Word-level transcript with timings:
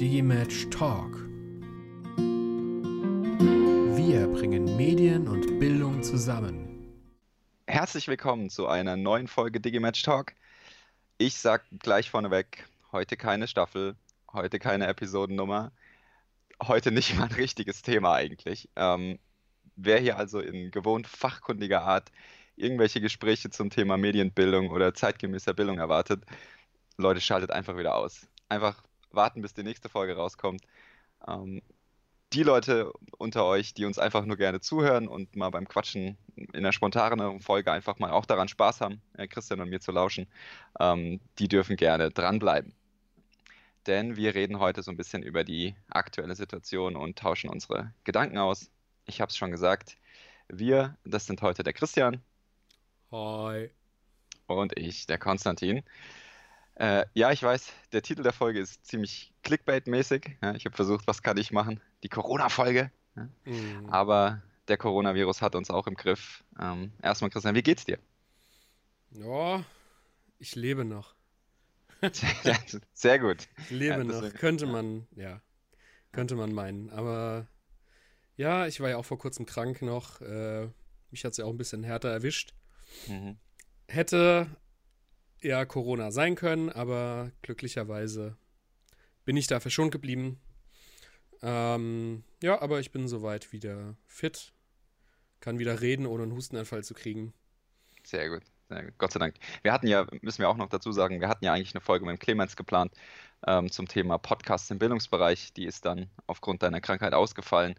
Digimatch 0.00 0.68
Talk. 0.70 1.14
Wir 3.96 4.26
bringen 4.26 4.76
Medien 4.76 5.28
und 5.28 5.60
Bildung 5.60 6.02
zusammen. 6.02 6.92
Herzlich 7.68 8.08
willkommen 8.08 8.50
zu 8.50 8.66
einer 8.66 8.96
neuen 8.96 9.28
Folge 9.28 9.60
Digimatch 9.60 10.02
Talk. 10.02 10.32
Ich 11.16 11.36
sag 11.36 11.62
gleich 11.78 12.10
vorneweg, 12.10 12.68
heute 12.90 13.16
keine 13.16 13.46
Staffel, 13.46 13.94
heute 14.32 14.58
keine 14.58 14.88
Episodennummer, 14.88 15.70
heute 16.60 16.90
nicht 16.90 17.16
mal 17.16 17.26
ein 17.26 17.32
richtiges 17.32 17.82
Thema 17.82 18.14
eigentlich. 18.14 18.68
Ähm, 18.74 19.20
wer 19.76 20.00
hier 20.00 20.18
also 20.18 20.40
in 20.40 20.72
gewohnt 20.72 21.06
fachkundiger 21.06 21.82
Art 21.82 22.10
irgendwelche 22.56 23.00
Gespräche 23.00 23.50
zum 23.50 23.70
Thema 23.70 23.96
Medienbildung 23.96 24.70
oder 24.70 24.92
zeitgemäßer 24.92 25.54
Bildung 25.54 25.78
erwartet, 25.78 26.24
Leute, 26.96 27.20
schaltet 27.20 27.52
einfach 27.52 27.76
wieder 27.76 27.94
aus. 27.94 28.26
Einfach 28.48 28.82
warten, 29.14 29.42
bis 29.42 29.54
die 29.54 29.62
nächste 29.62 29.88
Folge 29.88 30.16
rauskommt. 30.16 30.62
Ähm, 31.26 31.62
die 32.32 32.42
Leute 32.42 32.92
unter 33.18 33.44
euch, 33.44 33.74
die 33.74 33.84
uns 33.84 33.98
einfach 33.98 34.24
nur 34.24 34.36
gerne 34.36 34.60
zuhören 34.60 35.06
und 35.06 35.36
mal 35.36 35.50
beim 35.50 35.68
Quatschen 35.68 36.18
in 36.36 36.54
einer 36.54 36.72
spontaneren 36.72 37.40
Folge 37.40 37.70
einfach 37.70 37.98
mal 37.98 38.10
auch 38.10 38.26
daran 38.26 38.48
Spaß 38.48 38.80
haben, 38.80 39.00
äh, 39.16 39.28
Christian 39.28 39.60
und 39.60 39.70
mir 39.70 39.80
zu 39.80 39.92
lauschen, 39.92 40.26
ähm, 40.80 41.20
die 41.38 41.48
dürfen 41.48 41.76
gerne 41.76 42.10
dranbleiben. 42.10 42.74
Denn 43.86 44.16
wir 44.16 44.34
reden 44.34 44.58
heute 44.58 44.82
so 44.82 44.90
ein 44.90 44.96
bisschen 44.96 45.22
über 45.22 45.44
die 45.44 45.74
aktuelle 45.88 46.34
Situation 46.34 46.96
und 46.96 47.18
tauschen 47.18 47.50
unsere 47.50 47.92
Gedanken 48.04 48.38
aus. 48.38 48.70
Ich 49.04 49.20
habe 49.20 49.30
es 49.30 49.36
schon 49.36 49.50
gesagt, 49.50 49.98
wir, 50.48 50.96
das 51.04 51.26
sind 51.26 51.42
heute 51.42 51.62
der 51.62 51.72
Christian. 51.72 52.20
Hi. 53.12 53.70
Und 54.46 54.76
ich, 54.78 55.06
der 55.06 55.18
Konstantin. 55.18 55.82
Äh, 56.76 57.06
ja, 57.14 57.30
ich 57.30 57.42
weiß, 57.42 57.72
der 57.92 58.02
Titel 58.02 58.22
der 58.22 58.32
Folge 58.32 58.58
ist 58.58 58.84
ziemlich 58.84 59.32
Clickbait-mäßig. 59.44 60.36
Ja, 60.42 60.54
ich 60.54 60.64
habe 60.64 60.74
versucht, 60.74 61.06
was 61.06 61.22
kann 61.22 61.36
ich 61.36 61.52
machen? 61.52 61.80
Die 62.02 62.08
Corona-Folge. 62.08 62.90
Ja. 63.16 63.28
Mhm. 63.44 63.88
Aber 63.90 64.42
der 64.68 64.76
Coronavirus 64.76 65.42
hat 65.42 65.54
uns 65.54 65.70
auch 65.70 65.86
im 65.86 65.94
Griff. 65.94 66.42
Ähm, 66.60 66.92
erstmal, 67.02 67.30
Christian, 67.30 67.54
wie 67.54 67.62
geht's 67.62 67.84
dir? 67.84 67.98
Ja, 69.12 69.64
ich 70.38 70.56
lebe 70.56 70.84
noch. 70.84 71.14
ja, 72.42 72.56
sehr 72.92 73.18
gut. 73.18 73.48
Ich 73.58 73.70
lebe 73.70 73.98
ja, 73.98 74.04
noch. 74.04 74.34
Könnte 74.34 74.66
man, 74.66 75.06
ja, 75.14 75.40
könnte 76.12 76.34
man 76.34 76.52
meinen. 76.52 76.90
Aber 76.90 77.46
ja, 78.36 78.66
ich 78.66 78.80
war 78.80 78.90
ja 78.90 78.96
auch 78.96 79.04
vor 79.04 79.18
kurzem 79.18 79.46
krank 79.46 79.80
noch. 79.80 80.20
Äh, 80.20 80.68
mich 81.10 81.24
hat 81.24 81.32
es 81.32 81.36
ja 81.38 81.44
auch 81.44 81.50
ein 81.50 81.58
bisschen 81.58 81.84
härter 81.84 82.10
erwischt. 82.10 82.52
Mhm. 83.06 83.36
Hätte 83.86 84.48
ja 85.44 85.64
Corona 85.64 86.10
sein 86.10 86.34
können, 86.34 86.70
aber 86.70 87.30
glücklicherweise 87.42 88.36
bin 89.24 89.36
ich 89.36 89.46
da 89.46 89.60
verschont 89.60 89.92
geblieben. 89.92 90.40
Ähm, 91.42 92.24
ja, 92.42 92.60
aber 92.60 92.80
ich 92.80 92.90
bin 92.90 93.08
soweit 93.08 93.52
wieder 93.52 93.96
fit. 94.06 94.52
Kann 95.40 95.58
wieder 95.58 95.80
reden, 95.80 96.06
ohne 96.06 96.22
einen 96.22 96.32
Hustenanfall 96.32 96.84
zu 96.84 96.94
kriegen. 96.94 97.34
Sehr 98.02 98.30
gut. 98.30 98.42
Sehr 98.68 98.84
gut. 98.84 98.94
Gott 98.98 99.12
sei 99.12 99.20
Dank. 99.20 99.34
Wir 99.62 99.72
hatten 99.72 99.86
ja, 99.86 100.06
müssen 100.22 100.40
wir 100.40 100.48
auch 100.48 100.56
noch 100.56 100.68
dazu 100.70 100.90
sagen, 100.90 101.20
wir 101.20 101.28
hatten 101.28 101.44
ja 101.44 101.52
eigentlich 101.52 101.74
eine 101.74 101.82
Folge 101.82 102.06
mit 102.06 102.16
dem 102.16 102.18
Clemens 102.18 102.56
geplant 102.56 102.92
ähm, 103.46 103.70
zum 103.70 103.86
Thema 103.88 104.18
Podcasts 104.18 104.70
im 104.70 104.78
Bildungsbereich. 104.78 105.52
Die 105.52 105.66
ist 105.66 105.84
dann 105.84 106.08
aufgrund 106.26 106.62
deiner 106.62 106.80
Krankheit 106.80 107.12
ausgefallen. 107.12 107.74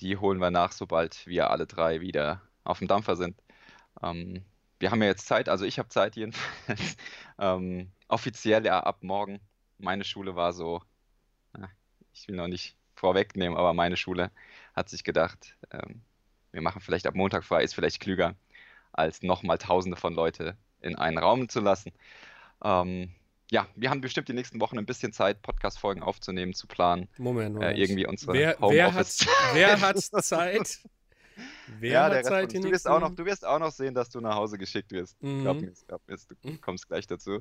Die 0.00 0.16
holen 0.16 0.38
wir 0.38 0.50
nach, 0.50 0.72
sobald 0.72 1.26
wir 1.26 1.50
alle 1.50 1.66
drei 1.66 2.00
wieder 2.00 2.40
auf 2.64 2.78
dem 2.78 2.88
Dampfer 2.88 3.16
sind. 3.16 3.36
Ähm, 4.02 4.44
wir 4.82 4.90
haben 4.90 5.00
ja 5.00 5.08
jetzt 5.08 5.26
Zeit, 5.26 5.48
also 5.48 5.64
ich 5.64 5.78
habe 5.78 5.88
Zeit 5.90 6.16
jedenfalls. 6.16 6.96
ähm, 7.38 7.92
offiziell 8.08 8.66
ja 8.66 8.80
ab 8.80 9.04
morgen. 9.04 9.38
Meine 9.78 10.02
Schule 10.02 10.34
war 10.34 10.52
so, 10.52 10.82
na, 11.56 11.70
ich 12.12 12.26
will 12.26 12.34
noch 12.34 12.48
nicht 12.48 12.76
vorwegnehmen, 12.96 13.56
aber 13.56 13.74
meine 13.74 13.96
Schule 13.96 14.32
hat 14.74 14.88
sich 14.88 15.04
gedacht, 15.04 15.56
ähm, 15.70 16.02
wir 16.50 16.62
machen 16.62 16.80
vielleicht 16.80 17.06
ab 17.06 17.14
Montag 17.14 17.44
frei, 17.44 17.62
ist 17.62 17.74
vielleicht 17.74 18.00
klüger, 18.00 18.34
als 18.92 19.22
nochmal 19.22 19.56
Tausende 19.56 19.96
von 19.96 20.14
Leute 20.14 20.56
in 20.80 20.96
einen 20.96 21.18
Raum 21.18 21.48
zu 21.48 21.60
lassen. 21.60 21.92
Ähm, 22.64 23.14
ja, 23.52 23.68
wir 23.76 23.88
haben 23.88 24.00
bestimmt 24.00 24.28
die 24.28 24.32
nächsten 24.32 24.60
Wochen 24.60 24.78
ein 24.78 24.86
bisschen 24.86 25.12
Zeit, 25.12 25.42
Podcast-Folgen 25.42 26.02
aufzunehmen, 26.02 26.54
zu 26.54 26.66
planen. 26.66 27.08
Moment, 27.18 27.54
Moment. 27.54 27.78
Äh, 27.78 27.80
irgendwie 27.80 28.06
unsere 28.06 28.32
wer, 28.32 28.56
wer 28.58 28.94
hat, 28.94 29.26
wer 29.52 29.80
hat 29.80 29.98
Zeit? 30.00 30.80
Wer 31.78 31.92
ja, 31.92 32.08
du, 32.08 32.70
wirst 32.70 32.88
auch 32.88 33.00
noch, 33.00 33.14
du 33.14 33.24
wirst 33.24 33.46
auch 33.46 33.58
noch 33.58 33.70
sehen, 33.70 33.94
dass 33.94 34.10
du 34.10 34.20
nach 34.20 34.34
Hause 34.34 34.58
geschickt 34.58 34.90
wirst. 34.92 35.22
Mhm. 35.22 35.42
Glaub 35.42 35.60
mir, 35.60 35.72
glaub 35.86 36.08
mir, 36.08 36.16
du 36.42 36.58
kommst 36.58 36.88
gleich 36.88 37.06
dazu. 37.06 37.40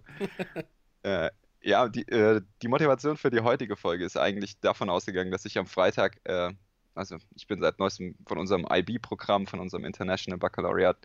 äh, 1.04 1.30
ja, 1.62 1.88
die, 1.88 2.08
äh, 2.08 2.42
die 2.62 2.68
Motivation 2.68 3.18
für 3.18 3.30
die 3.30 3.42
heutige 3.42 3.76
Folge 3.76 4.06
ist 4.06 4.18
eigentlich 4.18 4.60
davon 4.60 4.90
ausgegangen, 4.90 5.32
dass 5.32 5.46
ich 5.46 5.58
am 5.58 5.68
Freitag, 5.68 6.20
äh, 6.24 6.52
also 6.96 7.18
ich 7.36 7.48
bin 7.48 7.62
seit 7.62 7.80
neuestem 7.80 8.16
von 8.26 8.38
unserem 8.38 8.66
IB-Programm, 8.70 9.48
von 9.48 9.60
unserem 9.60 9.86
International 9.86 10.38
Baccalaureate, 10.38 11.00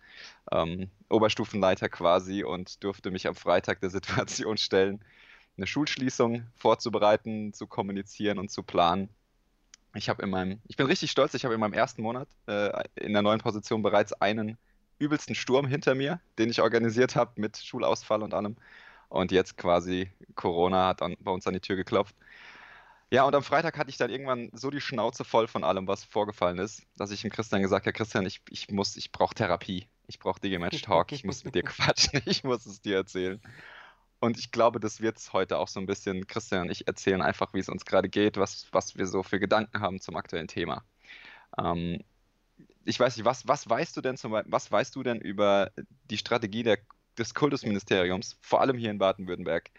ähm, 0.53 0.91
Oberstufenleiter 1.09 1.89
quasi 1.89 2.43
und 2.43 2.83
durfte 2.83 3.11
mich 3.11 3.27
am 3.27 3.35
Freitag 3.35 3.81
der 3.81 3.91
Situation 3.91 4.57
stellen, 4.57 5.05
eine 5.57 5.67
Schulschließung 5.67 6.47
vorzubereiten, 6.55 7.53
zu 7.53 7.67
kommunizieren 7.67 8.39
und 8.39 8.51
zu 8.51 8.63
planen. 8.63 9.09
Ich 9.97 10.09
habe 10.09 10.23
in 10.23 10.31
meinem, 10.31 10.61
ich 10.69 10.77
bin 10.77 10.87
richtig 10.87 11.11
stolz, 11.11 11.35
ich 11.35 11.45
habe 11.45 11.55
in 11.55 11.61
meinem 11.61 11.73
ersten 11.73 12.03
Monat 12.03 12.29
äh, 12.47 12.71
in 12.97 13.13
der 13.13 13.23
neuen 13.23 13.41
Position 13.41 13.83
bereits 13.83 14.13
einen 14.13 14.59
übelsten 14.99 15.35
Sturm 15.35 15.67
hinter 15.67 15.95
mir, 15.95 16.21
den 16.39 16.51
ich 16.51 16.61
organisiert 16.61 17.17
habe 17.17 17.33
mit 17.37 17.57
Schulausfall 17.57 18.23
und 18.23 18.35
allem. 18.35 18.57
Und 19.09 19.33
jetzt 19.33 19.57
quasi 19.57 20.11
Corona 20.35 20.89
hat 20.89 21.03
an, 21.03 21.17
bei 21.21 21.31
uns 21.31 21.47
an 21.47 21.55
die 21.55 21.61
Tür 21.61 21.77
geklopft. 21.77 22.15
Ja, 23.11 23.25
und 23.25 23.35
am 23.35 23.45
Freitag 23.45 23.79
hatte 23.79 23.91
ich 23.91 23.99
dann 23.99 24.11
irgendwann 24.11 24.51
so 24.53 24.69
die 24.71 24.81
Schnauze 24.81 25.25
voll 25.25 25.47
von 25.47 25.63
allem, 25.63 25.87
was 25.87 26.03
vorgefallen 26.05 26.59
ist, 26.59 26.83
dass 26.97 27.13
ich 27.13 27.23
dem 27.23 27.31
Christian 27.31 27.63
gesagt 27.63 27.87
habe, 27.87 27.93
Christian, 27.93 28.27
ich, 28.27 28.41
ich 28.51 28.69
muss, 28.71 28.97
ich 28.97 29.13
brauche 29.13 29.35
Therapie. 29.35 29.87
Ich 30.09 30.19
brauche 30.19 30.41
Digimatch 30.41 30.83
Talk, 30.83 31.13
ich 31.13 31.25
muss 31.25 31.45
mit 31.45 31.55
dir 31.55 31.63
quatschen, 31.65 32.21
ich 32.27 32.45
muss 32.45 32.67
es 32.67 32.81
dir 32.81 32.97
erzählen. 32.97 33.41
Und 34.27 34.39
ich 34.39 34.51
glaube, 34.51 34.81
das 34.81 35.01
wird 35.01 35.19
es 35.19 35.33
heute 35.33 35.57
auch 35.57 35.69
so 35.69 35.79
ein 35.79 35.87
bisschen, 35.87 36.27
Christian 36.27 36.63
und 36.63 36.71
ich 36.73 36.89
erzählen 36.89 37.23
einfach, 37.23 37.55
wie 37.55 37.61
es 37.61 37.69
uns 37.69 37.85
gerade 37.85 38.09
geht, 38.09 38.37
was, 38.37 38.67
was 38.73 38.97
wir 38.99 39.07
so 39.07 39.23
für 39.23 39.39
Gedanken 39.39 39.81
haben 39.81 40.01
zum 40.01 40.17
aktuellen 40.17 40.49
Thema. 40.49 40.85
Ähm, 41.57 42.03
ich 42.85 42.99
weiß 42.99 43.17
nicht, 43.17 43.25
was, 43.25 43.47
was 43.47 43.71
weißt 43.71 43.97
du 43.97 44.01
denn 44.01 44.17
zum 44.17 44.33
was 44.33 44.73
weißt 44.73 44.97
du 44.97 45.05
denn 45.05 45.21
über 45.21 45.71
die 46.11 46.19
Strategie 46.19 46.65
der, 46.65 46.79
des 47.17 47.35
Kultusministeriums, 47.35 48.37
vor 48.41 48.61
allem 48.61 48.77
hier 48.77 48.91
in 48.91 48.99
Baden-Württemberg, 48.99 49.71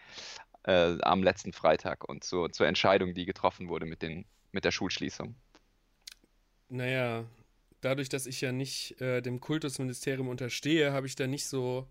äh, 0.62 0.96
am 1.02 1.22
letzten 1.22 1.52
Freitag 1.52 2.08
und 2.08 2.24
zur, 2.24 2.50
zur 2.50 2.66
Entscheidung, 2.66 3.12
die 3.12 3.26
getroffen 3.26 3.68
wurde 3.68 3.84
mit, 3.84 4.00
den, 4.00 4.24
mit 4.52 4.64
der 4.64 4.70
Schulschließung? 4.70 5.34
Naja, 6.70 7.26
dadurch, 7.82 8.08
dass 8.08 8.24
ich 8.24 8.40
ja 8.40 8.52
nicht 8.52 8.98
äh, 9.02 9.20
dem 9.20 9.40
Kultusministerium 9.40 10.28
unterstehe, 10.28 10.94
habe 10.94 11.06
ich 11.06 11.16
da 11.16 11.26
nicht 11.26 11.46
so 11.46 11.86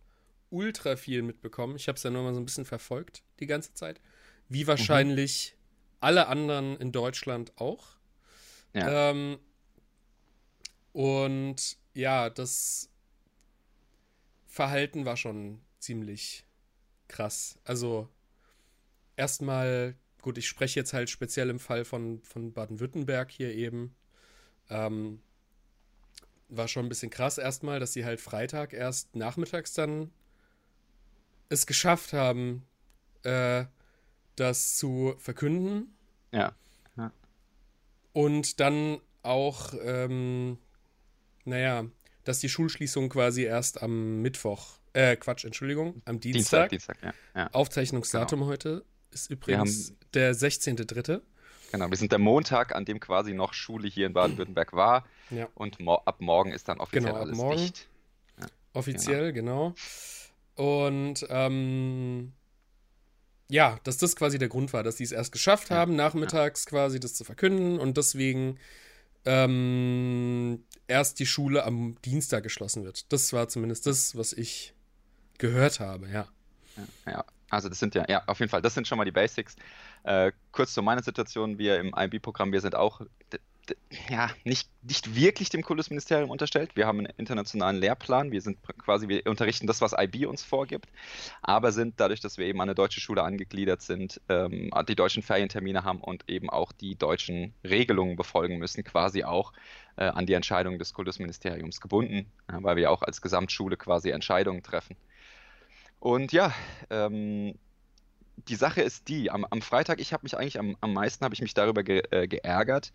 ultra 0.49 0.95
viel 0.95 1.21
mitbekommen. 1.21 1.75
Ich 1.75 1.87
habe 1.87 1.97
es 1.97 2.03
ja 2.03 2.09
nur 2.09 2.23
mal 2.23 2.33
so 2.33 2.39
ein 2.39 2.45
bisschen 2.45 2.65
verfolgt 2.65 3.23
die 3.39 3.47
ganze 3.47 3.73
Zeit. 3.73 3.99
Wie 4.49 4.63
mhm. 4.63 4.67
wahrscheinlich 4.67 5.53
mhm. 5.53 5.97
alle 6.01 6.27
anderen 6.27 6.77
in 6.77 6.91
Deutschland 6.91 7.53
auch. 7.57 7.97
Ja. 8.73 9.11
Ähm, 9.11 9.39
und 10.93 11.77
ja, 11.93 12.29
das 12.29 12.89
Verhalten 14.47 15.05
war 15.05 15.17
schon 15.17 15.61
ziemlich 15.79 16.45
krass. 17.07 17.59
Also 17.63 18.09
erstmal, 19.15 19.95
gut, 20.21 20.37
ich 20.37 20.47
spreche 20.47 20.79
jetzt 20.79 20.93
halt 20.93 21.09
speziell 21.09 21.49
im 21.49 21.59
Fall 21.59 21.85
von, 21.85 22.21
von 22.23 22.53
Baden-Württemberg 22.53 23.31
hier 23.31 23.53
eben. 23.53 23.95
Ähm, 24.69 25.21
war 26.49 26.67
schon 26.67 26.85
ein 26.85 26.89
bisschen 26.89 27.09
krass 27.09 27.37
erstmal, 27.37 27.79
dass 27.79 27.93
sie 27.93 28.05
halt 28.05 28.21
Freitag 28.21 28.73
erst 28.73 29.15
nachmittags 29.15 29.73
dann 29.73 30.11
es 31.49 31.65
geschafft 31.65 32.13
haben, 32.13 32.65
äh, 33.23 33.65
das 34.35 34.77
zu 34.77 35.15
verkünden. 35.17 35.95
Ja. 36.31 36.53
ja. 36.95 37.11
Und 38.13 38.59
dann 38.59 38.99
auch, 39.23 39.73
ähm, 39.81 40.57
naja, 41.45 41.85
dass 42.23 42.39
die 42.39 42.49
Schulschließung 42.49 43.09
quasi 43.09 43.43
erst 43.43 43.81
am 43.81 44.21
Mittwoch, 44.21 44.77
äh, 44.93 45.15
Quatsch, 45.15 45.45
Entschuldigung, 45.45 46.01
am 46.05 46.19
Dienstag. 46.19 46.69
Dienstag, 46.69 46.99
Dienstag 47.01 47.15
ja. 47.35 47.41
ja. 47.43 47.49
Aufzeichnungsdatum 47.53 48.39
genau. 48.39 48.51
heute 48.51 48.85
ist 49.11 49.29
übrigens 49.29 49.89
haben, 49.89 49.97
der 50.13 50.35
16.3. 50.35 51.21
Genau, 51.71 51.89
wir 51.89 51.97
sind 51.97 52.11
der 52.11 52.19
Montag, 52.19 52.75
an 52.75 52.85
dem 52.85 52.99
quasi 52.99 53.33
noch 53.33 53.53
Schule 53.53 53.87
hier 53.87 54.07
in 54.07 54.13
Baden-Württemberg 54.13 54.73
war. 54.73 55.05
Ja. 55.29 55.49
Und 55.53 55.79
mo 55.79 55.95
ab 56.05 56.21
morgen 56.21 56.51
ist 56.51 56.69
dann 56.69 56.79
offiziell 56.79 57.11
genau, 57.11 57.15
alles 57.15 57.37
morgen. 57.37 57.57
dicht. 57.57 57.87
Ja, 58.39 58.47
offiziell, 58.73 59.33
genau. 59.33 59.69
genau. 59.69 59.75
Und 60.57 61.25
ähm, 61.29 62.33
ja, 63.49 63.79
dass 63.83 63.97
das 63.97 64.15
quasi 64.15 64.39
der 64.39 64.49
Grund 64.49 64.73
war, 64.73 64.83
dass 64.83 64.97
die 64.97 65.03
es 65.03 65.11
erst 65.11 65.31
geschafft 65.31 65.71
haben, 65.71 65.91
ja, 65.93 65.97
nachmittags 65.97 66.65
ja. 66.65 66.69
quasi 66.69 66.99
das 66.99 67.13
zu 67.13 67.23
verkünden 67.23 67.79
und 67.79 67.95
deswegen 67.95 68.57
ähm, 69.25 70.63
erst 70.87 71.19
die 71.19 71.25
Schule 71.25 71.63
am 71.63 71.95
Dienstag 72.03 72.43
geschlossen 72.43 72.83
wird. 72.83 73.11
Das 73.13 73.31
war 73.33 73.47
zumindest 73.47 73.85
das, 73.85 74.17
was 74.17 74.33
ich 74.33 74.73
gehört 75.37 75.79
habe, 75.79 76.09
ja. 76.09 76.27
Ja, 77.05 77.25
Also 77.49 77.69
das 77.69 77.79
sind 77.79 77.95
ja, 77.95 78.05
ja, 78.09 78.23
auf 78.27 78.39
jeden 78.39 78.49
Fall, 78.49 78.61
das 78.61 78.73
sind 78.73 78.87
schon 78.87 78.97
mal 78.97 79.05
die 79.05 79.11
Basics. 79.11 79.55
Äh, 80.03 80.31
kurz 80.51 80.73
zu 80.73 80.81
meiner 80.81 81.03
Situation, 81.03 81.57
wir 81.57 81.79
im 81.79 81.93
IB-Programm, 81.95 82.51
wir 82.51 82.61
sind 82.61 82.75
auch 82.75 83.01
ja, 84.09 84.29
nicht, 84.43 84.69
nicht 84.81 85.15
wirklich 85.15 85.49
dem 85.49 85.61
Kultusministerium 85.61 86.29
unterstellt. 86.29 86.75
Wir 86.75 86.87
haben 86.87 86.99
einen 86.99 87.13
internationalen 87.17 87.77
Lehrplan. 87.77 88.31
Wir 88.31 88.41
sind 88.41 88.59
quasi, 88.77 89.07
wir 89.07 89.25
unterrichten 89.27 89.67
das, 89.67 89.81
was 89.81 89.93
IB 89.97 90.25
uns 90.25 90.43
vorgibt, 90.43 90.89
aber 91.41 91.71
sind 91.71 91.99
dadurch, 91.99 92.19
dass 92.19 92.37
wir 92.37 92.45
eben 92.45 92.59
an 92.61 92.69
eine 92.69 92.75
deutsche 92.75 92.99
Schule 92.99 93.23
angegliedert 93.23 93.81
sind, 93.81 94.21
ähm, 94.29 94.71
die 94.87 94.95
deutschen 94.95 95.23
Ferientermine 95.23 95.83
haben 95.83 96.01
und 96.01 96.29
eben 96.29 96.49
auch 96.49 96.71
die 96.71 96.95
deutschen 96.95 97.53
Regelungen 97.63 98.15
befolgen 98.15 98.57
müssen, 98.57 98.83
quasi 98.83 99.23
auch 99.23 99.53
äh, 99.97 100.05
an 100.05 100.25
die 100.25 100.33
Entscheidungen 100.33 100.79
des 100.79 100.93
Kultusministeriums 100.93 101.81
gebunden, 101.81 102.31
ja, 102.51 102.61
weil 102.63 102.75
wir 102.75 102.91
auch 102.91 103.01
als 103.01 103.21
Gesamtschule 103.21 103.77
quasi 103.77 104.09
Entscheidungen 104.09 104.63
treffen. 104.63 104.95
Und 105.99 106.31
ja, 106.31 106.53
ähm, 106.89 107.55
die 108.47 108.55
Sache 108.55 108.81
ist 108.81 109.07
die, 109.07 109.31
am, 109.31 109.45
am 109.49 109.61
Freitag, 109.61 109.99
ich 109.99 110.13
habe 110.13 110.23
mich 110.23 110.37
eigentlich 110.37 110.59
am, 110.59 110.77
am 110.79 110.93
meisten 110.93 111.27
ich 111.31 111.41
mich 111.41 111.53
darüber 111.53 111.83
ge, 111.83 112.03
äh, 112.11 112.27
geärgert, 112.27 112.93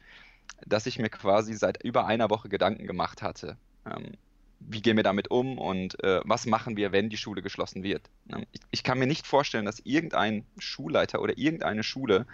dass 0.67 0.87
ich 0.87 0.99
mir 0.99 1.09
quasi 1.09 1.55
seit 1.55 1.83
über 1.83 2.07
einer 2.07 2.31
Woche 2.31 2.49
Gedanken 2.49 2.87
gemacht 2.87 3.23
hatte. 3.23 3.57
Ähm, 3.87 4.13
wie 4.61 4.83
gehen 4.83 4.97
wir 4.97 5.05
damit 5.05 5.31
um 5.31 5.59
und 5.59 6.03
äh, 6.05 6.21
was 6.25 6.47
machen 6.47 6.77
wir, 6.77 6.93
wenn 6.93 7.11
die 7.11 7.17
Schule 7.17 7.43
geschlossen 7.43 7.83
wird? 7.83 8.09
Ähm, 8.31 8.47
ich, 8.53 8.61
ich, 8.71 8.83
kann 8.85 8.99
mir 8.99 9.07
nicht 9.07 9.27
vorstellen, 9.27 9.65
dass 9.65 9.81
irgendein 9.81 10.47
Schulleiter 10.59 11.21
oder 11.21 11.37
irgendeine 11.37 11.83
Schule 11.83 12.27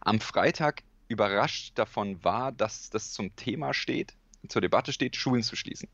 am 0.00 0.20
Freitag 0.20 0.82
überrascht 1.08 1.72
davon 1.76 2.22
war, 2.24 2.52
dass 2.52 2.90
das 2.90 3.12
zum 3.12 3.34
Thema 3.36 3.74
steht, 3.74 4.14
zur 4.48 4.62
Debatte 4.62 4.92
steht, 4.92 5.16
Schulen 5.16 5.42
zu 5.42 5.56
schließen. 5.56 5.88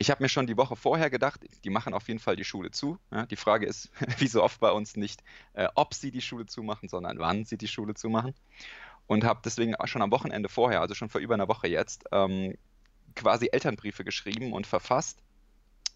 Ich 0.00 0.10
habe 0.10 0.22
mir 0.22 0.28
schon 0.28 0.46
die 0.46 0.56
Woche 0.56 0.76
vorher 0.76 1.10
gedacht, 1.10 1.40
die 1.64 1.70
machen 1.70 1.92
auf 1.92 2.06
jeden 2.06 2.20
Fall 2.20 2.36
die 2.36 2.44
Schule 2.44 2.70
zu. 2.70 2.98
Ja, 3.10 3.26
die 3.26 3.36
Frage 3.36 3.66
ist, 3.66 3.90
wie 4.18 4.28
so 4.28 4.42
oft 4.44 4.60
bei 4.60 4.70
uns 4.70 4.96
nicht, 4.96 5.24
äh, 5.54 5.68
ob 5.74 5.94
sie 5.94 6.12
die 6.12 6.22
Schule 6.22 6.46
zumachen, 6.46 6.88
sondern 6.88 7.18
wann 7.18 7.44
sie 7.44 7.58
die 7.58 7.66
Schule 7.66 7.94
zumachen 7.94 8.34
und 9.08 9.24
habe 9.24 9.40
deswegen 9.44 9.74
schon 9.86 10.02
am 10.02 10.12
Wochenende 10.12 10.48
vorher, 10.48 10.80
also 10.80 10.94
schon 10.94 11.08
vor 11.08 11.20
über 11.20 11.34
einer 11.34 11.48
Woche 11.48 11.66
jetzt, 11.66 12.04
ähm, 12.12 12.54
quasi 13.16 13.48
Elternbriefe 13.50 14.04
geschrieben 14.04 14.52
und 14.52 14.66
verfasst, 14.66 15.22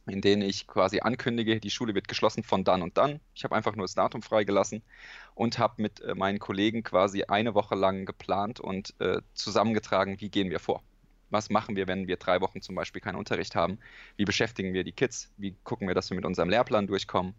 in 0.06 0.20
denen 0.20 0.42
ich 0.42 0.66
quasi 0.66 1.00
ankündige, 1.00 1.60
die 1.60 1.70
Schule 1.70 1.94
wird 1.94 2.08
geschlossen 2.08 2.42
von 2.42 2.64
dann 2.64 2.82
und 2.82 2.96
dann. 2.98 3.20
Ich 3.34 3.44
habe 3.44 3.54
einfach 3.54 3.76
nur 3.76 3.84
das 3.84 3.94
Datum 3.94 4.22
freigelassen 4.22 4.82
und 5.34 5.58
habe 5.58 5.80
mit 5.80 6.00
äh, 6.00 6.14
meinen 6.16 6.40
Kollegen 6.40 6.82
quasi 6.82 7.22
eine 7.24 7.54
Woche 7.54 7.76
lang 7.76 8.06
geplant 8.06 8.58
und 8.58 8.98
äh, 8.98 9.20
zusammengetragen, 9.34 10.20
wie 10.20 10.30
gehen 10.30 10.50
wir 10.50 10.58
vor. 10.58 10.82
Was 11.30 11.50
machen 11.50 11.76
wir, 11.76 11.86
wenn 11.86 12.08
wir 12.08 12.16
drei 12.16 12.40
Wochen 12.40 12.62
zum 12.62 12.74
Beispiel 12.74 13.00
keinen 13.00 13.16
Unterricht 13.16 13.54
haben? 13.54 13.78
Wie 14.16 14.24
beschäftigen 14.24 14.72
wir 14.72 14.84
die 14.84 14.92
Kids? 14.92 15.30
Wie 15.36 15.54
gucken 15.64 15.86
wir, 15.86 15.94
dass 15.94 16.10
wir 16.10 16.16
mit 16.16 16.26
unserem 16.26 16.48
Lehrplan 16.48 16.86
durchkommen? 16.86 17.34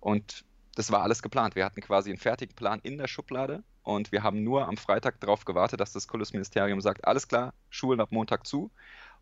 Und 0.00 0.44
das 0.74 0.92
war 0.92 1.02
alles 1.02 1.22
geplant. 1.22 1.56
Wir 1.56 1.64
hatten 1.64 1.80
quasi 1.80 2.10
einen 2.10 2.18
fertigen 2.18 2.54
Plan 2.54 2.80
in 2.82 2.98
der 2.98 3.08
Schublade 3.08 3.62
und 3.82 4.12
wir 4.12 4.22
haben 4.22 4.44
nur 4.44 4.68
am 4.68 4.76
Freitag 4.76 5.20
darauf 5.20 5.44
gewartet, 5.44 5.80
dass 5.80 5.92
das 5.92 6.08
Kultusministerium 6.08 6.80
sagt, 6.80 7.06
alles 7.06 7.28
klar, 7.28 7.54
Schulen 7.70 8.00
ab 8.00 8.12
Montag 8.12 8.46
zu. 8.46 8.70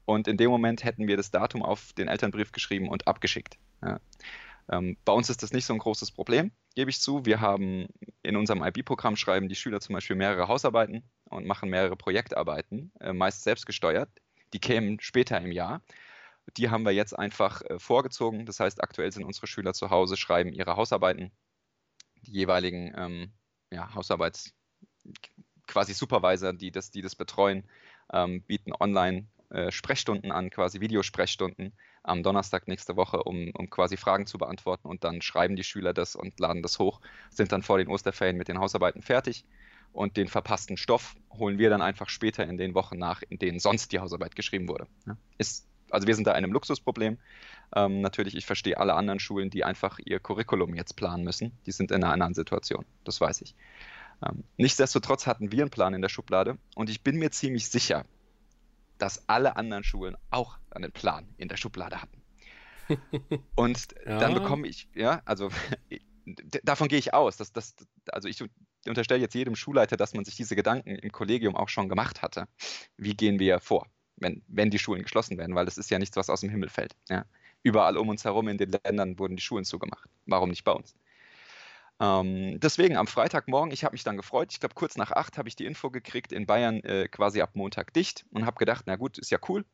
Und 0.04 0.26
in 0.26 0.36
dem 0.36 0.50
Moment 0.50 0.84
hätten 0.84 1.06
wir 1.06 1.16
das 1.16 1.30
Datum 1.30 1.62
auf 1.62 1.92
den 1.92 2.08
Elternbrief 2.08 2.52
geschrieben 2.52 2.88
und 2.88 3.06
abgeschickt. 3.06 3.58
Ja. 3.82 4.00
Ähm, 4.70 4.96
bei 5.04 5.12
uns 5.12 5.30
ist 5.30 5.42
das 5.42 5.52
nicht 5.52 5.64
so 5.64 5.72
ein 5.72 5.78
großes 5.78 6.10
Problem, 6.10 6.50
gebe 6.74 6.90
ich 6.90 7.00
zu. 7.00 7.24
Wir 7.24 7.40
haben 7.40 7.88
in 8.22 8.36
unserem 8.36 8.62
IB-Programm 8.62 9.16
schreiben 9.16 9.48
die 9.48 9.54
Schüler 9.54 9.80
zum 9.80 9.94
Beispiel 9.94 10.16
mehrere 10.16 10.48
Hausarbeiten 10.48 11.02
und 11.24 11.46
machen 11.46 11.70
mehrere 11.70 11.96
Projektarbeiten, 11.96 12.92
äh, 13.00 13.12
meist 13.12 13.42
selbstgesteuert. 13.44 14.10
Die 14.52 14.60
kämen 14.60 14.98
später 15.00 15.40
im 15.40 15.52
Jahr. 15.52 15.82
Die 16.56 16.70
haben 16.70 16.84
wir 16.84 16.92
jetzt 16.92 17.18
einfach 17.18 17.62
äh, 17.62 17.78
vorgezogen. 17.78 18.46
Das 18.46 18.60
heißt, 18.60 18.82
aktuell 18.82 19.12
sind 19.12 19.24
unsere 19.24 19.46
Schüler 19.46 19.74
zu 19.74 19.90
Hause, 19.90 20.16
schreiben 20.16 20.52
ihre 20.52 20.76
Hausarbeiten. 20.76 21.30
Die 22.22 22.32
jeweiligen 22.32 22.92
ähm, 22.96 23.32
ja, 23.70 23.94
Hausarbeits 23.94 24.54
quasi 25.66 25.92
Supervisor, 25.92 26.52
die 26.52 26.70
das, 26.70 26.90
die 26.90 27.02
das 27.02 27.14
betreuen, 27.14 27.68
ähm, 28.12 28.42
bieten 28.42 28.72
online 28.72 29.28
äh, 29.50 29.70
Sprechstunden 29.70 30.32
an, 30.32 30.50
quasi 30.50 30.80
Videosprechstunden 30.80 31.72
am 32.02 32.22
Donnerstag 32.22 32.68
nächste 32.68 32.96
Woche, 32.96 33.22
um, 33.22 33.50
um 33.54 33.70
quasi 33.70 33.96
Fragen 33.96 34.26
zu 34.26 34.38
beantworten 34.38 34.88
und 34.88 35.04
dann 35.04 35.22
schreiben 35.22 35.56
die 35.56 35.64
Schüler 35.64 35.92
das 35.92 36.16
und 36.16 36.38
laden 36.40 36.62
das 36.62 36.78
hoch, 36.78 37.00
sind 37.30 37.52
dann 37.52 37.62
vor 37.62 37.78
den 37.78 37.88
Osterferien 37.88 38.36
mit 38.36 38.48
den 38.48 38.58
Hausarbeiten 38.58 39.02
fertig 39.02 39.44
und 39.92 40.16
den 40.16 40.28
verpassten 40.28 40.76
Stoff 40.76 41.16
holen 41.30 41.58
wir 41.58 41.70
dann 41.70 41.82
einfach 41.82 42.08
später 42.08 42.46
in 42.46 42.58
den 42.58 42.74
Wochen 42.74 42.98
nach, 42.98 43.22
in 43.28 43.38
denen 43.38 43.58
sonst 43.58 43.92
die 43.92 44.00
Hausarbeit 44.00 44.36
geschrieben 44.36 44.68
wurde. 44.68 44.86
Ja. 45.06 45.16
Ist, 45.38 45.66
also 45.90 46.06
wir 46.06 46.14
sind 46.14 46.26
da 46.26 46.32
in 46.32 46.38
einem 46.38 46.52
Luxusproblem. 46.52 47.18
Ähm, 47.74 48.00
natürlich, 48.00 48.36
ich 48.36 48.46
verstehe 48.46 48.78
alle 48.78 48.94
anderen 48.94 49.20
Schulen, 49.20 49.50
die 49.50 49.64
einfach 49.64 49.98
ihr 50.04 50.20
Curriculum 50.20 50.74
jetzt 50.74 50.96
planen 50.96 51.24
müssen. 51.24 51.52
Die 51.66 51.72
sind 51.72 51.90
in 51.90 52.02
einer 52.02 52.12
anderen 52.12 52.34
Situation, 52.34 52.84
das 53.04 53.20
weiß 53.20 53.42
ich. 53.42 53.54
Ähm, 54.26 54.44
nichtsdestotrotz 54.56 55.26
hatten 55.26 55.52
wir 55.52 55.62
einen 55.62 55.70
Plan 55.70 55.94
in 55.94 56.02
der 56.02 56.08
Schublade 56.08 56.58
und 56.74 56.90
ich 56.90 57.02
bin 57.02 57.18
mir 57.18 57.30
ziemlich 57.30 57.68
sicher, 57.68 58.04
dass 58.98 59.28
alle 59.28 59.56
anderen 59.56 59.84
Schulen 59.84 60.16
auch 60.30 60.58
einen 60.70 60.92
Plan 60.92 61.28
in 61.36 61.48
der 61.48 61.56
Schublade 61.56 62.02
hatten. 62.02 62.22
Und 63.54 63.88
ja. 64.06 64.18
dann 64.18 64.34
bekomme 64.34 64.66
ich, 64.66 64.88
ja, 64.94 65.22
also 65.24 65.50
davon 66.64 66.88
gehe 66.88 66.98
ich 66.98 67.14
aus, 67.14 67.36
dass 67.36 67.52
das, 67.52 67.74
also 68.10 68.28
ich 68.28 68.42
unterstelle 68.86 69.20
jetzt 69.20 69.34
jedem 69.34 69.56
Schulleiter, 69.56 69.96
dass 69.96 70.14
man 70.14 70.24
sich 70.24 70.36
diese 70.36 70.56
Gedanken 70.56 70.96
im 70.96 71.12
Kollegium 71.12 71.54
auch 71.54 71.68
schon 71.68 71.88
gemacht 71.88 72.22
hatte. 72.22 72.48
Wie 72.96 73.14
gehen 73.14 73.38
wir 73.38 73.60
vor, 73.60 73.86
wenn, 74.20 74.42
wenn 74.48 74.70
die 74.70 74.78
Schulen 74.78 75.02
geschlossen 75.02 75.38
werden? 75.38 75.54
Weil 75.54 75.64
das 75.64 75.78
ist 75.78 75.90
ja 75.90 75.98
nichts, 75.98 76.16
was 76.16 76.30
aus 76.30 76.40
dem 76.40 76.50
Himmel 76.50 76.68
fällt. 76.68 76.94
Ja. 77.08 77.24
Überall 77.62 77.96
um 77.96 78.08
uns 78.08 78.24
herum 78.24 78.48
in 78.48 78.58
den 78.58 78.70
Ländern 78.70 79.18
wurden 79.18 79.36
die 79.36 79.42
Schulen 79.42 79.64
zugemacht. 79.64 80.08
Warum 80.26 80.50
nicht 80.50 80.64
bei 80.64 80.72
uns? 80.72 80.94
Ähm, 82.00 82.60
deswegen 82.60 82.96
am 82.96 83.08
Freitagmorgen, 83.08 83.72
ich 83.72 83.84
habe 83.84 83.94
mich 83.94 84.04
dann 84.04 84.16
gefreut. 84.16 84.52
Ich 84.52 84.60
glaube, 84.60 84.74
kurz 84.74 84.96
nach 84.96 85.10
acht 85.10 85.36
habe 85.36 85.48
ich 85.48 85.56
die 85.56 85.66
Info 85.66 85.90
gekriegt, 85.90 86.32
in 86.32 86.46
Bayern 86.46 86.80
äh, 86.84 87.08
quasi 87.08 87.40
ab 87.40 87.50
Montag 87.54 87.92
dicht 87.92 88.24
und 88.30 88.46
habe 88.46 88.58
gedacht, 88.58 88.84
na 88.86 88.96
gut, 88.96 89.18
ist 89.18 89.30
ja 89.30 89.38
cool. 89.48 89.64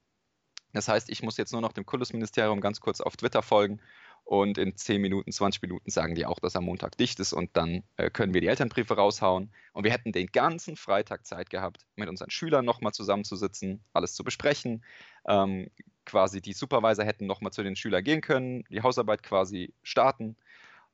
Das 0.72 0.88
heißt, 0.88 1.10
ich 1.10 1.22
muss 1.22 1.36
jetzt 1.36 1.52
nur 1.52 1.60
noch 1.60 1.72
dem 1.72 1.86
Kultusministerium 1.86 2.60
ganz 2.60 2.80
kurz 2.80 3.00
auf 3.00 3.16
Twitter 3.16 3.42
folgen 3.42 3.80
und 4.24 4.56
in 4.56 4.74
10 4.74 5.02
Minuten, 5.02 5.30
20 5.30 5.60
Minuten 5.60 5.90
sagen 5.90 6.14
die 6.14 6.24
auch, 6.24 6.38
dass 6.38 6.56
am 6.56 6.64
Montag 6.64 6.96
dicht 6.96 7.20
ist 7.20 7.34
und 7.34 7.50
dann 7.56 7.84
äh, 7.98 8.08
können 8.10 8.32
wir 8.32 8.40
die 8.40 8.46
Elternbriefe 8.46 8.96
raushauen. 8.96 9.52
Und 9.74 9.84
wir 9.84 9.92
hätten 9.92 10.12
den 10.12 10.28
ganzen 10.28 10.76
Freitag 10.76 11.26
Zeit 11.26 11.50
gehabt, 11.50 11.86
mit 11.96 12.08
unseren 12.08 12.30
Schülern 12.30 12.64
nochmal 12.64 12.92
zusammenzusitzen, 12.92 13.84
alles 13.92 14.14
zu 14.14 14.24
besprechen. 14.24 14.82
Ähm, 15.28 15.70
quasi 16.06 16.40
die 16.40 16.54
Supervisor 16.54 17.04
hätten 17.04 17.26
nochmal 17.26 17.52
zu 17.52 17.62
den 17.62 17.76
Schülern 17.76 18.02
gehen 18.02 18.22
können, 18.22 18.64
die 18.70 18.82
Hausarbeit 18.82 19.22
quasi 19.22 19.74
starten 19.82 20.36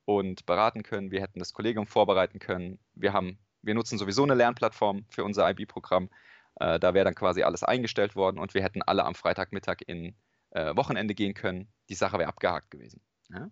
und 0.05 0.45
beraten 0.45 0.83
können. 0.83 1.13
Wir 1.13 1.23
hätten 1.23 1.39
das 1.39 1.53
Kollegium 1.53 1.87
vorbereiten 1.87 2.41
können. 2.41 2.81
Wir 2.95 3.13
haben, 3.13 3.39
wir 3.63 3.75
nutzen 3.75 3.97
sowieso 3.97 4.25
eine 4.25 4.35
Lernplattform 4.35 5.05
für 5.09 5.23
unser 5.23 5.49
IB-Programm. 5.49 6.11
Äh, 6.57 6.81
da 6.81 6.95
wäre 6.95 7.05
dann 7.05 7.15
quasi 7.15 7.45
alles 7.45 7.63
eingestellt 7.63 8.17
worden 8.17 8.41
und 8.41 8.55
wir 8.55 8.63
hätten 8.65 8.83
alle 8.83 9.05
am 9.05 9.15
Freitagmittag 9.15 9.83
in 9.87 10.17
äh, 10.51 10.75
Wochenende 10.75 11.15
gehen 11.15 11.35
können. 11.35 11.69
Die 11.89 11.95
Sache 11.95 12.19
wäre 12.19 12.29
abgehakt 12.29 12.73
gewesen. 12.73 13.01
Ja? 13.33 13.51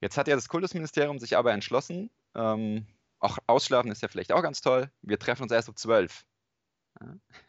Jetzt 0.00 0.16
hat 0.16 0.28
ja 0.28 0.36
das 0.36 0.48
Kultusministerium 0.48 1.18
sich 1.18 1.36
aber 1.36 1.52
entschlossen, 1.52 2.10
ähm, 2.34 2.86
auch 3.20 3.38
ausschlafen 3.46 3.90
ist 3.90 4.02
ja 4.02 4.08
vielleicht 4.08 4.32
auch 4.32 4.42
ganz 4.42 4.60
toll. 4.60 4.90
Wir 5.02 5.18
treffen 5.18 5.42
uns 5.42 5.52
erst 5.52 5.68
um 5.68 5.76
12. 5.76 6.24
Ja? 7.00 7.16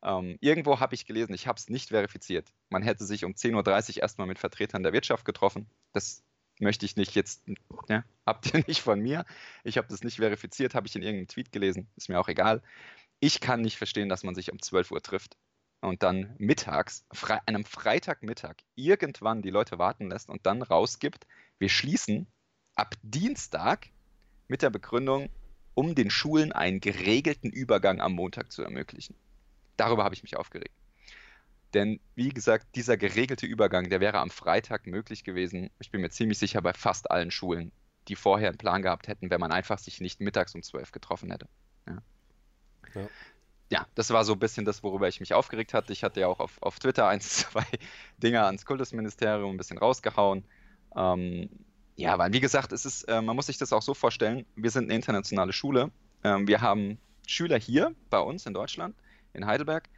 Ähm, 0.00 0.38
irgendwo 0.40 0.78
habe 0.78 0.94
ich 0.94 1.06
gelesen, 1.06 1.34
ich 1.34 1.48
habe 1.48 1.58
es 1.58 1.68
nicht 1.68 1.88
verifiziert. 1.88 2.52
Man 2.68 2.84
hätte 2.84 3.04
sich 3.04 3.24
um 3.24 3.32
10.30 3.32 3.96
Uhr 3.96 4.02
erstmal 4.02 4.28
mit 4.28 4.38
Vertretern 4.38 4.84
der 4.84 4.92
Wirtschaft 4.92 5.24
getroffen. 5.24 5.68
Das 5.92 6.22
möchte 6.60 6.86
ich 6.86 6.94
nicht 6.94 7.16
jetzt, 7.16 7.42
ja, 7.88 8.04
habt 8.26 8.54
ihr 8.54 8.62
nicht 8.68 8.80
von 8.80 9.00
mir. 9.00 9.24
Ich 9.64 9.76
habe 9.76 9.88
das 9.88 10.04
nicht 10.04 10.18
verifiziert, 10.18 10.76
habe 10.76 10.86
ich 10.86 10.94
in 10.94 11.02
irgendeinem 11.02 11.26
Tweet 11.26 11.50
gelesen, 11.50 11.88
ist 11.96 12.08
mir 12.08 12.20
auch 12.20 12.28
egal. 12.28 12.62
Ich 13.18 13.40
kann 13.40 13.60
nicht 13.60 13.76
verstehen, 13.76 14.08
dass 14.08 14.22
man 14.22 14.36
sich 14.36 14.52
um 14.52 14.62
12 14.62 14.92
Uhr 14.92 15.02
trifft 15.02 15.36
und 15.80 16.02
dann 16.02 16.34
mittags, 16.38 17.06
frei, 17.12 17.40
einem 17.46 17.64
Freitagmittag, 17.64 18.56
irgendwann 18.74 19.42
die 19.42 19.50
Leute 19.50 19.78
warten 19.78 20.10
lässt 20.10 20.28
und 20.28 20.44
dann 20.46 20.62
rausgibt, 20.62 21.26
wir 21.58 21.68
schließen 21.68 22.26
ab 22.74 22.94
Dienstag 23.02 23.88
mit 24.48 24.62
der 24.62 24.70
Begründung, 24.70 25.30
um 25.74 25.94
den 25.94 26.10
Schulen 26.10 26.52
einen 26.52 26.80
geregelten 26.80 27.50
Übergang 27.50 28.00
am 28.00 28.12
Montag 28.12 28.50
zu 28.50 28.62
ermöglichen. 28.62 29.14
Darüber 29.76 30.04
habe 30.04 30.14
ich 30.14 30.22
mich 30.22 30.36
aufgeregt. 30.36 30.74
Denn 31.74 32.00
wie 32.14 32.30
gesagt, 32.30 32.66
dieser 32.74 32.96
geregelte 32.96 33.46
Übergang, 33.46 33.90
der 33.90 34.00
wäre 34.00 34.18
am 34.18 34.30
Freitag 34.30 34.86
möglich 34.86 35.22
gewesen. 35.22 35.70
Ich 35.78 35.90
bin 35.90 36.00
mir 36.00 36.10
ziemlich 36.10 36.38
sicher 36.38 36.62
bei 36.62 36.72
fast 36.72 37.10
allen 37.10 37.30
Schulen, 37.30 37.72
die 38.08 38.16
vorher 38.16 38.48
einen 38.48 38.58
Plan 38.58 38.82
gehabt 38.82 39.06
hätten, 39.06 39.30
wenn 39.30 39.40
man 39.40 39.52
einfach 39.52 39.78
sich 39.78 40.00
nicht 40.00 40.20
mittags 40.20 40.54
um 40.54 40.62
zwölf 40.62 40.92
getroffen 40.92 41.30
hätte. 41.30 41.46
Ja. 41.86 41.98
ja. 42.94 43.08
Ja. 43.70 43.86
das 43.94 44.10
war 44.10 44.24
so 44.24 44.32
ein 44.34 44.38
bisschen 44.38 44.64
das, 44.64 44.82
worüber 44.82 45.08
ich 45.08 45.20
mich 45.20 45.34
aufgeregt 45.34 45.74
hatte. 45.74 45.92
Ich 45.92 46.04
hatte 46.04 46.20
ja 46.20 46.28
auch 46.28 46.40
auf, 46.40 46.60
auf 46.62 46.78
Twitter 46.78 47.08
ein, 47.08 47.20
zwei 47.22 47.64
Dinge 48.22 48.44
ans 48.44 48.64
Kultusministerium 48.64 49.54
ein 49.54 49.56
bisschen 49.56 49.78
rausgehauen. 49.78 50.44
Ähm, 50.96 51.48
ja, 51.96 52.16
weil 52.18 52.32
wie 52.32 52.40
gesagt, 52.40 52.72
es 52.72 52.84
ist, 52.84 53.04
äh, 53.04 53.20
man 53.20 53.34
muss 53.34 53.46
sich 53.46 53.58
das 53.58 53.72
auch 53.72 53.82
so 53.82 53.92
vorstellen, 53.94 54.46
wir 54.54 54.70
sind 54.70 54.84
eine 54.84 54.94
internationale 54.94 55.52
Schule. 55.52 55.90
Ähm, 56.22 56.46
wir 56.46 56.60
haben 56.60 56.98
Schüler 57.26 57.58
hier 57.58 57.94
bei 58.08 58.20
uns 58.20 58.46
in 58.46 58.54
Deutschland, 58.54 58.94
in 59.32 59.46
Heidelberg, 59.46 59.88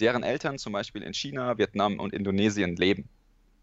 deren 0.00 0.22
Eltern 0.22 0.58
zum 0.58 0.72
Beispiel 0.72 1.02
in 1.02 1.14
China, 1.14 1.56
Vietnam 1.56 2.00
und 2.00 2.12
Indonesien 2.12 2.76
leben. 2.76 3.08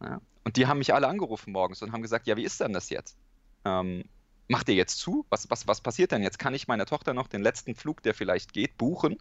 Ja? 0.02 0.22
Und 0.44 0.58
die 0.58 0.68
haben 0.68 0.80
mich 0.80 0.94
alle 0.94 1.08
angerufen 1.08 1.52
morgens 1.52 1.82
und 1.82 1.92
haben 1.92 2.02
gesagt, 2.02 2.28
ja, 2.28 2.38
wie 2.38 2.44
ist 2.44 2.60
denn 2.62 2.74
das 2.74 2.90
jetzt? 2.90 3.18
Ähm, 3.66 4.06
macht 4.52 4.68
ihr 4.68 4.76
jetzt 4.76 5.00
zu? 5.00 5.26
Was, 5.30 5.50
was, 5.50 5.66
was 5.66 5.80
passiert 5.80 6.12
denn 6.12 6.24
jetzt? 6.24 6.38
Kann 6.38 6.54
ich 6.54 6.68
meiner 6.68 6.86
Tochter 6.86 7.14
noch 7.14 7.28
den 7.28 7.42
letzten 7.42 7.74
Flug, 7.74 8.04
der 8.04 8.14
vielleicht 8.14 8.52
geht, 8.52 8.78
buchen, 8.78 9.18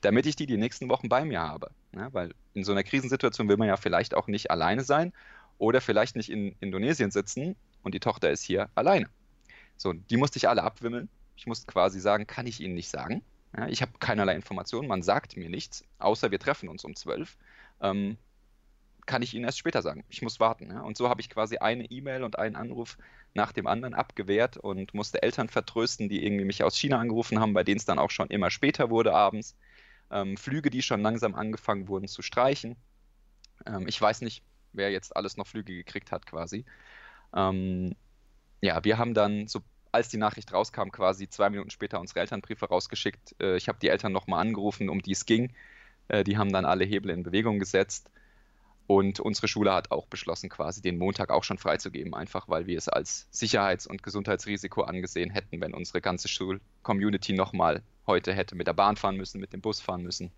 damit 0.00 0.24
ich 0.24 0.36
die 0.36 0.46
die 0.46 0.56
nächsten 0.56 0.88
Wochen 0.88 1.10
bei 1.10 1.22
mir 1.24 1.40
habe? 1.40 1.70
Ja, 1.94 2.12
weil 2.14 2.34
in 2.54 2.64
so 2.64 2.72
einer 2.72 2.82
Krisensituation 2.82 3.48
will 3.48 3.58
man 3.58 3.68
ja 3.68 3.76
vielleicht 3.76 4.14
auch 4.14 4.26
nicht 4.26 4.50
alleine 4.50 4.82
sein 4.82 5.12
oder 5.58 5.82
vielleicht 5.82 6.16
nicht 6.16 6.30
in 6.30 6.56
Indonesien 6.60 7.10
sitzen 7.10 7.56
und 7.82 7.94
die 7.94 8.00
Tochter 8.00 8.30
ist 8.30 8.42
hier 8.42 8.70
alleine. 8.74 9.10
So, 9.76 9.92
die 9.92 10.16
musste 10.16 10.38
ich 10.38 10.48
alle 10.48 10.62
abwimmeln. 10.62 11.10
Ich 11.36 11.46
musste 11.46 11.66
quasi 11.66 12.00
sagen, 12.00 12.26
kann 12.26 12.46
ich 12.46 12.60
Ihnen 12.60 12.74
nicht 12.74 12.88
sagen. 12.88 13.22
Ja, 13.54 13.68
ich 13.68 13.82
habe 13.82 13.92
keinerlei 13.98 14.34
Informationen, 14.34 14.88
man 14.88 15.02
sagt 15.02 15.36
mir 15.36 15.50
nichts, 15.50 15.84
außer 15.98 16.30
wir 16.30 16.38
treffen 16.38 16.70
uns 16.70 16.84
um 16.84 16.96
zwölf. 16.96 17.36
Ähm, 17.82 18.16
kann 19.06 19.22
ich 19.22 19.34
Ihnen 19.34 19.44
erst 19.44 19.58
später 19.58 19.82
sagen. 19.82 20.04
Ich 20.08 20.22
muss 20.22 20.40
warten. 20.40 20.70
Ja? 20.70 20.80
Und 20.82 20.96
so 20.96 21.08
habe 21.08 21.20
ich 21.20 21.30
quasi 21.30 21.58
eine 21.58 21.84
E-Mail 21.84 22.24
und 22.24 22.38
einen 22.38 22.56
Anruf 22.56 22.98
nach 23.34 23.52
dem 23.52 23.66
anderen 23.66 23.94
abgewehrt 23.94 24.56
und 24.56 24.94
musste 24.94 25.22
Eltern 25.22 25.48
vertrösten, 25.48 26.08
die 26.08 26.24
irgendwie 26.24 26.44
mich 26.44 26.62
aus 26.62 26.76
China 26.76 26.98
angerufen 26.98 27.40
haben, 27.40 27.52
bei 27.52 27.64
denen 27.64 27.78
es 27.78 27.84
dann 27.84 27.98
auch 27.98 28.10
schon 28.10 28.28
immer 28.28 28.50
später 28.50 28.90
wurde 28.90 29.14
abends. 29.14 29.56
Ähm, 30.10 30.36
Flüge, 30.36 30.70
die 30.70 30.82
schon 30.82 31.02
langsam 31.02 31.34
angefangen 31.34 31.88
wurden 31.88 32.08
zu 32.08 32.22
streichen. 32.22 32.76
Ähm, 33.66 33.86
ich 33.86 34.00
weiß 34.00 34.22
nicht, 34.22 34.42
wer 34.72 34.90
jetzt 34.90 35.16
alles 35.16 35.36
noch 35.36 35.46
Flüge 35.46 35.74
gekriegt 35.74 36.12
hat 36.12 36.26
quasi. 36.26 36.64
Ähm, 37.34 37.94
ja, 38.60 38.84
wir 38.84 38.98
haben 38.98 39.14
dann, 39.14 39.46
so, 39.46 39.60
als 39.92 40.08
die 40.08 40.18
Nachricht 40.18 40.52
rauskam, 40.52 40.90
quasi 40.90 41.28
zwei 41.28 41.50
Minuten 41.50 41.70
später 41.70 42.00
unsere 42.00 42.20
Elternbriefe 42.20 42.66
rausgeschickt. 42.66 43.36
Äh, 43.40 43.56
ich 43.56 43.68
habe 43.68 43.78
die 43.80 43.88
Eltern 43.88 44.12
nochmal 44.12 44.40
angerufen, 44.40 44.88
um 44.88 45.02
die 45.02 45.12
es 45.12 45.26
ging. 45.26 45.52
Äh, 46.08 46.24
die 46.24 46.38
haben 46.38 46.52
dann 46.52 46.64
alle 46.64 46.84
Hebel 46.84 47.10
in 47.10 47.22
Bewegung 47.22 47.58
gesetzt. 47.58 48.10
Und 48.90 49.20
unsere 49.20 49.46
Schule 49.46 49.72
hat 49.72 49.92
auch 49.92 50.08
beschlossen, 50.08 50.48
quasi 50.48 50.82
den 50.82 50.98
Montag 50.98 51.30
auch 51.30 51.44
schon 51.44 51.58
freizugeben, 51.58 52.12
einfach 52.12 52.48
weil 52.48 52.66
wir 52.66 52.76
es 52.76 52.88
als 52.88 53.28
Sicherheits- 53.30 53.86
und 53.86 54.02
Gesundheitsrisiko 54.02 54.82
angesehen 54.82 55.30
hätten, 55.30 55.60
wenn 55.60 55.74
unsere 55.74 56.00
ganze 56.00 56.26
Schul-Community 56.26 57.34
nochmal 57.34 57.84
heute 58.08 58.34
hätte 58.34 58.56
mit 58.56 58.66
der 58.66 58.72
Bahn 58.72 58.96
fahren 58.96 59.16
müssen, 59.16 59.40
mit 59.40 59.52
dem 59.52 59.60
Bus 59.60 59.80
fahren 59.80 60.02
müssen 60.02 60.32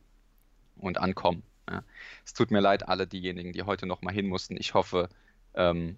und 0.77 0.99
ankommen. 0.99 1.43
Ja. 1.67 1.83
Es 2.27 2.35
tut 2.35 2.51
mir 2.51 2.61
leid, 2.61 2.87
alle 2.87 3.07
diejenigen, 3.07 3.55
die 3.55 3.63
heute 3.63 3.87
nochmal 3.87 4.13
hin 4.13 4.29
mussten. 4.29 4.59
Ich 4.59 4.75
hoffe, 4.75 5.09
ähm, 5.55 5.97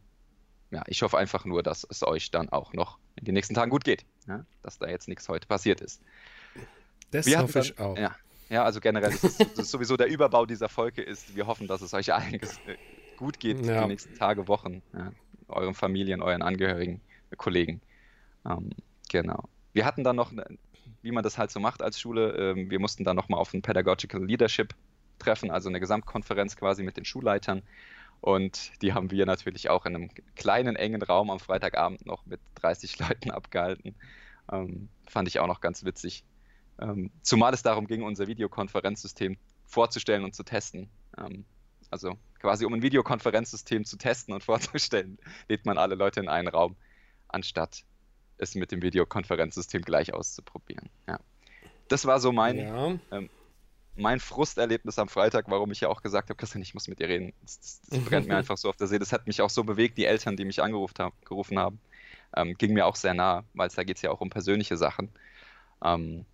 ja, 0.70 0.84
ich 0.87 1.02
hoffe 1.02 1.18
einfach 1.18 1.44
nur, 1.44 1.64
dass 1.64 1.84
es 1.90 2.04
euch 2.04 2.30
dann 2.30 2.50
auch 2.50 2.73
noch 2.73 2.99
in 3.16 3.25
den 3.25 3.34
nächsten 3.34 3.54
Tagen 3.54 3.73
gut 3.73 3.82
geht, 3.82 4.04
ja? 4.28 4.46
dass 4.62 4.78
da 4.78 4.87
jetzt 4.87 5.08
nichts 5.08 5.28
heute 5.28 5.49
passiert 5.49 5.80
ist. 5.80 6.00
Das 7.11 7.26
wir 7.26 7.40
hoffe 7.40 7.58
ich 7.58 7.76
auch. 7.80 7.99
Ja, 7.99 8.14
ja, 8.54 8.62
also 8.62 8.78
generell 8.80 9.11
ist 9.11 9.25
es 9.25 9.40
ist 9.40 9.70
sowieso 9.70 9.96
der 9.96 10.06
Überbau 10.06 10.46
dieser 10.46 10.68
Folge 10.68 11.02
ist, 11.02 11.34
wir 11.34 11.49
hoffen, 11.49 11.66
dass 11.66 11.82
es 11.82 11.92
euch 11.92 12.14
allen 12.14 12.34
äh, 12.34 12.76
gut 13.16 13.40
geht 13.40 13.66
ja. 13.66 13.82
die 13.82 13.88
nächsten 13.88 14.14
Tage, 14.14 14.46
Wochen, 14.46 14.80
ja, 14.92 15.11
euren 15.49 15.75
Familien, 15.75 16.23
euren 16.23 16.40
Angehörigen, 16.40 17.00
Kollegen. 17.37 17.80
Ähm, 18.49 18.70
genau. 19.11 19.49
Wir 19.73 19.84
hatten 19.84 20.04
dann 20.04 20.14
noch, 20.14 20.32
wie 21.02 21.11
man 21.11 21.25
das 21.25 21.37
halt 21.37 21.50
so 21.50 21.58
macht 21.58 21.82
als 21.82 21.99
Schule, 21.99 22.30
ähm, 22.37 22.70
wir 22.70 22.78
mussten 22.78 23.02
dann 23.02 23.16
nochmal 23.16 23.40
auf 23.40 23.52
ein 23.52 23.62
Pedagogical 23.62 24.25
Leadership 24.25 24.73
treffen, 25.18 25.50
also 25.50 25.68
eine 25.68 25.80
Gesamtkonferenz 25.80 26.54
quasi 26.54 26.84
mit 26.84 26.96
den 26.96 27.04
Schulleitern. 27.04 27.62
Und 28.20 28.70
die 28.82 28.92
haben 28.92 29.11
wir 29.11 29.26
natürlich 29.26 29.68
auch 29.68 29.84
in 29.84 29.96
einem 29.96 30.11
kleinen, 30.37 30.76
engen 30.76 31.02
Raum 31.02 31.30
am 31.30 31.40
Freitagabend 31.40 32.06
noch 32.06 32.25
mit 32.25 32.40
30 32.54 32.99
Leuten 33.00 33.32
abgehalten. 33.32 33.96
Ähm, 34.52 34.88
fand 35.08 35.26
ich 35.26 35.40
auch 35.40 35.49
noch 35.49 35.61
ganz 35.61 35.84
witzig. 35.84 36.25
Ähm, 36.81 37.11
zumal 37.23 37.54
es 37.54 37.62
darum 37.62 37.87
ging, 37.87 38.02
unser 38.02 38.26
Videokonferenzsystem 38.26 39.37
vorzustellen 39.66 40.25
und 40.25 40.35
zu 40.35 40.43
testen. 40.43 40.88
Ähm, 41.19 41.45
also 41.90 42.19
quasi 42.40 42.64
um 42.64 42.75
ein 42.75 42.83
Videokonferenzsystem 42.83 43.85
zu 43.85 43.97
testen 43.97 44.35
und 44.35 44.43
vorzustellen, 44.45 45.19
lädt 45.49 45.66
man 45.66 45.78
alle 45.78 45.95
Leute 45.95 46.21
in 46.21 46.28
einen 46.28 46.49
Raum, 46.49 46.76
anstatt 47.28 47.85
es 48.38 48.54
mit 48.54 48.73
dem 48.73 48.83
Videokonferenzsystem 48.83 49.83
gleich 49.83 50.12
auszuprobieren. 50.12 50.90
Ja. 51.07 51.21
Das 51.88 52.04
war 52.07 52.19
so 52.19 52.33
mein, 52.33 52.59
ja. 52.59 52.99
ähm, 53.12 53.31
mein 53.97 54.19
Frusterlebnis 54.19 54.99
am 54.99 55.09
Freitag, 55.09 55.45
warum 55.49 55.71
ich 55.71 55.81
ja 55.81 55.88
auch 55.88 56.02
gesagt 56.02 56.31
habe, 56.31 56.37
Christian, 56.37 56.62
ich 56.62 56.75
muss 56.75 56.88
mit 56.88 56.99
dir 56.99 57.09
reden. 57.09 57.33
Das, 57.43 57.61
das, 57.61 57.81
das 57.88 58.00
brennt 58.00 58.26
mir 58.26 58.37
einfach 58.38 58.57
so 58.57 58.69
auf 58.69 58.76
der 58.76 58.88
Seele. 58.88 59.00
Das 59.00 59.12
hat 59.12 59.26
mich 59.26 59.40
auch 59.40 59.50
so 59.50 59.62
bewegt, 59.62 59.99
die 59.99 60.07
Eltern, 60.07 60.37
die 60.37 60.45
mich 60.45 60.62
angerufen 60.62 60.99
haben, 60.99 61.14
gerufen 61.25 61.59
haben, 61.59 61.81
ähm, 62.37 62.54
ging 62.54 62.73
mir 62.73 62.87
auch 62.87 62.97
sehr 62.97 63.14
nah, 63.14 63.45
weil 63.54 63.69
da 63.69 63.85
geht 63.85 63.97
es 63.97 64.02
ja 64.02 64.11
auch 64.11 64.21
um 64.21 64.31
persönliche 64.31 64.76
Sachen. 64.76 65.11
Ähm, 65.85 66.26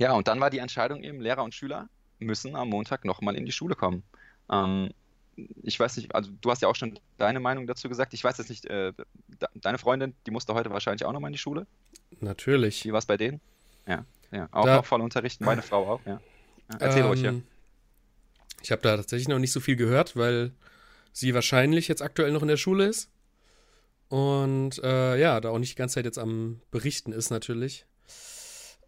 ja, 0.00 0.14
und 0.14 0.28
dann 0.28 0.40
war 0.40 0.48
die 0.48 0.58
Entscheidung 0.58 1.02
eben, 1.02 1.20
Lehrer 1.20 1.44
und 1.44 1.54
Schüler 1.54 1.88
müssen 2.18 2.56
am 2.56 2.70
Montag 2.70 3.04
nochmal 3.04 3.36
in 3.36 3.44
die 3.44 3.52
Schule 3.52 3.74
kommen. 3.74 4.02
Ähm, 4.50 4.90
ich 5.62 5.78
weiß 5.78 5.98
nicht, 5.98 6.14
also 6.14 6.30
du 6.40 6.50
hast 6.50 6.62
ja 6.62 6.68
auch 6.68 6.74
schon 6.74 6.98
deine 7.18 7.38
Meinung 7.38 7.66
dazu 7.66 7.88
gesagt. 7.88 8.14
Ich 8.14 8.24
weiß 8.24 8.38
jetzt 8.38 8.48
nicht, 8.48 8.64
äh, 8.64 8.94
deine 9.54 9.76
Freundin, 9.76 10.14
die 10.26 10.30
musste 10.30 10.54
heute 10.54 10.70
wahrscheinlich 10.70 11.04
auch 11.04 11.12
nochmal 11.12 11.28
in 11.28 11.34
die 11.34 11.38
Schule. 11.38 11.66
Natürlich. 12.20 12.84
Wie 12.86 12.92
war 12.92 12.98
es 12.98 13.06
bei 13.06 13.18
denen? 13.18 13.40
Ja, 13.86 14.06
ja. 14.32 14.48
Auch 14.52 14.64
da, 14.64 14.76
noch 14.76 14.86
voll 14.86 15.02
unterrichten, 15.02 15.44
meine 15.44 15.62
Frau 15.62 15.86
auch, 15.86 16.00
ja. 16.06 16.18
erzähl 16.78 17.02
ähm, 17.02 17.08
ruhig, 17.08 17.20
ja. 17.20 17.34
Ich 18.62 18.72
habe 18.72 18.80
da 18.80 18.96
tatsächlich 18.96 19.28
noch 19.28 19.38
nicht 19.38 19.52
so 19.52 19.60
viel 19.60 19.76
gehört, 19.76 20.16
weil 20.16 20.52
sie 21.12 21.34
wahrscheinlich 21.34 21.88
jetzt 21.88 22.00
aktuell 22.00 22.32
noch 22.32 22.42
in 22.42 22.48
der 22.48 22.56
Schule 22.56 22.86
ist. 22.86 23.10
Und 24.08 24.78
äh, 24.82 25.18
ja, 25.18 25.40
da 25.40 25.50
auch 25.50 25.58
nicht 25.58 25.72
die 25.72 25.76
ganze 25.76 25.96
Zeit 25.96 26.06
jetzt 26.06 26.18
am 26.18 26.60
Berichten 26.70 27.12
ist 27.12 27.30
natürlich. 27.30 27.84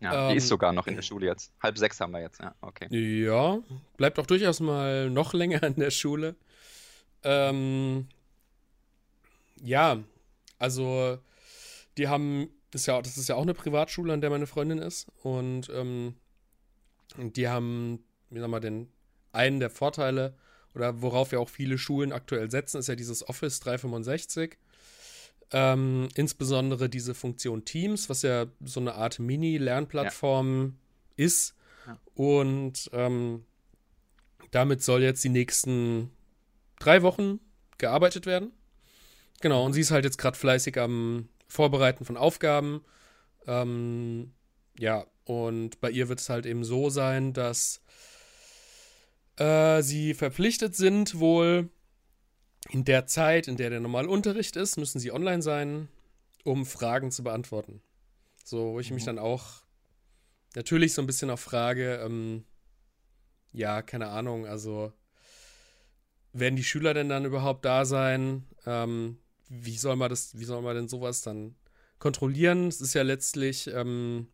Ja, 0.02 0.30
die 0.30 0.36
ist 0.36 0.44
ähm, 0.44 0.48
sogar 0.48 0.72
noch 0.72 0.86
in 0.86 0.96
der 0.96 1.02
Schule 1.02 1.26
jetzt. 1.26 1.52
Halb 1.62 1.78
sechs 1.78 2.00
haben 2.00 2.12
wir 2.12 2.20
jetzt, 2.20 2.40
ja, 2.40 2.54
okay. 2.60 2.88
Ja, 2.90 3.60
bleibt 3.96 4.18
auch 4.18 4.26
durchaus 4.26 4.60
mal 4.60 5.08
noch 5.10 5.32
länger 5.32 5.62
in 5.62 5.76
der 5.76 5.90
Schule. 5.90 6.34
Ähm, 7.22 8.08
ja, 9.62 9.98
also 10.58 11.18
die 11.96 12.08
haben, 12.08 12.48
das 12.70 12.82
ist, 12.82 12.86
ja, 12.86 13.00
das 13.00 13.16
ist 13.16 13.28
ja 13.28 13.36
auch 13.36 13.42
eine 13.42 13.54
Privatschule, 13.54 14.12
an 14.12 14.20
der 14.20 14.30
meine 14.30 14.46
Freundin 14.46 14.78
ist. 14.78 15.06
Und 15.22 15.70
ähm, 15.70 16.16
die 17.16 17.48
haben, 17.48 18.04
wie 18.30 18.40
sag 18.40 18.48
mal, 18.48 18.60
den 18.60 18.88
einen 19.32 19.60
der 19.60 19.70
Vorteile, 19.70 20.34
oder 20.74 21.02
worauf 21.02 21.32
ja 21.32 21.38
auch 21.38 21.48
viele 21.48 21.78
Schulen 21.78 22.12
aktuell 22.12 22.50
setzen, 22.50 22.78
ist 22.78 22.88
ja 22.88 22.96
dieses 22.96 23.28
Office 23.28 23.60
365. 23.60 24.56
Ähm, 25.52 26.08
insbesondere 26.14 26.88
diese 26.88 27.14
Funktion 27.14 27.64
Teams, 27.64 28.08
was 28.08 28.22
ja 28.22 28.46
so 28.64 28.80
eine 28.80 28.94
Art 28.94 29.18
Mini-Lernplattform 29.18 30.76
ja. 31.16 31.24
ist. 31.24 31.54
Ja. 31.86 31.98
Und 32.14 32.90
ähm, 32.92 33.44
damit 34.50 34.82
soll 34.82 35.02
jetzt 35.02 35.22
die 35.24 35.28
nächsten 35.28 36.10
drei 36.78 37.02
Wochen 37.02 37.40
gearbeitet 37.78 38.26
werden. 38.26 38.52
Genau, 39.40 39.66
und 39.66 39.72
sie 39.72 39.80
ist 39.80 39.90
halt 39.90 40.04
jetzt 40.04 40.18
gerade 40.18 40.38
fleißig 40.38 40.78
am 40.78 41.28
Vorbereiten 41.48 42.04
von 42.04 42.16
Aufgaben. 42.16 42.82
Ähm, 43.46 44.32
ja, 44.78 45.04
und 45.24 45.80
bei 45.80 45.90
ihr 45.90 46.08
wird 46.08 46.20
es 46.20 46.28
halt 46.28 46.46
eben 46.46 46.64
so 46.64 46.90
sein, 46.90 47.32
dass 47.32 47.82
äh, 49.36 49.82
sie 49.82 50.14
verpflichtet 50.14 50.76
sind, 50.76 51.18
wohl 51.18 51.68
in 52.70 52.84
der 52.84 53.06
Zeit, 53.06 53.48
in 53.48 53.56
der 53.56 53.70
der 53.70 53.80
normale 53.80 54.08
Unterricht 54.08 54.56
ist, 54.56 54.76
müssen 54.76 55.00
sie 55.00 55.12
online 55.12 55.42
sein, 55.42 55.88
um 56.44 56.66
Fragen 56.66 57.10
zu 57.10 57.22
beantworten. 57.22 57.82
So, 58.44 58.72
wo 58.72 58.80
ich 58.80 58.90
mich 58.90 59.02
mhm. 59.02 59.06
dann 59.06 59.18
auch 59.18 59.62
natürlich 60.54 60.94
so 60.94 61.02
ein 61.02 61.06
bisschen 61.06 61.30
auf 61.30 61.40
Frage, 61.40 61.96
ähm, 62.04 62.44
ja, 63.52 63.82
keine 63.82 64.08
Ahnung, 64.08 64.46
also 64.46 64.92
werden 66.32 66.56
die 66.56 66.64
Schüler 66.64 66.94
denn 66.94 67.08
dann 67.08 67.24
überhaupt 67.24 67.64
da 67.64 67.84
sein? 67.84 68.46
Ähm, 68.64 69.18
wie 69.48 69.76
soll 69.76 69.96
man 69.96 70.08
das, 70.08 70.38
wie 70.38 70.44
soll 70.44 70.62
man 70.62 70.74
denn 70.74 70.88
sowas 70.88 71.20
dann 71.20 71.56
kontrollieren? 71.98 72.68
Es 72.68 72.80
ist 72.80 72.94
ja 72.94 73.02
letztlich, 73.02 73.68
ähm, 73.68 74.28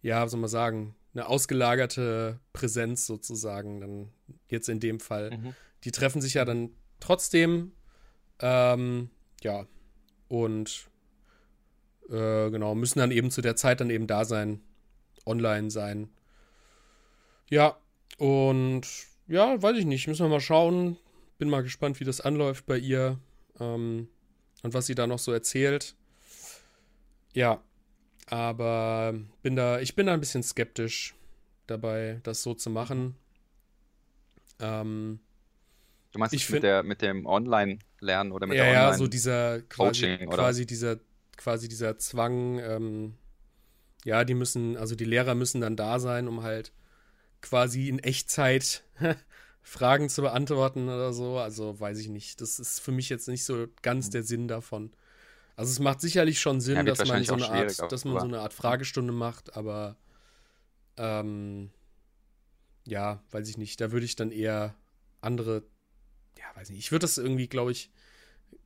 ja, 0.00 0.22
was 0.22 0.30
soll 0.30 0.40
man 0.40 0.48
sagen, 0.48 0.96
eine 1.12 1.26
ausgelagerte 1.26 2.40
Präsenz 2.52 3.04
sozusagen, 3.04 3.80
dann 3.80 4.12
jetzt 4.48 4.68
in 4.68 4.80
dem 4.80 5.00
Fall. 5.00 5.36
Mhm 5.36 5.54
die 5.84 5.90
treffen 5.90 6.20
sich 6.20 6.34
ja 6.34 6.44
dann 6.44 6.70
trotzdem. 7.00 7.72
Ähm, 8.40 9.10
ja. 9.42 9.66
Und 10.28 10.88
äh, 12.08 12.50
genau, 12.50 12.74
müssen 12.74 12.98
dann 12.98 13.10
eben 13.10 13.30
zu 13.30 13.40
der 13.40 13.56
Zeit 13.56 13.80
dann 13.80 13.90
eben 13.90 14.06
da 14.06 14.24
sein, 14.24 14.60
online 15.26 15.70
sein. 15.70 16.10
Ja, 17.48 17.76
und 18.18 18.82
ja, 19.26 19.60
weiß 19.60 19.76
ich 19.76 19.86
nicht, 19.86 20.06
müssen 20.06 20.24
wir 20.24 20.30
mal 20.30 20.40
schauen. 20.40 20.96
Bin 21.38 21.48
mal 21.48 21.62
gespannt, 21.62 22.00
wie 22.00 22.04
das 22.04 22.20
anläuft 22.20 22.66
bei 22.66 22.76
ihr 22.78 23.18
ähm, 23.58 24.08
und 24.62 24.74
was 24.74 24.86
sie 24.86 24.94
da 24.94 25.06
noch 25.06 25.18
so 25.18 25.32
erzählt. 25.32 25.94
Ja, 27.32 27.62
aber 28.26 29.14
bin 29.42 29.56
da, 29.56 29.80
ich 29.80 29.94
bin 29.94 30.06
da 30.06 30.14
ein 30.14 30.20
bisschen 30.20 30.42
skeptisch 30.42 31.14
dabei, 31.66 32.20
das 32.22 32.42
so 32.42 32.54
zu 32.54 32.70
machen. 32.70 33.16
Ähm, 34.58 35.20
Du 36.12 36.18
meinst 36.18 36.34
ich 36.34 36.48
mit, 36.50 36.62
der, 36.62 36.82
mit 36.82 37.02
dem 37.02 37.26
Online-Lernen 37.26 38.32
oder 38.32 38.46
mit 38.46 38.56
ja, 38.56 38.64
der 38.64 38.72
Online- 38.72 38.90
Ja, 38.90 38.98
so 38.98 39.06
dieser 39.06 39.62
quasi, 39.62 40.02
Coaching, 40.06 40.28
oder? 40.28 40.36
quasi 40.36 40.66
dieser 40.66 40.98
quasi 41.40 41.68
dieser 41.68 41.98
Zwang, 41.98 42.58
ähm, 42.58 43.14
ja, 44.04 44.24
die 44.24 44.34
müssen, 44.34 44.76
also 44.76 44.94
die 44.94 45.04
Lehrer 45.04 45.34
müssen 45.34 45.60
dann 45.60 45.76
da 45.76 45.98
sein, 45.98 46.28
um 46.28 46.42
halt 46.42 46.72
quasi 47.40 47.88
in 47.88 47.98
Echtzeit 47.98 48.84
Fragen 49.62 50.08
zu 50.08 50.22
beantworten 50.22 50.88
oder 50.88 51.12
so. 51.12 51.38
Also 51.38 51.80
weiß 51.80 51.98
ich 51.98 52.08
nicht. 52.08 52.40
Das 52.40 52.58
ist 52.58 52.80
für 52.80 52.92
mich 52.92 53.08
jetzt 53.08 53.28
nicht 53.28 53.44
so 53.44 53.66
ganz 53.82 54.10
der 54.10 54.22
Sinn 54.22 54.48
davon. 54.48 54.92
Also 55.56 55.70
es 55.72 55.78
macht 55.78 56.00
sicherlich 56.00 56.40
schon 56.40 56.60
Sinn, 56.60 56.76
ja, 56.76 56.82
dass, 56.82 57.06
man 57.06 57.24
so, 57.24 57.34
eine 57.34 57.48
Art, 57.50 57.92
dass 57.92 58.04
man 58.04 58.20
so 58.20 58.26
eine 58.26 58.40
Art 58.40 58.54
Fragestunde 58.54 59.12
macht, 59.12 59.56
aber 59.56 59.96
ähm, 60.96 61.70
ja, 62.86 63.22
weiß 63.30 63.48
ich 63.48 63.58
nicht. 63.58 63.80
Da 63.80 63.92
würde 63.92 64.06
ich 64.06 64.16
dann 64.16 64.30
eher 64.30 64.74
andere, 65.20 65.62
ja, 66.40 66.56
weiß 66.56 66.70
nicht. 66.70 66.78
Ich 66.78 66.92
würde 66.92 67.04
das 67.04 67.18
irgendwie, 67.18 67.46
glaube 67.46 67.72
ich, 67.72 67.90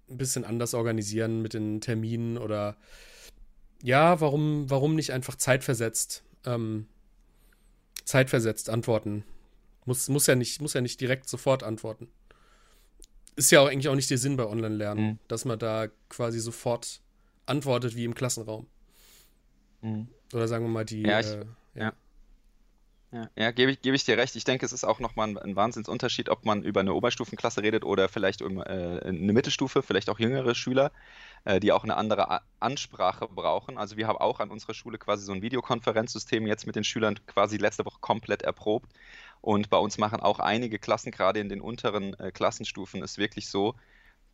ein 0.08 0.18
bisschen 0.18 0.44
anders 0.44 0.74
organisieren 0.74 1.42
mit 1.42 1.54
den 1.54 1.80
Terminen 1.80 2.38
oder 2.38 2.76
ja, 3.82 4.20
warum, 4.20 4.70
warum 4.70 4.94
nicht 4.94 5.12
einfach 5.12 5.34
zeitversetzt, 5.34 6.24
ähm, 6.46 6.86
zeitversetzt 8.04 8.70
antworten? 8.70 9.24
Muss, 9.84 10.08
muss, 10.08 10.26
ja 10.26 10.34
nicht, 10.34 10.62
muss 10.62 10.72
ja 10.72 10.80
nicht 10.80 11.00
direkt 11.00 11.28
sofort 11.28 11.62
antworten. 11.62 12.08
Ist 13.36 13.50
ja 13.50 13.60
auch 13.60 13.68
eigentlich 13.68 13.88
auch 13.88 13.94
nicht 13.94 14.10
der 14.10 14.18
Sinn 14.18 14.36
bei 14.36 14.46
Online-Lernen, 14.46 15.04
mhm. 15.04 15.18
dass 15.28 15.44
man 15.44 15.58
da 15.58 15.88
quasi 16.08 16.40
sofort 16.40 17.00
antwortet 17.46 17.94
wie 17.96 18.04
im 18.04 18.14
Klassenraum. 18.14 18.66
Mhm. 19.82 20.08
Oder 20.32 20.48
sagen 20.48 20.64
wir 20.64 20.70
mal 20.70 20.84
die. 20.84 21.02
Ja, 21.02 21.20
ich, 21.20 21.26
äh, 21.26 21.44
ja. 21.74 21.84
ja. 21.84 21.92
Ja, 23.36 23.52
gebe 23.52 23.70
ich, 23.70 23.80
geb 23.80 23.94
ich 23.94 24.04
dir 24.04 24.18
recht. 24.18 24.34
Ich 24.34 24.42
denke, 24.42 24.66
es 24.66 24.72
ist 24.72 24.82
auch 24.82 24.98
nochmal 24.98 25.28
ein, 25.28 25.38
ein 25.38 25.56
Wahnsinnsunterschied, 25.56 26.28
ob 26.28 26.44
man 26.44 26.64
über 26.64 26.80
eine 26.80 26.94
Oberstufenklasse 26.94 27.62
redet 27.62 27.84
oder 27.84 28.08
vielleicht 28.08 28.42
um 28.42 28.58
äh, 28.58 28.62
eine 28.62 29.32
Mittelstufe, 29.32 29.82
vielleicht 29.84 30.10
auch 30.10 30.18
jüngere 30.18 30.56
Schüler, 30.56 30.90
äh, 31.44 31.60
die 31.60 31.70
auch 31.70 31.84
eine 31.84 31.96
andere 31.96 32.28
A 32.30 32.40
Ansprache 32.58 33.28
brauchen. 33.28 33.78
Also 33.78 33.96
wir 33.96 34.08
haben 34.08 34.18
auch 34.18 34.40
an 34.40 34.50
unserer 34.50 34.74
Schule 34.74 34.98
quasi 34.98 35.24
so 35.24 35.32
ein 35.32 35.42
Videokonferenzsystem 35.42 36.46
jetzt 36.48 36.66
mit 36.66 36.74
den 36.74 36.82
Schülern 36.82 37.24
quasi 37.26 37.56
letzte 37.56 37.84
Woche 37.84 37.98
komplett 38.00 38.42
erprobt. 38.42 38.90
Und 39.40 39.70
bei 39.70 39.76
uns 39.78 39.96
machen 39.98 40.20
auch 40.20 40.40
einige 40.40 40.80
Klassen, 40.80 41.12
gerade 41.12 41.38
in 41.38 41.48
den 41.48 41.60
unteren 41.60 42.14
äh, 42.14 42.32
Klassenstufen, 42.32 43.02
ist 43.02 43.18
wirklich 43.18 43.48
so, 43.48 43.74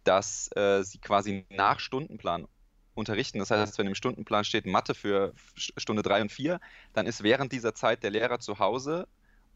dass 0.05 0.51
äh, 0.57 0.83
sie 0.85 0.99
quasi 0.99 1.45
nach 1.51 1.81
Stundenplan 1.81 2.47
unterrichten. 2.95 3.39
Das 3.39 3.51
heißt, 3.51 3.79
wenn 3.79 3.87
im 3.87 3.95
Stundenplan 3.95 4.45
steht 4.45 4.67
Mathe 4.67 4.95
für 4.95 5.33
Stunde 5.55 6.03
3 6.03 6.23
und 6.23 6.33
4, 6.33 6.61
dann 6.93 7.07
ist 7.07 7.23
während 7.23 7.53
dieser 7.53 7.75
Zeit 7.75 8.03
der 8.03 8.11
Lehrer 8.11 8.41
zu 8.41 8.59
Hause 8.59 9.07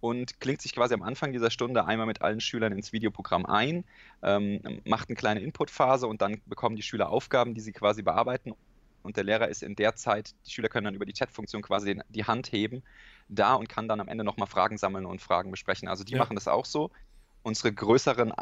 und 0.00 0.40
klingt 0.40 0.60
sich 0.60 0.74
quasi 0.74 0.94
am 0.94 1.02
Anfang 1.02 1.32
dieser 1.32 1.50
Stunde 1.50 1.86
einmal 1.86 2.06
mit 2.06 2.22
allen 2.22 2.40
Schülern 2.40 2.72
ins 2.72 2.92
Videoprogramm 2.92 3.46
ein, 3.46 3.84
ähm, 4.22 4.60
macht 4.84 5.08
eine 5.08 5.16
kleine 5.16 5.40
Inputphase 5.40 6.06
und 6.06 6.20
dann 6.20 6.40
bekommen 6.46 6.76
die 6.76 6.82
Schüler 6.82 7.08
Aufgaben, 7.08 7.54
die 7.54 7.60
sie 7.60 7.72
quasi 7.72 8.02
bearbeiten. 8.02 8.52
Und 9.02 9.16
der 9.16 9.24
Lehrer 9.24 9.48
ist 9.48 9.62
in 9.62 9.76
der 9.76 9.96
Zeit, 9.96 10.34
die 10.46 10.50
Schüler 10.50 10.68
können 10.68 10.86
dann 10.86 10.94
über 10.94 11.04
die 11.04 11.12
Chatfunktion 11.12 11.62
quasi 11.62 12.00
die 12.08 12.24
Hand 12.24 12.52
heben 12.52 12.82
da 13.28 13.54
und 13.54 13.68
kann 13.68 13.88
dann 13.88 14.00
am 14.00 14.08
Ende 14.08 14.24
nochmal 14.24 14.48
Fragen 14.48 14.78
sammeln 14.78 15.06
und 15.06 15.20
Fragen 15.20 15.50
besprechen. 15.50 15.88
Also 15.88 16.04
die 16.04 16.12
ja. 16.12 16.18
machen 16.18 16.34
das 16.34 16.48
auch 16.48 16.64
so. 16.64 16.90
Unsere 17.44 17.72
größeren 17.72 18.32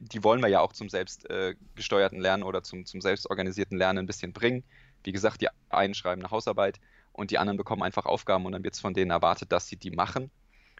die, 0.00 0.24
wollen 0.24 0.40
wir 0.40 0.48
ja 0.48 0.60
auch 0.60 0.72
zum 0.72 0.88
selbstgesteuerten 0.88 2.18
äh, 2.18 2.22
Lernen 2.22 2.42
oder 2.42 2.62
zum, 2.62 2.84
zum 2.86 3.00
selbstorganisierten 3.00 3.76
Lernen 3.76 4.00
ein 4.00 4.06
bisschen 4.06 4.32
bringen. 4.32 4.64
Wie 5.04 5.12
gesagt, 5.12 5.40
die 5.40 5.48
einen 5.70 5.94
schreiben 5.94 6.22
eine 6.22 6.30
Hausarbeit 6.30 6.80
und 7.12 7.30
die 7.30 7.38
anderen 7.38 7.56
bekommen 7.56 7.82
einfach 7.82 8.06
Aufgaben 8.06 8.46
und 8.46 8.52
dann 8.52 8.64
wird 8.64 8.74
es 8.74 8.80
von 8.80 8.94
denen 8.94 9.10
erwartet, 9.10 9.52
dass 9.52 9.66
sie 9.66 9.76
die 9.76 9.90
machen. 9.90 10.30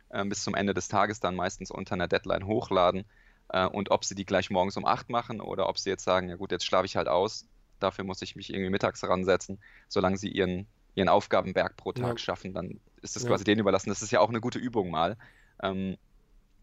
Äh, 0.08 0.24
bis 0.24 0.42
zum 0.42 0.54
Ende 0.54 0.74
des 0.74 0.88
Tages 0.88 1.20
dann 1.20 1.34
meistens 1.34 1.70
unter 1.70 1.94
einer 1.94 2.08
Deadline 2.08 2.46
hochladen. 2.46 3.04
Äh, 3.48 3.66
und 3.66 3.90
ob 3.90 4.04
sie 4.04 4.14
die 4.14 4.24
gleich 4.24 4.50
morgens 4.50 4.76
um 4.76 4.86
8 4.86 5.10
machen 5.10 5.40
oder 5.40 5.68
ob 5.68 5.78
sie 5.78 5.90
jetzt 5.90 6.04
sagen, 6.04 6.28
ja 6.28 6.36
gut, 6.36 6.52
jetzt 6.52 6.64
schlafe 6.64 6.86
ich 6.86 6.96
halt 6.96 7.08
aus, 7.08 7.46
dafür 7.80 8.04
muss 8.04 8.22
ich 8.22 8.36
mich 8.36 8.50
irgendwie 8.50 8.70
mittags 8.70 9.02
ransetzen, 9.04 9.58
solange 9.88 10.16
sie 10.16 10.28
ihren, 10.28 10.66
ihren 10.94 11.08
Aufgabenberg 11.08 11.76
pro 11.76 11.92
Tag 11.92 12.12
ja. 12.12 12.18
schaffen, 12.18 12.54
dann 12.54 12.80
ist 13.02 13.16
das 13.16 13.24
ja. 13.24 13.28
quasi 13.28 13.44
denen 13.44 13.60
überlassen. 13.60 13.88
Das 13.88 14.02
ist 14.02 14.12
ja 14.12 14.20
auch 14.20 14.28
eine 14.28 14.40
gute 14.40 14.58
Übung 14.58 14.90
mal. 14.90 15.16
Ähm, 15.62 15.96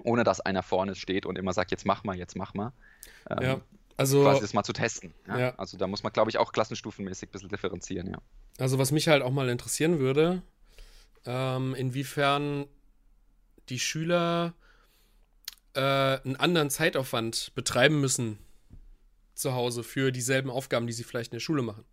ohne 0.03 0.23
dass 0.23 0.39
einer 0.41 0.63
vorne 0.63 0.95
steht 0.95 1.25
und 1.25 1.37
immer 1.37 1.53
sagt, 1.53 1.71
jetzt 1.71 1.85
mach 1.85 2.03
mal, 2.03 2.17
jetzt 2.17 2.35
mach 2.35 2.53
mal. 2.53 2.73
Ähm, 3.29 3.41
ja, 3.41 3.61
also. 3.97 4.21
Quasi 4.23 4.41
das 4.41 4.53
mal 4.53 4.63
zu 4.63 4.73
testen. 4.73 5.13
Ja? 5.27 5.39
ja. 5.39 5.55
Also 5.57 5.77
da 5.77 5.87
muss 5.87 6.03
man, 6.03 6.13
glaube 6.13 6.29
ich, 6.29 6.37
auch 6.37 6.51
klassenstufenmäßig 6.53 7.29
ein 7.29 7.31
bisschen 7.31 7.49
differenzieren, 7.49 8.11
ja. 8.11 8.17
Also 8.57 8.77
was 8.77 8.91
mich 8.91 9.07
halt 9.07 9.23
auch 9.23 9.31
mal 9.31 9.49
interessieren 9.49 9.99
würde, 9.99 10.41
ähm, 11.25 11.75
inwiefern 11.75 12.65
die 13.69 13.79
Schüler 13.79 14.53
äh, 15.73 15.79
einen 15.79 16.35
anderen 16.35 16.69
Zeitaufwand 16.69 17.53
betreiben 17.55 18.01
müssen 18.01 18.39
zu 19.35 19.53
Hause 19.53 19.83
für 19.83 20.11
dieselben 20.11 20.49
Aufgaben, 20.49 20.87
die 20.87 20.93
sie 20.93 21.03
vielleicht 21.03 21.31
in 21.31 21.37
der 21.37 21.41
Schule 21.41 21.61
machen. 21.61 21.85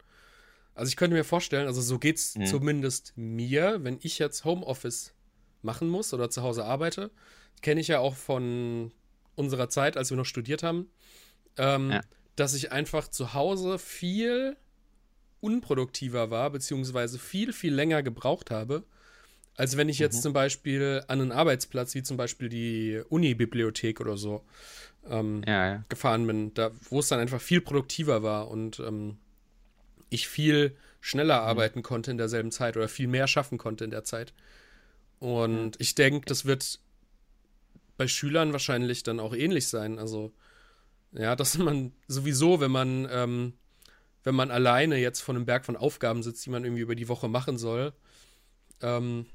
Also 0.74 0.90
ich 0.90 0.96
könnte 0.96 1.16
mir 1.16 1.24
vorstellen, 1.24 1.66
also 1.66 1.80
so 1.80 1.98
geht 1.98 2.16
es 2.16 2.36
mhm. 2.36 2.46
zumindest 2.46 3.14
mir, 3.16 3.82
wenn 3.82 3.98
ich 4.02 4.18
jetzt 4.18 4.44
Homeoffice 4.44 5.14
machen 5.66 5.88
muss 5.88 6.14
oder 6.14 6.30
zu 6.30 6.42
Hause 6.42 6.64
arbeite, 6.64 7.10
kenne 7.60 7.80
ich 7.80 7.88
ja 7.88 7.98
auch 7.98 8.16
von 8.16 8.92
unserer 9.34 9.68
Zeit, 9.68 9.98
als 9.98 10.08
wir 10.08 10.16
noch 10.16 10.24
studiert 10.24 10.62
haben, 10.62 10.88
ähm, 11.58 11.90
ja. 11.90 12.00
dass 12.36 12.54
ich 12.54 12.72
einfach 12.72 13.08
zu 13.08 13.34
Hause 13.34 13.78
viel 13.78 14.56
unproduktiver 15.40 16.30
war, 16.30 16.50
beziehungsweise 16.50 17.18
viel, 17.18 17.52
viel 17.52 17.74
länger 17.74 18.02
gebraucht 18.02 18.50
habe, 18.50 18.84
als 19.56 19.76
wenn 19.76 19.88
ich 19.88 19.98
jetzt 19.98 20.16
mhm. 20.16 20.22
zum 20.22 20.32
Beispiel 20.32 21.04
an 21.08 21.20
einen 21.20 21.32
Arbeitsplatz, 21.32 21.94
wie 21.94 22.02
zum 22.02 22.16
Beispiel 22.16 22.48
die 22.48 23.02
Uni-Bibliothek 23.08 24.00
oder 24.00 24.16
so, 24.16 24.42
ähm, 25.08 25.42
ja, 25.46 25.68
ja. 25.74 25.84
gefahren 25.88 26.26
bin, 26.26 26.54
da, 26.54 26.70
wo 26.88 27.00
es 27.00 27.08
dann 27.08 27.20
einfach 27.20 27.40
viel 27.40 27.60
produktiver 27.60 28.22
war 28.22 28.48
und 28.48 28.80
ähm, 28.80 29.18
ich 30.08 30.28
viel 30.28 30.76
schneller 31.00 31.42
mhm. 31.42 31.48
arbeiten 31.48 31.82
konnte 31.82 32.10
in 32.10 32.18
derselben 32.18 32.50
Zeit 32.50 32.76
oder 32.76 32.88
viel 32.88 33.08
mehr 33.08 33.26
schaffen 33.28 33.58
konnte 33.58 33.84
in 33.84 33.90
der 33.90 34.04
Zeit. 34.04 34.32
Und 35.18 35.80
ich 35.80 35.94
denke, 35.94 36.26
das 36.26 36.44
wird 36.44 36.80
bei 37.96 38.08
Schülern 38.08 38.52
wahrscheinlich 38.52 39.02
dann 39.02 39.20
auch 39.20 39.34
ähnlich 39.34 39.68
sein. 39.68 39.98
Also, 39.98 40.32
ja, 41.12 41.36
dass 41.36 41.56
man 41.58 41.92
sowieso, 42.08 42.60
wenn 42.60 42.70
man, 42.70 43.08
ähm, 43.10 43.54
wenn 44.24 44.34
man 44.34 44.50
alleine 44.50 44.98
jetzt 44.98 45.20
vor 45.20 45.34
einem 45.34 45.46
Berg 45.46 45.64
von 45.64 45.76
Aufgaben 45.76 46.22
sitzt, 46.22 46.44
die 46.46 46.50
man 46.50 46.64
irgendwie 46.64 46.82
über 46.82 46.94
die 46.94 47.08
Woche 47.08 47.28
machen 47.28 47.58
soll, 47.58 47.92
ähm, 48.82 49.26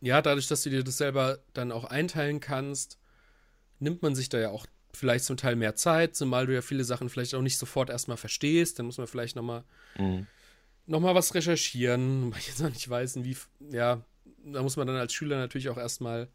ja, 0.00 0.20
dadurch, 0.20 0.48
dass 0.48 0.62
du 0.62 0.70
dir 0.70 0.82
das 0.82 0.98
selber 0.98 1.38
dann 1.52 1.70
auch 1.70 1.84
einteilen 1.84 2.40
kannst, 2.40 2.98
nimmt 3.78 4.02
man 4.02 4.14
sich 4.14 4.28
da 4.28 4.38
ja 4.38 4.50
auch 4.50 4.66
vielleicht 4.92 5.24
zum 5.24 5.36
Teil 5.36 5.56
mehr 5.56 5.76
Zeit, 5.76 6.16
zumal 6.16 6.46
du 6.46 6.54
ja 6.54 6.62
viele 6.62 6.84
Sachen 6.84 7.08
vielleicht 7.08 7.34
auch 7.34 7.42
nicht 7.42 7.58
sofort 7.58 7.90
erstmal 7.90 8.16
verstehst, 8.16 8.78
dann 8.78 8.86
muss 8.86 8.98
man 8.98 9.06
vielleicht 9.06 9.36
nochmal 9.36 9.64
mhm. 9.98 10.26
noch 10.86 11.02
was 11.02 11.34
recherchieren, 11.34 12.30
weil 12.32 12.40
ich 12.40 12.48
jetzt 12.48 12.60
noch 12.60 12.70
nicht 12.70 12.88
weiß, 12.88 13.22
wie, 13.24 13.36
ja, 13.70 14.04
da 14.44 14.62
muss 14.62 14.76
man 14.76 14.86
dann 14.86 14.96
als 14.96 15.12
Schüler 15.12 15.38
natürlich 15.38 15.68
auch 15.68 15.78
erstmal 15.78 16.28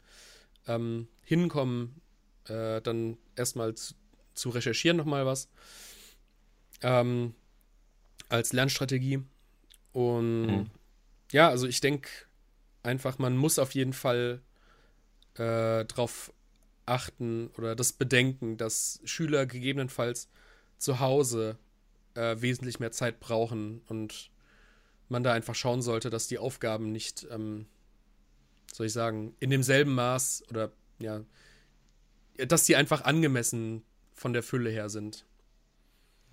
ähm, 0.68 1.08
hinkommen, 1.24 2.02
äh, 2.48 2.82
dann 2.82 3.18
erstmal 3.36 3.76
zu, 3.76 3.94
zu 4.34 4.50
recherchieren 4.50 4.98
nochmal 4.98 5.26
was. 5.26 5.50
Ähm, 6.82 7.34
als 8.30 8.54
Lernstrategie. 8.54 9.24
Und 9.94 10.46
mhm. 10.48 10.66
ja, 11.32 11.50
also 11.50 11.68
ich 11.68 11.82
denke 11.82 12.10
einfach, 12.84 13.18
man 13.18 13.36
muss 13.36 13.60
auf 13.60 13.74
jeden 13.74 13.94
Fall 13.94 14.42
äh, 15.36 15.86
darauf 15.86 16.32
achten 16.86 17.50
oder 17.58 17.76
das 17.76 17.94
bedenken, 17.94 18.58
dass 18.58 19.02
Schüler 19.04 19.46
gegebenenfalls 19.46 20.30
zu 20.78 21.00
Hause 21.00 21.58
äh, 22.16 22.36
wesentlich 22.40 22.80
mehr 22.80 22.92
Zeit 22.92 23.20
brauchen 23.20 23.82
und 23.88 24.32
man 25.10 25.24
da 25.24 25.34
einfach 25.34 25.56
schauen 25.56 25.82
sollte, 25.82 26.10
dass 26.10 26.28
die 26.28 26.38
Aufgaben 26.38 26.92
nicht 26.92 27.28
ähm, 27.32 27.66
soll 28.72 28.88
ich 28.88 28.94
sagen, 28.94 29.36
in 29.40 29.50
demselben 29.50 29.94
Maß 29.96 30.44
oder 30.50 30.72
ja, 31.00 31.22
dass 32.48 32.66
die 32.66 32.76
einfach 32.76 33.04
angemessen 33.04 33.84
von 34.14 34.34
der 34.34 34.44
Fülle 34.44 34.70
her 34.70 34.90
sind. 34.90 35.26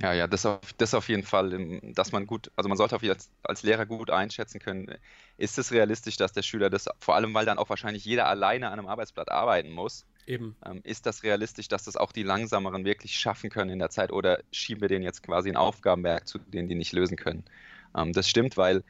Ja, 0.03 0.13
ja, 0.13 0.27
das 0.27 0.45
auf, 0.45 0.73
das 0.77 0.93
auf 0.93 1.09
jeden 1.09 1.23
Fall, 1.23 1.81
dass 1.95 2.11
man 2.11 2.27
gut, 2.27 2.51
also 2.57 2.69
man 2.69 2.77
sollte 2.77 2.97
auf 2.97 3.03
als, 3.03 3.31
als 3.45 3.63
Lehrer 3.63 3.87
gut 3.87 4.11
einschätzen 4.11 4.59
können, 4.59 4.93
ist 5.37 5.57
es 5.57 5.71
realistisch, 5.71 6.17
dass 6.17 6.33
der 6.33 6.43
Schüler 6.43 6.69
das, 6.69 6.89
vor 6.99 7.15
allem 7.15 7.33
weil 7.33 7.47
dann 7.47 7.59
auch 7.59 7.69
wahrscheinlich 7.69 8.05
jeder 8.05 8.27
alleine 8.27 8.67
an 8.67 8.79
einem 8.79 8.89
Arbeitsblatt 8.89 9.31
arbeiten 9.31 9.71
muss, 9.71 10.05
Eben. 10.27 10.57
Ähm, 10.65 10.81
ist 10.85 11.07
das 11.07 11.23
realistisch, 11.23 11.69
dass 11.69 11.85
das 11.85 11.97
auch 11.97 12.13
die 12.13 12.23
Langsameren 12.23 12.85
wirklich 12.85 13.19
schaffen 13.19 13.51
können 13.51 13.71
in 13.71 13.79
der 13.79 13.91
Zeit 13.91 14.11
oder 14.13 14.43
schieben 14.53 14.81
wir 14.81 14.89
denen 14.89 15.05
jetzt 15.05 15.23
quasi 15.23 15.51
ein 15.51 15.57
Aufgabenwerk 15.57 16.27
zu, 16.27 16.39
denen 16.39 16.69
die 16.69 16.75
nicht 16.75 16.93
lösen 16.93 17.17
können? 17.17 17.45
Ähm, 17.95 18.13
das 18.13 18.29
stimmt, 18.29 18.57
weil 18.57 18.85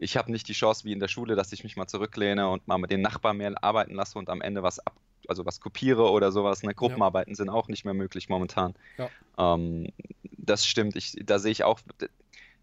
ich 0.00 0.16
habe 0.16 0.32
nicht 0.32 0.48
die 0.48 0.54
Chance 0.54 0.84
wie 0.84 0.92
in 0.92 0.98
der 0.98 1.08
Schule, 1.08 1.36
dass 1.36 1.52
ich 1.52 1.62
mich 1.62 1.76
mal 1.76 1.86
zurücklehne 1.86 2.48
und 2.48 2.66
mal 2.66 2.78
mit 2.78 2.90
den 2.90 3.02
Nachbarn 3.02 3.36
mehr 3.36 3.52
arbeiten 3.62 3.94
lasse 3.94 4.18
und 4.18 4.30
am 4.30 4.40
Ende 4.40 4.62
was 4.62 4.78
ab, 4.78 4.96
also 5.28 5.44
was 5.44 5.60
kopiere 5.60 6.10
oder 6.10 6.32
sowas. 6.32 6.62
Ne? 6.62 6.74
Gruppenarbeiten 6.74 7.32
ja. 7.32 7.36
sind 7.36 7.50
auch 7.50 7.68
nicht 7.68 7.84
mehr 7.84 7.92
möglich 7.92 8.30
momentan. 8.30 8.74
Ja. 8.96 9.10
Ähm, 9.38 9.92
das 10.22 10.66
stimmt, 10.66 10.96
ich, 10.96 11.16
da 11.22 11.38
sehe 11.38 11.52
ich 11.52 11.64
auch. 11.64 11.80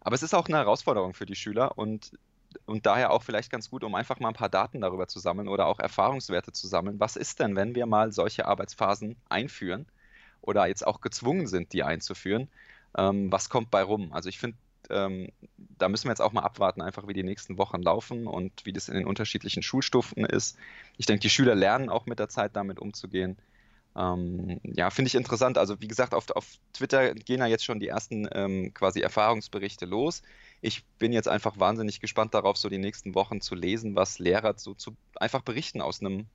Aber 0.00 0.14
es 0.16 0.24
ist 0.24 0.34
auch 0.34 0.48
eine 0.48 0.56
Herausforderung 0.56 1.14
für 1.14 1.26
die 1.26 1.36
Schüler 1.36 1.78
und, 1.78 2.10
und 2.66 2.86
daher 2.86 3.12
auch 3.12 3.22
vielleicht 3.22 3.52
ganz 3.52 3.70
gut, 3.70 3.84
um 3.84 3.94
einfach 3.94 4.18
mal 4.18 4.28
ein 4.28 4.34
paar 4.34 4.48
Daten 4.48 4.80
darüber 4.80 5.06
zu 5.06 5.20
sammeln 5.20 5.46
oder 5.46 5.66
auch 5.66 5.78
Erfahrungswerte 5.78 6.50
zu 6.50 6.66
sammeln. 6.66 6.98
Was 6.98 7.14
ist 7.14 7.38
denn, 7.38 7.54
wenn 7.54 7.76
wir 7.76 7.86
mal 7.86 8.10
solche 8.10 8.46
Arbeitsphasen 8.46 9.14
einführen 9.28 9.86
oder 10.40 10.66
jetzt 10.66 10.84
auch 10.84 11.00
gezwungen 11.00 11.46
sind, 11.46 11.72
die 11.72 11.84
einzuführen? 11.84 12.48
Ähm, 12.96 13.30
was 13.30 13.48
kommt 13.48 13.70
bei 13.70 13.82
rum? 13.84 14.12
Also 14.12 14.28
ich 14.28 14.40
finde, 14.40 14.56
ähm, 14.90 15.28
da 15.56 15.88
müssen 15.88 16.04
wir 16.04 16.12
jetzt 16.12 16.20
auch 16.20 16.32
mal 16.32 16.42
abwarten, 16.42 16.82
einfach 16.82 17.06
wie 17.06 17.12
die 17.12 17.22
nächsten 17.22 17.58
Wochen 17.58 17.82
laufen 17.82 18.26
und 18.26 18.64
wie 18.64 18.72
das 18.72 18.88
in 18.88 18.94
den 18.94 19.06
unterschiedlichen 19.06 19.62
Schulstufen 19.62 20.24
ist. 20.24 20.56
Ich 20.96 21.06
denke, 21.06 21.20
die 21.20 21.30
Schüler 21.30 21.54
lernen 21.54 21.88
auch 21.88 22.06
mit 22.06 22.18
der 22.18 22.28
Zeit 22.28 22.56
damit 22.56 22.78
umzugehen. 22.78 23.36
Ähm, 23.96 24.60
ja, 24.62 24.90
finde 24.90 25.08
ich 25.08 25.14
interessant. 25.14 25.58
Also 25.58 25.80
wie 25.80 25.88
gesagt, 25.88 26.14
auf, 26.14 26.30
auf 26.30 26.46
Twitter 26.72 27.14
gehen 27.14 27.40
ja 27.40 27.46
jetzt 27.46 27.64
schon 27.64 27.80
die 27.80 27.88
ersten 27.88 28.28
ähm, 28.32 28.72
quasi 28.74 29.00
Erfahrungsberichte 29.00 29.86
los. 29.86 30.22
Ich 30.60 30.84
bin 30.98 31.12
jetzt 31.12 31.28
einfach 31.28 31.58
wahnsinnig 31.58 32.00
gespannt 32.00 32.34
darauf, 32.34 32.56
so 32.56 32.68
die 32.68 32.78
nächsten 32.78 33.14
Wochen 33.14 33.40
zu 33.40 33.54
lesen, 33.54 33.96
was 33.96 34.18
Lehrer 34.18 34.54
so 34.56 34.74
zu 34.74 34.96
einfach 35.16 35.42
berichten 35.42 35.80
aus 35.80 36.00
einem 36.00 36.26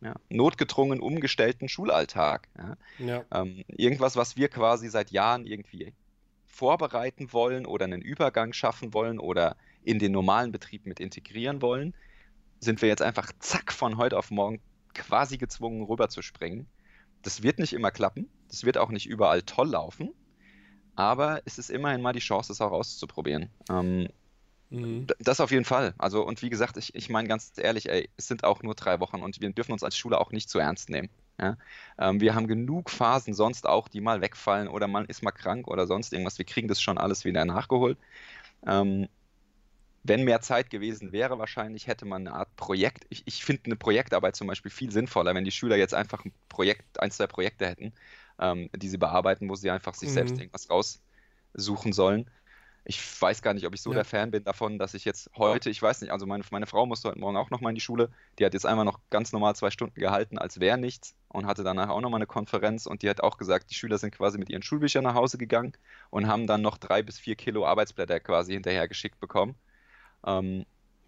ja, 0.00 0.14
notgedrungen 0.28 1.00
umgestellten 1.00 1.68
Schulalltag. 1.68 2.48
Ja. 2.56 2.76
Ja. 2.98 3.24
Ähm, 3.32 3.64
irgendwas, 3.68 4.16
was 4.16 4.36
wir 4.36 4.48
quasi 4.48 4.88
seit 4.88 5.10
Jahren 5.10 5.44
irgendwie 5.44 5.92
vorbereiten 6.58 7.32
wollen 7.32 7.66
oder 7.66 7.84
einen 7.84 8.02
Übergang 8.02 8.52
schaffen 8.52 8.92
wollen 8.92 9.20
oder 9.20 9.56
in 9.84 10.00
den 10.00 10.10
normalen 10.10 10.50
Betrieb 10.50 10.86
mit 10.86 10.98
integrieren 10.98 11.62
wollen, 11.62 11.94
sind 12.58 12.82
wir 12.82 12.88
jetzt 12.88 13.00
einfach 13.00 13.30
zack 13.38 13.72
von 13.72 13.96
heute 13.96 14.18
auf 14.18 14.32
morgen 14.32 14.60
quasi 14.92 15.38
gezwungen 15.38 15.84
rüberzuspringen. 15.84 16.66
Das 17.22 17.44
wird 17.44 17.60
nicht 17.60 17.72
immer 17.74 17.92
klappen, 17.92 18.28
das 18.48 18.64
wird 18.64 18.76
auch 18.76 18.90
nicht 18.90 19.06
überall 19.06 19.42
toll 19.42 19.68
laufen, 19.68 20.12
aber 20.96 21.42
es 21.44 21.58
ist 21.58 21.70
immerhin 21.70 22.02
mal 22.02 22.12
die 22.12 22.18
Chance, 22.18 22.50
es 22.50 22.60
auch 22.60 22.72
auszuprobieren. 22.72 23.50
Ähm, 23.70 24.08
mhm. 24.70 25.06
Das 25.20 25.40
auf 25.40 25.52
jeden 25.52 25.64
Fall. 25.64 25.94
Also, 25.96 26.26
und 26.26 26.42
wie 26.42 26.50
gesagt, 26.50 26.76
ich, 26.76 26.92
ich 26.96 27.08
meine 27.08 27.28
ganz 27.28 27.52
ehrlich, 27.56 27.88
ey, 27.88 28.10
es 28.16 28.26
sind 28.26 28.42
auch 28.42 28.64
nur 28.64 28.74
drei 28.74 28.98
Wochen 28.98 29.22
und 29.22 29.40
wir 29.40 29.52
dürfen 29.52 29.72
uns 29.72 29.84
als 29.84 29.96
Schule 29.96 30.18
auch 30.18 30.32
nicht 30.32 30.50
zu 30.50 30.58
ernst 30.58 30.90
nehmen. 30.90 31.08
Ja? 31.40 31.56
Ähm, 31.98 32.20
wir 32.20 32.34
haben 32.34 32.46
genug 32.46 32.90
Phasen 32.90 33.34
sonst 33.34 33.66
auch, 33.66 33.88
die 33.88 34.00
mal 34.00 34.20
wegfallen 34.20 34.68
oder 34.68 34.88
man 34.88 35.06
ist 35.06 35.22
mal 35.22 35.32
krank 35.32 35.68
oder 35.68 35.86
sonst 35.86 36.12
irgendwas. 36.12 36.38
Wir 36.38 36.44
kriegen 36.44 36.68
das 36.68 36.80
schon 36.80 36.98
alles 36.98 37.24
wieder 37.24 37.44
nachgeholt. 37.44 37.98
Ähm, 38.66 39.08
wenn 40.04 40.24
mehr 40.24 40.40
Zeit 40.40 40.70
gewesen 40.70 41.12
wäre, 41.12 41.38
wahrscheinlich 41.38 41.86
hätte 41.86 42.06
man 42.06 42.26
eine 42.26 42.36
Art 42.36 42.54
Projekt. 42.56 43.04
Ich, 43.10 43.22
ich 43.26 43.44
finde 43.44 43.66
eine 43.66 43.76
Projektarbeit 43.76 44.36
zum 44.36 44.46
Beispiel 44.46 44.70
viel 44.70 44.90
sinnvoller, 44.90 45.34
wenn 45.34 45.44
die 45.44 45.50
Schüler 45.50 45.76
jetzt 45.76 45.94
einfach 45.94 46.24
ein 46.24 46.32
Projekt, 46.48 47.00
ein, 47.00 47.10
zwei 47.10 47.26
Projekte 47.26 47.66
hätten, 47.66 47.92
ähm, 48.38 48.70
die 48.74 48.88
sie 48.88 48.98
bearbeiten, 48.98 49.48
wo 49.48 49.54
sie 49.54 49.70
einfach 49.70 49.94
sich 49.94 50.08
mhm. 50.10 50.14
selbst 50.14 50.38
irgendwas 50.38 50.70
raussuchen 50.70 51.92
sollen 51.92 52.30
ich 52.88 53.20
weiß 53.20 53.42
gar 53.42 53.52
nicht, 53.52 53.66
ob 53.66 53.74
ich 53.74 53.82
so 53.82 53.90
ja. 53.90 53.96
der 53.96 54.04
Fan 54.06 54.30
bin 54.30 54.44
davon, 54.44 54.78
dass 54.78 54.94
ich 54.94 55.04
jetzt 55.04 55.30
heute, 55.36 55.68
ich 55.68 55.80
weiß 55.80 56.00
nicht, 56.00 56.10
also 56.10 56.24
meine, 56.24 56.42
meine 56.50 56.66
Frau 56.66 56.86
musste 56.86 57.10
heute 57.10 57.18
Morgen 57.18 57.36
auch 57.36 57.50
nochmal 57.50 57.70
in 57.70 57.74
die 57.74 57.82
Schule. 57.82 58.10
Die 58.38 58.46
hat 58.46 58.54
jetzt 58.54 58.64
einmal 58.64 58.86
noch 58.86 58.98
ganz 59.10 59.30
normal 59.30 59.54
zwei 59.56 59.70
Stunden 59.70 60.00
gehalten, 60.00 60.38
als 60.38 60.58
wäre 60.58 60.78
nichts 60.78 61.14
und 61.28 61.46
hatte 61.46 61.62
danach 61.62 61.88
auch 61.88 62.00
nochmal 62.00 62.18
eine 62.18 62.26
Konferenz 62.26 62.86
und 62.86 63.02
die 63.02 63.10
hat 63.10 63.22
auch 63.22 63.36
gesagt, 63.36 63.70
die 63.70 63.74
Schüler 63.74 63.98
sind 63.98 64.14
quasi 64.14 64.38
mit 64.38 64.48
ihren 64.48 64.62
Schulbüchern 64.62 65.04
nach 65.04 65.14
Hause 65.14 65.38
gegangen 65.38 65.72
und 66.10 66.26
haben 66.26 66.46
dann 66.46 66.62
noch 66.62 66.78
drei 66.78 67.02
bis 67.02 67.18
vier 67.18 67.36
Kilo 67.36 67.66
Arbeitsblätter 67.66 68.20
quasi 68.20 68.54
hinterher 68.54 68.88
geschickt 68.88 69.20
bekommen. 69.20 69.54
Ähm, 70.26 70.64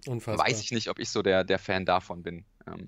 weiß 0.06 0.60
ich 0.60 0.72
nicht, 0.72 0.88
ob 0.88 0.98
ich 0.98 1.10
so 1.10 1.22
der, 1.22 1.44
der 1.44 1.58
Fan 1.58 1.86
davon 1.86 2.22
bin. 2.22 2.44
Ähm, 2.66 2.86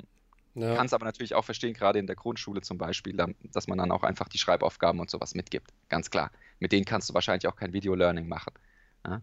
ja. 0.55 0.75
Kann 0.77 0.87
es 0.87 0.93
aber 0.93 1.07
natürlich 1.07 1.35
auch 1.35 1.45
verstehen, 1.45 1.73
gerade 1.73 1.99
in 1.99 2.07
der 2.07 2.17
Grundschule 2.17 2.61
zum 2.61 2.77
Beispiel, 2.77 3.17
dass 3.53 3.69
man 3.69 3.79
dann 3.79 3.91
auch 3.91 4.03
einfach 4.03 4.29
die 4.29 4.39
Schreibaufgaben 4.39 5.01
und 5.01 5.09
sowas 5.09 5.35
mitgibt. 5.35 5.73
Ganz 5.89 6.11
klar. 6.11 6.31
Mit 6.59 6.73
denen 6.73 6.85
kannst 6.85 7.09
du 7.09 7.15
wahrscheinlich 7.15 7.47
auch 7.47 7.57
kein 7.57 7.73
Video-Learning 7.73 8.29
machen. 8.29 8.53
Ja? 9.07 9.23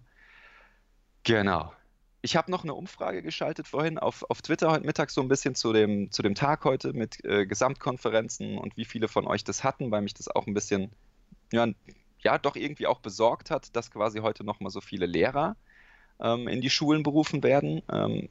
Genau. 1.24 1.72
Ich 2.22 2.36
habe 2.36 2.52
noch 2.52 2.64
eine 2.64 2.74
Umfrage 2.74 3.22
geschaltet 3.22 3.68
vorhin 3.68 3.98
auf, 3.98 4.26
auf 4.30 4.42
Twitter 4.42 4.70
heute 4.72 4.86
Mittag 4.86 5.10
so 5.10 5.22
ein 5.22 5.30
bisschen 5.30 5.56
zu 5.56 5.72
dem, 5.72 6.12
zu 6.12 6.22
dem 6.22 6.36
Tag 6.36 6.66
heute 6.66 6.92
mit 6.92 7.24
äh, 7.24 7.46
Gesamtkonferenzen 7.46 8.58
und 8.58 8.76
wie 8.76 8.84
viele 8.84 9.08
von 9.08 9.26
euch 9.26 9.46
das 9.46 9.64
hatten, 9.64 9.90
weil 9.90 10.02
mich 10.02 10.14
das 10.16 10.28
auch 10.28 10.46
ein 10.46 10.54
bisschen, 10.54 10.92
ja, 11.54 11.68
ja 12.22 12.38
doch 12.38 12.58
irgendwie 12.58 12.88
auch 12.88 13.00
besorgt 13.00 13.52
hat, 13.52 13.74
dass 13.76 13.90
quasi 13.90 14.20
heute 14.20 14.44
nochmal 14.44 14.70
so 14.70 14.82
viele 14.82 15.06
Lehrer 15.06 15.56
ähm, 16.20 16.50
in 16.50 16.60
die 16.60 16.70
Schulen 16.70 17.04
berufen 17.04 17.42
werden. 17.42 17.82
Ähm, 17.90 18.28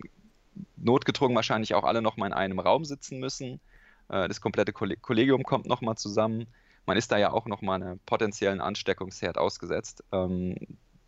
notgedrungen 0.77 1.35
wahrscheinlich 1.35 1.75
auch 1.75 1.85
alle 1.85 2.03
nochmal 2.03 2.29
in 2.29 2.35
einem 2.35 2.59
Raum 2.59 2.85
sitzen 2.85 3.19
müssen. 3.19 3.61
Äh, 4.09 4.29
das 4.29 4.43
komplette 4.43 4.75
Kollegium 4.75 5.45
kommt 5.45 5.67
nochmal 5.67 5.97
zusammen. 5.97 6.47
Man 6.85 6.99
ist 6.99 7.11
da 7.11 7.17
ja 7.17 7.33
auch 7.33 7.47
nochmal 7.47 7.83
einem 7.83 8.01
potenziellen 8.01 8.61
Ansteckungsherd 8.61 9.39
ausgesetzt. 9.39 10.05
Ähm, 10.13 10.57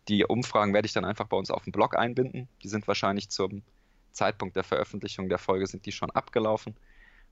die 0.07 0.25
Umfragen 0.25 0.73
werde 0.73 0.85
ich 0.85 0.93
dann 0.93 1.05
einfach 1.05 1.27
bei 1.27 1.37
uns 1.37 1.51
auf 1.51 1.63
dem 1.63 1.71
Blog 1.71 1.97
einbinden. 1.97 2.47
Die 2.63 2.67
sind 2.67 2.87
wahrscheinlich 2.87 3.29
zum 3.29 3.61
Zeitpunkt 4.11 4.55
der 4.55 4.63
Veröffentlichung 4.63 5.29
der 5.29 5.37
Folge 5.37 5.67
sind 5.67 5.85
die 5.85 5.91
schon 5.91 6.11
abgelaufen. 6.11 6.75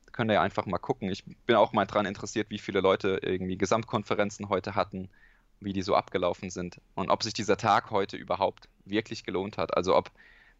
Da 0.05 0.11
könnt 0.11 0.31
ihr 0.31 0.35
ja 0.35 0.41
einfach 0.41 0.65
mal 0.65 0.77
gucken. 0.77 1.09
Ich 1.09 1.23
bin 1.25 1.55
auch 1.55 1.73
mal 1.73 1.85
daran 1.85 2.05
interessiert, 2.05 2.49
wie 2.49 2.59
viele 2.59 2.79
Leute 2.79 3.19
irgendwie 3.21 3.57
Gesamtkonferenzen 3.57 4.49
heute 4.49 4.75
hatten, 4.75 5.09
wie 5.59 5.73
die 5.73 5.81
so 5.81 5.95
abgelaufen 5.95 6.49
sind 6.49 6.79
und 6.95 7.09
ob 7.09 7.23
sich 7.23 7.33
dieser 7.33 7.57
Tag 7.57 7.91
heute 7.91 8.17
überhaupt 8.17 8.69
wirklich 8.85 9.23
gelohnt 9.23 9.57
hat. 9.57 9.75
Also 9.75 9.95
ob 9.95 10.11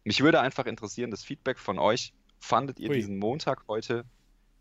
mich 0.04 0.20
würde 0.20 0.40
einfach 0.40 0.66
interessieren, 0.66 1.10
das 1.10 1.24
Feedback 1.24 1.58
von 1.58 1.78
euch. 1.78 2.12
Fandet 2.38 2.80
ihr 2.80 2.88
Ui. 2.88 2.96
diesen 2.96 3.18
Montag 3.18 3.64
heute 3.68 4.04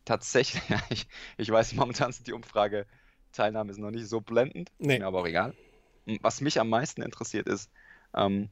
tatsächlich? 0.06 0.64
Ich, 0.90 1.08
ich 1.38 1.50
weiß, 1.50 1.74
momentan 1.74 2.12
sind 2.12 2.28
die 2.28 2.34
Umfrage 2.34 2.86
Teilnahme 3.32 3.72
ist 3.72 3.78
noch 3.78 3.92
nicht 3.92 4.08
so 4.08 4.22
blendend, 4.22 4.72
nee. 4.80 4.98
mir 4.98 5.06
aber 5.06 5.20
auch 5.22 5.28
egal 5.28 5.54
was 6.22 6.42
mich 6.42 6.60
am 6.60 6.70
meisten 6.70 7.02
interessiert 7.02 7.48
ist, 7.48 7.70
ähm, 8.16 8.50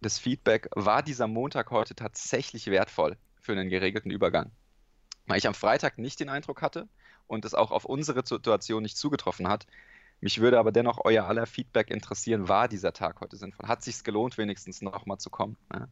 das 0.00 0.18
Feedback, 0.18 0.68
war 0.74 1.02
dieser 1.02 1.26
Montag 1.26 1.70
heute 1.70 1.94
tatsächlich 1.94 2.66
wertvoll 2.66 3.16
für 3.40 3.52
einen 3.52 3.70
geregelten 3.70 4.10
Übergang? 4.10 4.50
Weil 5.26 5.38
ich 5.38 5.46
am 5.46 5.54
Freitag 5.54 5.98
nicht 5.98 6.20
den 6.20 6.28
Eindruck 6.28 6.62
hatte 6.62 6.88
und 7.26 7.44
es 7.44 7.54
auch 7.54 7.70
auf 7.70 7.84
unsere 7.84 8.24
Situation 8.24 8.82
nicht 8.82 8.96
zugetroffen 8.96 9.48
hat. 9.48 9.66
Mich 10.20 10.40
würde 10.40 10.58
aber 10.58 10.72
dennoch 10.72 11.00
euer 11.04 11.24
aller 11.26 11.46
Feedback 11.46 11.90
interessieren, 11.90 12.48
war 12.48 12.68
dieser 12.68 12.92
Tag 12.92 13.20
heute 13.20 13.36
sinnvoll? 13.36 13.68
Hat 13.68 13.82
sich 13.82 14.02
gelohnt, 14.02 14.38
wenigstens 14.38 14.80
nochmal 14.80 15.18
zu 15.18 15.30
kommen? 15.30 15.56
Ja, 15.72 15.88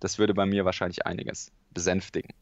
das 0.00 0.18
würde 0.18 0.34
bei 0.34 0.46
mir 0.46 0.64
wahrscheinlich 0.64 1.06
einiges 1.06 1.52
besänftigen. 1.70 2.32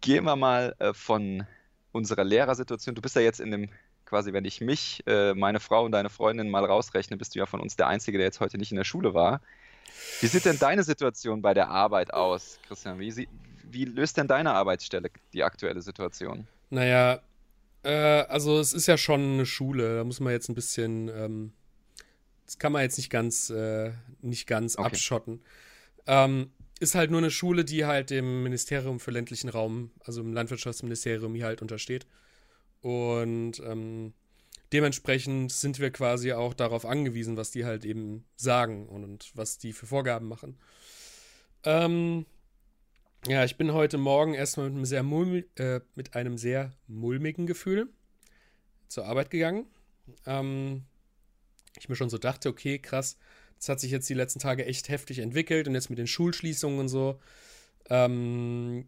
Gehen 0.00 0.24
wir 0.24 0.36
mal 0.36 0.74
äh, 0.78 0.92
von 0.92 1.46
unserer 1.92 2.24
Lehrersituation. 2.24 2.94
Du 2.94 3.02
bist 3.02 3.16
ja 3.16 3.22
jetzt 3.22 3.40
in 3.40 3.50
dem 3.50 3.70
quasi, 4.06 4.32
wenn 4.32 4.44
ich 4.44 4.60
mich, 4.60 5.02
äh, 5.06 5.34
meine 5.34 5.60
Frau 5.60 5.84
und 5.84 5.92
deine 5.92 6.10
Freundin 6.10 6.50
mal 6.50 6.64
rausrechne, 6.64 7.16
bist 7.16 7.34
du 7.34 7.38
ja 7.38 7.46
von 7.46 7.60
uns 7.60 7.76
der 7.76 7.86
Einzige, 7.88 8.18
der 8.18 8.26
jetzt 8.26 8.40
heute 8.40 8.58
nicht 8.58 8.70
in 8.70 8.76
der 8.76 8.84
Schule 8.84 9.14
war. 9.14 9.40
Wie 10.20 10.26
sieht 10.26 10.44
denn 10.44 10.58
deine 10.58 10.82
Situation 10.82 11.42
bei 11.42 11.54
der 11.54 11.68
Arbeit 11.68 12.12
aus, 12.12 12.58
Christian? 12.66 12.98
Wie, 12.98 13.28
wie 13.64 13.84
löst 13.84 14.16
denn 14.16 14.28
deine 14.28 14.52
Arbeitsstelle 14.52 15.10
die 15.32 15.42
aktuelle 15.42 15.82
Situation? 15.82 16.46
Naja, 16.70 17.20
äh, 17.82 17.90
also 17.90 18.58
es 18.58 18.72
ist 18.72 18.86
ja 18.86 18.96
schon 18.96 19.34
eine 19.34 19.46
Schule, 19.46 19.96
da 19.96 20.04
muss 20.04 20.20
man 20.20 20.32
jetzt 20.32 20.48
ein 20.48 20.54
bisschen, 20.54 21.08
ähm, 21.08 21.52
das 22.46 22.58
kann 22.58 22.72
man 22.72 22.82
jetzt 22.82 22.96
nicht 22.98 23.10
ganz, 23.10 23.50
äh, 23.50 23.92
nicht 24.20 24.46
ganz 24.46 24.76
okay. 24.76 24.86
abschotten. 24.86 25.42
Ähm, 26.06 26.50
ist 26.80 26.94
halt 26.94 27.10
nur 27.10 27.18
eine 27.18 27.30
Schule, 27.30 27.64
die 27.64 27.86
halt 27.86 28.10
dem 28.10 28.42
Ministerium 28.42 29.00
für 29.00 29.10
ländlichen 29.10 29.48
Raum, 29.48 29.90
also 30.04 30.20
im 30.20 30.32
Landwirtschaftsministerium 30.32 31.34
hier 31.34 31.46
halt 31.46 31.62
untersteht. 31.62 32.06
Und 32.84 33.60
ähm, 33.60 34.12
dementsprechend 34.70 35.50
sind 35.50 35.78
wir 35.78 35.90
quasi 35.90 36.34
auch 36.34 36.52
darauf 36.52 36.84
angewiesen, 36.84 37.38
was 37.38 37.50
die 37.50 37.64
halt 37.64 37.86
eben 37.86 38.26
sagen 38.36 38.86
und, 38.88 39.04
und 39.04 39.32
was 39.34 39.56
die 39.56 39.72
für 39.72 39.86
Vorgaben 39.86 40.28
machen. 40.28 40.58
Ähm, 41.62 42.26
ja, 43.26 43.42
ich 43.42 43.56
bin 43.56 43.72
heute 43.72 43.96
Morgen 43.96 44.34
erstmal 44.34 44.66
mit 44.66 44.74
einem 44.74 44.84
sehr, 44.84 45.02
mulm 45.02 45.44
äh, 45.54 45.80
mit 45.94 46.14
einem 46.14 46.36
sehr 46.36 46.72
mulmigen 46.86 47.46
Gefühl 47.46 47.88
zur 48.88 49.06
Arbeit 49.06 49.30
gegangen. 49.30 49.64
Ähm, 50.26 50.84
ich 51.78 51.88
mir 51.88 51.96
schon 51.96 52.10
so 52.10 52.18
dachte, 52.18 52.50
okay, 52.50 52.78
krass, 52.78 53.16
das 53.56 53.70
hat 53.70 53.80
sich 53.80 53.92
jetzt 53.92 54.10
die 54.10 54.14
letzten 54.14 54.40
Tage 54.40 54.66
echt 54.66 54.90
heftig 54.90 55.20
entwickelt 55.20 55.68
und 55.68 55.74
jetzt 55.74 55.88
mit 55.88 55.98
den 55.98 56.06
Schulschließungen 56.06 56.80
und 56.80 56.88
so. 56.88 57.18
Ähm, 57.88 58.86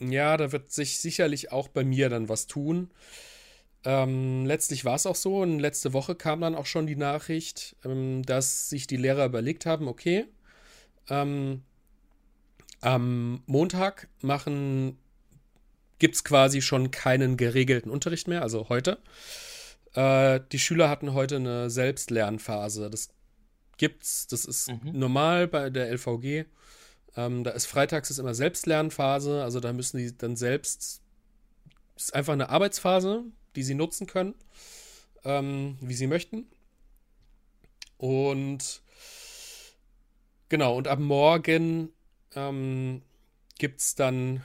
ja, 0.00 0.36
da 0.36 0.52
wird 0.52 0.72
sich 0.72 0.98
sicherlich 0.98 1.52
auch 1.52 1.68
bei 1.68 1.84
mir 1.84 2.08
dann 2.08 2.28
was 2.28 2.46
tun. 2.46 2.90
Ähm, 3.84 4.44
letztlich 4.44 4.84
war 4.84 4.96
es 4.96 5.06
auch 5.06 5.16
so 5.16 5.40
und 5.40 5.58
letzte 5.58 5.92
Woche 5.92 6.14
kam 6.14 6.40
dann 6.40 6.54
auch 6.54 6.66
schon 6.66 6.86
die 6.86 6.96
Nachricht, 6.96 7.76
ähm, 7.84 8.22
dass 8.24 8.68
sich 8.68 8.86
die 8.86 8.96
Lehrer 8.96 9.24
überlegt 9.24 9.64
haben, 9.64 9.88
okay, 9.88 10.26
ähm, 11.08 11.62
am 12.80 13.42
Montag 13.46 14.08
machen, 14.20 14.98
gibt 15.98 16.14
es 16.14 16.24
quasi 16.24 16.62
schon 16.62 16.90
keinen 16.90 17.36
geregelten 17.36 17.90
Unterricht 17.90 18.28
mehr, 18.28 18.42
also 18.42 18.68
heute. 18.68 18.98
Äh, 19.94 20.40
die 20.52 20.58
Schüler 20.58 20.88
hatten 20.88 21.14
heute 21.14 21.36
eine 21.36 21.70
Selbstlernphase. 21.70 22.90
Das 22.90 23.10
gibt's, 23.76 24.26
das 24.26 24.44
ist 24.44 24.68
mhm. 24.68 24.98
normal 24.98 25.48
bei 25.48 25.70
der 25.70 25.90
LVG. 25.90 26.44
Ähm, 27.16 27.44
da 27.44 27.50
ist 27.50 27.66
freitags 27.66 28.10
ist 28.10 28.18
immer 28.18 28.34
Selbstlernphase, 28.34 29.42
also 29.42 29.60
da 29.60 29.72
müssen 29.72 29.98
die 29.98 30.16
dann 30.16 30.36
selbst, 30.36 31.02
ist 31.96 32.14
einfach 32.14 32.32
eine 32.32 32.48
Arbeitsphase, 32.50 33.24
die 33.56 33.62
sie 33.62 33.74
nutzen 33.74 34.06
können, 34.06 34.34
ähm, 35.24 35.76
wie 35.80 35.94
sie 35.94 36.06
möchten. 36.06 36.46
Und 37.96 38.82
genau, 40.48 40.76
und 40.76 40.88
ab 40.88 40.98
morgen 40.98 41.90
ähm, 42.34 43.02
gibt 43.58 43.80
es 43.80 43.94
dann 43.94 44.42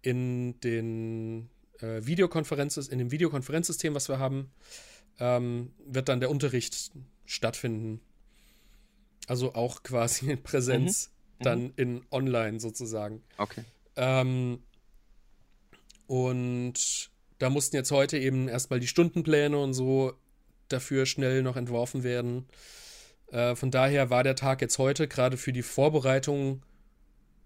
in 0.00 0.58
den 0.60 1.48
äh, 1.78 2.04
Videokonferenzen, 2.04 2.84
in 2.90 2.98
dem 2.98 3.10
Videokonferenzsystem, 3.10 3.94
was 3.94 4.08
wir 4.08 4.18
haben, 4.18 4.50
ähm, 5.20 5.72
wird 5.86 6.08
dann 6.08 6.20
der 6.20 6.30
Unterricht 6.30 6.90
stattfinden. 7.24 8.00
Also 9.28 9.54
auch 9.54 9.82
quasi 9.84 10.30
in 10.32 10.42
Präsenz. 10.42 11.11
Mhm 11.42 11.46
dann 11.46 11.62
mhm. 11.62 11.72
in 11.76 12.02
online 12.10 12.60
sozusagen. 12.60 13.22
Okay. 13.36 13.64
Ähm, 13.96 14.60
und 16.06 17.10
da 17.38 17.50
mussten 17.50 17.76
jetzt 17.76 17.90
heute 17.90 18.18
eben 18.18 18.48
erstmal 18.48 18.80
die 18.80 18.86
Stundenpläne 18.86 19.58
und 19.58 19.74
so 19.74 20.12
dafür 20.68 21.06
schnell 21.06 21.42
noch 21.42 21.56
entworfen 21.56 22.02
werden. 22.02 22.46
Äh, 23.30 23.56
von 23.56 23.70
daher 23.70 24.10
war 24.10 24.22
der 24.22 24.36
Tag 24.36 24.60
jetzt 24.60 24.78
heute 24.78 25.08
gerade 25.08 25.36
für 25.36 25.52
die 25.52 25.62
Vorbereitung, 25.62 26.62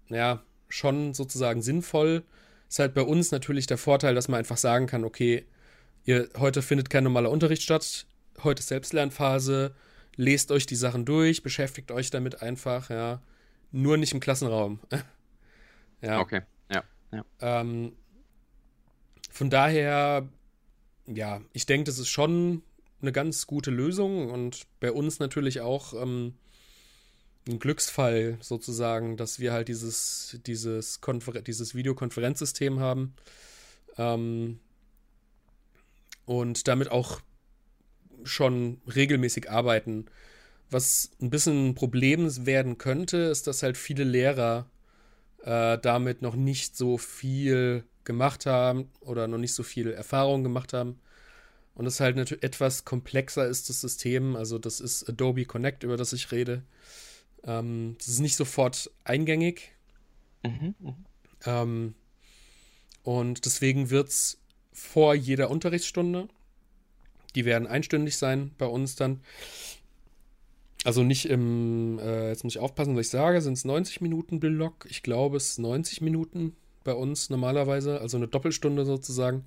ja, 0.09 0.43
schon 0.69 1.13
sozusagen 1.13 1.61
sinnvoll. 1.61 2.23
Ist 2.69 2.79
halt 2.79 2.93
bei 2.93 3.01
uns 3.01 3.31
natürlich 3.31 3.67
der 3.67 3.77
Vorteil, 3.77 4.15
dass 4.15 4.27
man 4.27 4.39
einfach 4.39 4.57
sagen 4.57 4.87
kann, 4.87 5.03
okay, 5.03 5.45
ihr, 6.03 6.29
heute 6.37 6.61
findet 6.61 6.89
kein 6.89 7.03
normaler 7.03 7.31
Unterricht 7.31 7.63
statt, 7.63 8.05
heute 8.43 8.59
ist 8.59 8.67
Selbstlernphase, 8.67 9.73
lest 10.15 10.51
euch 10.51 10.65
die 10.65 10.75
Sachen 10.75 11.05
durch, 11.05 11.43
beschäftigt 11.43 11.91
euch 11.91 12.09
damit 12.09 12.41
einfach, 12.41 12.89
ja. 12.89 13.21
Nur 13.71 13.97
nicht 13.97 14.13
im 14.13 14.19
Klassenraum. 14.19 14.79
ja. 16.01 16.19
Okay, 16.19 16.41
ja. 16.71 16.83
ja. 17.11 17.25
Ähm, 17.41 17.93
von 19.31 19.49
daher, 19.49 20.27
ja, 21.05 21.41
ich 21.53 21.65
denke, 21.65 21.85
das 21.85 21.99
ist 21.99 22.09
schon 22.09 22.63
eine 23.01 23.11
ganz 23.11 23.45
gute 23.45 23.71
Lösung 23.71 24.31
und 24.31 24.65
bei 24.79 24.91
uns 24.91 25.19
natürlich 25.19 25.61
auch 25.61 25.93
ähm, 25.93 26.33
ein 27.47 27.59
Glücksfall 27.59 28.37
sozusagen, 28.41 29.17
dass 29.17 29.39
wir 29.39 29.53
halt 29.53 29.67
dieses, 29.67 30.39
dieses, 30.45 31.01
Konfer 31.01 31.41
dieses 31.41 31.75
Videokonferenzsystem 31.75 32.79
haben 32.79 33.13
ähm, 33.97 34.59
und 36.25 36.67
damit 36.67 36.91
auch 36.91 37.21
schon 38.23 38.81
regelmäßig 38.93 39.49
arbeiten. 39.49 40.07
Was 40.69 41.11
ein 41.21 41.29
bisschen 41.29 41.69
ein 41.69 41.75
Problem 41.75 42.45
werden 42.45 42.77
könnte, 42.77 43.17
ist, 43.17 43.47
dass 43.47 43.63
halt 43.63 43.77
viele 43.77 44.03
Lehrer 44.03 44.69
äh, 45.43 45.77
damit 45.77 46.21
noch 46.21 46.35
nicht 46.35 46.75
so 46.75 46.97
viel 46.97 47.85
gemacht 48.03 48.45
haben 48.45 48.89
oder 48.99 49.27
noch 49.27 49.37
nicht 49.37 49.53
so 49.53 49.63
viel 49.63 49.91
Erfahrung 49.91 50.43
gemacht 50.43 50.73
haben. 50.73 50.99
Und 51.73 51.85
es 51.85 51.99
halt 51.99 52.15
natürlich 52.15 52.43
etwas 52.43 52.85
komplexer 52.85 53.47
ist, 53.47 53.69
das 53.69 53.81
System. 53.81 54.35
Also, 54.35 54.57
das 54.57 54.79
ist 54.79 55.07
Adobe 55.07 55.45
Connect, 55.45 55.83
über 55.83 55.95
das 55.95 56.11
ich 56.11 56.31
rede. 56.31 56.63
Ähm, 57.43 57.95
das 57.99 58.07
ist 58.07 58.19
nicht 58.19 58.35
sofort 58.35 58.91
eingängig. 59.03 59.71
Mhm, 60.43 60.75
mh. 60.79 60.95
ähm, 61.45 61.95
und 63.03 63.45
deswegen 63.45 63.89
wird 63.89 64.09
es 64.09 64.39
vor 64.73 65.15
jeder 65.15 65.49
Unterrichtsstunde 65.49 66.27
die 67.37 67.45
werden 67.45 67.67
einstündig 67.67 68.17
sein 68.17 68.51
bei 68.57 68.65
uns 68.65 68.95
dann. 68.95 69.21
Also 70.83 71.03
nicht 71.03 71.25
im, 71.25 71.99
äh, 71.99 72.29
jetzt 72.29 72.43
muss 72.43 72.55
ich 72.55 72.61
aufpassen, 72.61 72.95
was 72.95 73.07
ich 73.07 73.09
sage, 73.11 73.41
sind 73.41 73.53
es 73.53 73.65
90 73.65 74.01
Minuten 74.01 74.39
Block. 74.39 74.85
Ich 74.89 75.03
glaube, 75.03 75.37
es 75.37 75.49
ist 75.49 75.59
90 75.59 76.01
Minuten 76.01 76.55
bei 76.83 76.93
uns 76.93 77.29
normalerweise, 77.29 77.99
also 77.99 78.17
eine 78.17 78.27
Doppelstunde 78.27 78.85
sozusagen. 78.85 79.45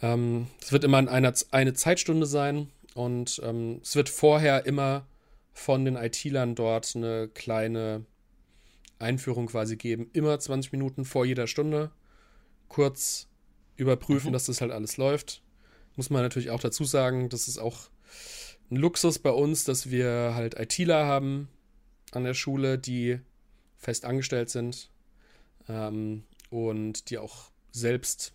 Ähm, 0.00 0.46
es 0.60 0.70
wird 0.70 0.84
immer 0.84 0.98
in 0.98 1.08
einer, 1.08 1.32
eine 1.50 1.74
Zeitstunde 1.74 2.26
sein 2.26 2.68
und 2.94 3.40
ähm, 3.44 3.80
es 3.82 3.96
wird 3.96 4.08
vorher 4.08 4.66
immer 4.66 5.06
von 5.52 5.84
den 5.84 5.96
IT-Lern 5.96 6.54
dort 6.54 6.94
eine 6.94 7.28
kleine 7.28 8.04
Einführung 9.00 9.46
quasi 9.46 9.76
geben. 9.76 10.08
Immer 10.12 10.38
20 10.38 10.72
Minuten 10.72 11.04
vor 11.04 11.24
jeder 11.24 11.46
Stunde. 11.46 11.90
Kurz 12.68 13.28
überprüfen, 13.76 14.28
mhm. 14.28 14.32
dass 14.34 14.46
das 14.46 14.60
halt 14.60 14.70
alles 14.70 14.98
läuft 14.98 15.42
muss 15.98 16.10
man 16.10 16.22
natürlich 16.22 16.50
auch 16.50 16.60
dazu 16.60 16.84
sagen, 16.84 17.28
das 17.28 17.48
ist 17.48 17.58
auch 17.58 17.90
ein 18.70 18.76
Luxus 18.76 19.18
bei 19.18 19.30
uns, 19.30 19.64
dass 19.64 19.90
wir 19.90 20.32
halt 20.34 20.58
ITler 20.58 21.06
haben 21.06 21.48
an 22.12 22.24
der 22.24 22.34
Schule, 22.34 22.78
die 22.78 23.20
fest 23.76 24.04
angestellt 24.04 24.50
sind 24.50 24.90
ähm, 25.68 26.24
und 26.50 27.10
die 27.10 27.18
auch 27.18 27.50
selbst 27.70 28.32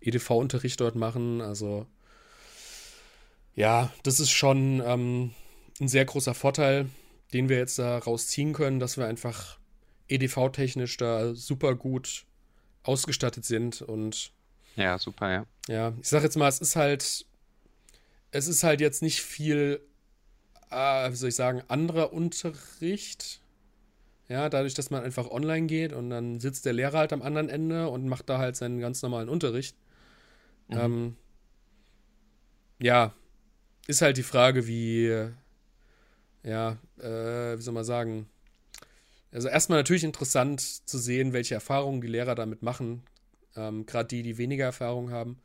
EDV-Unterricht 0.00 0.80
dort 0.80 0.94
machen. 0.94 1.40
Also 1.40 1.86
ja, 3.54 3.92
das 4.02 4.20
ist 4.20 4.30
schon 4.30 4.82
ähm, 4.84 5.32
ein 5.80 5.88
sehr 5.88 6.04
großer 6.04 6.34
Vorteil, 6.34 6.88
den 7.32 7.48
wir 7.48 7.56
jetzt 7.56 7.78
da 7.78 7.98
rausziehen 7.98 8.52
können, 8.52 8.80
dass 8.80 8.96
wir 8.96 9.06
einfach 9.06 9.58
EDV-technisch 10.08 10.96
da 10.96 11.34
super 11.34 11.74
gut 11.74 12.26
ausgestattet 12.82 13.44
sind 13.44 13.80
und 13.80 14.32
ja, 14.76 14.98
super, 14.98 15.30
ja. 15.30 15.46
Ja, 15.68 15.92
ich 16.00 16.08
sag 16.08 16.22
jetzt 16.24 16.36
mal, 16.36 16.48
es 16.48 16.60
ist 16.60 16.76
halt, 16.76 17.26
es 18.34 18.48
ist 18.48 18.64
halt 18.64 18.80
jetzt 18.80 19.00
nicht 19.00 19.22
viel, 19.22 19.80
äh, 20.70 21.10
wie 21.10 21.14
soll 21.14 21.28
ich 21.28 21.36
sagen, 21.36 21.62
anderer 21.68 22.12
Unterricht. 22.12 23.40
Ja, 24.28 24.48
dadurch, 24.48 24.74
dass 24.74 24.90
man 24.90 25.04
einfach 25.04 25.30
online 25.30 25.68
geht 25.68 25.92
und 25.92 26.10
dann 26.10 26.40
sitzt 26.40 26.66
der 26.66 26.72
Lehrer 26.72 26.98
halt 26.98 27.12
am 27.12 27.22
anderen 27.22 27.48
Ende 27.48 27.88
und 27.88 28.08
macht 28.08 28.28
da 28.28 28.38
halt 28.38 28.56
seinen 28.56 28.80
ganz 28.80 29.02
normalen 29.02 29.28
Unterricht. 29.28 29.76
Mhm. 30.68 30.76
Ähm, 30.76 31.16
ja, 32.80 33.14
ist 33.86 34.02
halt 34.02 34.16
die 34.16 34.24
Frage, 34.24 34.66
wie, 34.66 35.14
ja, 36.42 36.78
äh, 36.98 37.56
wie 37.56 37.62
soll 37.62 37.74
man 37.74 37.84
sagen, 37.84 38.26
also 39.30 39.46
erstmal 39.46 39.78
natürlich 39.78 40.02
interessant 40.02 40.60
zu 40.60 40.98
sehen, 40.98 41.32
welche 41.32 41.54
Erfahrungen 41.54 42.00
die 42.00 42.08
Lehrer 42.08 42.34
damit 42.34 42.62
machen. 42.62 43.04
Ähm, 43.54 43.86
Gerade 43.86 44.08
die, 44.08 44.24
die 44.24 44.38
weniger 44.38 44.64
Erfahrung 44.64 45.12
haben. 45.12 45.38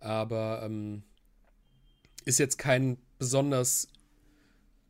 Aber 0.00 0.62
ähm, 0.64 1.04
ist 2.24 2.38
jetzt 2.38 2.58
kein 2.58 2.98
besonders 3.18 3.88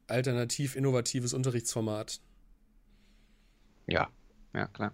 alternativ 0.06 0.76
innovatives 0.76 1.32
Unterrichtsformat. 1.32 2.20
Ja, 3.86 4.08
ja, 4.54 4.66
klar. 4.68 4.92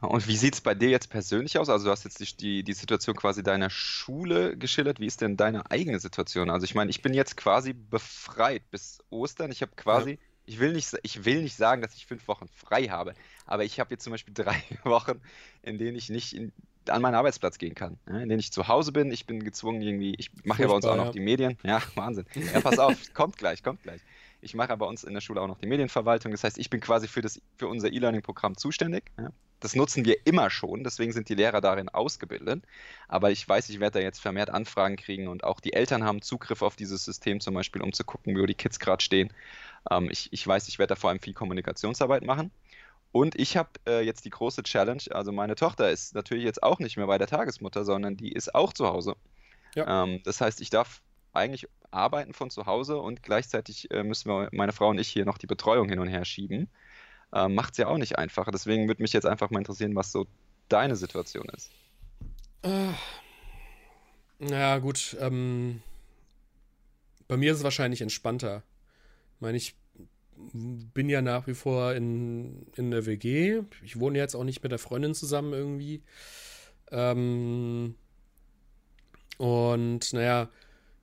Und 0.00 0.26
wie 0.26 0.36
sieht 0.36 0.54
es 0.54 0.60
bei 0.60 0.74
dir 0.74 0.90
jetzt 0.90 1.10
persönlich 1.10 1.58
aus? 1.58 1.68
Also 1.68 1.84
du 1.84 1.90
hast 1.92 2.04
jetzt 2.04 2.18
die, 2.18 2.36
die, 2.36 2.62
die, 2.64 2.72
Situation 2.72 3.14
quasi 3.14 3.44
deiner 3.44 3.70
Schule 3.70 4.56
geschildert. 4.56 4.98
Wie 4.98 5.06
ist 5.06 5.20
denn 5.20 5.36
deine 5.36 5.70
eigene 5.70 6.00
Situation? 6.00 6.50
Also 6.50 6.64
ich 6.64 6.74
meine, 6.74 6.90
ich 6.90 7.02
bin 7.02 7.14
jetzt 7.14 7.36
quasi 7.36 7.72
befreit 7.72 8.68
bis 8.72 8.98
Ostern. 9.10 9.52
Ich 9.52 9.62
habe 9.62 9.72
quasi, 9.76 10.10
ja. 10.12 10.16
ich, 10.46 10.58
will 10.58 10.72
nicht, 10.72 10.92
ich 11.04 11.24
will 11.24 11.42
nicht 11.42 11.54
sagen, 11.54 11.82
dass 11.82 11.94
ich 11.94 12.06
fünf 12.06 12.26
Wochen 12.26 12.48
frei 12.48 12.86
habe, 12.88 13.14
aber 13.46 13.64
ich 13.64 13.78
habe 13.78 13.92
jetzt 13.92 14.02
zum 14.02 14.10
Beispiel 14.10 14.34
drei 14.34 14.60
Wochen, 14.82 15.20
in 15.62 15.78
denen 15.78 15.96
ich 15.96 16.10
nicht 16.10 16.32
in, 16.32 16.52
an 16.88 17.02
meinen 17.02 17.14
Arbeitsplatz 17.14 17.58
gehen 17.58 17.74
kann, 17.74 17.98
ja, 18.06 18.20
in 18.20 18.28
denen 18.28 18.40
ich 18.40 18.52
zu 18.52 18.68
Hause 18.68 18.92
bin. 18.92 19.10
Ich 19.10 19.26
bin 19.26 19.42
gezwungen, 19.42 19.82
irgendwie, 19.82 20.14
ich 20.16 20.30
mache 20.44 20.62
ja 20.62 20.68
bei 20.68 20.74
uns 20.74 20.84
auch 20.84 20.96
noch 20.96 21.06
ja. 21.06 21.12
die 21.12 21.20
Medien. 21.20 21.58
Ja, 21.62 21.82
Wahnsinn. 21.94 22.26
Ja, 22.52 22.60
pass 22.60 22.78
auf, 22.78 22.96
kommt 23.14 23.36
gleich, 23.36 23.62
kommt 23.62 23.82
gleich. 23.82 24.00
Ich 24.40 24.54
mache 24.54 24.76
bei 24.76 24.86
uns 24.86 25.04
in 25.04 25.14
der 25.14 25.20
Schule 25.20 25.40
auch 25.40 25.46
noch 25.46 25.58
die 25.58 25.68
Medienverwaltung. 25.68 26.32
Das 26.32 26.42
heißt, 26.42 26.58
ich 26.58 26.68
bin 26.68 26.80
quasi 26.80 27.06
für, 27.06 27.22
das, 27.22 27.40
für 27.56 27.68
unser 27.68 27.92
E-Learning-Programm 27.92 28.56
zuständig. 28.56 29.04
Ja. 29.16 29.30
Das 29.60 29.76
nutzen 29.76 30.04
wir 30.04 30.26
immer 30.26 30.50
schon, 30.50 30.82
deswegen 30.82 31.12
sind 31.12 31.28
die 31.28 31.36
Lehrer 31.36 31.60
darin 31.60 31.88
ausgebildet. 31.88 32.64
Aber 33.06 33.30
ich 33.30 33.48
weiß, 33.48 33.68
ich 33.68 33.78
werde 33.78 34.00
da 34.00 34.04
jetzt 34.04 34.20
vermehrt 34.20 34.50
Anfragen 34.50 34.96
kriegen 34.96 35.28
und 35.28 35.44
auch 35.44 35.60
die 35.60 35.72
Eltern 35.72 36.02
haben 36.02 36.20
Zugriff 36.20 36.62
auf 36.62 36.74
dieses 36.74 37.04
System 37.04 37.38
zum 37.38 37.54
Beispiel, 37.54 37.80
um 37.80 37.92
zu 37.92 38.02
gucken, 38.02 38.36
wo 38.36 38.44
die 38.44 38.54
Kids 38.54 38.80
gerade 38.80 39.04
stehen. 39.04 39.32
Ähm, 39.88 40.08
ich, 40.10 40.32
ich 40.32 40.44
weiß, 40.44 40.66
ich 40.66 40.80
werde 40.80 40.94
da 40.94 40.96
vor 40.96 41.10
allem 41.10 41.20
viel 41.20 41.34
Kommunikationsarbeit 41.34 42.24
machen. 42.24 42.50
Und 43.12 43.38
ich 43.38 43.58
habe 43.58 43.70
äh, 43.86 44.00
jetzt 44.00 44.24
die 44.24 44.30
große 44.30 44.62
Challenge, 44.62 45.02
also 45.10 45.32
meine 45.32 45.54
Tochter 45.54 45.90
ist 45.90 46.14
natürlich 46.14 46.44
jetzt 46.44 46.62
auch 46.62 46.78
nicht 46.78 46.96
mehr 46.96 47.06
bei 47.06 47.18
der 47.18 47.26
Tagesmutter, 47.26 47.84
sondern 47.84 48.16
die 48.16 48.32
ist 48.32 48.54
auch 48.54 48.72
zu 48.72 48.86
Hause. 48.86 49.16
Ja. 49.74 50.04
Ähm, 50.04 50.22
das 50.24 50.40
heißt, 50.40 50.60
ich 50.62 50.70
darf 50.70 51.02
eigentlich 51.34 51.68
arbeiten 51.90 52.32
von 52.32 52.50
zu 52.50 52.64
Hause 52.66 52.98
und 52.98 53.22
gleichzeitig 53.22 53.90
äh, 53.90 54.02
müssen 54.02 54.30
wir, 54.30 54.48
meine 54.52 54.72
Frau 54.72 54.88
und 54.88 54.98
ich, 54.98 55.08
hier 55.08 55.26
noch 55.26 55.38
die 55.38 55.46
Betreuung 55.46 55.90
hin 55.90 55.98
und 55.98 56.08
her 56.08 56.24
schieben. 56.24 56.68
Ähm, 57.34 57.54
Macht 57.54 57.72
es 57.72 57.78
ja 57.78 57.86
auch 57.86 57.98
nicht 57.98 58.18
einfacher. 58.18 58.50
Deswegen 58.50 58.88
würde 58.88 59.02
mich 59.02 59.12
jetzt 59.12 59.26
einfach 59.26 59.50
mal 59.50 59.58
interessieren, 59.58 59.94
was 59.94 60.10
so 60.10 60.26
deine 60.68 60.96
Situation 60.96 61.46
ist. 61.50 61.70
Äh, 62.62 62.92
ja, 64.38 64.78
gut. 64.78 65.16
Ähm, 65.20 65.82
bei 67.28 67.36
mir 67.36 67.52
ist 67.52 67.58
es 67.58 67.64
wahrscheinlich 67.64 68.00
entspannter. 68.00 68.62
Ich 69.36 69.40
meine, 69.40 69.56
ich 69.56 69.74
bin 70.36 71.08
ja 71.08 71.22
nach 71.22 71.46
wie 71.46 71.54
vor 71.54 71.94
in, 71.94 72.66
in 72.76 72.90
der 72.90 73.06
WG. 73.06 73.62
Ich 73.84 73.98
wohne 73.98 74.18
jetzt 74.18 74.34
auch 74.34 74.44
nicht 74.44 74.62
mit 74.62 74.72
der 74.72 74.78
Freundin 74.78 75.14
zusammen 75.14 75.52
irgendwie. 75.52 76.02
Ähm, 76.90 77.94
und 79.38 80.12
naja, 80.12 80.50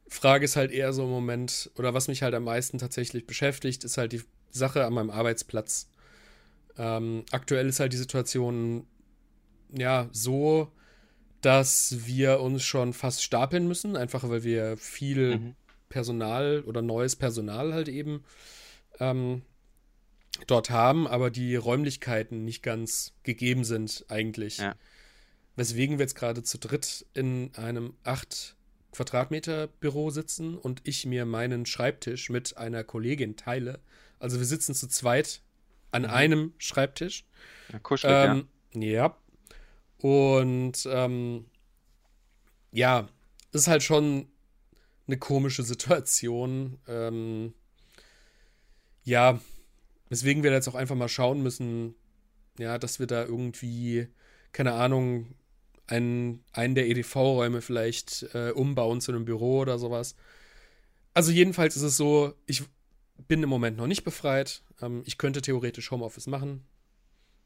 Frage 0.08 0.46
ist 0.46 0.56
halt 0.56 0.72
eher 0.72 0.94
so 0.94 1.04
im 1.04 1.10
Moment, 1.10 1.72
oder 1.78 1.94
was 1.94 2.08
mich 2.08 2.24
halt 2.24 2.34
am 2.34 2.44
meisten 2.44 2.78
tatsächlich 2.78 3.28
beschäftigt, 3.28 3.84
ist 3.84 3.98
halt 3.98 4.12
die 4.12 4.22
Sache 4.50 4.86
an 4.86 4.94
meinem 4.94 5.10
Arbeitsplatz. 5.10 5.90
Ähm, 6.78 7.24
aktuell 7.32 7.68
ist 7.68 7.80
halt 7.80 7.94
die 7.94 7.98
Situation 7.98 8.88
ja 9.72 10.10
so, 10.12 10.72
dass 11.42 12.06
wir 12.06 12.40
uns 12.40 12.64
schon 12.64 12.94
fast 12.94 13.24
stapeln 13.24 13.68
müssen, 13.68 13.96
einfach 13.96 14.28
weil 14.30 14.44
wir 14.44 14.78
viel 14.78 15.38
mhm. 15.38 15.56
Personal 15.90 16.64
oder 16.66 16.82
neues 16.82 17.16
Personal 17.16 17.74
halt 17.74 17.88
eben 17.88 18.24
ähm, 19.00 19.44
dort 20.48 20.70
haben, 20.70 21.08
aber 21.08 21.30
die 21.30 21.56
Räumlichkeiten 21.56 22.46
nicht 22.46 22.64
ganz 22.64 23.14
gegeben 23.24 23.64
sind 23.64 24.06
eigentlich. 24.10 24.58
Ja. 24.58 24.76
Weswegen 25.56 25.98
wir 25.98 26.04
jetzt 26.04 26.16
gerade 26.16 26.44
zu 26.44 26.58
dritt 26.58 27.06
in 27.14 27.52
einem 27.56 27.94
8 28.04 28.56
Quadratmeter 28.92 29.68
Büro 29.68 30.10
sitzen 30.10 30.58
und 30.58 30.82
ich 30.84 31.06
mir 31.06 31.26
meinen 31.26 31.66
Schreibtisch 31.66 32.30
mit 32.30 32.58
einer 32.58 32.84
Kollegin 32.84 33.36
teile. 33.36 33.80
Also 34.20 34.40
wir 34.40 34.46
sitzen 34.46 34.74
zu 34.74 34.88
zweit 34.88 35.42
an 35.92 36.04
mhm. 36.04 36.10
einem 36.10 36.54
Schreibtisch. 36.58 37.26
Ja, 37.72 37.80
kuschelig, 37.80 38.14
ähm, 38.14 38.48
ja. 38.74 38.90
Ja. 38.92 39.18
Und 39.98 40.88
ähm, 40.90 41.46
ja, 42.72 43.10
ist 43.52 43.68
halt 43.68 43.84
schon 43.84 44.28
eine 45.08 45.18
komische 45.18 45.64
Situation. 45.64 46.80
Ähm, 46.88 47.54
ja, 49.10 49.40
weswegen 50.10 50.44
wir 50.44 50.52
jetzt 50.52 50.68
auch 50.68 50.76
einfach 50.76 50.96
mal 50.96 51.10
schauen 51.10 51.42
müssen, 51.42 51.96
ja, 52.58 52.78
dass 52.78 53.00
wir 53.00 53.08
da 53.08 53.24
irgendwie, 53.24 54.08
keine 54.52 54.74
Ahnung, 54.74 55.34
einen, 55.88 56.44
einen 56.54 56.76
der 56.76 56.88
EDV-Räume 56.88 57.62
vielleicht 57.62 58.24
äh, 58.34 58.52
umbauen 58.52 59.02
zu 59.02 59.12
einem 59.12 59.26
Büro 59.26 59.60
oder 59.60 59.80
sowas. 59.80 60.16
Also 61.14 61.32
jedenfalls 61.32 61.76
ist 61.76 61.82
es 61.82 61.98
so, 61.98 62.34
ich 62.46 62.64
bin 63.28 63.42
im 63.42 63.50
Moment 63.50 63.78
noch 63.78 63.88
nicht 63.88 64.04
befreit. 64.04 64.62
Ähm, 64.82 65.02
ich 65.06 65.18
könnte 65.18 65.42
theoretisch 65.42 65.90
Homeoffice 65.90 66.28
machen 66.28 66.64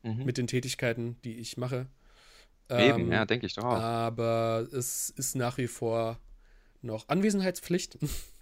mhm. 0.03 0.25
mit 0.25 0.37
den 0.37 0.47
Tätigkeiten, 0.47 1.17
die 1.23 1.37
ich 1.37 1.57
mache. 1.57 1.87
Eben, 2.69 3.03
ähm, 3.03 3.11
ja, 3.11 3.25
denke 3.25 3.45
ich 3.45 3.53
doch 3.53 3.63
auch. 3.63 3.73
Aber 3.73 4.67
es 4.73 5.09
ist 5.09 5.35
nach 5.35 5.57
wie 5.57 5.67
vor 5.67 6.19
noch 6.81 7.07
Anwesenheitspflicht, 7.07 7.97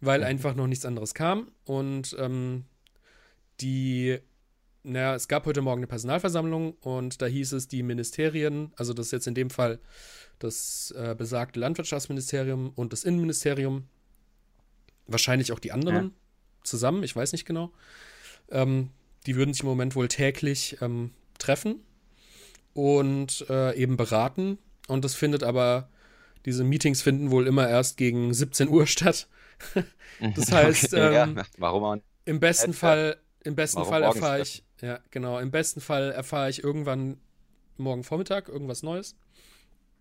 weil 0.00 0.20
mhm. 0.20 0.26
einfach 0.26 0.54
noch 0.54 0.66
nichts 0.66 0.84
anderes 0.84 1.14
kam. 1.14 1.50
Und 1.64 2.16
ähm, 2.18 2.64
die, 3.60 4.18
naja, 4.82 5.14
es 5.14 5.28
gab 5.28 5.46
heute 5.46 5.62
Morgen 5.62 5.80
eine 5.80 5.86
Personalversammlung 5.86 6.74
und 6.80 7.20
da 7.20 7.26
hieß 7.26 7.52
es, 7.52 7.68
die 7.68 7.82
Ministerien, 7.82 8.72
also 8.76 8.94
das 8.94 9.06
ist 9.06 9.12
jetzt 9.12 9.26
in 9.26 9.34
dem 9.34 9.50
Fall 9.50 9.80
das 10.38 10.94
äh, 10.96 11.14
besagte 11.16 11.58
Landwirtschaftsministerium 11.60 12.70
und 12.74 12.92
das 12.92 13.04
Innenministerium, 13.04 13.88
wahrscheinlich 15.06 15.52
auch 15.52 15.58
die 15.58 15.72
anderen 15.72 16.04
ja. 16.04 16.10
zusammen, 16.62 17.02
ich 17.02 17.16
weiß 17.16 17.32
nicht 17.32 17.44
genau, 17.44 17.72
ähm, 18.50 18.90
die 19.26 19.36
würden 19.36 19.52
sich 19.52 19.62
im 19.62 19.68
Moment 19.68 19.96
wohl 19.96 20.08
täglich 20.08 20.76
ähm, 20.80 21.10
treffen 21.38 21.80
und 22.74 23.46
äh, 23.50 23.74
eben 23.76 23.96
beraten. 23.96 24.58
Und 24.86 25.04
das 25.04 25.14
findet 25.14 25.42
aber, 25.42 25.88
diese 26.46 26.64
Meetings 26.64 27.02
finden 27.02 27.30
wohl 27.30 27.46
immer 27.46 27.68
erst 27.68 27.96
gegen 27.96 28.32
17 28.32 28.68
Uhr 28.68 28.86
statt. 28.86 29.28
Das 30.34 30.52
heißt, 30.52 30.94
okay, 30.94 31.22
ähm, 31.22 31.36
ja, 31.36 31.44
warum 31.58 32.02
im 32.24 32.40
besten 32.40 32.74
Fall, 32.74 33.16
im 33.44 33.54
besten 33.54 33.84
Fall 33.84 34.02
erfahre 34.02 34.42
ich, 34.42 34.64
ja, 34.80 35.00
genau, 35.10 35.38
im 35.38 35.50
besten 35.50 35.80
Fall 35.80 36.10
erfahre 36.12 36.50
ich 36.50 36.62
irgendwann 36.62 37.18
morgen 37.76 38.04
Vormittag 38.04 38.48
irgendwas 38.48 38.82
Neues. 38.82 39.16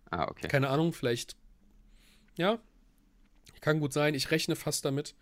Ah, 0.09 0.27
okay. 0.29 0.47
Keine 0.47 0.69
Ahnung, 0.69 0.93
vielleicht, 0.93 1.35
ja, 2.37 2.59
kann 3.61 3.79
gut 3.79 3.93
sein. 3.93 4.13
Ich 4.13 4.31
rechne 4.31 4.55
fast 4.55 4.85
damit, 4.85 5.15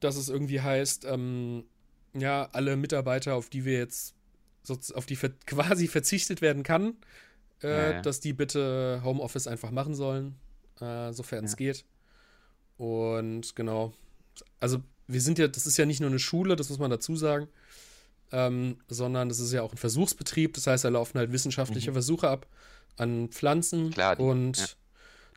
dass 0.00 0.16
es 0.16 0.28
irgendwie 0.28 0.60
heißt, 0.60 1.04
ähm, 1.04 1.64
ja, 2.14 2.48
alle 2.52 2.76
Mitarbeiter, 2.76 3.34
auf 3.34 3.48
die 3.48 3.64
wir 3.64 3.78
jetzt 3.78 4.14
auf 4.94 5.06
die 5.06 5.16
quasi 5.46 5.88
verzichtet 5.88 6.40
werden 6.40 6.62
kann, 6.62 6.96
äh, 7.62 7.68
ja, 7.68 7.90
ja. 7.92 8.02
dass 8.02 8.20
die 8.20 8.32
bitte 8.32 9.02
Homeoffice 9.04 9.46
einfach 9.46 9.70
machen 9.70 9.94
sollen, 9.94 10.36
äh, 10.80 11.12
sofern 11.12 11.44
es 11.44 11.52
ja. 11.52 11.56
geht. 11.56 11.84
Und 12.76 13.54
genau, 13.54 13.92
also 14.60 14.78
wir 15.06 15.20
sind 15.20 15.38
ja, 15.38 15.48
das 15.48 15.66
ist 15.66 15.76
ja 15.76 15.86
nicht 15.86 16.00
nur 16.00 16.10
eine 16.10 16.18
Schule, 16.18 16.56
das 16.56 16.70
muss 16.70 16.78
man 16.78 16.90
dazu 16.90 17.16
sagen, 17.16 17.48
ähm, 18.32 18.78
sondern 18.88 19.28
das 19.28 19.38
ist 19.38 19.52
ja 19.52 19.62
auch 19.62 19.72
ein 19.72 19.78
Versuchsbetrieb. 19.78 20.54
Das 20.54 20.66
heißt, 20.66 20.84
da 20.84 20.88
laufen 20.88 21.18
halt 21.18 21.32
wissenschaftliche 21.32 21.90
mhm. 21.90 21.94
Versuche 21.94 22.28
ab 22.28 22.46
an 22.96 23.28
Pflanzen 23.28 23.90
Klar, 23.90 24.16
die, 24.16 24.22
und 24.22 24.76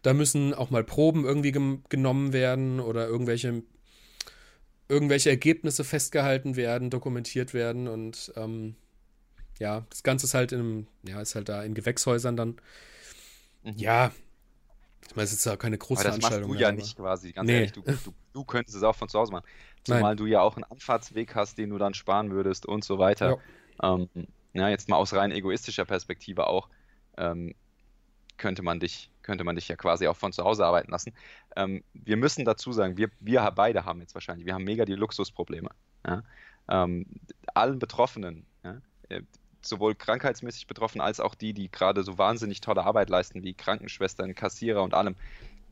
da 0.04 0.14
müssen 0.14 0.54
auch 0.54 0.70
mal 0.70 0.84
Proben 0.84 1.26
irgendwie 1.26 1.52
genommen 1.90 2.34
werden 2.34 2.80
oder 2.80 3.08
irgendwelche 3.08 3.64
irgendwelche 4.90 5.30
Ergebnisse 5.30 5.84
festgehalten 5.84 6.56
werden, 6.56 6.90
dokumentiert 6.90 7.54
werden 7.54 7.88
und 7.90 8.32
ähm, 8.38 8.76
ja, 9.60 9.86
das 9.90 10.04
Ganze 10.04 10.28
ist 10.28 10.34
halt 10.34 10.52
in 10.52 10.88
ja, 11.04 11.20
ist 11.20 11.36
halt 11.36 11.50
da 11.50 11.64
in 11.64 11.74
Gewächshäusern 11.74 12.38
dann. 12.38 12.56
Mhm. 13.64 13.74
Ja, 13.76 14.12
ich 15.08 15.16
meine, 15.16 15.26
es 15.26 15.34
ist 15.34 15.46
ja 15.46 15.56
keine 15.56 15.78
große 15.78 16.02
aber 16.02 16.10
das 16.18 16.22
machst 16.22 16.44
du 16.44 16.54
ja 16.54 16.72
nicht 16.72 16.98
quasi, 16.98 17.32
ganz 17.32 17.48
nee. 17.48 17.56
ehrlich. 17.56 17.72
Du, 17.72 17.82
du, 17.82 18.14
du, 18.34 18.44
könntest 18.44 18.76
es 18.76 18.84
auch 18.84 18.96
von 18.96 19.10
zu 19.10 19.20
Hause 19.20 19.32
machen. 19.32 19.46
Zumal 19.84 20.02
Nein. 20.02 20.18
du 20.18 20.26
ja 20.26 20.42
auch 20.42 20.56
einen 20.56 20.66
Anfahrtsweg 20.66 21.36
hast, 21.36 21.58
den 21.58 21.70
du 21.70 21.78
dann 21.78 21.94
sparen 21.94 22.32
würdest 22.32 22.66
und 22.66 22.84
so 22.84 23.00
weiter. 23.00 23.40
Ja, 23.82 23.96
ähm, 23.96 24.10
ja 24.54 24.70
jetzt 24.70 24.90
mal 24.90 24.98
aus 24.98 25.14
rein 25.14 25.32
egoistischer 25.32 25.86
Perspektive 25.86 26.48
auch, 26.48 26.70
ähm, 27.18 27.56
könnte 28.38 28.62
man 28.62 28.80
dich 28.80 29.10
könnte 29.28 29.44
man 29.44 29.56
dich 29.58 29.68
ja 29.68 29.76
quasi 29.76 30.08
auch 30.08 30.16
von 30.16 30.32
zu 30.32 30.46
Hause 30.46 30.66
arbeiten 30.66 30.90
lassen. 30.90 31.12
Ähm, 31.58 31.84
wir 31.94 32.16
müssen 32.16 32.46
dazu 32.46 32.72
sagen, 32.72 32.96
wir, 32.96 33.10
wir 33.20 33.52
beide 33.52 33.84
haben 33.84 34.00
jetzt 34.00 34.14
wahrscheinlich, 34.14 34.46
wir 34.46 34.54
haben 34.54 34.64
mega 34.64 34.86
die 34.86 34.96
Luxusprobleme. 34.96 35.70
Ja? 36.06 36.24
Ähm, 36.70 37.06
allen 37.54 37.78
Betroffenen, 37.78 38.46
ja? 38.64 38.78
Sowohl 39.68 39.96
krankheitsmäßig 39.96 40.68
betroffen 40.68 41.02
als 41.02 41.20
auch 41.20 41.36
die, 41.36 41.54
die 41.54 41.72
gerade 41.72 42.04
so 42.04 42.18
wahnsinnig 42.18 42.62
tolle 42.62 42.84
Arbeit 42.84 43.10
leisten, 43.10 43.44
wie 43.44 43.54
Krankenschwestern, 43.54 44.36
Kassierer 44.36 44.84
und 44.84 44.94
allem. 44.94 45.16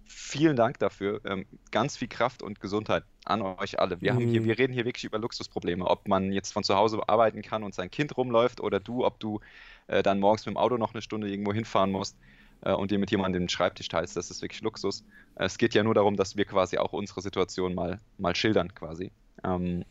Vielen 0.08 0.56
Dank 0.56 0.78
dafür. 0.78 1.22
Ähm, 1.26 1.46
ganz 1.72 1.98
viel 1.98 2.08
Kraft 2.08 2.44
und 2.44 2.60
Gesundheit 2.60 3.04
an 3.26 3.42
euch 3.42 3.80
alle. 3.80 4.02
Wir, 4.02 4.14
haben 4.14 4.28
hier, 4.28 4.42
mhm. 4.42 4.46
wir 4.46 4.58
reden 4.58 4.74
hier 4.74 4.86
wirklich 4.86 5.04
über 5.04 5.18
Luxusprobleme. 5.18 5.86
Ob 5.86 6.08
man 6.08 6.32
jetzt 6.32 6.54
von 6.54 6.64
zu 6.64 6.76
Hause 6.76 7.02
arbeiten 7.08 7.42
kann 7.42 7.64
und 7.64 7.74
sein 7.74 7.90
Kind 7.90 8.16
rumläuft 8.16 8.62
oder 8.62 8.80
du, 8.80 9.04
ob 9.04 9.20
du 9.20 9.40
äh, 9.88 10.04
dann 10.04 10.20
morgens 10.20 10.46
mit 10.46 10.54
dem 10.54 10.58
Auto 10.58 10.78
noch 10.78 10.94
eine 10.94 11.02
Stunde 11.02 11.28
irgendwo 11.28 11.54
hinfahren 11.54 11.92
musst 11.92 12.16
äh, 12.62 12.74
und 12.74 12.92
dir 12.92 13.00
mit 13.00 13.10
jemandem 13.10 13.44
den 13.44 13.50
Schreibtisch 13.50 13.88
teilst. 13.88 14.16
Das 14.16 14.30
ist 14.30 14.44
wirklich 14.44 14.62
Luxus. 14.62 15.04
Es 15.36 15.58
geht 15.58 15.74
ja 15.74 15.84
nur 15.84 15.96
darum, 15.96 16.16
dass 16.16 16.38
wir 16.38 16.46
quasi 16.46 16.78
auch 16.78 16.94
unsere 16.94 17.22
Situation 17.22 17.74
mal, 17.74 18.00
mal 18.20 18.36
schildern 18.36 18.76
quasi. 18.76 19.12
Ähm, 19.44 19.86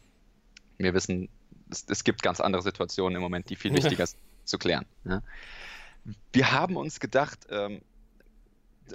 wir 0.78 0.94
wissen, 0.94 1.28
es, 1.70 1.84
es, 1.88 2.04
gibt 2.04 2.22
ganz 2.22 2.40
andere 2.40 2.62
Situationen 2.62 3.16
im 3.16 3.22
Moment, 3.22 3.50
die 3.50 3.56
viel 3.56 3.74
wichtiger 3.74 4.06
sind 4.06 4.20
zu 4.44 4.58
klären. 4.58 4.86
Ja. 5.04 5.22
Wir 6.32 6.52
haben 6.52 6.76
uns 6.76 7.00
gedacht, 7.00 7.46
ähm, 7.50 7.80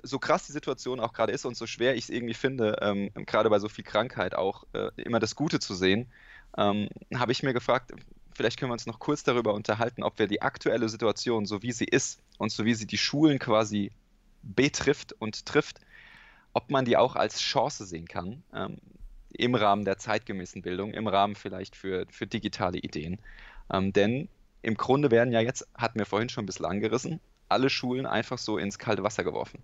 so 0.03 0.19
krass 0.19 0.45
die 0.45 0.51
Situation 0.51 0.99
auch 0.99 1.13
gerade 1.13 1.31
ist 1.31 1.45
und 1.45 1.57
so 1.57 1.65
schwer 1.65 1.95
ich 1.95 2.03
es 2.03 2.09
irgendwie 2.09 2.35
finde, 2.35 2.77
ähm, 2.81 3.09
gerade 3.25 3.49
bei 3.49 3.59
so 3.59 3.69
viel 3.69 3.83
Krankheit 3.83 4.35
auch 4.35 4.65
äh, 4.73 4.91
immer 4.97 5.19
das 5.19 5.35
Gute 5.35 5.59
zu 5.59 5.73
sehen, 5.73 6.07
ähm, 6.57 6.89
habe 7.15 7.31
ich 7.31 7.41
mir 7.41 7.53
gefragt, 7.53 7.91
vielleicht 8.33 8.59
können 8.59 8.69
wir 8.69 8.73
uns 8.73 8.85
noch 8.85 8.99
kurz 8.99 9.23
darüber 9.23 9.53
unterhalten, 9.53 10.03
ob 10.03 10.19
wir 10.19 10.27
die 10.27 10.41
aktuelle 10.41 10.89
Situation, 10.89 11.45
so 11.45 11.63
wie 11.63 11.71
sie 11.71 11.85
ist 11.85 12.21
und 12.37 12.51
so 12.51 12.65
wie 12.65 12.75
sie 12.75 12.85
die 12.85 12.97
Schulen 12.97 13.39
quasi 13.39 13.91
betrifft 14.43 15.13
und 15.13 15.45
trifft, 15.45 15.81
ob 16.53 16.69
man 16.69 16.85
die 16.85 16.97
auch 16.97 17.15
als 17.15 17.39
Chance 17.39 17.85
sehen 17.85 18.07
kann. 18.07 18.43
Im 19.31 19.55
Rahmen 19.55 19.85
der 19.85 19.97
zeitgemäßen 19.97 20.61
Bildung, 20.61 20.93
im 20.93 21.07
Rahmen 21.07 21.35
vielleicht 21.35 21.75
für, 21.75 22.05
für 22.09 22.27
digitale 22.27 22.79
Ideen. 22.79 23.19
Ähm, 23.71 23.93
denn 23.93 24.29
im 24.61 24.75
Grunde 24.75 25.11
werden 25.11 25.31
ja 25.31 25.39
jetzt, 25.39 25.67
hatten 25.75 25.99
wir 25.99 26.05
vorhin 26.05 26.29
schon 26.29 26.43
ein 26.43 26.47
bisschen 26.47 26.65
angerissen, 26.65 27.19
alle 27.47 27.69
Schulen 27.69 28.05
einfach 28.05 28.37
so 28.37 28.57
ins 28.57 28.79
kalte 28.79 29.03
Wasser 29.03 29.23
geworfen. 29.23 29.61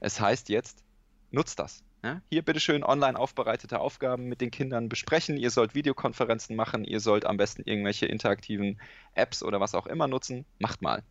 Es 0.00 0.20
heißt 0.20 0.48
jetzt, 0.48 0.82
nutzt 1.30 1.58
das. 1.58 1.82
Ja? 2.02 2.22
Hier 2.30 2.42
bitteschön 2.42 2.84
online 2.84 3.18
aufbereitete 3.18 3.80
Aufgaben 3.80 4.26
mit 4.26 4.40
den 4.40 4.50
Kindern 4.50 4.88
besprechen. 4.88 5.36
Ihr 5.36 5.50
sollt 5.50 5.74
Videokonferenzen 5.74 6.54
machen, 6.54 6.84
ihr 6.84 7.00
sollt 7.00 7.26
am 7.26 7.36
besten 7.36 7.62
irgendwelche 7.64 8.06
interaktiven 8.06 8.80
Apps 9.14 9.42
oder 9.42 9.60
was 9.60 9.74
auch 9.74 9.86
immer 9.86 10.06
nutzen. 10.06 10.44
Macht 10.58 10.82
mal. 10.82 11.02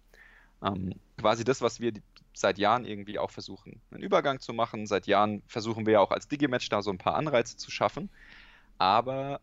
Ähm, 0.64 0.94
quasi 1.18 1.44
das, 1.44 1.62
was 1.62 1.80
wir 1.80 1.94
seit 2.34 2.58
Jahren 2.58 2.86
irgendwie 2.86 3.20
auch 3.20 3.32
versuchen, 3.32 3.82
einen 3.92 4.04
Übergang 4.04 4.40
zu 4.40 4.54
machen. 4.54 4.86
Seit 4.88 5.08
Jahren 5.08 5.42
versuchen 5.48 5.86
wir 5.86 5.94
ja 5.94 6.00
auch 6.00 6.12
als 6.12 6.28
Digimatch 6.28 6.70
da 6.70 6.82
so 6.82 6.92
ein 6.92 6.98
paar 6.98 7.16
Anreize 7.16 7.58
zu 7.58 7.72
schaffen. 7.72 8.10
Aber 8.78 9.42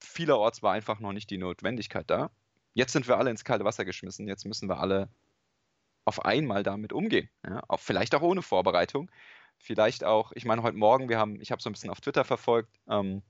vielerorts 0.00 0.62
war 0.62 0.72
einfach 0.72 1.00
noch 1.00 1.12
nicht 1.12 1.30
die 1.30 1.38
Notwendigkeit 1.38 2.08
da. 2.10 2.30
Jetzt 2.74 2.92
sind 2.92 3.08
wir 3.08 3.16
alle 3.18 3.30
ins 3.30 3.44
kalte 3.44 3.64
Wasser 3.64 3.84
geschmissen. 3.84 4.28
Jetzt 4.28 4.44
müssen 4.44 4.68
wir 4.68 4.78
alle 4.78 5.08
auf 6.04 6.24
einmal 6.24 6.62
damit 6.62 6.92
umgehen. 6.92 7.28
Ja? 7.44 7.62
Auch, 7.68 7.80
vielleicht 7.80 8.14
auch 8.14 8.22
ohne 8.22 8.42
Vorbereitung. 8.42 9.10
Vielleicht 9.58 10.04
auch, 10.04 10.32
ich 10.32 10.44
meine, 10.44 10.62
heute 10.62 10.76
Morgen, 10.76 11.08
wir 11.08 11.18
haben, 11.18 11.40
ich 11.40 11.52
habe 11.52 11.60
so 11.62 11.68
ein 11.68 11.72
bisschen 11.72 11.90
auf 11.90 12.00
Twitter 12.00 12.24
verfolgt, 12.24 12.70
ähm, 12.88 13.22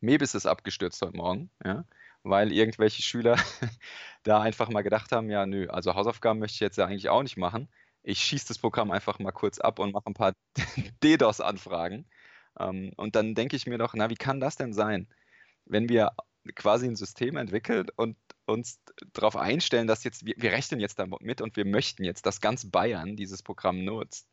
Mebis 0.00 0.34
ist 0.34 0.46
abgestürzt 0.46 1.00
heute 1.02 1.16
Morgen. 1.16 1.50
Ja? 1.64 1.84
Weil 2.24 2.52
irgendwelche 2.52 3.02
Schüler 3.02 3.36
da 4.24 4.40
einfach 4.42 4.68
mal 4.70 4.82
gedacht 4.82 5.12
haben, 5.12 5.30
ja, 5.30 5.46
nö, 5.46 5.68
also 5.68 5.94
Hausaufgaben 5.94 6.40
möchte 6.40 6.56
ich 6.56 6.60
jetzt 6.60 6.78
ja 6.78 6.86
eigentlich 6.86 7.10
auch 7.10 7.22
nicht 7.22 7.36
machen. 7.36 7.68
Ich 8.02 8.20
schieße 8.20 8.48
das 8.48 8.58
Programm 8.58 8.90
einfach 8.90 9.18
mal 9.18 9.32
kurz 9.32 9.58
ab 9.60 9.78
und 9.78 9.92
mache 9.92 10.06
ein 10.06 10.14
paar 10.14 10.34
DDoS-Anfragen. 11.04 12.06
Ähm, 12.58 12.92
und 12.96 13.16
dann 13.16 13.34
denke 13.34 13.56
ich 13.56 13.66
mir 13.66 13.78
doch, 13.78 13.94
na, 13.94 14.10
wie 14.10 14.16
kann 14.16 14.40
das 14.40 14.56
denn 14.56 14.72
sein, 14.72 15.08
wenn 15.66 15.88
wir 15.88 16.12
quasi 16.54 16.86
ein 16.86 16.96
System 16.96 17.36
entwickeln 17.36 17.86
und 17.96 18.16
uns 18.46 18.80
darauf 19.12 19.36
einstellen, 19.36 19.86
dass 19.86 20.04
jetzt, 20.04 20.26
wir, 20.26 20.34
wir 20.36 20.52
rechnen 20.52 20.80
jetzt 20.80 20.98
damit 20.98 21.40
und 21.40 21.56
wir 21.56 21.64
möchten 21.64 22.04
jetzt, 22.04 22.26
dass 22.26 22.40
ganz 22.40 22.70
Bayern 22.70 23.16
dieses 23.16 23.42
Programm 23.42 23.84
nutzt 23.84 24.28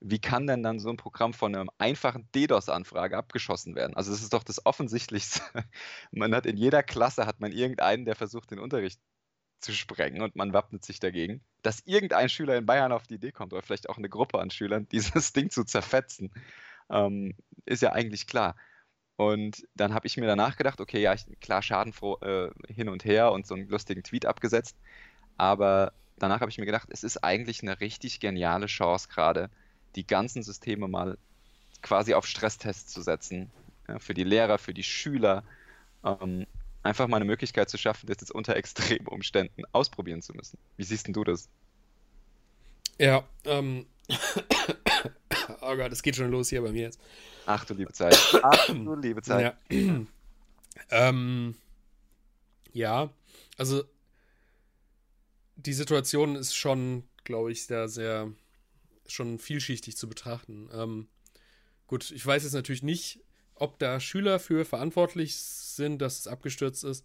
wie 0.00 0.20
kann 0.20 0.46
denn 0.46 0.62
dann 0.62 0.78
so 0.78 0.90
ein 0.90 0.96
Programm 0.96 1.34
von 1.34 1.54
einer 1.54 1.70
einfachen 1.78 2.28
DDoS-Anfrage 2.34 3.16
abgeschossen 3.16 3.74
werden? 3.74 3.96
Also 3.96 4.12
das 4.12 4.22
ist 4.22 4.32
doch 4.32 4.44
das 4.44 4.64
Offensichtlichste. 4.64 5.42
Man 6.12 6.34
hat 6.34 6.46
in 6.46 6.56
jeder 6.56 6.82
Klasse 6.82 7.26
hat 7.26 7.40
man 7.40 7.52
irgendeinen, 7.52 8.04
der 8.04 8.14
versucht, 8.14 8.50
den 8.50 8.60
Unterricht 8.60 9.00
zu 9.60 9.72
sprengen 9.72 10.22
und 10.22 10.36
man 10.36 10.52
wappnet 10.52 10.84
sich 10.84 11.00
dagegen, 11.00 11.42
dass 11.62 11.80
irgendein 11.80 12.28
Schüler 12.28 12.56
in 12.56 12.66
Bayern 12.66 12.92
auf 12.92 13.08
die 13.08 13.14
Idee 13.14 13.32
kommt 13.32 13.52
oder 13.52 13.62
vielleicht 13.62 13.88
auch 13.88 13.98
eine 13.98 14.08
Gruppe 14.08 14.38
an 14.38 14.50
Schülern, 14.50 14.88
dieses 14.92 15.32
Ding 15.32 15.50
zu 15.50 15.64
zerfetzen, 15.64 16.30
ähm, 16.90 17.34
ist 17.66 17.82
ja 17.82 17.92
eigentlich 17.92 18.26
klar. 18.26 18.54
Und 19.16 19.66
dann 19.74 19.94
habe 19.94 20.06
ich 20.06 20.16
mir 20.16 20.28
danach 20.28 20.56
gedacht, 20.56 20.80
okay, 20.80 21.00
ja, 21.00 21.12
ich, 21.12 21.26
klar, 21.40 21.60
schadenfroh 21.60 22.18
äh, 22.20 22.50
hin 22.68 22.88
und 22.88 23.04
her 23.04 23.32
und 23.32 23.48
so 23.48 23.54
einen 23.54 23.68
lustigen 23.68 24.04
Tweet 24.04 24.26
abgesetzt, 24.26 24.76
aber 25.36 25.92
danach 26.18 26.40
habe 26.40 26.52
ich 26.52 26.58
mir 26.58 26.66
gedacht, 26.66 26.88
es 26.92 27.02
ist 27.02 27.24
eigentlich 27.24 27.62
eine 27.62 27.80
richtig 27.80 28.20
geniale 28.20 28.66
Chance 28.66 29.08
gerade, 29.08 29.50
die 29.96 30.06
ganzen 30.06 30.42
Systeme 30.42 30.88
mal 30.88 31.18
quasi 31.82 32.14
auf 32.14 32.26
Stresstests 32.26 32.92
zu 32.92 33.02
setzen. 33.02 33.50
Ja, 33.86 33.98
für 33.98 34.14
die 34.14 34.24
Lehrer, 34.24 34.58
für 34.58 34.74
die 34.74 34.82
Schüler. 34.82 35.44
Ähm, 36.04 36.46
einfach 36.82 37.08
mal 37.08 37.16
eine 37.16 37.24
Möglichkeit 37.24 37.68
zu 37.68 37.78
schaffen, 37.78 38.06
das 38.06 38.18
jetzt 38.20 38.30
unter 38.30 38.56
extremen 38.56 39.06
Umständen 39.06 39.64
ausprobieren 39.72 40.22
zu 40.22 40.32
müssen. 40.34 40.58
Wie 40.76 40.84
siehst 40.84 41.06
denn 41.06 41.14
du 41.14 41.24
das? 41.24 41.48
Ja, 42.98 43.24
ähm. 43.44 43.86
oh 45.60 45.76
Gott, 45.76 45.92
es 45.92 46.02
geht 46.02 46.16
schon 46.16 46.30
los 46.30 46.48
hier 46.48 46.62
bei 46.62 46.72
mir 46.72 46.82
jetzt. 46.82 47.00
Ach 47.46 47.64
du 47.64 47.74
liebe 47.74 47.92
Zeit. 47.92 48.16
Ach 48.42 48.66
du 48.66 48.94
liebe 48.94 49.22
Zeit. 49.22 49.56
Ja, 49.70 50.06
ähm, 50.90 51.54
ja 52.72 53.10
also 53.58 53.82
die 55.56 55.72
Situation 55.72 56.36
ist 56.36 56.54
schon, 56.54 57.02
glaube 57.24 57.50
ich, 57.52 57.66
sehr, 57.66 57.88
sehr 57.88 58.32
schon 59.12 59.38
vielschichtig 59.38 59.96
zu 59.96 60.08
betrachten. 60.08 60.68
Ähm, 60.72 61.08
gut, 61.86 62.10
ich 62.10 62.24
weiß 62.24 62.42
jetzt 62.44 62.52
natürlich 62.52 62.82
nicht, 62.82 63.20
ob 63.54 63.78
da 63.78 64.00
Schüler 64.00 64.38
für 64.38 64.64
verantwortlich 64.64 65.36
sind, 65.36 66.00
dass 66.00 66.18
es 66.20 66.26
abgestürzt 66.26 66.84
ist. 66.84 67.04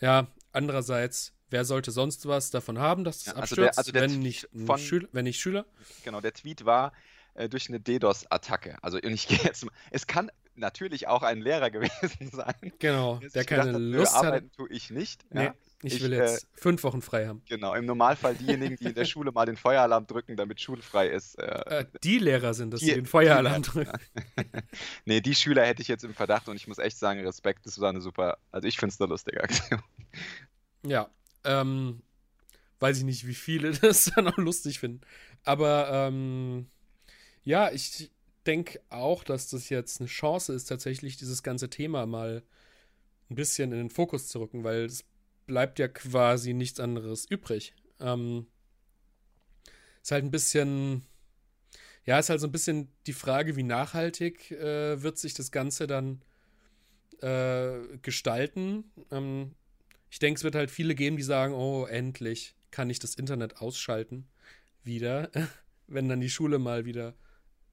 Ja, 0.00 0.28
andererseits, 0.52 1.32
wer 1.48 1.64
sollte 1.64 1.90
sonst 1.90 2.26
was 2.26 2.50
davon 2.50 2.78
haben, 2.78 3.04
dass 3.04 3.18
es 3.18 3.26
ja, 3.26 3.32
also 3.32 3.42
abstürzt, 3.42 3.76
der, 3.76 3.78
also 3.78 3.92
der 3.92 4.02
wenn, 4.02 4.18
nicht 4.18 4.48
von, 4.66 4.78
Schüler, 4.78 5.08
wenn 5.12 5.24
nicht 5.24 5.40
Schüler? 5.40 5.66
Genau, 6.04 6.20
der 6.20 6.34
Tweet 6.34 6.64
war 6.64 6.92
äh, 7.34 7.48
durch 7.48 7.68
eine 7.68 7.80
DDoS-Attacke. 7.80 8.76
Also 8.82 8.98
ich 8.98 9.28
gehe 9.28 9.38
jetzt 9.38 9.64
mal, 9.64 9.72
es 9.90 10.06
kann 10.06 10.30
natürlich 10.56 11.08
auch 11.08 11.22
ein 11.22 11.40
Lehrer 11.40 11.70
gewesen 11.70 12.30
sein. 12.30 12.72
Genau, 12.78 13.20
der 13.34 13.44
keine 13.44 13.72
dachte, 13.72 13.78
Lust 13.78 14.14
hat. 14.14 14.24
Arbeiten 14.26 14.52
tue 14.52 14.68
ich 14.70 14.90
nicht. 14.90 15.24
Nee. 15.32 15.44
Ja. 15.44 15.54
Ich, 15.82 16.02
will 16.02 16.14
jetzt 16.14 16.44
äh, 16.44 16.46
fünf 16.54 16.82
Wochen 16.84 17.02
frei 17.02 17.26
haben. 17.26 17.42
Genau, 17.48 17.74
im 17.74 17.84
Normalfall 17.84 18.34
diejenigen, 18.34 18.76
die 18.76 18.86
in 18.86 18.94
der 18.94 19.04
Schule 19.04 19.30
mal 19.30 19.44
den 19.44 19.58
Feueralarm 19.58 20.06
drücken, 20.06 20.34
damit 20.36 20.60
schulfrei 20.60 21.08
ist. 21.08 21.38
Äh, 21.38 21.80
äh, 21.80 21.84
die 22.02 22.18
Lehrer 22.18 22.54
sind 22.54 22.72
das, 22.72 22.80
die, 22.80 22.86
die 22.86 22.94
den 22.94 23.06
Feueralarm 23.06 23.62
die, 23.62 23.70
drücken. 23.70 23.98
nee, 25.04 25.20
die 25.20 25.34
Schüler 25.34 25.66
hätte 25.66 25.82
ich 25.82 25.88
jetzt 25.88 26.02
im 26.02 26.14
Verdacht 26.14 26.48
und 26.48 26.56
ich 26.56 26.66
muss 26.66 26.78
echt 26.78 26.98
sagen, 26.98 27.20
Respekt, 27.20 27.66
das 27.66 27.78
war 27.78 27.90
eine 27.90 28.00
super, 28.00 28.38
also 28.50 28.66
ich 28.66 28.78
finde 28.78 28.94
es 28.94 29.00
eine 29.00 29.10
lustige 29.10 29.42
Aktion. 29.44 29.82
Ja, 30.82 31.10
ähm, 31.44 32.02
weiß 32.80 32.98
ich 32.98 33.04
nicht, 33.04 33.26
wie 33.26 33.34
viele 33.34 33.72
das 33.80 34.12
dann 34.14 34.28
auch 34.28 34.38
lustig 34.38 34.80
finden. 34.80 35.02
Aber 35.44 35.90
ähm, 35.92 36.68
ja, 37.44 37.70
ich 37.70 38.10
denke 38.46 38.80
auch, 38.88 39.24
dass 39.24 39.48
das 39.50 39.68
jetzt 39.68 40.00
eine 40.00 40.08
Chance 40.08 40.52
ist, 40.52 40.66
tatsächlich 40.66 41.16
dieses 41.16 41.42
ganze 41.42 41.70
Thema 41.70 42.06
mal 42.06 42.42
ein 43.30 43.34
bisschen 43.34 43.72
in 43.72 43.78
den 43.78 43.90
Fokus 43.90 44.28
zu 44.28 44.40
rücken, 44.40 44.64
weil 44.64 44.84
es 44.84 45.04
bleibt 45.46 45.78
ja 45.78 45.88
quasi 45.88 46.54
nichts 46.54 46.80
anderes 46.80 47.26
übrig. 47.26 47.74
Ähm, 48.00 48.46
ist 50.02 50.12
halt 50.12 50.24
ein 50.24 50.30
bisschen, 50.30 51.04
ja, 52.04 52.18
ist 52.18 52.30
halt 52.30 52.40
so 52.40 52.46
ein 52.46 52.52
bisschen 52.52 52.88
die 53.06 53.12
Frage, 53.12 53.56
wie 53.56 53.62
nachhaltig 53.62 54.50
äh, 54.52 55.02
wird 55.02 55.18
sich 55.18 55.34
das 55.34 55.50
Ganze 55.50 55.86
dann 55.86 56.22
äh, 57.20 57.98
gestalten. 58.02 58.84
Ähm, 59.10 59.54
ich 60.10 60.18
denke, 60.18 60.38
es 60.38 60.44
wird 60.44 60.54
halt 60.54 60.70
viele 60.70 60.94
geben, 60.94 61.16
die 61.16 61.22
sagen, 61.22 61.54
oh, 61.54 61.86
endlich 61.86 62.54
kann 62.70 62.90
ich 62.90 62.98
das 62.98 63.14
Internet 63.14 63.58
ausschalten 63.58 64.28
wieder, 64.84 65.30
wenn 65.88 66.08
dann 66.08 66.20
die 66.20 66.30
Schule 66.30 66.58
mal 66.58 66.84
wieder, 66.84 67.14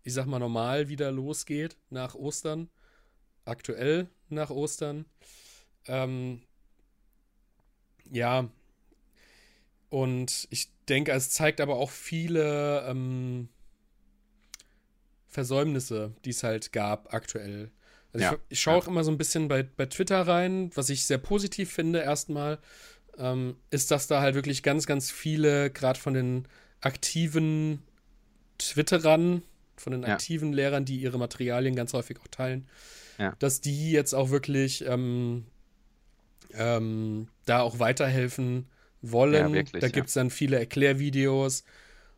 ich 0.03 0.13
sag 0.13 0.25
mal, 0.25 0.39
normal 0.39 0.89
wieder 0.89 1.11
losgeht 1.11 1.77
nach 1.89 2.15
Ostern, 2.15 2.69
aktuell 3.45 4.09
nach 4.29 4.49
Ostern. 4.49 5.05
Ähm, 5.87 6.41
ja. 8.11 8.49
Und 9.89 10.47
ich 10.49 10.69
denke, 10.89 11.11
es 11.11 11.29
zeigt 11.29 11.61
aber 11.61 11.75
auch 11.75 11.91
viele 11.91 12.85
ähm, 12.87 13.49
Versäumnisse, 15.27 16.13
die 16.25 16.31
es 16.31 16.43
halt 16.43 16.71
gab 16.73 17.13
aktuell. 17.13 17.71
Also 18.11 18.25
ja. 18.25 18.33
ich, 18.33 18.39
ich 18.49 18.61
schaue 18.61 18.75
ja. 18.75 18.79
auch 18.81 18.87
immer 18.87 19.03
so 19.03 19.11
ein 19.11 19.17
bisschen 19.17 19.47
bei, 19.47 19.63
bei 19.63 19.85
Twitter 19.85 20.27
rein, 20.27 20.71
was 20.75 20.89
ich 20.89 21.05
sehr 21.05 21.17
positiv 21.17 21.71
finde 21.71 21.99
erstmal, 21.99 22.59
ähm, 23.17 23.55
ist, 23.69 23.91
dass 23.91 24.07
da 24.07 24.21
halt 24.21 24.35
wirklich 24.35 24.63
ganz, 24.63 24.85
ganz 24.85 25.11
viele, 25.11 25.71
gerade 25.71 25.99
von 25.99 26.13
den 26.13 26.47
aktiven 26.81 27.83
Twitterern, 28.57 29.43
von 29.76 29.91
den 29.91 30.03
ja. 30.03 30.09
aktiven 30.09 30.53
Lehrern, 30.53 30.86
die 30.86 30.97
ihre 30.97 31.17
Materialien 31.17 31.76
ganz 31.76 31.93
häufig 31.93 32.19
auch 32.19 32.28
teilen, 32.28 32.67
dass 33.39 33.61
die 33.61 33.91
jetzt 33.91 34.13
auch 34.13 34.32
wirklich 34.32 34.86
ähm, 34.86 35.45
ähm, 36.53 37.28
da 37.45 37.61
auch 37.61 37.80
weiterhelfen 37.80 38.67
wollen. 39.01 39.34
Ja, 39.34 39.53
wirklich, 39.53 39.82
da 39.82 39.89
gibt 39.89 40.07
es 40.07 40.13
dann 40.13 40.30
viele 40.30 40.57
Erklärvideos 40.57 41.63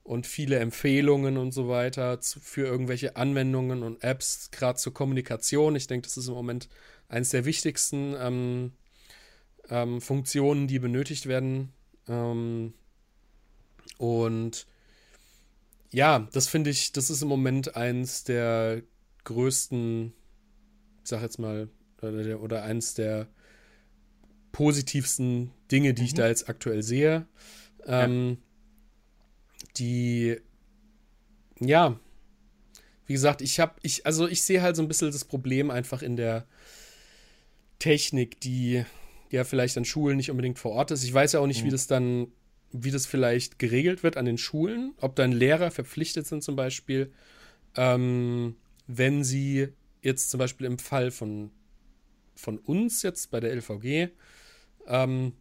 und 0.03 0.27
viele 0.27 0.59
Empfehlungen 0.59 1.37
und 1.37 1.51
so 1.51 1.67
weiter 1.67 2.21
zu, 2.21 2.39
für 2.39 2.65
irgendwelche 2.65 3.15
Anwendungen 3.15 3.83
und 3.83 4.03
Apps, 4.03 4.51
gerade 4.51 4.77
zur 4.77 4.93
Kommunikation. 4.93 5.75
Ich 5.75 5.87
denke, 5.87 6.07
das 6.07 6.17
ist 6.17 6.27
im 6.27 6.35
Moment 6.35 6.69
eines 7.09 7.29
der 7.29 7.45
wichtigsten 7.45 8.15
ähm, 8.19 8.71
ähm, 9.69 10.01
Funktionen, 10.01 10.67
die 10.67 10.79
benötigt 10.79 11.25
werden. 11.25 11.73
Ähm, 12.07 12.73
und 13.97 14.67
ja, 15.91 16.27
das 16.33 16.47
finde 16.47 16.69
ich, 16.69 16.91
das 16.91 17.09
ist 17.09 17.21
im 17.21 17.27
Moment 17.27 17.75
eins 17.75 18.23
der 18.23 18.81
größten, 19.23 20.13
ich 21.03 21.09
sag 21.09 21.21
jetzt 21.21 21.39
mal, 21.39 21.69
oder, 22.01 22.41
oder 22.41 22.63
eins 22.63 22.93
der 22.93 23.27
positivsten 24.51 25.51
Dinge, 25.71 25.93
die 25.93 26.03
mhm. 26.03 26.05
ich 26.07 26.13
da 26.13 26.27
jetzt 26.27 26.49
aktuell 26.49 26.83
sehe. 26.83 27.27
Ähm, 27.85 28.29
ja. 28.29 28.37
Die, 29.77 30.37
ja, 31.59 31.99
wie 33.05 33.13
gesagt, 33.13 33.41
ich 33.41 33.59
habe, 33.59 33.73
ich, 33.81 34.05
also 34.05 34.27
ich 34.27 34.41
sehe 34.43 34.61
halt 34.61 34.75
so 34.75 34.81
ein 34.81 34.87
bisschen 34.87 35.11
das 35.11 35.25
Problem 35.25 35.69
einfach 35.69 36.01
in 36.01 36.15
der 36.15 36.47
Technik, 37.79 38.39
die 38.41 38.85
ja 39.29 39.43
vielleicht 39.43 39.77
an 39.77 39.85
Schulen 39.85 40.17
nicht 40.17 40.31
unbedingt 40.31 40.59
vor 40.59 40.71
Ort 40.71 40.91
ist. 40.91 41.03
Ich 41.03 41.13
weiß 41.13 41.33
ja 41.33 41.39
auch 41.39 41.47
nicht, 41.47 41.61
mhm. 41.61 41.67
wie 41.67 41.71
das 41.71 41.87
dann, 41.87 42.27
wie 42.83 42.91
das 42.91 43.05
vielleicht 43.05 43.59
geregelt 43.59 44.03
wird 44.03 44.17
an 44.17 44.25
den 44.25 44.37
Schulen, 44.37 44.93
ob 44.99 45.15
dann 45.15 45.31
Lehrer 45.31 45.71
verpflichtet 45.71 46.27
sind 46.27 46.43
zum 46.43 46.55
Beispiel, 46.55 47.11
ähm, 47.75 48.55
wenn 48.87 49.23
sie 49.23 49.69
jetzt 50.01 50.29
zum 50.29 50.37
Beispiel 50.37 50.67
im 50.67 50.77
Fall 50.77 51.11
von, 51.11 51.51
von 52.35 52.57
uns 52.59 53.01
jetzt 53.01 53.31
bei 53.31 53.39
der 53.39 53.51
LVG 53.51 54.09
ähm, 54.87 55.33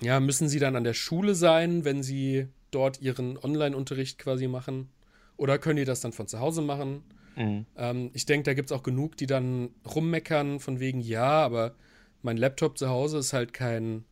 ja, 0.00 0.20
müssen 0.20 0.48
sie 0.48 0.58
dann 0.58 0.76
an 0.76 0.84
der 0.84 0.94
Schule 0.94 1.34
sein, 1.34 1.84
wenn 1.84 2.02
sie 2.02 2.48
dort 2.70 3.00
ihren 3.00 3.38
Online-Unterricht 3.38 4.18
quasi 4.18 4.48
machen? 4.48 4.90
Oder 5.36 5.58
können 5.58 5.76
die 5.76 5.84
das 5.84 6.00
dann 6.00 6.12
von 6.12 6.26
zu 6.26 6.40
Hause 6.40 6.62
machen? 6.62 7.02
Mhm. 7.36 7.66
Ähm, 7.76 8.10
ich 8.12 8.26
denke, 8.26 8.44
da 8.44 8.54
gibt 8.54 8.70
es 8.70 8.76
auch 8.76 8.82
genug, 8.82 9.16
die 9.16 9.26
dann 9.26 9.70
rummeckern 9.94 10.60
von 10.60 10.80
wegen, 10.80 11.00
ja, 11.00 11.44
aber 11.44 11.74
mein 12.22 12.36
Laptop 12.36 12.78
zu 12.78 12.88
Hause 12.88 13.18
ist 13.18 13.32
halt 13.32 13.52
kein, 13.52 14.04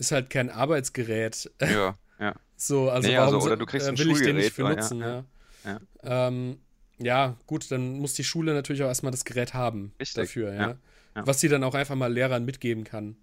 ist 0.00 0.12
halt 0.12 0.30
kein 0.30 0.50
Arbeitsgerät. 0.50 1.50
Ja, 1.60 1.98
ja. 2.18 2.34
so, 2.56 2.90
also, 2.90 3.08
nee, 3.08 3.16
warum 3.16 3.34
also 3.34 3.46
oder 3.46 3.56
du 3.56 3.66
kriegst 3.66 3.86
äh, 3.86 3.96
will 3.96 4.10
ich 4.10 4.22
den 4.22 4.36
nicht 4.36 4.52
für 4.52 4.62
nutzen, 4.62 5.00
ja. 5.00 5.24
Ja. 5.64 5.80
ja. 6.02 6.28
Ähm, 6.28 6.58
ja. 6.98 7.36
gut, 7.46 7.70
dann 7.70 7.98
muss 7.98 8.14
die 8.14 8.24
Schule 8.24 8.54
natürlich 8.54 8.82
auch 8.82 8.88
erstmal 8.88 9.12
das 9.12 9.24
Gerät 9.24 9.54
haben 9.54 9.92
Richtig. 10.00 10.24
dafür, 10.24 10.54
ja. 10.54 10.68
Ja. 11.16 11.26
Was 11.26 11.40
sie 11.40 11.48
dann 11.48 11.64
auch 11.64 11.74
einfach 11.74 11.96
mal 11.96 12.12
Lehrern 12.12 12.44
mitgeben 12.44 12.84
kann. 12.84 13.16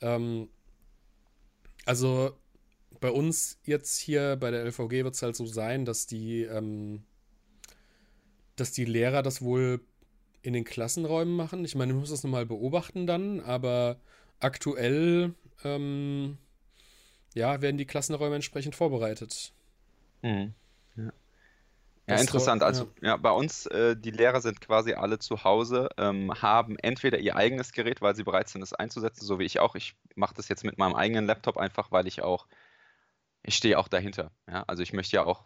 Ähm, 0.00 0.48
also 1.84 2.36
bei 3.00 3.10
uns 3.10 3.58
jetzt 3.64 3.98
hier 3.98 4.36
bei 4.36 4.50
der 4.50 4.64
LVG 4.64 5.04
wird 5.04 5.14
es 5.14 5.22
halt 5.22 5.36
so 5.36 5.46
sein, 5.46 5.84
dass 5.84 6.06
die, 6.06 6.42
ähm, 6.42 7.02
dass 8.56 8.72
die 8.72 8.84
Lehrer 8.84 9.22
das 9.22 9.42
wohl 9.42 9.80
in 10.42 10.52
den 10.52 10.64
Klassenräumen 10.64 11.34
machen. 11.34 11.64
Ich 11.64 11.74
meine, 11.74 11.92
ich 11.92 11.98
muss 11.98 12.10
das 12.10 12.22
nochmal 12.22 12.46
beobachten 12.46 13.06
dann, 13.06 13.40
aber 13.40 13.96
aktuell 14.38 15.34
ähm, 15.64 16.38
ja, 17.34 17.60
werden 17.60 17.78
die 17.78 17.86
Klassenräume 17.86 18.36
entsprechend 18.36 18.74
vorbereitet. 18.74 19.52
Mhm. 20.22 20.54
Ja, 22.08 22.16
interessant. 22.16 22.62
Also 22.62 22.90
ja. 23.02 23.08
ja. 23.08 23.16
bei 23.16 23.30
uns, 23.30 23.66
äh, 23.66 23.94
die 23.94 24.10
Lehrer 24.10 24.40
sind 24.40 24.62
quasi 24.62 24.94
alle 24.94 25.18
zu 25.18 25.44
Hause, 25.44 25.90
ähm, 25.98 26.32
haben 26.40 26.78
entweder 26.78 27.18
ihr 27.18 27.36
eigenes 27.36 27.72
Gerät, 27.72 28.00
weil 28.00 28.16
sie 28.16 28.24
bereit 28.24 28.48
sind, 28.48 28.62
es 28.62 28.72
einzusetzen, 28.72 29.26
so 29.26 29.38
wie 29.38 29.44
ich 29.44 29.60
auch. 29.60 29.74
Ich 29.74 29.94
mache 30.14 30.34
das 30.34 30.48
jetzt 30.48 30.64
mit 30.64 30.78
meinem 30.78 30.94
eigenen 30.94 31.26
Laptop 31.26 31.58
einfach, 31.58 31.92
weil 31.92 32.06
ich 32.06 32.22
auch, 32.22 32.46
ich 33.42 33.56
stehe 33.56 33.78
auch 33.78 33.88
dahinter. 33.88 34.30
Ja? 34.50 34.64
Also 34.66 34.82
ich 34.82 34.94
möchte 34.94 35.16
ja 35.16 35.26
auch, 35.26 35.44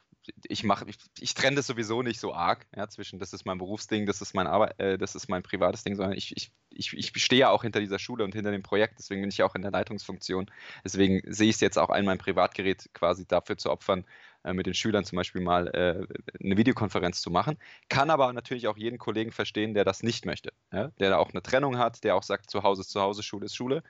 ich 0.48 0.64
mache, 0.64 0.84
ich, 0.88 0.98
ich 1.18 1.34
trenne 1.34 1.56
das 1.56 1.66
sowieso 1.66 2.02
nicht 2.02 2.20
so 2.20 2.32
arg, 2.34 2.66
ja, 2.76 2.88
zwischen 2.88 3.18
das 3.18 3.32
ist 3.32 3.44
mein 3.44 3.58
Berufsding, 3.58 4.06
das 4.06 4.20
ist 4.20 4.34
mein 4.34 4.46
Arbeit, 4.46 4.78
äh, 4.78 4.98
das 4.98 5.14
ist 5.14 5.28
mein 5.28 5.42
privates 5.42 5.84
Ding, 5.84 5.96
sondern 5.96 6.16
ich, 6.16 6.36
ich, 6.36 6.52
ich, 6.70 6.92
ich 6.96 7.22
stehe 7.22 7.40
ja 7.40 7.50
auch 7.50 7.62
hinter 7.62 7.80
dieser 7.80 7.98
Schule 7.98 8.24
und 8.24 8.34
hinter 8.34 8.50
dem 8.50 8.62
Projekt, 8.62 8.98
deswegen 8.98 9.22
bin 9.22 9.30
ich 9.30 9.42
auch 9.42 9.54
in 9.54 9.62
der 9.62 9.70
Leitungsfunktion. 9.70 10.50
Deswegen 10.84 11.20
sehe 11.32 11.48
ich 11.48 11.56
es 11.56 11.60
jetzt 11.60 11.78
auch 11.78 11.90
ein, 11.90 12.04
mein 12.04 12.18
Privatgerät 12.18 12.90
quasi 12.94 13.26
dafür 13.26 13.56
zu 13.58 13.70
opfern, 13.70 14.04
äh, 14.44 14.52
mit 14.52 14.66
den 14.66 14.74
Schülern 14.74 15.04
zum 15.04 15.16
Beispiel 15.16 15.40
mal 15.40 15.68
äh, 15.68 16.06
eine 16.44 16.56
Videokonferenz 16.56 17.20
zu 17.20 17.30
machen. 17.30 17.58
Kann 17.88 18.10
aber 18.10 18.32
natürlich 18.32 18.68
auch 18.68 18.76
jeden 18.76 18.98
Kollegen 18.98 19.32
verstehen, 19.32 19.74
der 19.74 19.84
das 19.84 20.02
nicht 20.02 20.26
möchte. 20.26 20.52
Ja? 20.72 20.88
Der 21.00 21.10
da 21.10 21.18
auch 21.18 21.30
eine 21.30 21.42
Trennung 21.42 21.78
hat, 21.78 22.04
der 22.04 22.16
auch 22.16 22.22
sagt, 22.22 22.50
zu 22.50 22.62
Hause 22.62 22.82
ist 22.82 22.90
zu 22.90 23.00
Hause, 23.00 23.22
Schule 23.22 23.46
ist 23.46 23.54
Schule. 23.54 23.82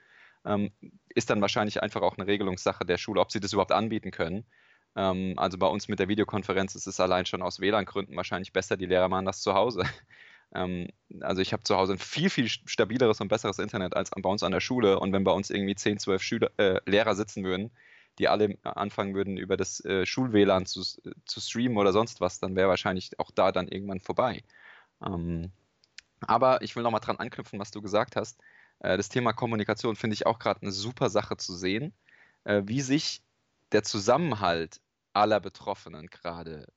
ähm, 0.45 0.71
ist 1.09 1.29
dann 1.29 1.41
wahrscheinlich 1.41 1.81
einfach 1.81 2.01
auch 2.01 2.17
eine 2.17 2.27
Regelungssache 2.27 2.85
der 2.85 2.97
Schule, 2.97 3.21
ob 3.21 3.31
sie 3.31 3.39
das 3.39 3.53
überhaupt 3.53 3.71
anbieten 3.71 4.11
können. 4.11 4.45
Ähm, 4.95 5.33
also 5.37 5.57
bei 5.57 5.67
uns 5.67 5.87
mit 5.87 5.99
der 5.99 6.07
Videokonferenz 6.07 6.75
ist 6.75 6.87
es 6.87 6.99
allein 6.99 7.25
schon 7.25 7.41
aus 7.41 7.59
WLAN-Gründen 7.59 8.15
wahrscheinlich 8.15 8.53
besser, 8.53 8.77
die 8.77 8.85
Lehrer 8.85 9.09
machen 9.09 9.25
das 9.25 9.41
zu 9.41 9.53
Hause. 9.53 9.83
Ähm, 10.55 10.89
also 11.21 11.41
ich 11.41 11.51
habe 11.51 11.63
zu 11.63 11.75
Hause 11.75 11.93
ein 11.93 11.97
viel, 11.97 12.29
viel 12.29 12.47
stabileres 12.47 13.19
und 13.19 13.27
besseres 13.27 13.57
Internet 13.57 13.95
als 13.95 14.11
bei 14.11 14.29
uns 14.29 14.43
an 14.43 14.51
der 14.51 14.59
Schule. 14.59 14.99
Und 14.99 15.11
wenn 15.11 15.23
bei 15.23 15.31
uns 15.31 15.49
irgendwie 15.49 15.73
10, 15.73 15.97
12 15.97 16.21
Schüler, 16.21 16.51
äh, 16.57 16.79
Lehrer 16.85 17.15
sitzen 17.15 17.43
würden, 17.43 17.71
die 18.19 18.27
alle 18.27 18.55
anfangen 18.63 19.15
würden, 19.15 19.37
über 19.37 19.57
das 19.57 19.83
äh, 19.83 20.05
Schul-WLAN 20.05 20.67
zu, 20.67 20.83
zu 20.83 21.41
streamen 21.41 21.77
oder 21.77 21.91
sonst 21.91 22.21
was, 22.21 22.39
dann 22.39 22.55
wäre 22.55 22.69
wahrscheinlich 22.69 23.19
auch 23.19 23.31
da 23.31 23.51
dann 23.51 23.67
irgendwann 23.67 23.99
vorbei. 23.99 24.43
Ähm, 25.03 25.51
aber 26.21 26.61
ich 26.61 26.75
will 26.75 26.83
nochmal 26.83 27.01
dran 27.01 27.17
anknüpfen, 27.17 27.59
was 27.59 27.71
du 27.71 27.81
gesagt 27.81 28.15
hast. 28.15 28.39
Äh, 28.79 28.97
das 28.97 29.09
Thema 29.09 29.33
Kommunikation 29.33 29.95
finde 29.95 30.13
ich 30.13 30.27
auch 30.27 30.37
gerade 30.37 30.61
eine 30.61 30.71
super 30.71 31.09
Sache 31.09 31.35
zu 31.37 31.55
sehen, 31.55 31.93
äh, 32.43 32.61
wie 32.65 32.81
sich 32.81 33.22
der 33.73 33.83
Zusammenhalt 33.83 34.79
aller 35.13 35.39
Betroffenen 35.39 36.07
gerade 36.07 36.67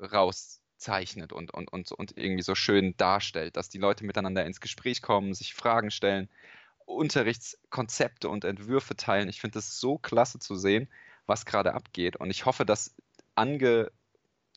rauszeichnet 0.00 1.32
und, 1.32 1.52
und, 1.52 1.72
und, 1.72 1.92
und 1.92 2.16
irgendwie 2.16 2.42
so 2.42 2.54
schön 2.54 2.96
darstellt, 2.96 3.56
dass 3.56 3.68
die 3.68 3.78
Leute 3.78 4.04
miteinander 4.04 4.44
ins 4.44 4.60
Gespräch 4.60 5.02
kommen, 5.02 5.34
sich 5.34 5.54
Fragen 5.54 5.90
stellen, 5.90 6.28
Unterrichtskonzepte 6.86 8.28
und 8.28 8.44
Entwürfe 8.44 8.96
teilen. 8.96 9.28
Ich 9.28 9.40
finde 9.40 9.58
es 9.58 9.80
so 9.80 9.98
klasse 9.98 10.38
zu 10.38 10.54
sehen, 10.54 10.88
was 11.26 11.46
gerade 11.46 11.74
abgeht. 11.74 12.16
Und 12.16 12.30
ich 12.30 12.44
hoffe, 12.44 12.66
dass 12.66 12.94
ange, 13.34 13.90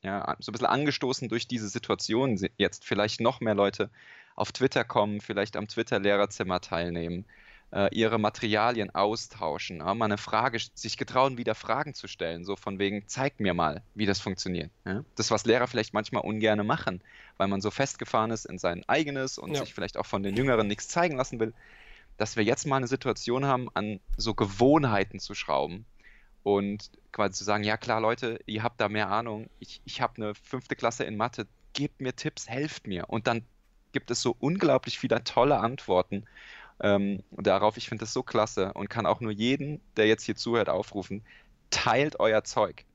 ja, 0.01 0.35
so 0.39 0.51
ein 0.51 0.53
bisschen 0.53 0.67
angestoßen 0.67 1.29
durch 1.29 1.47
diese 1.47 1.69
Situation 1.69 2.37
jetzt 2.57 2.85
vielleicht 2.85 3.21
noch 3.21 3.39
mehr 3.39 3.55
Leute 3.55 3.89
auf 4.35 4.51
Twitter 4.51 4.83
kommen, 4.83 5.21
vielleicht 5.21 5.55
am 5.55 5.67
Twitter-Lehrerzimmer 5.67 6.61
teilnehmen, 6.61 7.25
äh, 7.71 7.93
ihre 7.93 8.17
Materialien 8.17 8.93
austauschen, 8.93 9.77
ja, 9.79 9.93
mal 9.93 10.05
eine 10.05 10.17
Frage, 10.17 10.59
sich 10.73 10.97
getrauen, 10.97 11.37
wieder 11.37 11.55
Fragen 11.55 11.93
zu 11.93 12.07
stellen, 12.07 12.45
so 12.45 12.55
von 12.55 12.79
wegen, 12.79 13.03
zeig 13.07 13.39
mir 13.39 13.53
mal, 13.53 13.83
wie 13.93 14.05
das 14.05 14.19
funktioniert. 14.19 14.71
Ja? 14.85 15.03
Das, 15.15 15.31
was 15.31 15.45
Lehrer 15.45 15.67
vielleicht 15.67 15.93
manchmal 15.93 16.23
ungern 16.23 16.65
machen, 16.65 17.01
weil 17.37 17.47
man 17.47 17.61
so 17.61 17.71
festgefahren 17.71 18.31
ist 18.31 18.45
in 18.45 18.57
sein 18.57 18.83
eigenes 18.87 19.37
und 19.37 19.53
ja. 19.53 19.59
sich 19.59 19.73
vielleicht 19.73 19.97
auch 19.97 20.05
von 20.05 20.23
den 20.23 20.35
Jüngeren 20.35 20.67
nichts 20.67 20.87
zeigen 20.87 21.17
lassen 21.17 21.39
will, 21.39 21.53
dass 22.17 22.35
wir 22.35 22.43
jetzt 22.43 22.65
mal 22.65 22.77
eine 22.77 22.87
Situation 22.87 23.45
haben, 23.45 23.69
an 23.73 23.99
so 24.15 24.33
Gewohnheiten 24.33 25.19
zu 25.19 25.35
schrauben 25.35 25.85
und 26.43 26.89
quasi 27.11 27.33
zu 27.33 27.43
sagen, 27.43 27.63
ja 27.63 27.77
klar, 27.77 27.99
Leute, 27.99 28.39
ihr 28.45 28.63
habt 28.63 28.79
da 28.79 28.87
mehr 28.87 29.09
Ahnung, 29.09 29.49
ich, 29.59 29.81
ich 29.83 30.01
habe 30.01 30.15
eine 30.17 30.35
fünfte 30.35 30.75
Klasse 30.75 31.03
in 31.03 31.17
Mathe, 31.17 31.45
gebt 31.73 31.99
mir 31.99 32.15
Tipps, 32.15 32.47
helft 32.47 32.87
mir. 32.87 33.09
Und 33.09 33.27
dann 33.27 33.43
gibt 33.91 34.11
es 34.11 34.21
so 34.21 34.35
unglaublich 34.39 34.97
viele 34.97 35.23
tolle 35.23 35.59
Antworten 35.59 36.25
ähm, 36.81 37.23
darauf. 37.31 37.77
Ich 37.77 37.89
finde 37.89 38.03
das 38.03 38.13
so 38.13 38.23
klasse 38.23 38.73
und 38.73 38.89
kann 38.89 39.05
auch 39.05 39.19
nur 39.19 39.31
jeden, 39.31 39.81
der 39.95 40.07
jetzt 40.07 40.23
hier 40.23 40.35
zuhört, 40.35 40.69
aufrufen, 40.69 41.23
teilt 41.69 42.19
euer 42.19 42.43
Zeug, 42.43 42.85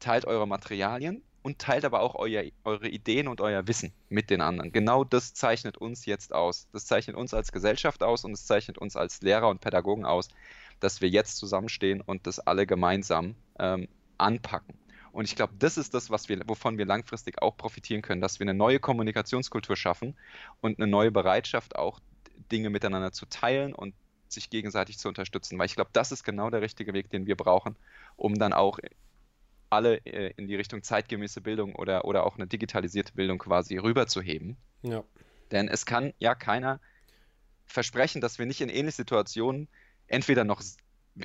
teilt 0.00 0.24
eure 0.24 0.46
Materialien 0.46 1.22
und 1.42 1.58
teilt 1.58 1.84
aber 1.84 2.00
auch 2.00 2.14
euer, 2.14 2.44
eure 2.64 2.88
Ideen 2.88 3.28
und 3.28 3.40
euer 3.40 3.66
Wissen 3.66 3.92
mit 4.08 4.30
den 4.30 4.40
anderen. 4.40 4.72
Genau 4.72 5.04
das 5.04 5.34
zeichnet 5.34 5.78
uns 5.78 6.04
jetzt 6.04 6.32
aus. 6.34 6.68
Das 6.72 6.86
zeichnet 6.86 7.16
uns 7.16 7.32
als 7.34 7.52
Gesellschaft 7.52 8.02
aus 8.02 8.24
und 8.24 8.32
es 8.32 8.46
zeichnet 8.46 8.78
uns 8.78 8.96
als 8.96 9.22
Lehrer 9.22 9.48
und 9.48 9.60
Pädagogen 9.60 10.04
aus, 10.04 10.28
dass 10.80 11.00
wir 11.00 11.08
jetzt 11.08 11.36
zusammenstehen 11.36 12.00
und 12.00 12.26
das 12.26 12.38
alle 12.38 12.66
gemeinsam 12.66 13.34
ähm, 13.58 13.88
anpacken. 14.18 14.74
Und 15.12 15.24
ich 15.24 15.36
glaube, 15.36 15.54
das 15.58 15.78
ist 15.78 15.94
das, 15.94 16.10
was 16.10 16.28
wir, 16.28 16.40
wovon 16.46 16.78
wir 16.78 16.86
langfristig 16.86 17.40
auch 17.42 17.56
profitieren 17.56 18.02
können, 18.02 18.20
dass 18.20 18.38
wir 18.38 18.44
eine 18.44 18.54
neue 18.54 18.78
Kommunikationskultur 18.78 19.76
schaffen 19.76 20.16
und 20.60 20.78
eine 20.78 20.86
neue 20.86 21.10
Bereitschaft 21.10 21.76
auch, 21.76 21.98
Dinge 22.50 22.70
miteinander 22.70 23.12
zu 23.12 23.26
teilen 23.26 23.74
und 23.74 23.94
sich 24.28 24.50
gegenseitig 24.50 24.98
zu 24.98 25.08
unterstützen. 25.08 25.58
Weil 25.58 25.66
ich 25.66 25.74
glaube, 25.74 25.90
das 25.92 26.12
ist 26.12 26.24
genau 26.24 26.50
der 26.50 26.60
richtige 26.60 26.92
Weg, 26.92 27.10
den 27.10 27.26
wir 27.26 27.36
brauchen, 27.36 27.76
um 28.16 28.38
dann 28.38 28.52
auch 28.52 28.78
alle 29.70 29.96
äh, 30.06 30.32
in 30.36 30.46
die 30.48 30.56
Richtung 30.56 30.82
zeitgemäße 30.82 31.40
Bildung 31.40 31.74
oder, 31.74 32.04
oder 32.04 32.24
auch 32.24 32.36
eine 32.36 32.46
digitalisierte 32.46 33.12
Bildung 33.12 33.38
quasi 33.38 33.76
rüberzuheben. 33.76 34.56
Ja. 34.82 35.04
Denn 35.50 35.68
es 35.68 35.86
kann 35.86 36.12
ja 36.18 36.34
keiner 36.34 36.80
versprechen, 37.66 38.20
dass 38.20 38.38
wir 38.38 38.46
nicht 38.46 38.60
in 38.60 38.68
ähnlichen 38.68 38.96
Situationen 38.96 39.68
entweder 40.06 40.44
noch, 40.44 40.62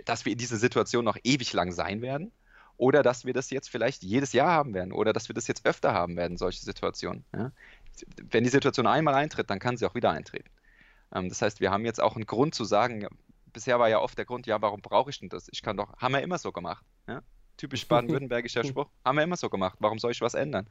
dass 0.06 0.26
wir 0.26 0.34
in 0.34 0.38
dieser 0.38 0.58
Situation 0.58 1.06
noch 1.06 1.18
ewig 1.24 1.54
lang 1.54 1.72
sein 1.72 2.02
werden 2.02 2.32
oder 2.78 3.04
dass 3.04 3.26
wir 3.26 3.34
das 3.34 3.50
jetzt 3.50 3.70
vielleicht 3.70 4.04
jedes 4.04 4.34
Jahr 4.34 4.52
haben 4.52 4.74
werden 4.74 4.92
oder 4.92 5.14
dass 5.14 5.30
wir 5.30 5.36
das 5.36 5.48
jetzt 5.48 5.66
öfter 5.66 5.94
haben 5.94 6.18
werden, 6.18 6.38
solche 6.38 6.62
Situationen. 6.62 7.24
Ja? 7.34 7.52
Wenn 8.18 8.44
die 8.44 8.50
Situation 8.50 8.88
einmal 8.88 9.14
eintritt, 9.14 9.50
dann 9.50 9.60
kann 9.60 9.78
sie 9.78 9.86
auch 9.86 9.96
wieder 9.96 10.12
eintreten. 10.12 10.50
Ähm, 11.14 11.30
das 11.30 11.42
heißt, 11.42 11.60
wir 11.60 11.72
haben 11.72 11.86
jetzt 11.86 12.02
auch 12.02 12.16
einen 12.16 12.26
Grund 12.26 12.56
zu 12.56 12.64
sagen, 12.64 13.08
bisher 13.46 13.80
war 13.80 13.90
ja 13.90 14.00
oft 14.00 14.18
der 14.18 14.26
Grund, 14.26 14.48
ja, 14.48 14.62
warum 14.62 14.82
brauche 14.82 15.10
ich 15.10 15.20
denn 15.20 15.30
das? 15.30 15.48
Ich 15.52 15.62
kann 15.62 15.78
doch, 15.78 15.96
haben 15.98 16.14
wir 16.14 16.22
immer 16.22 16.38
so 16.38 16.52
gemacht. 16.52 16.86
Ja? 17.08 17.22
Typisch 17.58 17.88
baden-württembergischer 17.88 18.64
Spruch, 18.66 18.90
haben 19.06 19.18
wir 19.18 19.24
immer 19.24 19.38
so 19.38 19.50
gemacht, 19.50 19.78
warum 19.80 20.00
soll 20.00 20.12
ich 20.12 20.22
was 20.22 20.34
ändern? 20.34 20.68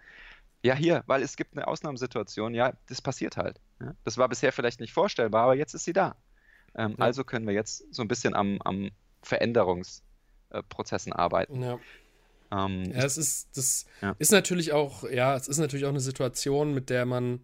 Ja, 0.64 0.74
hier, 0.74 1.02
weil 1.06 1.22
es 1.22 1.36
gibt 1.36 1.56
eine 1.56 1.66
Ausnahmesituation, 1.66 2.54
ja, 2.54 2.72
das 2.86 3.00
passiert 3.00 3.36
halt. 3.36 3.60
Ja? 3.80 3.94
Das 4.04 4.18
war 4.18 4.28
bisher 4.28 4.52
vielleicht 4.52 4.80
nicht 4.80 4.92
vorstellbar, 4.92 5.44
aber 5.44 5.54
jetzt 5.54 5.74
ist 5.74 5.84
sie 5.84 5.92
da. 5.92 6.16
Ähm, 6.74 6.96
ja. 6.98 7.04
Also 7.04 7.24
können 7.24 7.46
wir 7.46 7.54
jetzt 7.54 7.94
so 7.94 8.02
ein 8.02 8.08
bisschen 8.08 8.34
am, 8.34 8.60
am 8.62 8.90
Veränderungs- 9.24 10.02
äh, 10.52 11.10
arbeiten. 11.12 11.62
Ja. 11.62 11.78
Ähm, 12.50 12.84
ja, 12.92 13.04
es 13.04 13.16
ist, 13.16 13.56
das 13.56 13.86
ist 14.18 14.32
natürlich 14.32 14.72
auch, 14.72 15.08
ja, 15.08 15.34
es 15.34 15.48
ist 15.48 15.58
natürlich 15.58 15.86
auch 15.86 15.90
eine 15.90 16.00
Situation, 16.00 16.74
mit 16.74 16.90
der 16.90 17.06
man, 17.06 17.40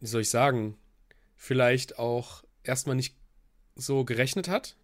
wie 0.00 0.06
soll 0.06 0.22
ich 0.22 0.30
sagen, 0.30 0.78
vielleicht 1.38 1.98
auch 1.98 2.42
erstmal 2.64 2.96
nicht 2.96 3.14
so 3.76 4.04
gerechnet 4.04 4.48
hat 4.48 4.76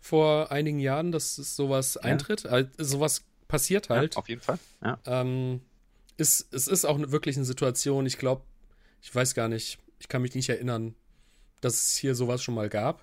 vor 0.00 0.52
einigen 0.52 0.80
Jahren, 0.80 1.12
dass 1.12 1.38
es 1.38 1.56
sowas 1.56 1.94
ja. 1.94 2.02
eintritt. 2.02 2.44
Also, 2.44 2.68
sowas 2.76 3.24
passiert 3.48 3.88
halt. 3.88 4.14
Ja, 4.14 4.18
auf 4.18 4.28
jeden 4.28 4.42
Fall. 4.42 4.58
Ja. 4.82 4.98
Ähm, 5.06 5.62
ist, 6.18 6.52
es 6.52 6.68
ist 6.68 6.84
auch 6.84 6.98
wirklich 6.98 7.36
eine 7.36 7.46
Situation, 7.46 8.04
ich 8.04 8.18
glaube, 8.18 8.42
ich 9.00 9.14
weiß 9.14 9.34
gar 9.34 9.48
nicht, 9.48 9.78
ich 9.98 10.08
kann 10.08 10.20
mich 10.20 10.34
nicht 10.34 10.48
erinnern, 10.50 10.94
dass 11.60 11.84
es 11.84 11.96
hier 11.96 12.14
sowas 12.14 12.42
schon 12.42 12.54
mal 12.54 12.68
gab. 12.68 13.02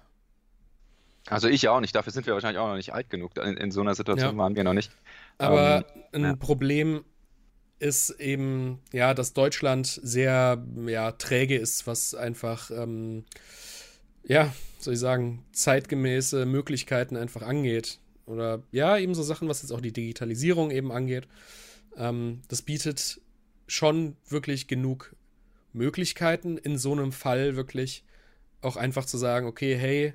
Also 1.27 1.47
ich 1.47 1.67
auch 1.67 1.79
nicht, 1.79 1.95
dafür 1.95 2.11
sind 2.11 2.25
wir 2.25 2.33
wahrscheinlich 2.33 2.59
auch 2.59 2.67
noch 2.67 2.75
nicht 2.75 2.93
alt 2.93 3.09
genug. 3.09 3.37
In, 3.37 3.57
in 3.57 3.71
so 3.71 3.81
einer 3.81 3.95
Situation 3.95 4.33
ja. 4.33 4.37
waren 4.37 4.55
wir 4.55 4.63
noch 4.63 4.73
nicht. 4.73 4.91
Aber 5.37 5.85
ähm, 5.95 6.03
ein 6.11 6.23
ja. 6.23 6.35
Problem 6.35 7.03
ist 7.81 8.11
eben, 8.19 8.79
ja, 8.93 9.15
dass 9.15 9.33
Deutschland 9.33 9.87
sehr 9.87 10.63
ja, 10.85 11.11
träge 11.13 11.57
ist, 11.57 11.87
was 11.87 12.13
einfach, 12.13 12.69
ähm, 12.69 13.25
ja, 14.23 14.53
soll 14.79 14.93
ich 14.93 14.99
sagen, 14.99 15.43
zeitgemäße 15.51 16.45
Möglichkeiten 16.45 17.17
einfach 17.17 17.41
angeht. 17.41 17.97
Oder 18.27 18.61
ja, 18.71 18.97
eben 18.97 19.15
so 19.15 19.23
Sachen, 19.23 19.47
was 19.49 19.63
jetzt 19.63 19.71
auch 19.71 19.81
die 19.81 19.91
Digitalisierung 19.91 20.69
eben 20.69 20.91
angeht. 20.91 21.27
Ähm, 21.97 22.43
das 22.49 22.61
bietet 22.61 23.19
schon 23.65 24.15
wirklich 24.29 24.67
genug 24.67 25.15
Möglichkeiten, 25.73 26.59
in 26.59 26.77
so 26.77 26.91
einem 26.91 27.11
Fall 27.11 27.55
wirklich 27.55 28.03
auch 28.61 28.75
einfach 28.75 29.05
zu 29.05 29.17
sagen, 29.17 29.47
okay, 29.47 29.75
hey, 29.75 30.13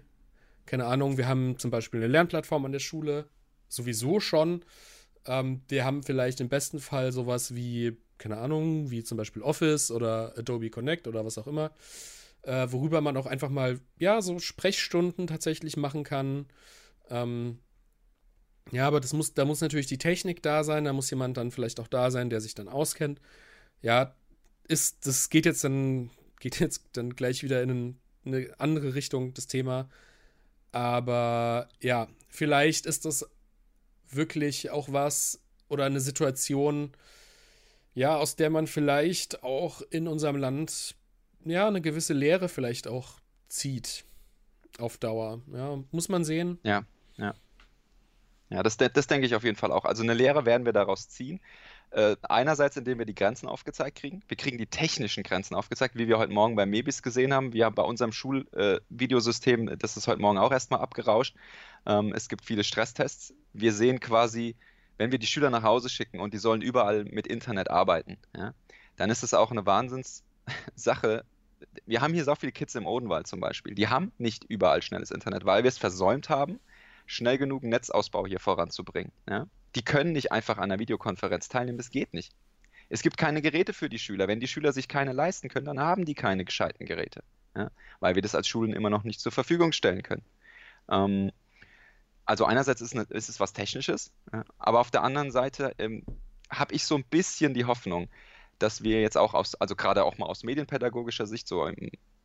keine 0.66 0.84
Ahnung, 0.84 1.18
wir 1.18 1.26
haben 1.26 1.58
zum 1.58 1.72
Beispiel 1.72 1.98
eine 1.98 2.12
Lernplattform 2.12 2.64
an 2.64 2.72
der 2.72 2.78
Schule, 2.78 3.28
sowieso 3.68 4.20
schon. 4.20 4.64
Ähm, 5.26 5.62
wir 5.68 5.84
haben 5.84 6.02
vielleicht 6.02 6.40
im 6.40 6.48
besten 6.48 6.80
Fall 6.80 7.12
sowas 7.12 7.54
wie, 7.54 7.96
keine 8.18 8.38
Ahnung, 8.38 8.90
wie 8.90 9.04
zum 9.04 9.18
Beispiel 9.18 9.42
Office 9.42 9.90
oder 9.90 10.34
Adobe 10.36 10.70
Connect 10.70 11.06
oder 11.08 11.24
was 11.24 11.38
auch 11.38 11.46
immer, 11.46 11.72
äh, 12.42 12.68
worüber 12.70 13.00
man 13.00 13.16
auch 13.16 13.26
einfach 13.26 13.50
mal, 13.50 13.80
ja, 13.98 14.22
so 14.22 14.38
Sprechstunden 14.38 15.26
tatsächlich 15.26 15.76
machen 15.76 16.04
kann. 16.04 16.46
Ähm, 17.10 17.58
ja, 18.72 18.86
aber 18.86 19.00
das 19.00 19.12
muss, 19.12 19.34
da 19.34 19.44
muss 19.44 19.60
natürlich 19.60 19.86
die 19.86 19.98
Technik 19.98 20.42
da 20.42 20.64
sein, 20.64 20.84
da 20.84 20.92
muss 20.92 21.10
jemand 21.10 21.36
dann 21.36 21.50
vielleicht 21.52 21.78
auch 21.80 21.88
da 21.88 22.10
sein, 22.10 22.30
der 22.30 22.40
sich 22.40 22.54
dann 22.54 22.68
auskennt. 22.68 23.20
Ja, 23.82 24.14
ist, 24.68 25.06
das 25.06 25.30
geht 25.30 25.46
jetzt 25.46 25.64
dann, 25.64 26.10
geht 26.40 26.60
jetzt 26.60 26.84
dann 26.92 27.14
gleich 27.16 27.42
wieder 27.42 27.62
in 27.62 27.98
eine 28.24 28.50
andere 28.58 28.94
Richtung, 28.94 29.34
das 29.34 29.46
Thema. 29.46 29.88
Aber 30.72 31.68
ja, 31.80 32.08
vielleicht 32.28 32.86
ist 32.86 33.04
das 33.04 33.28
wirklich 34.10 34.70
auch 34.70 34.92
was 34.92 35.40
oder 35.68 35.84
eine 35.84 36.00
Situation, 36.00 36.92
ja, 37.94 38.16
aus 38.16 38.36
der 38.36 38.50
man 38.50 38.66
vielleicht 38.66 39.42
auch 39.42 39.82
in 39.90 40.06
unserem 40.06 40.36
Land 40.36 40.94
ja 41.44 41.66
eine 41.66 41.80
gewisse 41.80 42.12
Lehre 42.12 42.48
vielleicht 42.48 42.88
auch 42.88 43.20
zieht 43.48 44.04
auf 44.78 44.98
Dauer. 44.98 45.40
Ja, 45.52 45.78
muss 45.90 46.08
man 46.08 46.24
sehen. 46.24 46.58
Ja, 46.62 46.84
ja. 47.16 47.34
Ja, 48.48 48.62
das, 48.62 48.76
das 48.76 49.06
denke 49.08 49.26
ich 49.26 49.34
auf 49.34 49.42
jeden 49.42 49.56
Fall 49.56 49.72
auch. 49.72 49.84
Also 49.84 50.02
eine 50.02 50.14
Lehre 50.14 50.46
werden 50.46 50.64
wir 50.66 50.72
daraus 50.72 51.08
ziehen. 51.08 51.40
Äh, 51.90 52.16
einerseits, 52.22 52.76
indem 52.76 52.98
wir 52.98 53.06
die 53.06 53.14
Grenzen 53.14 53.48
aufgezeigt 53.48 53.98
kriegen. 53.98 54.22
Wir 54.28 54.36
kriegen 54.36 54.58
die 54.58 54.66
technischen 54.66 55.22
Grenzen 55.22 55.54
aufgezeigt, 55.54 55.96
wie 55.96 56.08
wir 56.08 56.18
heute 56.18 56.32
Morgen 56.32 56.54
bei 56.54 56.66
Mebis 56.66 57.02
gesehen 57.02 57.32
haben. 57.32 57.52
Wir 57.52 57.64
haben 57.64 57.74
bei 57.74 57.82
unserem 57.82 58.12
Schulvideosystem, 58.12 59.68
äh, 59.68 59.76
das 59.76 59.96
ist 59.96 60.06
heute 60.06 60.20
Morgen 60.20 60.38
auch 60.38 60.52
erstmal 60.52 60.80
abgerauscht. 60.80 61.34
Ähm, 61.86 62.12
es 62.14 62.28
gibt 62.28 62.44
viele 62.44 62.64
Stresstests. 62.64 63.34
Wir 63.60 63.72
sehen 63.72 64.00
quasi, 64.00 64.56
wenn 64.98 65.12
wir 65.12 65.18
die 65.18 65.26
Schüler 65.26 65.50
nach 65.50 65.62
Hause 65.62 65.88
schicken 65.88 66.20
und 66.20 66.34
die 66.34 66.38
sollen 66.38 66.62
überall 66.62 67.04
mit 67.04 67.26
Internet 67.26 67.70
arbeiten, 67.70 68.18
ja, 68.36 68.54
dann 68.96 69.10
ist 69.10 69.22
es 69.22 69.34
auch 69.34 69.50
eine 69.50 69.66
Wahnsinnssache, 69.66 71.24
wir 71.86 72.00
haben 72.00 72.14
hier 72.14 72.24
so 72.24 72.34
viele 72.34 72.52
Kids 72.52 72.74
im 72.74 72.86
Odenwald 72.86 73.26
zum 73.26 73.40
Beispiel. 73.40 73.74
Die 73.74 73.88
haben 73.88 74.12
nicht 74.18 74.44
überall 74.44 74.82
schnelles 74.82 75.10
Internet, 75.10 75.44
weil 75.44 75.62
wir 75.62 75.68
es 75.68 75.78
versäumt 75.78 76.28
haben, 76.28 76.60
schnell 77.06 77.38
genug 77.38 77.62
Netzausbau 77.62 78.26
hier 78.26 78.40
voranzubringen. 78.40 79.12
Ja? 79.28 79.46
Die 79.74 79.82
können 79.82 80.12
nicht 80.12 80.32
einfach 80.32 80.58
an 80.58 80.64
einer 80.64 80.78
Videokonferenz 80.78 81.48
teilnehmen, 81.48 81.78
das 81.78 81.90
geht 81.90 82.14
nicht. 82.14 82.32
Es 82.88 83.02
gibt 83.02 83.16
keine 83.16 83.42
Geräte 83.42 83.72
für 83.72 83.88
die 83.88 83.98
Schüler. 83.98 84.28
Wenn 84.28 84.40
die 84.40 84.48
Schüler 84.48 84.72
sich 84.72 84.88
keine 84.88 85.12
leisten 85.12 85.48
können, 85.48 85.66
dann 85.66 85.80
haben 85.80 86.04
die 86.04 86.14
keine 86.14 86.44
gescheiten 86.44 86.86
Geräte, 86.86 87.22
ja? 87.56 87.70
weil 88.00 88.14
wir 88.14 88.22
das 88.22 88.34
als 88.34 88.48
Schulen 88.48 88.72
immer 88.72 88.90
noch 88.90 89.04
nicht 89.04 89.20
zur 89.20 89.32
Verfügung 89.32 89.72
stellen 89.72 90.02
können. 90.02 90.22
Ähm, 90.88 91.32
also 92.26 92.44
einerseits 92.44 92.80
ist, 92.80 92.94
eine, 92.94 93.04
ist, 93.04 93.28
es 93.28 93.40
was 93.40 93.52
Technisches, 93.52 94.12
aber 94.58 94.80
auf 94.80 94.90
der 94.90 95.02
anderen 95.02 95.30
Seite 95.30 95.74
ähm, 95.78 96.04
habe 96.50 96.74
ich 96.74 96.84
so 96.84 96.96
ein 96.96 97.04
bisschen 97.04 97.54
die 97.54 97.64
Hoffnung, 97.64 98.08
dass 98.58 98.82
wir 98.82 99.00
jetzt 99.00 99.16
auch 99.16 99.34
aus, 99.34 99.54
also 99.54 99.76
gerade 99.76 100.04
auch 100.04 100.18
mal 100.18 100.26
aus 100.26 100.44
medienpädagogischer 100.44 101.26
Sicht, 101.26 101.48
so 101.48 101.70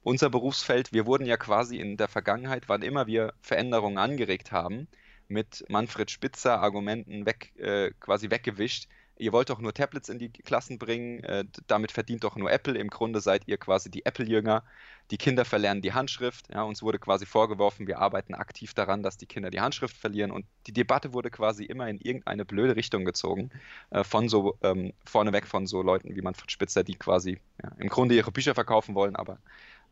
unser 0.04 0.30
Berufsfeld, 0.30 0.92
wir 0.94 1.06
wurden 1.06 1.26
ja 1.26 1.38
quasi 1.38 1.78
in 1.78 1.98
der 1.98 2.08
Vergangenheit, 2.08 2.68
wann 2.68 2.82
immer 2.82 3.08
wir 3.08 3.34
Veränderungen 3.42 3.98
angeregt 3.98 4.52
haben, 4.52 4.88
mit 5.28 5.64
Manfred 5.70 6.12
Spitzer 6.12 6.60
Argumenten 6.60 7.26
weg, 7.26 7.54
äh, 7.58 7.92
quasi 8.00 8.30
weggewischt, 8.30 8.88
ihr 9.22 9.32
wollt 9.32 9.50
doch 9.50 9.60
nur 9.60 9.74
Tablets 9.74 10.10
in 10.10 10.20
die 10.20 10.30
Klassen 10.30 10.80
bringen, 10.80 11.24
äh, 11.24 11.46
damit 11.68 11.92
verdient 11.92 12.24
doch 12.24 12.36
nur 12.36 12.52
Apple. 12.52 12.78
Im 12.78 12.90
Grunde 12.90 13.22
seid 13.22 13.48
ihr 13.48 13.58
quasi 13.58 13.92
die 13.92 14.06
Apple-Jünger. 14.06 14.64
Die 15.12 15.18
Kinder 15.18 15.44
verlernen 15.44 15.82
die 15.82 15.94
Handschrift. 15.94 16.48
Ja, 16.54 16.64
uns 16.64 16.82
wurde 16.82 16.98
quasi 16.98 17.26
vorgeworfen, 17.26 17.86
wir 17.86 18.00
arbeiten 18.00 18.34
aktiv 18.34 18.74
daran, 18.74 19.04
dass 19.04 19.18
die 19.18 19.26
Kinder 19.26 19.52
die 19.52 19.60
Handschrift 19.60 19.98
verlieren. 19.98 20.32
Und 20.32 20.46
die 20.68 20.72
Debatte 20.72 21.14
wurde 21.14 21.30
quasi 21.30 21.66
immer 21.66 21.90
in 21.90 22.00
irgendeine 22.00 22.46
blöde 22.46 22.78
Richtung 22.78 23.04
gezogen. 23.04 23.50
Äh, 23.90 24.06
von 24.06 24.30
so, 24.30 24.58
ähm, 24.64 24.94
vorneweg 25.06 25.48
von 25.48 25.68
so 25.68 25.82
Leuten 25.82 26.16
wie 26.16 26.22
Manfred 26.22 26.52
Spitzer, 26.52 26.84
die 26.84 26.96
quasi 26.96 27.40
ja, 27.62 27.72
im 27.78 27.90
Grunde 27.90 28.16
ihre 28.16 28.32
Bücher 28.32 28.56
verkaufen 28.56 28.96
wollen, 28.96 29.16
aber 29.16 29.38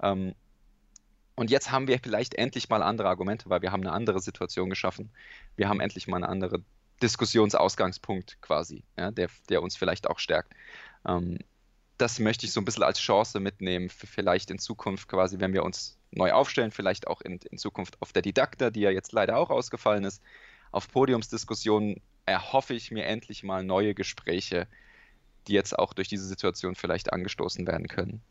ähm, 0.02 0.34
und 1.36 1.50
jetzt 1.50 1.72
haben 1.72 1.88
wir 1.88 2.00
vielleicht 2.00 2.34
endlich 2.36 2.68
mal 2.68 2.84
andere 2.84 3.08
Argumente, 3.08 3.50
weil 3.50 3.62
wir 3.62 3.72
haben 3.72 3.82
eine 3.82 3.94
andere 3.94 4.20
Situation 4.20 4.70
geschaffen. 4.70 5.10
Wir 5.56 5.70
haben 5.70 5.80
endlich 5.80 6.06
mal 6.06 6.18
eine 6.18 6.28
andere 6.28 6.62
Diskussionsausgangspunkt 7.02 8.42
quasi, 8.42 8.84
ja, 8.98 9.10
der, 9.12 9.30
der 9.48 9.64
uns 9.64 9.78
vielleicht 9.78 10.10
auch 10.10 10.20
stärkt. 10.20 10.54
Ähm, 11.08 11.40
das 12.00 12.20
möchte 12.20 12.46
ich 12.46 12.54
so 12.54 12.62
ein 12.62 12.66
bisschen 12.66 12.84
als 12.84 13.00
Chance 13.00 13.40
mitnehmen, 13.40 13.90
für 13.90 14.08
vielleicht 14.08 14.52
in 14.52 14.58
Zukunft 14.58 15.10
quasi, 15.10 15.40
wenn 15.40 15.54
wir 15.54 15.64
uns 15.64 15.98
neu 16.12 16.32
aufstellen, 16.32 16.72
vielleicht 16.72 17.08
auch 17.08 17.22
in, 17.22 17.40
in 17.52 17.58
Zukunft 17.58 18.02
auf 18.02 18.14
der 18.14 18.22
Didakta, 18.22 18.70
die 18.70 18.82
ja 18.82 18.90
jetzt 18.90 19.12
leider 19.12 19.38
auch 19.38 19.50
ausgefallen 19.50 20.06
ist, 20.06 20.22
auf 20.72 20.90
Podiumsdiskussionen 20.90 22.02
erhoffe 22.26 22.74
ich 22.74 22.92
mir 22.92 23.06
endlich 23.06 23.44
mal 23.44 23.64
neue 23.64 23.94
Gespräche, 23.94 24.68
die 25.48 25.54
jetzt 25.54 25.78
auch 25.78 25.94
durch 25.94 26.08
diese 26.08 26.26
Situation 26.26 26.76
vielleicht 26.76 27.12
angestoßen 27.12 27.68
werden 27.68 27.88
können. 27.88 28.22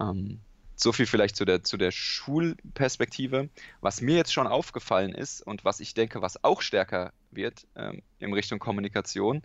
Ähm, 0.00 0.40
so 0.76 0.92
viel 0.92 1.06
vielleicht 1.06 1.36
zu 1.36 1.44
der, 1.44 1.62
zu 1.62 1.76
der 1.76 1.90
Schulperspektive. 1.90 3.48
Was 3.80 4.00
mir 4.00 4.16
jetzt 4.16 4.32
schon 4.32 4.46
aufgefallen 4.46 5.14
ist 5.14 5.40
und 5.42 5.64
was 5.64 5.80
ich 5.80 5.94
denke, 5.94 6.22
was 6.22 6.42
auch 6.42 6.62
stärker 6.62 7.12
wird 7.30 7.66
ähm, 7.76 8.02
in 8.18 8.32
Richtung 8.32 8.58
Kommunikation, 8.58 9.42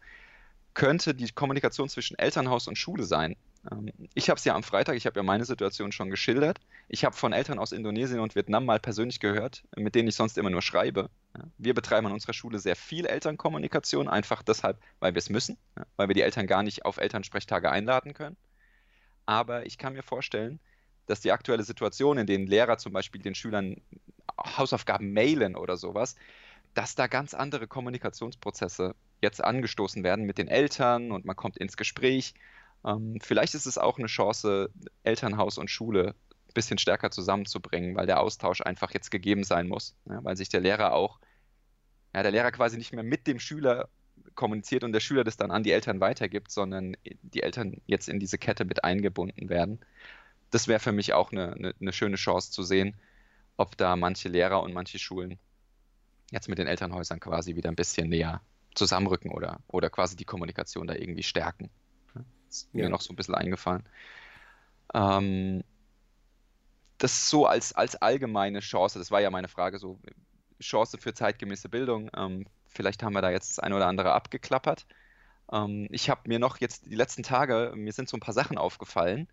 könnte 0.74 1.14
die 1.14 1.30
Kommunikation 1.30 1.90
zwischen 1.90 2.18
Elternhaus 2.18 2.68
und 2.68 2.78
Schule 2.78 3.04
sein. 3.04 3.36
Ähm, 3.72 3.92
ich 4.14 4.30
habe 4.30 4.38
es 4.38 4.46
ja 4.46 4.56
am 4.56 4.64
Freitag, 4.64 4.96
ich 4.96 5.06
habe 5.06 5.20
ja 5.20 5.24
meine 5.24 5.46
Situation 5.46 5.92
schon 5.92 6.10
geschildert. 6.10 6.60
Ich 6.88 7.06
habe 7.06 7.16
von 7.16 7.34
Eltern 7.34 7.60
aus 7.60 7.72
Indonesien 7.72 8.20
und 8.20 8.36
Vietnam 8.36 8.66
mal 8.66 8.80
persönlich 8.80 9.20
gehört, 9.20 9.64
mit 9.76 9.96
denen 9.96 10.08
ich 10.08 10.16
sonst 10.16 10.38
immer 10.38 10.50
nur 10.50 10.62
schreibe. 10.62 11.10
Wir 11.58 11.74
betreiben 11.74 12.08
an 12.08 12.14
unserer 12.14 12.34
Schule 12.34 12.60
sehr 12.60 12.76
viel 12.76 13.06
Elternkommunikation, 13.06 14.08
einfach 14.08 14.44
deshalb, 14.44 14.80
weil 15.00 15.14
wir 15.14 15.20
es 15.20 15.30
müssen, 15.30 15.58
weil 15.96 16.08
wir 16.08 16.16
die 16.16 16.22
Eltern 16.22 16.48
gar 16.48 16.64
nicht 16.64 16.86
auf 16.86 16.98
Elternsprechtage 16.98 17.70
einladen 17.70 18.14
können. 18.14 18.38
Aber 19.26 19.66
ich 19.66 19.78
kann 19.78 19.94
mir 19.94 20.04
vorstellen, 20.04 20.60
dass 21.06 21.22
die 21.22 21.32
aktuelle 21.32 21.64
Situation, 21.64 22.18
in 22.18 22.28
denen 22.28 22.48
Lehrer 22.48 22.78
zum 22.78 22.94
Beispiel 22.94 23.22
den 23.22 23.36
Schülern 23.36 23.82
Hausaufgaben 24.58 25.14
mailen 25.14 25.56
oder 25.56 25.78
sowas, 25.78 26.16
dass 26.74 26.96
da 26.96 27.08
ganz 27.08 27.34
andere 27.34 27.68
Kommunikationsprozesse 27.68 28.96
jetzt 29.22 29.44
angestoßen 29.44 30.04
werden 30.04 30.26
mit 30.26 30.38
den 30.38 30.48
Eltern 30.48 31.12
und 31.12 31.26
man 31.26 31.36
kommt 31.36 31.58
ins 31.58 31.78
Gespräch. 31.78 32.34
Ähm, 32.86 33.18
vielleicht 33.22 33.56
ist 33.56 33.66
es 33.66 33.78
auch 33.78 33.98
eine 33.98 34.08
Chance, 34.08 34.70
Elternhaus 35.04 35.58
und 35.58 35.70
Schule 35.70 36.16
ein 36.48 36.54
bisschen 36.54 36.78
stärker 36.78 37.12
zusammenzubringen, 37.12 37.96
weil 37.96 38.08
der 38.08 38.22
Austausch 38.22 38.62
einfach 38.62 38.92
jetzt 38.94 39.12
gegeben 39.12 39.44
sein 39.44 39.68
muss, 39.68 39.96
ja, 40.06 40.24
weil 40.24 40.38
sich 40.38 40.50
der 40.50 40.62
Lehrer 40.62 40.94
auch, 40.94 41.20
ja, 42.14 42.24
der 42.24 42.32
Lehrer 42.32 42.52
quasi 42.52 42.78
nicht 42.78 42.94
mehr 42.94 43.04
mit 43.04 43.28
dem 43.28 43.40
Schüler 43.40 43.90
kommuniziert 44.36 44.84
und 44.84 44.94
der 44.94 45.00
Schüler 45.00 45.24
das 45.24 45.38
dann 45.38 45.52
an 45.52 45.64
die 45.64 45.72
Eltern 45.72 46.00
weitergibt, 46.00 46.52
sondern 46.52 46.96
die 47.22 47.44
Eltern 47.44 47.82
jetzt 47.86 48.10
in 48.10 48.20
diese 48.20 48.38
Kette 48.38 48.66
mit 48.66 48.84
eingebunden 48.84 49.50
werden 49.50 49.80
das 50.52 50.68
wäre 50.68 50.80
für 50.80 50.92
mich 50.92 51.14
auch 51.14 51.32
eine, 51.32 51.54
eine, 51.54 51.74
eine, 51.80 51.94
schöne 51.94 52.16
Chance 52.16 52.52
zu 52.52 52.64
sehen, 52.64 52.96
ob 53.58 53.78
da 53.78 53.96
manche 53.96 54.30
Lehrer 54.30 54.62
und 54.64 54.74
manche 54.74 55.00
Schulen 55.00 55.38
jetzt 56.32 56.50
mit 56.50 56.58
den 56.58 56.68
Elternhäusern 56.68 57.20
quasi 57.20 57.56
wieder 57.56 57.70
ein 57.70 57.76
bisschen 57.76 58.10
näher 58.10 58.42
zusammenrücken 58.76 59.32
oder, 59.32 59.60
oder 59.68 59.90
quasi 59.90 60.16
die 60.16 60.26
Kommunikation 60.26 60.88
da 60.88 60.96
irgendwie 60.96 61.24
stärken. 61.24 61.70
Ist 62.50 62.74
mir 62.74 62.90
noch 62.90 63.02
so 63.02 63.14
ein 63.14 63.16
bisschen 63.16 63.36
eingefallen. 63.36 63.84
Ähm, 64.94 65.64
das 66.98 67.30
so 67.30 67.46
als, 67.46 67.74
als 67.74 67.96
allgemeine 67.96 68.60
Chance, 68.60 69.00
das 69.00 69.12
war 69.12 69.22
ja 69.22 69.30
meine 69.30 69.48
Frage, 69.48 69.78
so 69.78 70.00
Chance 70.60 70.98
für 70.98 71.14
zeitgemäße 71.14 71.70
Bildung. 71.70 72.10
Ähm, 72.16 72.46
vielleicht 72.68 73.04
haben 73.04 73.14
wir 73.14 73.22
da 73.22 73.32
jetzt 73.32 73.52
das 73.52 73.60
eine 73.60 73.76
oder 73.76 73.88
andere 73.88 74.14
abgeklappert. 74.14 74.86
Ähm, 75.52 75.88
ich 75.92 76.10
habe 76.10 76.22
mir 76.28 76.40
noch 76.40 76.58
jetzt 76.58 76.86
die 76.86 76.96
letzten 76.96 77.24
Tage, 77.24 77.74
mir 77.76 77.94
sind 77.94 78.10
so 78.10 78.18
ein 78.18 78.22
paar 78.22 78.34
Sachen 78.34 78.58
aufgefallen, 78.58 79.28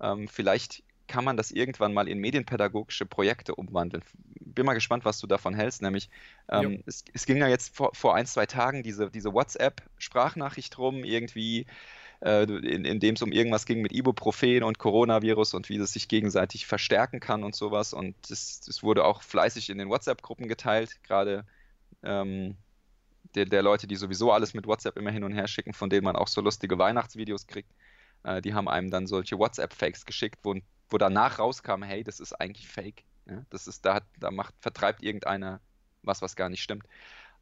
ähm, 0.00 0.28
vielleicht 0.28 0.84
kann 1.08 1.24
man 1.24 1.36
das 1.36 1.50
irgendwann 1.50 1.94
mal 1.94 2.06
in 2.06 2.18
medienpädagogische 2.18 3.06
Projekte 3.06 3.54
umwandeln. 3.54 4.04
Bin 4.40 4.66
mal 4.66 4.74
gespannt, 4.74 5.04
was 5.04 5.18
du 5.18 5.26
davon 5.26 5.54
hältst. 5.54 5.80
Nämlich, 5.80 6.10
ähm, 6.50 6.82
es, 6.86 7.02
es, 7.14 7.24
ging 7.24 7.38
ja 7.38 7.48
jetzt 7.48 7.74
vor, 7.74 7.94
vor 7.94 8.14
ein, 8.14 8.26
zwei 8.26 8.44
Tagen 8.44 8.82
diese, 8.82 9.10
diese 9.10 9.32
WhatsApp-Sprachnachricht 9.32 10.76
rum, 10.78 11.04
irgendwie, 11.04 11.66
äh, 12.20 12.44
in, 12.44 12.84
in 12.84 13.00
dem 13.00 13.14
es 13.14 13.22
um 13.22 13.32
irgendwas 13.32 13.66
ging 13.66 13.80
mit 13.80 13.92
Ibuprofen 13.92 14.62
und 14.62 14.78
Coronavirus 14.78 15.54
und 15.54 15.68
wie 15.68 15.78
das 15.78 15.92
sich 15.92 16.08
gegenseitig 16.08 16.66
verstärken 16.66 17.20
kann 17.20 17.44
und 17.44 17.54
sowas. 17.54 17.92
Und 17.92 18.16
das, 18.28 18.60
das 18.60 18.82
wurde 18.82 19.04
auch 19.04 19.22
fleißig 19.22 19.70
in 19.70 19.78
den 19.78 19.88
WhatsApp-Gruppen 19.88 20.48
geteilt, 20.48 21.02
gerade 21.02 21.44
ähm, 22.02 22.56
der, 23.34 23.44
der 23.44 23.62
Leute, 23.62 23.86
die 23.86 23.96
sowieso 23.96 24.32
alles 24.32 24.54
mit 24.54 24.66
WhatsApp 24.66 24.96
immer 24.96 25.10
hin 25.10 25.24
und 25.24 25.32
her 25.32 25.48
schicken, 25.48 25.74
von 25.74 25.90
denen 25.90 26.04
man 26.04 26.16
auch 26.16 26.28
so 26.28 26.40
lustige 26.40 26.78
Weihnachtsvideos 26.78 27.46
kriegt. 27.46 27.70
Äh, 28.24 28.40
die 28.42 28.54
haben 28.54 28.68
einem 28.68 28.90
dann 28.90 29.06
solche 29.06 29.38
WhatsApp-Fakes 29.38 30.04
geschickt, 30.04 30.40
wo, 30.42 30.54
wo 30.88 30.98
danach 30.98 31.38
rauskam, 31.38 31.82
hey, 31.82 32.02
das 32.02 32.20
ist 32.20 32.32
eigentlich 32.32 32.68
Fake. 32.68 33.04
Ja? 33.26 33.44
Das 33.50 33.66
ist, 33.66 33.84
da, 33.84 34.00
da 34.18 34.30
macht, 34.30 34.54
vertreibt 34.60 35.02
irgendeiner 35.02 35.60
was, 36.02 36.22
was 36.22 36.36
gar 36.36 36.48
nicht 36.48 36.62
stimmt. 36.62 36.84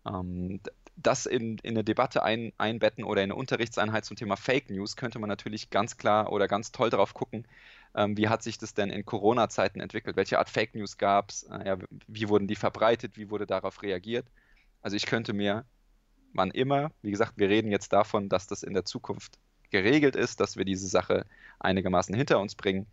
Ähm, 0.07 0.61
das 0.97 1.27
in, 1.27 1.59
in 1.59 1.75
eine 1.75 1.85
Debatte 1.85 2.23
ein, 2.23 2.53
einbetten 2.59 3.05
oder 3.05 3.23
in 3.23 3.31
eine 3.31 3.39
Unterrichtseinheit 3.39 4.05
zum 4.05 4.17
Thema 4.17 4.37
Fake 4.37 4.71
News 4.71 4.97
könnte 4.97 5.19
man 5.19 5.29
natürlich 5.29 5.71
ganz 5.71 5.97
klar 5.99 6.33
oder 6.33 6.49
ganz 6.49 6.73
toll 6.73 6.91
drauf 6.91 7.13
gucken, 7.15 7.47
ähm, 7.95 8.17
wie 8.17 8.29
hat 8.29 8.43
sich 8.43 8.59
das 8.59 8.75
denn 8.75 8.91
in 8.91 9.05
Corona-Zeiten 9.05 9.81
entwickelt? 9.81 10.17
Welche 10.17 10.39
Art 10.39 10.51
Fake 10.51 10.75
News 10.75 10.99
gab 10.99 11.31
es? 11.31 11.45
Äh, 11.45 11.67
ja, 11.67 11.79
wie 12.07 12.29
wurden 12.29 12.47
die 12.47 12.57
verbreitet? 12.57 13.17
Wie 13.17 13.31
wurde 13.31 13.47
darauf 13.47 13.83
reagiert? 13.83 14.27
Also 14.83 14.97
ich 14.97 15.07
könnte 15.07 15.33
mir, 15.33 15.65
wann 16.33 16.51
immer, 16.51 16.91
wie 17.03 17.11
gesagt, 17.11 17.35
wir 17.37 17.49
reden 17.49 17.71
jetzt 17.71 17.93
davon, 17.93 18.29
dass 18.29 18.47
das 18.47 18.63
in 18.63 18.75
der 18.75 18.85
Zukunft 18.85 19.39
geregelt 19.71 20.17
ist, 20.17 20.41
dass 20.41 20.57
wir 20.57 20.65
diese 20.65 20.89
Sache 20.89 21.27
einigermaßen 21.59 22.15
hinter 22.15 22.39
uns 22.39 22.55
bringen 22.55 22.87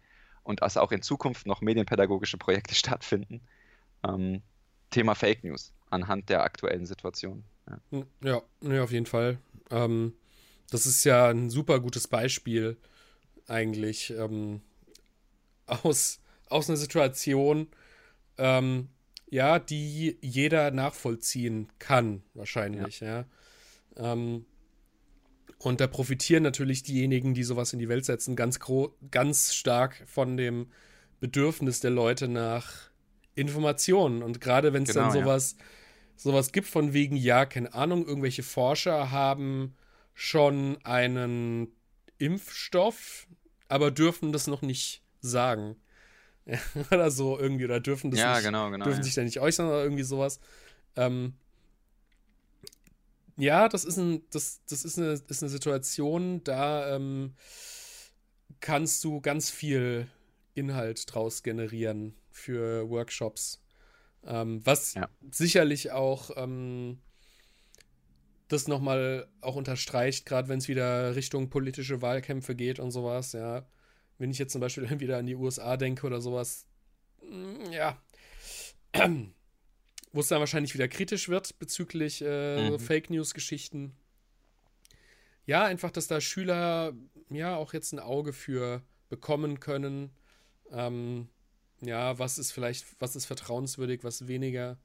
und 0.43 0.62
dass 0.62 0.78
auch 0.78 0.91
in 0.91 1.01
Zukunft 1.01 1.45
noch 1.47 1.62
medienpädagogische 1.62 2.38
Projekte 2.38 2.76
stattfinden. 2.76 3.41
Ähm, 4.04 4.41
Thema 4.89 5.16
Fake 5.16 5.43
News 5.43 5.74
anhand 5.89 6.30
der 6.30 6.43
aktuellen 6.43 6.86
Situation. 6.86 7.43
Ja, 7.70 8.03
ja, 8.24 8.41
nee, 8.61 8.80
auf 8.80 8.91
jeden 8.91 9.05
Fall. 9.05 9.38
Ähm, 9.72 10.14
das 10.70 10.86
ist 10.86 11.03
ja 11.03 11.30
ein 11.30 11.49
super 11.49 11.80
gutes 11.80 12.07
Beispiel 12.07 12.78
eigentlich 13.47 14.11
ähm, 14.11 14.61
aus, 15.66 16.20
aus 16.49 16.70
einer 16.70 16.78
Situation, 16.78 17.68
ähm, 18.38 18.89
ja, 19.30 19.59
die 19.59 20.18
jeder 20.22 20.72
nachvollziehen 20.72 21.70
kann, 21.80 22.24
wahrscheinlich, 22.34 22.99
ja. 22.99 23.26
ja. 23.97 24.14
Ähm, 24.14 24.45
und 25.57 25.80
da 25.80 25.88
profitieren 25.88 26.43
natürlich 26.43 26.84
diejenigen, 26.84 27.34
die 27.34 27.43
sowas 27.43 27.72
in 27.74 27.80
die 27.80 27.88
Welt 27.88 28.05
setzen, 28.05 28.36
ganz, 28.36 28.59
ganz 29.11 29.53
stark 29.53 30.03
von 30.07 30.36
dem 30.36 30.68
Bedürfnis 31.22 31.80
der 31.80 31.91
Leute 31.91 32.28
nach 32.28 32.91
Informationen. 33.34 34.24
Und 34.24 34.41
gerade 34.41 34.74
wenn 34.74 34.84
es 34.84 34.89
genau, 34.89 35.05
dann 35.05 35.14
sowas, 35.14 35.55
ja. 35.57 35.66
Sowas 36.16 36.51
gibt 36.51 36.68
von 36.68 36.93
wegen, 36.93 37.16
ja, 37.16 37.45
keine 37.45 37.74
Ahnung, 37.74 38.05
irgendwelche 38.05 38.43
Forscher 38.43 39.11
haben 39.11 39.76
schon 40.14 40.78
einen 40.84 41.68
Impfstoff, 42.18 43.28
aber 43.68 43.91
dürfen 43.91 44.32
das 44.32 44.47
noch 44.47 44.61
nicht 44.61 45.01
sagen. 45.20 45.76
oder 46.91 47.09
so 47.09 47.39
irgendwie, 47.39 47.66
oder 47.66 47.80
dürfen 47.80 48.11
das 48.11 48.20
ja, 48.20 48.36
nicht, 48.36 48.43
genau, 48.43 48.70
genau, 48.70 48.86
dürfen 48.86 48.99
ja. 48.99 49.03
sich 49.03 49.14
da 49.14 49.24
nicht 49.24 49.39
äußern 49.39 49.68
oder 49.68 49.84
irgendwie 49.84 50.03
sowas. 50.03 50.39
Ähm, 50.95 51.34
ja, 53.38 53.70
das 53.70 53.86
ist, 53.86 53.97
ein, 53.97 54.22
das, 54.30 54.61
das 54.70 54.86
ist, 54.86 54.99
eine, 54.99 55.14
ist 55.14 55.41
eine 55.41 55.49
Situation, 55.49 56.43
da 56.43 56.95
ähm, 56.95 57.34
kannst 58.59 59.03
du 59.03 59.22
ganz 59.22 59.49
viel 59.49 60.07
Inhalt 60.53 61.14
draus 61.14 61.43
generieren 61.43 62.16
für 62.30 62.89
Workshops. 62.89 63.62
Ähm, 64.26 64.66
was 64.66 64.94
ja. 64.94 65.10
sicherlich 65.32 65.92
auch 65.92 66.32
ähm, 66.36 67.00
das 68.48 68.68
nochmal 68.68 69.28
auch 69.42 69.56
unterstreicht, 69.56 70.26
gerade 70.26 70.48
wenn 70.48 70.60
es 70.60 70.68
wieder 70.68 71.16
Richtung 71.16 71.50
politische 71.50 72.02
Wahlkämpfe 72.02 72.56
geht 72.56 72.80
und 72.80 72.92
sowas, 72.92 73.34
ja. 73.34 73.66
Wenn 74.20 74.30
ich 74.30 74.38
jetzt 74.38 74.54
zum 74.54 74.62
Beispiel 74.62 74.88
wieder 75.00 75.18
an 75.18 75.26
die 75.26 75.36
USA 75.36 75.76
denke 75.78 76.06
oder 76.06 76.22
sowas, 76.22 76.68
mm, 77.22 77.72
ja, 77.72 78.02
wo 80.14 80.20
es 80.20 80.28
dann 80.28 80.40
wahrscheinlich 80.40 80.74
wieder 80.74 80.88
kritisch 80.88 81.30
wird 81.30 81.58
bezüglich 81.60 82.22
äh, 82.22 82.70
mhm. 82.70 82.80
Fake 82.80 83.10
News-Geschichten. 83.10 83.96
Ja, 85.46 85.66
einfach, 85.66 85.92
dass 85.92 86.08
da 86.08 86.22
Schüler 86.22 86.94
ja 87.30 87.56
auch 87.56 87.74
jetzt 87.74 87.92
ein 87.92 88.00
Auge 88.00 88.32
für 88.32 88.84
bekommen 89.10 89.60
können. 89.60 90.12
Ähm, 90.72 91.28
ja, 91.86 92.18
was 92.20 92.38
ist 92.38 92.52
vielleicht, 92.52 92.86
was 93.00 93.16
ist 93.16 93.26
vertrauenswürdig, 93.26 94.04
was 94.04 94.28
weniger. 94.28 94.78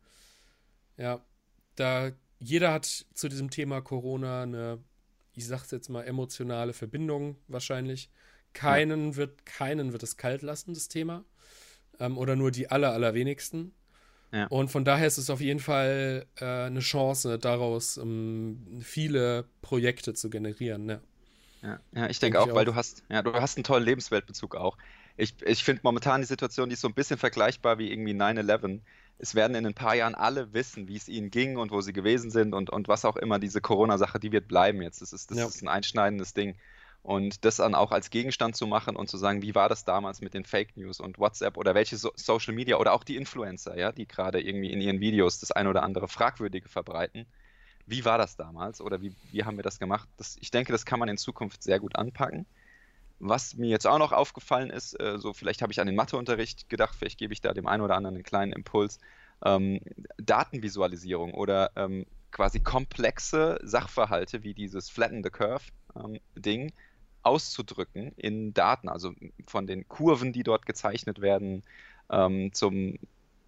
Ja, 0.97 1.25
da 1.77 2.13
jeder 2.41 2.73
hat 2.73 2.85
zu 3.15 3.29
diesem 3.29 3.51
Thema 3.51 3.81
Corona 3.81 4.43
eine, 4.43 4.79
ich 5.35 5.47
sag's 5.47 5.71
jetzt 5.71 5.89
mal, 5.89 6.05
emotionale 6.05 6.73
Verbindung 6.73 7.37
wahrscheinlich. 7.49 8.11
Keinen 8.53 9.11
ja. 9.11 9.17
wird, 9.17 9.47
keinen 9.47 9.93
wird 9.93 10.03
es 10.03 10.17
kalt 10.17 10.43
lassen, 10.43 10.75
das 10.75 10.89
Thema. 10.89 11.25
Ähm, 12.01 12.17
oder 12.17 12.37
nur 12.37 12.51
die 12.51 12.71
aller, 12.71 12.93
allerwenigsten. 12.93 13.73
Ja. 14.33 14.47
Und 14.49 14.71
von 14.71 14.85
daher 14.85 15.07
ist 15.07 15.19
es 15.19 15.31
auf 15.31 15.41
jeden 15.41 15.61
Fall 15.61 16.27
äh, 16.37 16.45
eine 16.45 16.81
Chance, 16.81 17.39
daraus 17.39 17.99
um, 17.99 18.09
ähm, 18.09 18.81
viele 18.83 19.47
Projekte 19.63 20.15
zu 20.15 20.29
generieren. 20.31 20.85
Ne? 20.85 21.01
Ja, 21.63 21.81
ja 21.95 22.09
ich 22.09 22.19
denke 22.19 22.39
denk 22.39 22.51
auch, 22.51 22.55
weil 22.55 22.65
du 22.65 22.75
hast, 22.75 23.05
ja, 23.09 23.23
du 23.23 23.33
hast 23.33 23.57
einen 23.57 23.65
tollen 23.65 23.85
Lebensweltbezug 23.85 24.55
auch. 24.55 24.77
Ich, 25.19 25.35
ich 25.45 25.65
finde 25.65 25.81
momentan 25.83 26.21
die 26.21 26.29
Situation, 26.29 26.69
die 26.69 26.75
ist 26.75 26.81
so 26.81 26.89
ein 26.89 26.95
bisschen 26.95 27.19
vergleichbar 27.19 27.79
wie 27.79 27.91
irgendwie 27.91 28.15
9-11. 28.15 28.81
Es 29.19 29.35
werden 29.35 29.57
in 29.57 29.67
ein 29.67 29.75
paar 29.75 29.97
Jahren 29.97 30.15
alle 30.15 30.53
wissen, 30.53 30.87
wie 30.87 30.97
es 30.97 31.09
ihnen 31.09 31.31
ging 31.31 31.57
und 31.57 31.73
wo 31.73 31.81
sie 31.81 31.93
gewesen 31.93 32.31
sind 32.31 32.55
und, 32.55 32.71
und 32.71 32.87
was 32.87 33.05
auch 33.05 33.17
immer. 33.17 33.41
Diese 33.41 33.61
Corona-Sache, 33.61 34.21
die 34.21 34.31
wird 34.31 34.47
bleiben 34.47 34.81
jetzt. 34.81 35.03
Das 35.03 35.13
ist, 35.13 35.33
das 35.33 35.39
ja. 35.39 35.47
ist 35.47 35.61
ein 35.61 35.69
einschneidendes 35.69 36.35
Ding. 36.35 36.57
Und 37.03 37.45
das 37.45 37.57
dann 37.57 37.75
auch 37.75 37.91
als 37.91 38.11
Gegenstand 38.11 38.55
zu 38.55 38.69
machen 38.69 38.95
und 38.95 39.09
zu 39.09 39.17
sagen, 39.17 39.43
wie 39.43 39.57
war 39.57 39.69
das 39.69 39.85
damals 39.85 40.21
mit 40.21 40.35
den 40.35 40.45
Fake 40.45 40.77
News 40.77 41.01
und 41.01 41.19
WhatsApp 41.19 41.57
oder 41.57 41.75
welche 41.75 41.97
so 41.97 42.13
Social 42.15 42.55
Media 42.55 42.77
oder 42.77 42.93
auch 42.93 43.03
die 43.03 43.17
Influencer, 43.17 43.77
ja, 43.77 43.91
die 43.91 44.07
gerade 44.07 44.41
irgendwie 44.41 44.73
in 44.73 44.81
ihren 44.81 45.01
Videos 45.01 45.41
das 45.41 45.51
ein 45.51 45.67
oder 45.67 45.83
andere 45.83 46.07
Fragwürdige 46.07 46.69
verbreiten. 46.69 47.27
Wie 47.87 48.05
war 48.05 48.19
das 48.19 48.37
damals 48.37 48.81
oder 48.81 49.01
wie, 49.03 49.17
wie 49.33 49.43
haben 49.43 49.57
wir 49.57 49.65
das 49.65 49.81
gemacht? 49.81 50.09
Das, 50.17 50.37
ich 50.41 50.53
denke, 50.53 50.71
das 50.71 50.85
kann 50.85 51.01
man 51.01 51.09
in 51.09 51.17
Zukunft 51.17 51.63
sehr 51.65 51.81
gut 51.81 51.97
anpacken. 51.97 52.47
Was 53.21 53.57
mir 53.57 53.69
jetzt 53.69 53.87
auch 53.87 53.99
noch 53.99 54.13
aufgefallen 54.13 54.71
ist, 54.71 54.99
äh, 55.01 55.19
so 55.19 55.33
vielleicht 55.33 55.63
habe 55.63 55.73
ich 55.73 55.81
an 55.81 55.87
den 55.87 55.97
Matheunterricht 55.97 56.69
gedacht, 56.69 56.95
vielleicht 56.97 57.19
gebe 57.19 57.33
ich 57.33 57.41
da 57.41 57.53
dem 57.53 57.67
einen 57.67 57.83
oder 57.83 57.97
anderen 57.97 58.17
einen 58.17 58.25
kleinen 58.25 58.53
Impuls. 58.53 58.99
Ähm, 59.45 59.81
Datenvisualisierung 60.19 61.35
oder 61.35 61.71
ähm, 61.77 62.07
quasi 62.31 62.61
komplexe 62.61 63.59
Sachverhalte 63.63 64.43
wie 64.45 64.55
dieses 64.55 64.91
Flatten 64.91 65.23
the 65.23 65.31
Curve 65.31 65.65
ähm, 65.97 66.21
auszudrücken 67.23 68.13
in 68.17 68.55
Daten, 68.55 68.89
also 68.89 69.13
von 69.47 69.67
den 69.67 69.89
Kurven, 69.89 70.33
die 70.33 70.43
dort 70.43 70.67
gezeichnet 70.67 71.21
werden, 71.21 71.63
ähm, 72.11 72.53
zum, 72.53 72.99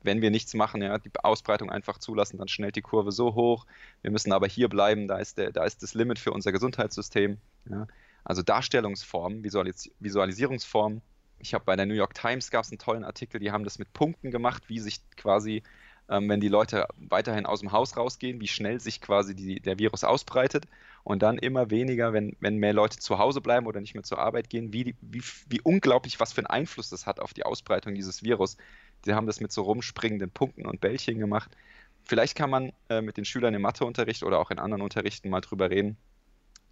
wenn 0.02 0.20
wir 0.20 0.30
nichts 0.30 0.54
machen, 0.54 0.82
ja, 0.82 0.98
die 0.98 1.10
Ausbreitung 1.22 1.70
einfach 1.70 1.98
zulassen, 1.98 2.38
dann 2.38 2.48
schnellt 2.48 2.76
die 2.76 2.82
Kurve 2.82 3.12
so 3.12 3.34
hoch. 3.34 3.66
Wir 4.02 4.10
müssen 4.10 4.32
aber 4.32 4.46
hier 4.46 4.68
bleiben, 4.68 5.08
da 5.08 5.18
ist, 5.18 5.38
der, 5.38 5.52
da 5.52 5.64
ist 5.64 5.82
das 5.82 5.94
Limit 5.94 6.18
für 6.18 6.32
unser 6.32 6.52
Gesundheitssystem. 6.52 7.38
Ja. 7.70 7.86
Also 8.24 8.42
Darstellungsformen, 8.42 9.44
Visualis 9.44 9.90
Visualisierungsformen. 10.00 11.02
Ich 11.38 11.54
habe 11.54 11.64
bei 11.64 11.76
der 11.76 11.86
New 11.86 11.94
York 11.94 12.14
Times 12.14 12.50
gab 12.50 12.64
es 12.64 12.70
einen 12.70 12.78
tollen 12.78 13.04
Artikel, 13.04 13.40
die 13.40 13.50
haben 13.50 13.64
das 13.64 13.78
mit 13.78 13.92
Punkten 13.92 14.30
gemacht, 14.30 14.64
wie 14.68 14.78
sich 14.78 15.00
quasi 15.16 15.62
ähm, 16.10 16.28
wenn 16.28 16.40
die 16.40 16.48
Leute 16.48 16.86
weiterhin 16.96 17.46
aus 17.46 17.60
dem 17.60 17.72
Haus 17.72 17.96
rausgehen, 17.96 18.40
wie 18.40 18.48
schnell 18.48 18.80
sich 18.80 19.00
quasi 19.00 19.34
die, 19.34 19.60
der 19.60 19.78
Virus 19.78 20.02
ausbreitet 20.02 20.66
und 21.04 21.22
dann 21.22 21.38
immer 21.38 21.70
weniger, 21.70 22.12
wenn, 22.12 22.36
wenn 22.40 22.56
mehr 22.56 22.72
Leute 22.72 22.98
zu 22.98 23.18
Hause 23.18 23.40
bleiben 23.40 23.66
oder 23.66 23.80
nicht 23.80 23.94
mehr 23.94 24.02
zur 24.02 24.18
Arbeit 24.18 24.50
gehen, 24.50 24.72
wie, 24.72 24.96
wie, 25.00 25.22
wie 25.48 25.60
unglaublich, 25.62 26.18
was 26.18 26.32
für 26.32 26.40
einen 26.40 26.48
Einfluss 26.48 26.90
das 26.90 27.06
hat 27.06 27.20
auf 27.20 27.32
die 27.32 27.44
Ausbreitung 27.44 27.94
dieses 27.94 28.24
Virus. 28.24 28.56
Sie 29.04 29.14
haben 29.14 29.26
das 29.26 29.40
mit 29.40 29.52
so 29.52 29.62
rumspringenden 29.62 30.30
Punkten 30.30 30.66
und 30.66 30.80
Bällchen 30.80 31.18
gemacht. 31.18 31.56
Vielleicht 32.02 32.36
kann 32.36 32.50
man 32.50 32.72
äh, 32.88 33.00
mit 33.00 33.16
den 33.16 33.24
Schülern 33.24 33.54
im 33.54 33.62
Matheunterricht 33.62 34.24
oder 34.24 34.40
auch 34.40 34.50
in 34.50 34.58
anderen 34.58 34.82
Unterrichten 34.82 35.30
mal 35.30 35.40
drüber 35.40 35.70
reden, 35.70 35.96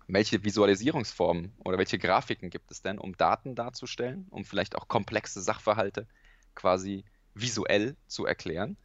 welche 0.09 0.42
Visualisierungsformen 0.42 1.52
oder 1.64 1.78
welche 1.78 1.98
Grafiken 1.98 2.50
gibt 2.50 2.70
es 2.70 2.82
denn, 2.82 2.98
um 2.98 3.16
Daten 3.16 3.54
darzustellen, 3.54 4.26
um 4.30 4.44
vielleicht 4.44 4.74
auch 4.74 4.88
komplexe 4.88 5.42
Sachverhalte 5.42 6.06
quasi 6.54 7.04
visuell 7.34 7.94
zu 8.06 8.26
erklären. 8.26 8.76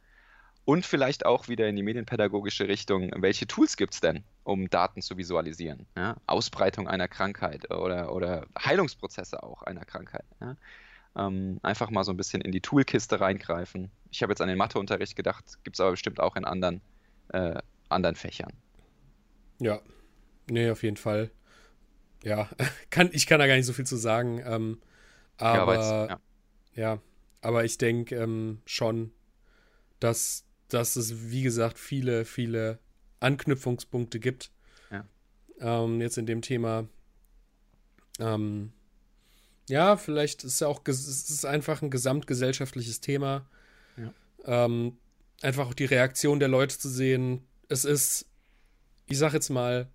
Und 0.66 0.86
vielleicht 0.86 1.26
auch 1.26 1.48
wieder 1.48 1.68
in 1.68 1.76
die 1.76 1.82
medienpädagogische 1.82 2.68
Richtung, 2.68 3.10
welche 3.16 3.46
Tools 3.46 3.76
gibt 3.76 3.94
es 3.94 4.00
denn, 4.00 4.24
um 4.44 4.70
Daten 4.70 5.02
zu 5.02 5.18
visualisieren? 5.18 5.86
Ja? 5.96 6.16
Ausbreitung 6.26 6.88
einer 6.88 7.08
Krankheit 7.08 7.70
oder, 7.70 8.14
oder 8.14 8.46
Heilungsprozesse 8.58 9.42
auch 9.42 9.62
einer 9.62 9.84
Krankheit. 9.84 10.24
Ja? 10.40 10.56
Ähm, 11.16 11.58
einfach 11.62 11.90
mal 11.90 12.04
so 12.04 12.12
ein 12.12 12.16
bisschen 12.16 12.40
in 12.40 12.50
die 12.50 12.62
Toolkiste 12.62 13.20
reingreifen. 13.20 13.90
Ich 14.10 14.22
habe 14.22 14.32
jetzt 14.32 14.40
an 14.40 14.48
den 14.48 14.56
Matheunterricht 14.56 15.16
gedacht, 15.16 15.44
gibt 15.64 15.76
es 15.76 15.80
aber 15.80 15.90
bestimmt 15.90 16.18
auch 16.18 16.36
in 16.36 16.46
anderen, 16.46 16.80
äh, 17.28 17.60
anderen 17.90 18.16
Fächern. 18.16 18.52
Ja, 19.58 19.80
nee, 20.48 20.70
auf 20.70 20.82
jeden 20.82 20.96
Fall. 20.96 21.30
Ja, 22.22 22.48
kann, 22.90 23.10
ich 23.12 23.26
kann 23.26 23.38
da 23.38 23.46
gar 23.46 23.56
nicht 23.56 23.66
so 23.66 23.72
viel 23.72 23.86
zu 23.86 23.96
sagen. 23.96 24.42
Ähm, 24.44 24.78
aber 25.36 25.74
ja, 25.74 26.06
ja. 26.06 26.20
ja, 26.74 27.02
aber 27.40 27.64
ich 27.64 27.78
denke 27.78 28.16
ähm, 28.16 28.62
schon, 28.66 29.12
dass 30.00 30.44
dass 30.68 30.96
es, 30.96 31.30
wie 31.30 31.42
gesagt, 31.42 31.78
viele, 31.78 32.24
viele 32.24 32.78
Anknüpfungspunkte 33.20 34.18
gibt. 34.18 34.50
Ja. 34.90 35.04
Ähm, 35.60 36.00
jetzt 36.00 36.18
in 36.18 36.26
dem 36.26 36.42
Thema. 36.42 36.88
Ähm, 38.18 38.72
ja, 39.68 39.96
vielleicht 39.96 40.44
ist 40.44 40.54
es 40.54 40.62
auch 40.62 40.82
es 40.86 41.30
ist 41.30 41.46
einfach 41.46 41.82
ein 41.82 41.90
gesamtgesellschaftliches 41.90 43.00
Thema. 43.00 43.46
Ähm, 44.46 44.98
einfach 45.40 45.68
auch 45.68 45.74
die 45.74 45.86
Reaktion 45.86 46.38
der 46.38 46.48
Leute 46.48 46.78
zu 46.78 46.90
sehen. 46.90 47.46
Es 47.68 47.86
ist, 47.86 48.26
ich 49.06 49.16
sag 49.16 49.32
jetzt 49.32 49.48
mal, 49.48 49.88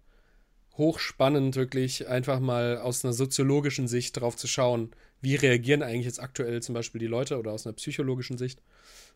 hochspannend, 0.80 1.56
wirklich 1.56 2.08
einfach 2.08 2.40
mal 2.40 2.80
aus 2.80 3.06
einer 3.06 3.14
soziologischen 3.14 3.88
Sicht 3.88 4.20
drauf 4.20 4.36
zu 4.36 4.48
schauen, 4.48 4.90
wie 5.22 5.36
reagieren 5.36 5.84
eigentlich 5.84 6.06
jetzt 6.06 6.20
aktuell 6.20 6.64
zum 6.64 6.74
Beispiel 6.74 6.98
die 6.98 7.08
Leute 7.08 7.38
oder 7.38 7.52
aus 7.52 7.68
einer 7.68 7.74
psychologischen 7.74 8.40
Sicht. 8.40 8.64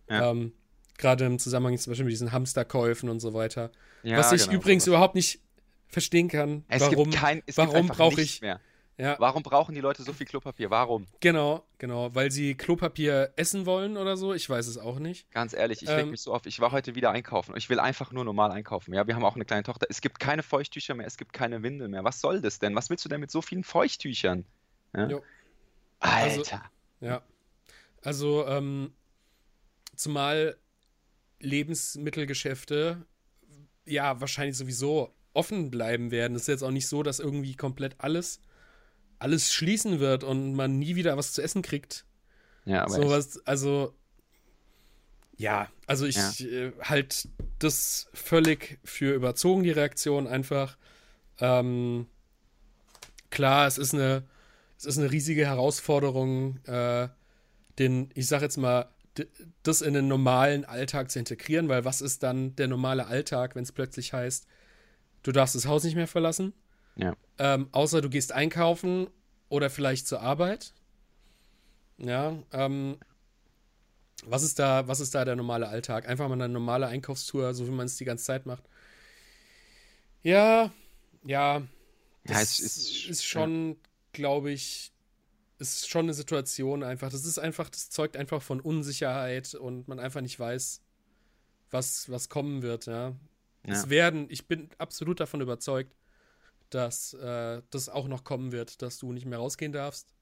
Ja. 0.08 0.30
Ähm, 0.30 0.54
Gerade 1.00 1.26
im 1.26 1.40
Zusammenhang 1.40 1.76
zum 1.80 1.90
Beispiel 1.92 2.06
mit 2.06 2.12
diesen 2.12 2.32
Hamsterkäufen 2.32 3.10
und 3.10 3.20
so 3.20 3.34
weiter. 3.34 3.72
Ja, 4.04 4.18
Was 4.18 4.32
ich 4.32 4.44
genau, 4.44 4.60
übrigens 4.60 4.84
sowas. 4.84 4.98
überhaupt 4.98 5.16
nicht 5.16 5.40
verstehen 5.88 6.28
kann. 6.28 6.66
Es 6.68 6.82
warum 6.82 7.10
kein, 7.10 7.42
warum 7.56 7.88
brauche 7.88 8.22
ich. 8.22 8.42
Mehr. 8.42 8.60
Ja. 8.98 9.16
Warum 9.20 9.42
brauchen 9.42 9.74
die 9.74 9.82
Leute 9.82 10.04
so 10.04 10.14
viel 10.14 10.28
Klopapier? 10.28 10.70
Warum? 10.70 11.08
Genau, 11.20 11.66
genau. 11.80 12.14
Weil 12.14 12.30
sie 12.30 12.54
Klopapier 12.54 13.34
essen 13.36 13.66
wollen 13.66 13.98
oder 13.98 14.18
so? 14.18 14.34
Ich 14.34 14.48
weiß 14.48 14.68
es 14.68 14.78
auch 14.78 15.00
nicht. 15.00 15.32
Ganz 15.32 15.54
ehrlich, 15.54 15.82
ich 15.82 15.90
ähm, 15.90 15.96
reg 15.96 16.08
mich 16.08 16.22
so 16.22 16.34
auf. 16.34 16.46
Ich 16.46 16.60
war 16.60 16.72
heute 16.72 16.94
wieder 16.94 17.10
einkaufen 17.10 17.54
und 17.54 17.58
ich 17.58 17.70
will 17.70 17.80
einfach 17.80 18.12
nur 18.12 18.24
normal 18.24 18.52
einkaufen. 18.52 18.94
Ja, 18.94 19.08
wir 19.08 19.16
haben 19.16 19.26
auch 19.26 19.36
eine 19.36 19.46
kleine 19.46 19.64
Tochter. 19.64 19.88
Es 19.90 20.02
gibt 20.02 20.20
keine 20.20 20.44
Feuchttücher 20.44 20.94
mehr, 20.94 21.08
es 21.08 21.18
gibt 21.18 21.34
keine 21.34 21.64
Windel 21.64 21.88
mehr. 21.88 22.04
Was 22.04 22.22
soll 22.22 22.40
das 22.42 22.60
denn? 22.60 22.76
Was 22.76 22.92
willst 22.92 23.04
du 23.04 23.10
denn 23.10 23.20
mit 23.20 23.32
so 23.32 23.42
vielen 23.42 23.64
Feuchttüchern? 23.64 24.46
Ja? 24.96 25.04
Alter. 25.04 25.22
Also, 26.00 26.44
ja. 27.02 27.24
Also, 28.04 28.46
ähm, 28.46 28.94
zumal 29.96 30.58
Lebensmittelgeschäfte 31.40 33.06
ja 33.86 34.22
wahrscheinlich 34.22 34.58
sowieso 34.58 35.14
offen 35.34 35.72
bleiben 35.72 36.12
werden. 36.12 36.36
Es 36.36 36.44
ist 36.44 36.48
jetzt 36.48 36.64
auch 36.64 36.72
nicht 36.72 36.88
so, 36.88 37.02
dass 37.02 37.20
irgendwie 37.20 37.56
komplett 37.56 37.96
alles 37.98 38.40
alles 39.24 39.54
schließen 39.54 40.00
wird 40.00 40.24
und 40.24 40.54
man 40.54 40.78
nie 40.78 40.96
wieder 40.96 41.16
was 41.18 41.34
zu 41.34 41.42
essen 41.42 41.62
kriegt. 41.62 42.06
Ja, 42.66 42.84
aber 42.84 42.94
sowas, 42.94 43.40
also 43.46 43.94
ja, 45.38 45.70
also 45.88 46.06
ich 46.06 46.40
ja. 46.40 46.46
äh, 46.46 46.74
halt 46.82 47.30
das 47.60 48.10
völlig 48.14 48.80
für 48.84 49.16
überzogen 49.16 49.64
die 49.64 49.72
Reaktion 49.72 50.28
einfach. 50.28 50.78
Ähm, 51.40 52.08
klar, 53.30 53.66
es 53.66 53.78
ist 53.78 53.94
eine 53.94 54.24
es 54.78 54.86
ist 54.86 54.98
eine 54.98 55.12
riesige 55.12 55.46
Herausforderung, 55.46 56.58
äh, 56.66 57.08
den 57.80 58.10
ich 58.14 58.28
sag 58.28 58.42
jetzt 58.42 58.58
mal 58.58 58.90
das 59.62 59.82
in 59.82 59.94
den 59.94 60.08
normalen 60.08 60.66
Alltag 60.66 61.12
zu 61.12 61.20
integrieren, 61.20 61.70
weil 61.70 61.86
was 61.86 62.02
ist 62.02 62.24
dann 62.24 62.56
der 62.56 62.68
normale 62.68 63.06
Alltag, 63.06 63.56
wenn 63.56 63.64
es 63.64 63.72
plötzlich 63.72 64.12
heißt, 64.12 64.48
du 65.22 65.32
darfst 65.32 65.56
das 65.56 65.68
Haus 65.68 65.84
nicht 65.84 65.96
mehr 65.96 66.08
verlassen? 66.08 66.54
Ja. 66.96 67.16
Ähm, 67.40 67.68
außer 67.72 68.02
du 68.02 68.10
gehst 68.10 68.32
einkaufen 68.32 69.08
oder 69.50 69.70
vielleicht 69.70 70.08
zur 70.08 70.22
Arbeit. 70.22 70.74
Ja, 71.98 72.38
ähm, 72.52 72.98
was 74.26 74.44
ist 74.44 74.60
da, 74.60 74.88
was 74.88 75.00
ist 75.00 75.16
da 75.16 75.26
der 75.26 75.36
normale 75.36 75.68
Alltag? 75.68 76.08
Einfach 76.08 76.28
mal 76.28 76.36
eine 76.36 76.50
normale 76.50 76.88
Einkaufstour, 76.88 77.54
so 77.54 77.68
wie 77.68 77.72
man 77.72 77.86
es 77.86 77.98
die 77.98 78.06
ganze 78.06 78.26
Zeit 78.26 78.46
macht. 78.46 78.64
Ja, 80.22 80.72
ja, 81.26 81.62
das 82.24 82.60
ja, 82.60 82.66
ist, 82.66 83.10
ist, 83.10 83.26
schon, 83.26 83.70
ja. 83.70 83.76
glaube 84.14 84.52
ich, 84.52 84.94
ist 85.60 85.90
schon 85.90 86.06
eine 86.06 86.14
Situation 86.14 86.84
einfach. 86.84 87.10
Das 87.10 87.26
ist 87.26 87.38
einfach, 87.38 87.70
das 87.70 87.90
zeugt 87.90 88.16
einfach 88.16 88.42
von 88.42 88.62
Unsicherheit 88.62 89.56
und 89.56 89.88
man 89.88 90.00
einfach 90.00 90.22
nicht 90.22 90.40
weiß, 90.40 90.82
was, 91.72 92.10
was 92.10 92.30
kommen 92.30 92.62
wird, 92.62 92.86
ja. 92.86 93.10
ja. 93.10 93.16
Es 93.66 93.90
werden, 93.90 94.28
ich 94.30 94.48
bin 94.48 94.70
absolut 94.78 95.20
davon 95.20 95.42
überzeugt, 95.42 95.94
dass 96.74 97.14
äh, 97.14 97.62
das 97.70 97.90
auch 97.90 98.08
noch 98.08 98.24
kommen 98.24 98.52
wird, 98.52 98.82
dass 98.82 98.98
du 98.98 99.14
nicht 99.14 99.26
mehr 99.26 99.38
rausgehen 99.38 99.72
darfst. 99.72 100.14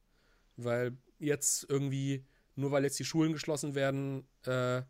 Weil 0.58 0.98
jetzt 1.18 1.66
irgendwie, 1.70 2.26
nur 2.56 2.72
weil 2.72 2.84
jetzt 2.84 3.00
die 3.00 3.06
Schulen 3.06 3.32
geschlossen 3.32 3.74
werden, 3.74 4.28
äh, 4.46 4.82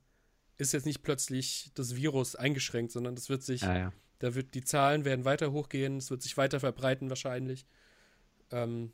ist 0.58 0.74
jetzt 0.74 0.86
nicht 0.86 1.04
plötzlich 1.04 1.72
das 1.76 1.96
Virus 1.96 2.36
eingeschränkt, 2.36 2.92
sondern 2.92 3.16
das 3.16 3.30
wird 3.30 3.44
sich, 3.44 3.62
ja, 3.62 3.78
ja. 3.78 3.94
da 4.20 4.34
wird, 4.34 4.54
die 4.56 4.64
Zahlen 4.64 5.06
werden 5.06 5.24
weiter 5.26 5.52
hochgehen, 5.52 5.98
es 5.98 6.10
wird 6.10 6.24
sich 6.24 6.36
weiter 6.36 6.60
verbreiten 6.60 7.10
wahrscheinlich. 7.10 7.66
Ähm, 8.52 8.92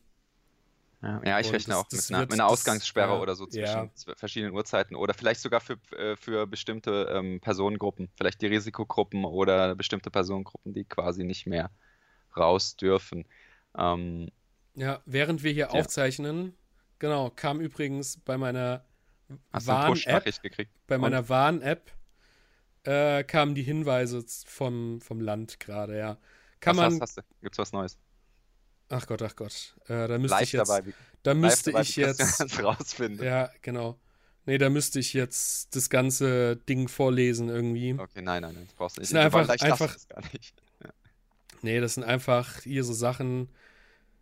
ja, 1.01 1.21
ja, 1.23 1.39
ich 1.39 1.53
rechne 1.53 1.73
das, 1.73 1.83
auch 1.83 1.87
das 1.87 2.09
mit, 2.09 2.15
einer, 2.15 2.25
mit, 2.25 2.33
einer, 2.33 2.47
Ausgangssperre 2.47 3.13
das, 3.13 3.21
oder 3.21 3.35
so 3.35 3.45
zwischen 3.45 3.91
ja. 4.07 4.15
verschiedenen 4.15 4.53
Uhrzeiten 4.53 4.95
oder 4.95 5.13
vielleicht 5.13 5.41
sogar 5.41 5.61
für, 5.61 5.77
äh, 5.95 6.15
für 6.15 6.47
bestimmte 6.47 7.07
ähm, 7.13 7.39
Personengruppen, 7.39 8.09
vielleicht 8.17 8.41
die 8.41 8.47
Risikogruppen 8.47 9.23
oder 9.23 9.75
bestimmte 9.75 10.09
Personengruppen, 10.09 10.73
die 10.73 10.85
quasi 10.85 11.23
nicht 11.23 11.45
mehr 11.45 11.69
raus 12.37 12.75
dürfen. 12.75 13.25
Ähm, 13.77 14.29
ja, 14.75 15.01
während 15.05 15.43
wir 15.43 15.51
hier 15.51 15.69
ja. 15.73 15.79
aufzeichnen, 15.79 16.55
genau, 16.99 17.29
kam 17.29 17.59
übrigens 17.59 18.17
bei 18.17 18.37
meiner 18.37 18.85
Warn-App, 19.51 20.25
bei 20.87 20.97
meiner 20.97 21.29
Warn-App 21.29 21.91
äh, 22.83 23.23
kamen 23.23 23.55
die 23.55 23.63
Hinweise 23.63 24.23
vom, 24.45 25.01
vom 25.01 25.19
Land 25.19 25.59
gerade, 25.59 25.97
ja. 25.97 26.17
Kann 26.59 26.77
was 26.77 26.81
man, 26.81 26.93
hast, 26.93 27.01
hast 27.01 27.17
du? 27.17 27.21
Gibt's 27.41 27.57
was 27.57 27.71
Neues? 27.71 27.97
Ach 28.89 29.05
Gott, 29.05 29.21
ach 29.21 29.35
Gott. 29.35 29.75
Äh, 29.87 30.07
da 30.07 30.17
müsste 30.17 30.37
Live 30.37 30.43
ich 30.43 30.51
jetzt. 30.53 30.69
Dabei, 30.69 30.93
da 31.23 31.33
müsste 31.33 31.71
dabei, 31.71 31.81
ich 31.81 31.95
jetzt. 31.97 32.63
rausfinden. 32.63 33.25
Ja, 33.25 33.51
genau. 33.61 33.99
Nee, 34.45 34.57
da 34.57 34.69
müsste 34.69 34.99
ich 34.99 35.11
jetzt 35.13 35.75
das 35.75 35.89
ganze 35.89 36.55
Ding 36.55 36.87
vorlesen 36.87 37.49
irgendwie. 37.49 37.93
Okay, 37.93 38.21
nein, 38.21 38.41
nein, 38.41 38.53
nein, 38.53 38.65
das 38.65 38.75
brauchst 38.75 38.95
du 38.95 39.01
nicht. 39.01 39.09
Sind 39.09 39.17
einfach, 39.17 39.49
einfach, 39.49 39.93
das 39.93 40.07
gar 40.07 40.21
nicht. 40.31 40.55
Nee, 41.61 41.79
das 41.79 41.95
sind 41.95 42.03
einfach 42.03 42.61
hier 42.61 42.83
so 42.83 42.93
Sachen, 42.93 43.49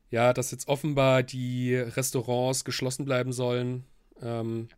ja, 0.09 0.33
dass 0.33 0.51
jetzt 0.51 0.67
offenbar 0.67 1.23
die 1.23 1.75
Restaurants 1.75 2.65
geschlossen 2.65 3.05
bleiben 3.05 3.33
sollen. 3.33 3.85
Ähm, 4.21 4.69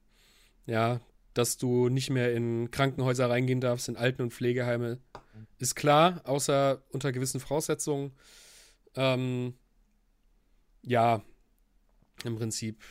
ja, 0.65 0.99
dass 1.33 1.57
du 1.57 1.89
nicht 1.89 2.09
mehr 2.09 2.33
in 2.33 2.71
Krankenhäuser 2.71 3.29
reingehen 3.29 3.61
darfst, 3.61 3.89
in 3.89 3.97
Alten- 3.97 4.23
und 4.23 4.33
Pflegeheime. 4.33 4.99
Ist 5.59 5.75
klar, 5.75 6.21
außer 6.25 6.81
unter 6.89 7.11
gewissen 7.11 7.39
Voraussetzungen. 7.39 8.11
Ähm, 8.95 9.53
ja, 10.81 11.21
im 12.23 12.37
Prinzip. 12.37 12.81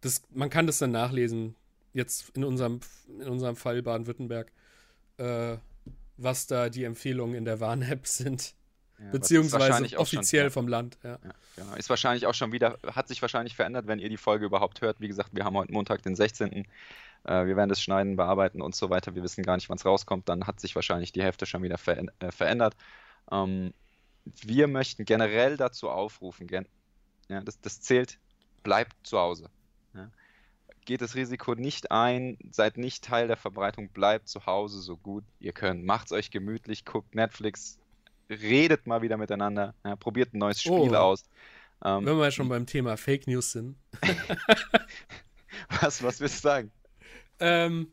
Das, 0.00 0.22
man 0.30 0.50
kann 0.50 0.66
das 0.66 0.78
dann 0.78 0.90
nachlesen, 0.90 1.54
jetzt 1.92 2.30
in 2.36 2.44
unserem, 2.44 2.80
in 3.08 3.28
unserem 3.28 3.56
Fall 3.56 3.82
Baden-Württemberg, 3.82 4.52
äh, 5.18 5.56
was 6.16 6.46
da 6.46 6.68
die 6.68 6.84
Empfehlungen 6.84 7.36
in 7.36 7.44
der 7.44 7.60
Warn-App 7.60 8.06
sind. 8.06 8.54
Ja, 8.98 9.10
beziehungsweise 9.10 9.98
offiziell 9.98 10.44
schon, 10.44 10.52
vom 10.52 10.68
Land. 10.68 10.98
Ja. 11.02 11.18
Ja, 11.22 11.30
genau. 11.56 11.74
Ist 11.74 11.90
wahrscheinlich 11.90 12.26
auch 12.26 12.34
schon 12.34 12.52
wieder, 12.52 12.78
hat 12.86 13.08
sich 13.08 13.20
wahrscheinlich 13.20 13.54
verändert, 13.54 13.86
wenn 13.86 13.98
ihr 13.98 14.08
die 14.08 14.16
Folge 14.16 14.46
überhaupt 14.46 14.80
hört. 14.80 15.00
Wie 15.00 15.08
gesagt, 15.08 15.30
wir 15.32 15.44
haben 15.44 15.56
heute 15.56 15.72
Montag, 15.72 16.02
den 16.02 16.16
16. 16.16 16.52
Äh, 16.52 16.64
wir 17.24 17.56
werden 17.56 17.68
das 17.68 17.82
schneiden, 17.82 18.16
bearbeiten 18.16 18.62
und 18.62 18.74
so 18.74 18.88
weiter. 18.88 19.14
Wir 19.14 19.22
wissen 19.22 19.44
gar 19.44 19.56
nicht, 19.56 19.68
wann 19.68 19.76
es 19.76 19.84
rauskommt. 19.84 20.28
Dann 20.28 20.46
hat 20.46 20.60
sich 20.60 20.74
wahrscheinlich 20.74 21.12
die 21.12 21.22
Hälfte 21.22 21.44
schon 21.44 21.62
wieder 21.62 21.76
ver 21.76 21.98
äh, 22.20 22.32
verändert. 22.32 22.74
Ähm, 23.30 23.74
wir 24.24 24.66
möchten 24.66 25.04
generell 25.04 25.56
dazu 25.56 25.88
aufrufen, 25.88 26.46
gen 26.46 26.66
ja, 27.28 27.40
das, 27.40 27.60
das 27.60 27.80
zählt, 27.80 28.18
bleibt 28.62 28.94
zu 29.06 29.18
Hause. 29.18 29.50
Ja. 29.94 30.10
Geht 30.84 31.00
das 31.00 31.16
Risiko 31.16 31.54
nicht 31.54 31.90
ein, 31.90 32.38
seid 32.50 32.76
nicht 32.76 33.04
Teil 33.04 33.26
der 33.26 33.36
Verbreitung, 33.36 33.88
bleibt 33.88 34.28
zu 34.28 34.46
Hause 34.46 34.80
so 34.80 34.96
gut 34.96 35.24
ihr 35.40 35.52
könnt. 35.52 35.84
Macht's 35.84 36.12
euch 36.12 36.30
gemütlich, 36.30 36.84
guckt 36.84 37.14
Netflix, 37.14 37.78
redet 38.28 38.86
mal 38.86 39.02
wieder 39.02 39.16
miteinander, 39.16 39.74
ja, 39.84 39.96
probiert 39.96 40.34
ein 40.34 40.38
neues 40.38 40.60
Spiel 40.60 40.72
oh. 40.72 40.94
aus. 40.94 41.24
Ähm, 41.84 42.06
Wenn 42.06 42.18
wir 42.18 42.30
schon 42.30 42.48
beim 42.48 42.66
Thema 42.66 42.96
Fake 42.96 43.26
News 43.26 43.52
sind. 43.52 43.76
was, 45.80 46.02
was 46.02 46.20
willst 46.20 46.36
du 46.36 46.48
sagen? 46.48 46.72
Ähm, 47.38 47.92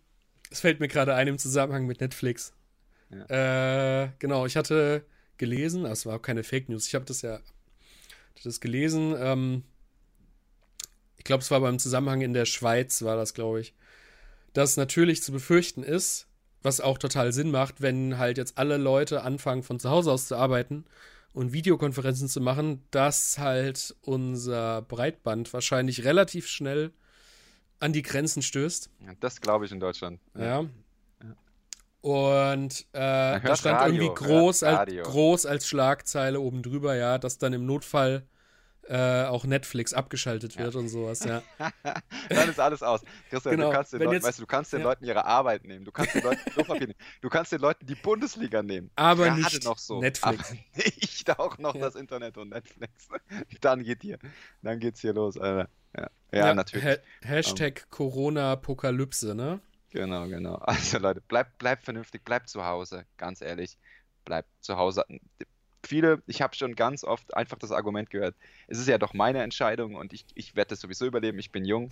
es 0.49 0.61
fällt 0.61 0.79
mir 0.79 0.87
gerade 0.87 1.15
ein 1.15 1.27
im 1.27 1.37
Zusammenhang 1.37 1.85
mit 1.85 1.99
Netflix. 1.99 2.53
Ja. 3.09 4.03
Äh, 4.03 4.11
genau, 4.19 4.45
ich 4.45 4.55
hatte 4.55 5.05
gelesen, 5.37 5.83
das 5.83 6.05
war 6.05 6.17
auch 6.17 6.21
keine 6.21 6.43
Fake 6.43 6.69
News, 6.69 6.87
ich 6.87 6.95
habe 6.95 7.05
das 7.05 7.21
ja 7.21 7.39
das 8.43 8.59
gelesen. 8.59 9.15
Ähm, 9.17 9.63
ich 11.17 11.23
glaube, 11.23 11.41
es 11.41 11.51
war 11.51 11.61
beim 11.61 11.79
Zusammenhang 11.79 12.21
in 12.21 12.33
der 12.33 12.45
Schweiz, 12.45 13.01
war 13.03 13.15
das, 13.15 13.33
glaube 13.33 13.61
ich, 13.61 13.73
dass 14.53 14.77
natürlich 14.77 15.23
zu 15.23 15.31
befürchten 15.31 15.83
ist, 15.83 16.27
was 16.63 16.81
auch 16.81 16.97
total 16.97 17.31
Sinn 17.33 17.51
macht, 17.51 17.81
wenn 17.81 18.17
halt 18.17 18.37
jetzt 18.37 18.57
alle 18.57 18.77
Leute 18.77 19.23
anfangen, 19.23 19.63
von 19.63 19.79
zu 19.79 19.89
Hause 19.89 20.11
aus 20.11 20.27
zu 20.27 20.35
arbeiten 20.35 20.85
und 21.33 21.53
Videokonferenzen 21.53 22.29
zu 22.29 22.41
machen, 22.41 22.83
dass 22.91 23.37
halt 23.37 23.95
unser 24.01 24.81
Breitband 24.83 25.51
wahrscheinlich 25.53 26.03
relativ 26.03 26.47
schnell 26.47 26.91
an 27.79 27.91
die 27.91 28.01
Grenzen 28.01 28.41
stößt. 28.41 28.89
Ja, 29.05 29.13
das 29.19 29.41
glaube 29.41 29.65
ich 29.65 29.71
in 29.71 29.79
Deutschland. 29.79 30.19
Ja. 30.37 30.61
ja. 30.61 30.65
Und 32.01 32.81
äh, 32.91 33.39
da 33.39 33.55
stand 33.55 33.79
Radio, 33.79 34.03
irgendwie 34.03 34.25
groß 34.25 34.63
als, 34.63 34.91
groß 35.03 35.45
als 35.45 35.67
Schlagzeile 35.67 36.39
oben 36.39 36.61
drüber, 36.61 36.95
ja, 36.95 37.17
dass 37.17 37.37
dann 37.37 37.53
im 37.53 37.65
Notfall 37.65 38.23
äh, 38.87 39.25
auch 39.25 39.45
Netflix 39.45 39.93
abgeschaltet 39.93 40.57
wird 40.57 40.73
ja. 40.73 40.79
und 40.79 40.89
sowas, 40.89 41.23
ja. 41.23 41.41
Dann 42.29 42.49
ist 42.49 42.59
alles 42.59 42.83
aus. 42.83 43.01
Christian, 43.29 43.55
genau. 43.55 43.69
du 43.69 43.75
kannst 43.75 43.93
den 43.93 43.99
Leuten, 43.99 44.13
jetzt, 44.13 44.23
weißt 44.23 44.39
du, 44.39 44.43
du 44.43 44.47
kannst 44.47 44.73
den 44.73 44.79
ja. 44.79 44.85
Leuten 44.85 45.05
ihre 45.05 45.25
Arbeit 45.25 45.65
nehmen, 45.65 45.85
du 45.85 45.91
kannst 45.91 46.15
den 46.15 46.23
Leuten 46.23 46.41
nehmen, 46.73 46.93
du 47.21 47.29
kannst 47.29 47.51
den 47.51 47.59
Leuten 47.59 47.85
die 47.85 47.95
Bundesliga 47.95 48.61
nehmen. 48.61 48.91
Aber 48.95 49.25
Gerade 49.25 49.41
nicht 49.41 49.63
noch 49.63 49.77
so. 49.77 50.01
Netflix. 50.01 50.51
Aber 50.51 50.83
nicht 50.83 51.39
auch 51.39 51.57
noch 51.57 51.75
ja. 51.75 51.81
das 51.81 51.95
Internet 51.95 52.37
und 52.37 52.49
Netflix. 52.49 53.07
Dann 53.61 53.83
geht 53.83 54.01
hier, 54.01 54.19
dann 54.61 54.79
geht's 54.79 54.99
hier 55.01 55.13
los, 55.13 55.37
Alter. 55.37 55.69
Ja, 56.31 56.53
natürlich. 56.53 56.85
Ha 56.85 56.95
Hashtag 57.21 57.83
um, 57.85 57.89
Corona-Apokalypse, 57.91 59.35
ne? 59.35 59.61
Genau, 59.91 60.27
genau. 60.27 60.55
Also 60.55 60.97
Leute, 60.97 61.21
bleibt 61.21 61.59
bleib 61.59 61.83
vernünftig, 61.83 62.23
bleibt 62.25 62.49
zu 62.49 62.65
Hause, 62.65 63.05
ganz 63.17 63.41
ehrlich. 63.41 63.77
Bleibt 64.25 64.49
zu 64.61 64.77
Hause 64.77 65.05
viele, 65.83 66.21
ich 66.27 66.41
habe 66.41 66.55
schon 66.55 66.75
ganz 66.75 67.03
oft 67.03 67.35
einfach 67.35 67.57
das 67.57 67.71
Argument 67.71 68.09
gehört, 68.09 68.35
es 68.67 68.79
ist 68.79 68.87
ja 68.87 68.97
doch 68.97 69.13
meine 69.13 69.43
Entscheidung 69.43 69.95
und 69.95 70.13
ich, 70.13 70.25
ich 70.35 70.55
werde 70.55 70.69
das 70.69 70.81
sowieso 70.81 71.05
überleben, 71.05 71.39
ich 71.39 71.51
bin 71.51 71.65
jung. 71.65 71.91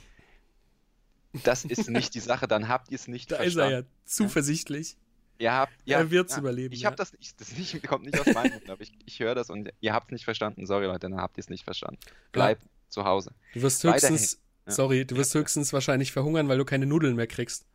Das 1.43 1.63
ist 1.63 1.89
nicht 1.89 2.13
die 2.13 2.19
Sache, 2.19 2.47
dann 2.47 2.67
habt 2.67 2.89
ihr 2.89 2.95
es 2.95 3.07
nicht 3.07 3.31
da 3.31 3.37
verstanden. 3.37 3.59
Da 3.59 3.65
ist 3.67 3.71
er 3.71 3.79
ja 3.79 3.85
zuversichtlich. 4.05 4.97
Ihr 5.41 5.53
habt, 5.53 5.73
ja, 5.85 5.97
er 5.97 6.11
wird 6.11 6.29
es 6.29 6.35
ja, 6.35 6.41
überleben. 6.41 6.73
Ich 6.73 6.85
habe 6.85 6.95
das 6.95 7.13
nicht, 7.13 7.39
das 7.41 7.57
nicht, 7.57 7.81
kommt 7.87 8.05
nicht 8.05 8.19
aus 8.19 8.31
meinem 8.33 8.53
Mund, 8.53 8.69
aber 8.69 8.81
ich, 8.81 8.91
ich 9.05 9.19
höre 9.19 9.33
das 9.33 9.49
und 9.49 9.73
ihr 9.79 9.93
habt 9.93 10.07
es 10.07 10.11
nicht 10.11 10.25
verstanden. 10.25 10.67
Sorry 10.67 10.85
Leute, 10.85 11.09
dann 11.09 11.15
habt 11.15 11.37
ihr 11.37 11.41
es 11.41 11.49
nicht 11.49 11.63
verstanden. 11.63 11.99
Bleibt 12.31 12.63
ja. 12.63 12.69
zu 12.89 13.05
Hause. 13.05 13.33
Du 13.53 13.61
wirst 13.63 13.83
höchstens, 13.83 14.39
sorry, 14.67 15.05
du 15.05 15.15
wirst 15.15 15.33
höchstens 15.33 15.73
wahrscheinlich 15.73 16.11
verhungern, 16.11 16.47
weil 16.47 16.59
du 16.59 16.65
keine 16.65 16.85
Nudeln 16.85 17.15
mehr 17.15 17.27
kriegst. 17.27 17.65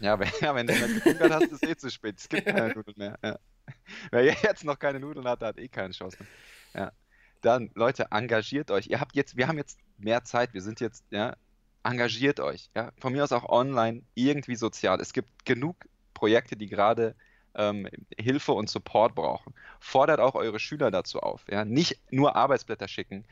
Ja, 0.00 0.18
wenn, 0.18 0.28
ja, 0.40 0.54
wenn 0.54 0.66
du 0.66 0.74
dann 0.78 1.00
gehungert 1.00 1.32
hast, 1.32 1.44
ist 1.44 1.62
es 1.62 1.68
eh 1.68 1.76
zu 1.76 1.90
spät. 1.90 2.16
Es 2.18 2.28
gibt 2.28 2.46
keine 2.46 2.68
Nudeln 2.74 2.96
mehr. 2.96 3.18
Ja. 3.22 3.38
Wer 4.10 4.24
jetzt 4.24 4.64
noch 4.64 4.78
keine 4.78 5.00
Nudeln 5.00 5.26
hat, 5.26 5.42
hat 5.42 5.58
eh 5.58 5.68
keine 5.68 5.92
Chance. 5.92 6.18
Ja. 6.74 6.92
Dann, 7.40 7.70
Leute, 7.74 8.06
engagiert 8.10 8.70
euch. 8.70 8.86
Ihr 8.86 9.00
habt 9.00 9.16
jetzt, 9.16 9.36
wir 9.36 9.48
haben 9.48 9.58
jetzt 9.58 9.78
mehr 9.98 10.24
Zeit, 10.24 10.54
wir 10.54 10.62
sind 10.62 10.80
jetzt, 10.80 11.04
ja, 11.10 11.36
engagiert 11.82 12.40
euch. 12.40 12.70
Ja. 12.74 12.92
Von 12.98 13.12
mir 13.12 13.24
aus 13.24 13.32
auch 13.32 13.48
online, 13.48 14.02
irgendwie 14.14 14.56
sozial. 14.56 15.00
Es 15.00 15.12
gibt 15.12 15.44
genug 15.44 15.76
Projekte, 16.14 16.56
die 16.56 16.68
gerade 16.68 17.14
ähm, 17.54 17.88
Hilfe 18.16 18.52
und 18.52 18.70
Support 18.70 19.14
brauchen. 19.14 19.54
Fordert 19.80 20.20
auch 20.20 20.34
eure 20.34 20.58
Schüler 20.58 20.90
dazu 20.90 21.20
auf. 21.20 21.44
Ja. 21.50 21.64
Nicht 21.64 21.98
nur 22.10 22.36
Arbeitsblätter 22.36 22.88
schicken, 22.88 23.24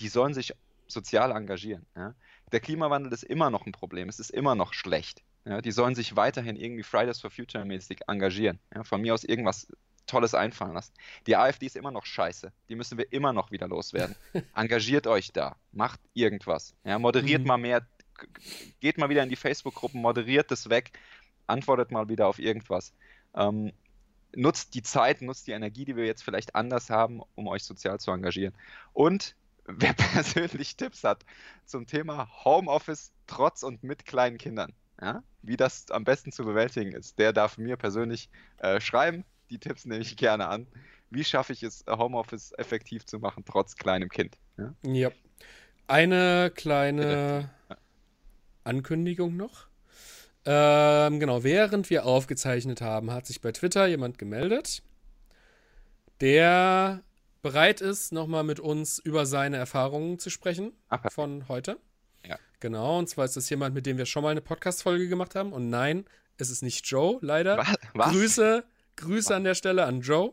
die 0.00 0.08
sollen 0.08 0.34
sich 0.34 0.52
sozial 0.86 1.32
engagieren. 1.32 1.86
Ja. 1.96 2.14
Der 2.52 2.60
Klimawandel 2.60 3.12
ist 3.12 3.24
immer 3.24 3.50
noch 3.50 3.66
ein 3.66 3.72
Problem, 3.72 4.08
es 4.08 4.20
ist 4.20 4.30
immer 4.30 4.54
noch 4.54 4.74
schlecht. 4.74 5.22
Ja, 5.44 5.60
die 5.60 5.72
sollen 5.72 5.94
sich 5.94 6.16
weiterhin 6.16 6.56
irgendwie 6.56 6.82
Fridays 6.82 7.20
for 7.20 7.30
Future 7.30 7.64
mäßig 7.64 8.00
engagieren. 8.08 8.58
Ja, 8.74 8.82
von 8.82 9.02
mir 9.02 9.12
aus 9.12 9.24
irgendwas 9.24 9.68
Tolles 10.06 10.34
einfallen 10.34 10.74
lassen. 10.74 10.92
Die 11.26 11.36
AfD 11.36 11.66
ist 11.66 11.76
immer 11.76 11.90
noch 11.90 12.06
scheiße. 12.06 12.52
Die 12.68 12.74
müssen 12.74 12.98
wir 12.98 13.12
immer 13.12 13.32
noch 13.32 13.50
wieder 13.50 13.68
loswerden. 13.68 14.16
Engagiert 14.54 15.06
euch 15.06 15.32
da. 15.32 15.56
Macht 15.72 16.00
irgendwas. 16.12 16.74
Ja, 16.84 16.98
moderiert 16.98 17.42
mhm. 17.42 17.48
mal 17.48 17.58
mehr. 17.58 17.86
Geht 18.80 18.98
mal 18.98 19.08
wieder 19.08 19.22
in 19.22 19.28
die 19.28 19.36
Facebook-Gruppen, 19.36 20.00
moderiert 20.00 20.50
das 20.50 20.70
weg. 20.70 20.92
Antwortet 21.46 21.90
mal 21.90 22.08
wieder 22.08 22.26
auf 22.28 22.38
irgendwas. 22.38 22.94
Ähm, 23.34 23.72
nutzt 24.36 24.74
die 24.74 24.82
Zeit, 24.82 25.22
nutzt 25.22 25.46
die 25.46 25.52
Energie, 25.52 25.84
die 25.84 25.96
wir 25.96 26.06
jetzt 26.06 26.22
vielleicht 26.22 26.54
anders 26.54 26.90
haben, 26.90 27.20
um 27.34 27.48
euch 27.48 27.64
sozial 27.64 27.98
zu 27.98 28.10
engagieren. 28.10 28.54
Und 28.92 29.34
wer 29.64 29.92
persönlich 29.94 30.76
Tipps 30.76 31.04
hat 31.04 31.24
zum 31.64 31.86
Thema 31.86 32.28
Homeoffice 32.44 33.12
trotz 33.26 33.62
und 33.62 33.82
mit 33.82 34.04
kleinen 34.04 34.38
Kindern, 34.38 34.72
ja, 35.00 35.22
wie 35.42 35.56
das 35.56 35.90
am 35.90 36.04
besten 36.04 36.32
zu 36.32 36.44
bewältigen 36.44 36.92
ist, 36.92 37.18
der 37.18 37.32
darf 37.32 37.58
mir 37.58 37.76
persönlich 37.76 38.30
äh, 38.58 38.80
schreiben. 38.80 39.24
Die 39.50 39.58
Tipps 39.58 39.84
nehme 39.84 40.02
ich 40.02 40.16
gerne 40.16 40.48
an. 40.48 40.66
Wie 41.10 41.24
schaffe 41.24 41.52
ich 41.52 41.62
es, 41.62 41.84
Homeoffice 41.88 42.52
effektiv 42.58 43.04
zu 43.04 43.18
machen, 43.18 43.44
trotz 43.44 43.76
kleinem 43.76 44.08
Kind? 44.08 44.36
Ja. 44.56 44.74
ja. 44.82 45.10
Eine 45.86 46.50
kleine 46.54 47.50
Ankündigung 48.64 49.36
noch. 49.36 49.66
Ähm, 50.46 51.20
genau, 51.20 51.42
während 51.42 51.88
wir 51.90 52.04
aufgezeichnet 52.04 52.80
haben, 52.80 53.10
hat 53.10 53.26
sich 53.26 53.40
bei 53.40 53.52
Twitter 53.52 53.86
jemand 53.86 54.18
gemeldet, 54.18 54.82
der 56.20 57.02
bereit 57.42 57.80
ist, 57.80 58.12
nochmal 58.12 58.44
mit 58.44 58.60
uns 58.60 58.98
über 58.98 59.26
seine 59.26 59.56
Erfahrungen 59.56 60.18
zu 60.18 60.30
sprechen 60.30 60.72
Ach, 60.88 61.10
von 61.12 61.48
heute. 61.48 61.78
Genau, 62.64 62.98
und 62.98 63.10
zwar 63.10 63.26
ist 63.26 63.36
das 63.36 63.50
jemand, 63.50 63.74
mit 63.74 63.84
dem 63.84 63.98
wir 63.98 64.06
schon 64.06 64.22
mal 64.22 64.30
eine 64.30 64.40
Podcast-Folge 64.40 65.06
gemacht 65.06 65.34
haben. 65.34 65.52
Und 65.52 65.68
nein, 65.68 66.06
es 66.38 66.48
ist 66.48 66.62
nicht 66.62 66.86
Joe, 66.86 67.18
leider. 67.20 67.58
Was? 67.92 68.10
Grüße, 68.10 68.64
Grüße 68.96 69.28
Was? 69.28 69.36
an 69.36 69.44
der 69.44 69.54
Stelle 69.54 69.84
an 69.84 70.00
Joe. 70.00 70.32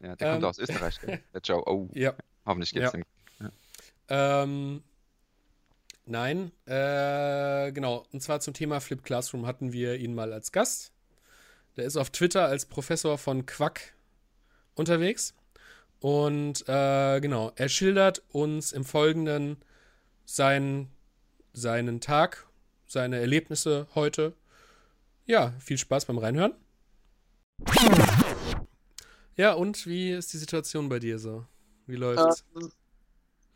Ja, 0.00 0.16
der 0.16 0.26
ähm, 0.26 0.32
kommt 0.32 0.44
aus 0.46 0.58
Österreich, 0.58 0.98
der 0.98 1.40
Joe. 1.40 1.62
Oh, 1.66 1.88
ja. 1.94 2.14
hoffentlich 2.44 2.72
geht's 2.72 2.92
ja. 2.92 2.98
ihm. 2.98 3.04
Ja. 3.38 4.42
Ähm, 4.42 4.82
nein, 6.04 6.50
äh, 6.66 7.70
genau. 7.70 8.04
Und 8.12 8.24
zwar 8.24 8.40
zum 8.40 8.54
Thema 8.54 8.80
Flip 8.80 9.00
Classroom 9.04 9.46
hatten 9.46 9.72
wir 9.72 9.98
ihn 9.98 10.16
mal 10.16 10.32
als 10.32 10.50
Gast. 10.50 10.90
Der 11.76 11.84
ist 11.84 11.96
auf 11.96 12.10
Twitter 12.10 12.46
als 12.46 12.66
Professor 12.66 13.18
von 13.18 13.46
Quack 13.46 13.94
unterwegs. 14.74 15.32
Und 16.00 16.68
äh, 16.68 17.20
genau, 17.20 17.52
er 17.54 17.68
schildert 17.68 18.24
uns 18.32 18.72
im 18.72 18.84
Folgenden 18.84 19.58
sein, 20.24 20.90
seinen 21.52 22.00
Tag, 22.00 22.46
seine 22.86 23.18
Erlebnisse 23.18 23.86
heute. 23.94 24.34
Ja, 25.26 25.52
viel 25.60 25.78
Spaß 25.78 26.06
beim 26.06 26.18
Reinhören. 26.18 26.54
Ja, 29.36 29.52
und 29.52 29.86
wie 29.86 30.10
ist 30.10 30.32
die 30.32 30.38
Situation 30.38 30.88
bei 30.88 30.98
dir 30.98 31.18
so? 31.18 31.44
Wie 31.86 31.96
läuft's? 31.96 32.44
Ähm, 32.60 32.72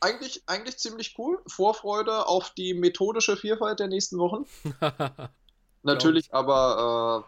eigentlich, 0.01 0.43
eigentlich 0.47 0.78
ziemlich 0.78 1.16
cool. 1.18 1.40
Vorfreude 1.47 2.26
auf 2.26 2.51
die 2.51 2.74
methodische 2.74 3.36
Vielfalt 3.36 3.80
der 3.80 3.88
nächsten 3.88 4.18
Wochen. 4.18 4.47
natürlich 5.82 6.32
aber, 6.32 7.24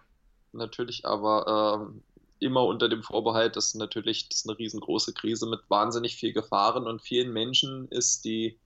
äh, 0.53 0.57
natürlich 0.57 1.05
aber 1.05 1.91
äh, 1.91 2.45
immer 2.45 2.65
unter 2.65 2.89
dem 2.89 3.03
Vorbehalt, 3.03 3.57
dass 3.57 3.75
natürlich 3.75 4.29
das 4.29 4.47
eine 4.47 4.59
riesengroße 4.59 5.15
Krise 5.15 5.47
mit 5.47 5.61
wahnsinnig 5.69 6.17
viel 6.17 6.33
Gefahren 6.33 6.87
und 6.87 7.03
vielen 7.03 7.33
Menschen 7.33 7.89
ist, 7.89 8.25
die, 8.25 8.59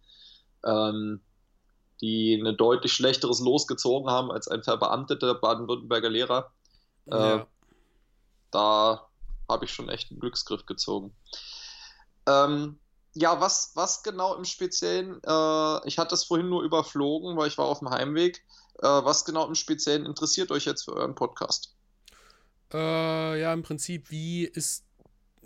ähm, 0.64 1.20
die 2.00 2.34
ein 2.34 2.56
deutlich 2.56 2.92
schlechteres 2.92 3.40
Los 3.40 3.66
gezogen 3.66 4.08
haben 4.08 4.30
als 4.30 4.48
ein 4.48 4.62
verbeamteter 4.62 5.34
Baden-Württemberger 5.34 6.10
Lehrer. 6.10 6.52
Äh, 7.06 7.16
ja. 7.16 7.46
Da 8.50 9.08
habe 9.48 9.64
ich 9.64 9.72
schon 9.72 9.88
echt 9.88 10.10
einen 10.10 10.20
Glücksgriff 10.20 10.66
gezogen. 10.66 11.14
Ähm, 12.26 12.78
ja, 13.14 13.40
was, 13.40 13.72
was 13.74 14.02
genau 14.02 14.34
im 14.34 14.44
Speziellen, 14.44 15.20
äh, 15.24 15.88
ich 15.88 15.98
hatte 15.98 16.14
es 16.14 16.24
vorhin 16.24 16.48
nur 16.48 16.62
überflogen, 16.62 17.36
weil 17.36 17.48
ich 17.48 17.58
war 17.58 17.66
auf 17.66 17.80
dem 17.80 17.90
Heimweg. 17.90 18.44
Äh, 18.80 18.86
was 18.86 19.24
genau 19.24 19.46
im 19.46 19.54
Speziellen 19.54 20.06
interessiert 20.06 20.50
euch 20.50 20.66
jetzt 20.66 20.84
für 20.84 20.94
euren 20.94 21.14
Podcast? 21.14 21.74
Äh, 22.72 23.40
ja, 23.40 23.52
im 23.52 23.62
Prinzip, 23.62 24.10
wie 24.10 24.44
ist, 24.44 24.84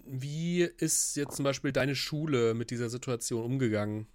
wie 0.04 0.62
ist 0.62 1.16
jetzt 1.16 1.36
zum 1.36 1.44
Beispiel 1.44 1.72
deine 1.72 1.94
Schule 1.94 2.54
mit 2.54 2.70
dieser 2.70 2.90
Situation 2.90 3.44
umgegangen? 3.44 4.06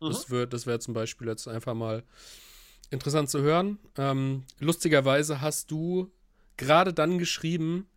Mhm. 0.00 0.08
Das, 0.08 0.30
wird, 0.30 0.52
das 0.52 0.66
wäre 0.66 0.78
zum 0.78 0.94
Beispiel 0.94 1.28
jetzt 1.28 1.46
einfach 1.48 1.74
mal 1.74 2.02
interessant 2.90 3.30
zu 3.30 3.40
hören. 3.40 3.78
Ähm, 3.96 4.44
lustigerweise 4.58 5.40
hast 5.40 5.70
du 5.70 6.10
gerade 6.56 6.92
dann 6.92 7.18
geschrieben, 7.18 7.88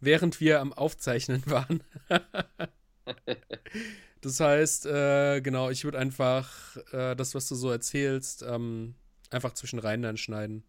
während 0.00 0.40
wir 0.40 0.60
am 0.60 0.72
Aufzeichnen 0.72 1.42
waren. 1.50 1.82
das 4.20 4.40
heißt, 4.40 4.86
äh, 4.86 5.40
genau, 5.40 5.70
ich 5.70 5.84
würde 5.84 5.98
einfach 5.98 6.76
äh, 6.92 7.14
das, 7.16 7.34
was 7.34 7.48
du 7.48 7.54
so 7.54 7.70
erzählst, 7.70 8.42
ähm, 8.42 8.94
einfach 9.30 9.54
zwischen 9.54 9.78
rein 9.78 10.02
dann 10.02 10.16
schneiden. 10.16 10.64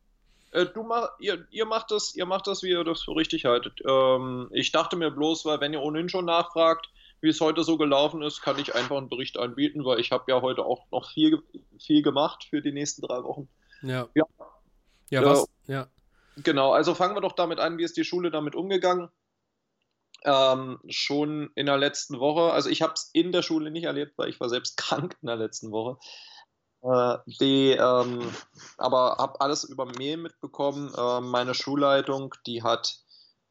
Äh, 0.52 0.68
du 0.68 0.84
mach, 0.84 1.10
ihr, 1.20 1.46
ihr, 1.50 1.66
macht 1.66 1.92
das, 1.92 2.16
ihr 2.16 2.26
macht 2.26 2.48
das, 2.48 2.64
wie 2.64 2.70
ihr 2.70 2.84
das 2.84 3.04
für 3.04 3.16
richtig 3.16 3.46
haltet. 3.46 3.82
Ähm, 3.88 4.50
ich 4.52 4.72
dachte 4.72 4.96
mir 4.96 5.12
bloß, 5.12 5.46
weil 5.46 5.60
wenn 5.60 5.74
ihr 5.74 5.82
ohnehin 5.82 6.10
schon 6.10 6.26
nachfragt, 6.26 6.90
wie 7.24 7.30
es 7.30 7.40
heute 7.40 7.64
so 7.64 7.78
gelaufen 7.78 8.22
ist, 8.22 8.42
kann 8.42 8.60
ich 8.60 8.76
einfach 8.76 8.98
einen 8.98 9.08
Bericht 9.08 9.38
anbieten, 9.38 9.86
weil 9.86 10.02
ich 10.02 10.12
habe 10.12 10.26
ja 10.28 10.42
heute 10.42 10.66
auch 10.66 10.86
noch 10.92 11.10
viel, 11.10 11.42
viel 11.80 12.02
gemacht 12.02 12.46
für 12.50 12.62
die 12.62 12.74
nächsten 12.74 13.02
drei 13.02 13.24
Wochen. 13.24 13.48
Ja. 13.82 14.10
Ja, 14.14 14.26
ja 15.10 15.22
äh, 15.22 15.26
was? 15.26 15.48
Ja. 15.66 15.88
Genau, 16.36 16.74
also 16.74 16.94
fangen 16.94 17.16
wir 17.16 17.22
doch 17.22 17.32
damit 17.32 17.60
an, 17.60 17.78
wie 17.78 17.84
ist 17.84 17.96
die 17.96 18.04
Schule 18.04 18.30
damit 18.30 18.56
umgegangen? 18.56 19.10
Ähm, 20.26 20.80
schon 20.90 21.50
in 21.56 21.66
der 21.66 21.78
letzten 21.78 22.20
Woche, 22.20 22.52
also 22.52 22.70
ich 22.70 22.82
habe 22.82 22.94
es 22.94 23.10
in 23.14 23.32
der 23.32 23.42
Schule 23.42 23.72
nicht 23.72 23.86
erlebt, 23.86 24.18
weil 24.18 24.30
ich 24.30 24.42
war 24.42 24.50
selbst 24.50 24.76
krank 24.78 25.18
in 25.22 25.28
der 25.28 25.38
letzten 25.38 25.72
Woche. 25.72 25.98
Äh, 26.82 27.20
die, 27.40 27.72
ähm, 27.72 28.34
aber 28.78 29.16
habe 29.18 29.40
alles 29.40 29.64
über 29.64 29.86
Mail 29.86 30.18
mitbekommen. 30.18 30.94
Äh, 30.94 31.22
meine 31.22 31.54
Schulleitung, 31.54 32.36
die 32.46 32.64
hat 32.64 33.00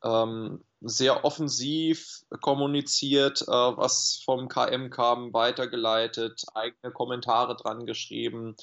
ähm, 0.05 0.64
sehr 0.80 1.24
offensiv 1.24 2.22
kommuniziert, 2.40 3.42
äh, 3.42 3.46
was 3.46 4.22
vom 4.24 4.48
KM 4.48 4.90
kam, 4.90 5.32
weitergeleitet, 5.32 6.44
eigene 6.55 6.92
Kommentare 6.92 7.57
dran 7.57 7.86
geschrieben. 7.86 8.57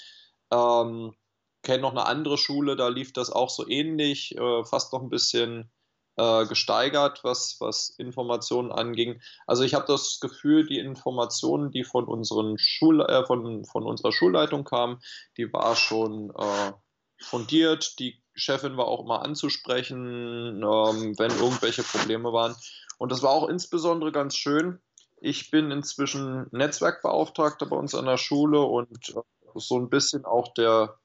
Ähm, 0.52 1.14
kenne 1.62 1.82
noch 1.82 1.92
eine 1.92 2.06
andere 2.06 2.38
Schule, 2.38 2.76
da 2.76 2.88
lief 2.88 3.14
das 3.14 3.32
auch 3.32 3.50
so 3.50 3.68
ähnlich, 3.68 4.38
äh, 4.38 4.64
fast 4.66 4.94
noch 4.94 5.02
ein 5.02 5.10
bisschen 5.10 5.72
äh, 6.20 6.46
gesteigert, 6.46 7.24
was, 7.24 7.58
was 7.60 7.90
Informationen 7.98 8.72
anging. 8.72 9.22
Also 9.48 9.64
ich 9.64 9.74
habe 9.74 9.86
das 9.88 10.20
Gefühl, 10.20 10.68
die 10.68 10.80
Informationen, 10.80 11.72
die 11.72 11.84
von, 11.84 12.06
unseren 12.06 12.58
Schul 12.58 13.02
äh, 13.02 13.26
von, 13.26 13.64
von 13.66 13.84
unserer 13.84 14.12
Schulleitung 14.12 14.66
kamen, 14.66 15.00
die 15.38 15.52
war 15.54 15.76
schon 15.76 16.32
äh, 16.38 16.74
fundiert. 17.20 18.00
Die 18.00 18.22
Chefin 18.34 18.78
war 18.78 18.88
auch 18.88 19.04
immer 19.04 19.24
anzusprechen, 19.24 20.64
ähm, 20.64 21.18
wenn 21.18 21.32
irgendwelche 21.32 21.84
Probleme 21.84 22.32
waren. 22.34 22.56
Und 22.98 23.12
das 23.12 23.22
war 23.22 23.32
auch 23.32 23.48
insbesondere 23.50 24.12
ganz 24.12 24.36
schön. 24.36 24.80
Ich 25.22 25.52
bin 25.52 25.72
inzwischen 25.72 26.48
Netzwerkbeauftragter 26.52 27.66
bei 27.66 27.76
uns 27.76 27.94
an 27.96 28.06
der 28.06 28.18
Schule 28.18 28.62
und 28.62 29.10
äh, 29.10 29.22
so 29.56 29.78
ein 29.78 29.90
bisschen 29.90 30.26
auch 30.26 30.54
der 30.54 30.98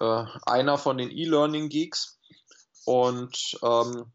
äh, 0.00 0.24
einer 0.44 0.78
von 0.78 0.98
den 0.98 1.10
E-Learning 1.10 1.68
Geeks. 1.68 2.18
Und 2.84 3.58
ähm, 3.62 4.12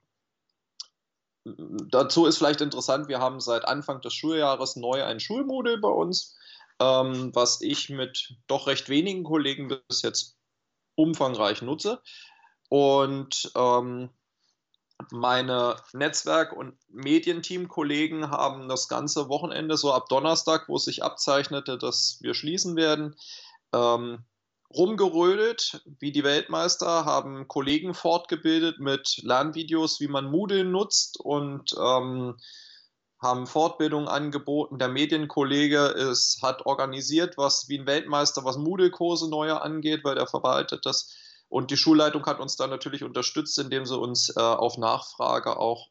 dazu 1.43 2.25
ist 2.25 2.37
vielleicht 2.37 2.61
interessant, 2.61 3.07
wir 3.07 3.19
haben 3.19 3.41
seit 3.41 3.65
Anfang 3.65 4.01
des 4.01 4.13
Schuljahres 4.13 4.75
neu 4.75 5.03
ein 5.03 5.19
Schulmodell 5.19 5.79
bei 5.79 5.89
uns, 5.89 6.37
ähm, 6.79 7.31
was 7.33 7.61
ich 7.61 7.89
mit 7.89 8.35
doch 8.47 8.67
recht 8.67 8.89
wenigen 8.89 9.23
Kollegen 9.23 9.67
bis 9.67 10.03
jetzt 10.03 10.37
umfangreich 10.95 11.61
nutze. 11.61 12.01
Und 12.69 13.51
ähm, 13.55 14.09
meine 15.09 15.77
Netzwerk- 15.93 16.53
und 16.53 16.77
Medienteam-Kollegen 16.89 18.29
haben 18.29 18.69
das 18.69 18.87
ganze 18.87 19.29
Wochenende, 19.29 19.77
so 19.77 19.91
ab 19.91 20.07
Donnerstag, 20.09 20.69
wo 20.69 20.75
es 20.75 20.85
sich 20.85 21.03
abzeichnete, 21.03 21.77
dass 21.77 22.19
wir 22.21 22.33
schließen 22.33 22.75
werden, 22.75 23.15
ähm, 23.73 24.23
rumgerödelt 24.73 25.83
wie 25.99 26.11
die 26.11 26.23
Weltmeister, 26.23 27.05
haben 27.05 27.47
Kollegen 27.47 27.93
fortgebildet 27.93 28.79
mit 28.79 29.17
Lernvideos, 29.23 29.99
wie 29.99 30.07
man 30.07 30.29
Moodle 30.29 30.63
nutzt 30.63 31.19
und 31.19 31.75
ähm, 31.77 32.37
haben 33.21 33.45
Fortbildungen 33.45 34.07
angeboten. 34.07 34.79
Der 34.79 34.87
Medienkollege 34.87 35.85
ist, 35.87 36.41
hat 36.41 36.65
organisiert, 36.65 37.37
was 37.37 37.69
wie 37.69 37.77
ein 37.77 37.85
Weltmeister, 37.85 38.43
was 38.43 38.57
Moodle-Kurse 38.57 39.29
neue 39.29 39.61
angeht, 39.61 40.03
weil 40.03 40.15
der 40.15 40.27
verwaltet 40.27 40.85
das. 40.85 41.15
Und 41.47 41.69
die 41.69 41.77
Schulleitung 41.77 42.25
hat 42.25 42.39
uns 42.39 42.55
da 42.55 42.65
natürlich 42.65 43.03
unterstützt, 43.03 43.59
indem 43.59 43.85
sie 43.85 43.97
uns 43.97 44.35
äh, 44.35 44.39
auf 44.39 44.77
Nachfrage 44.77 45.57
auch 45.57 45.89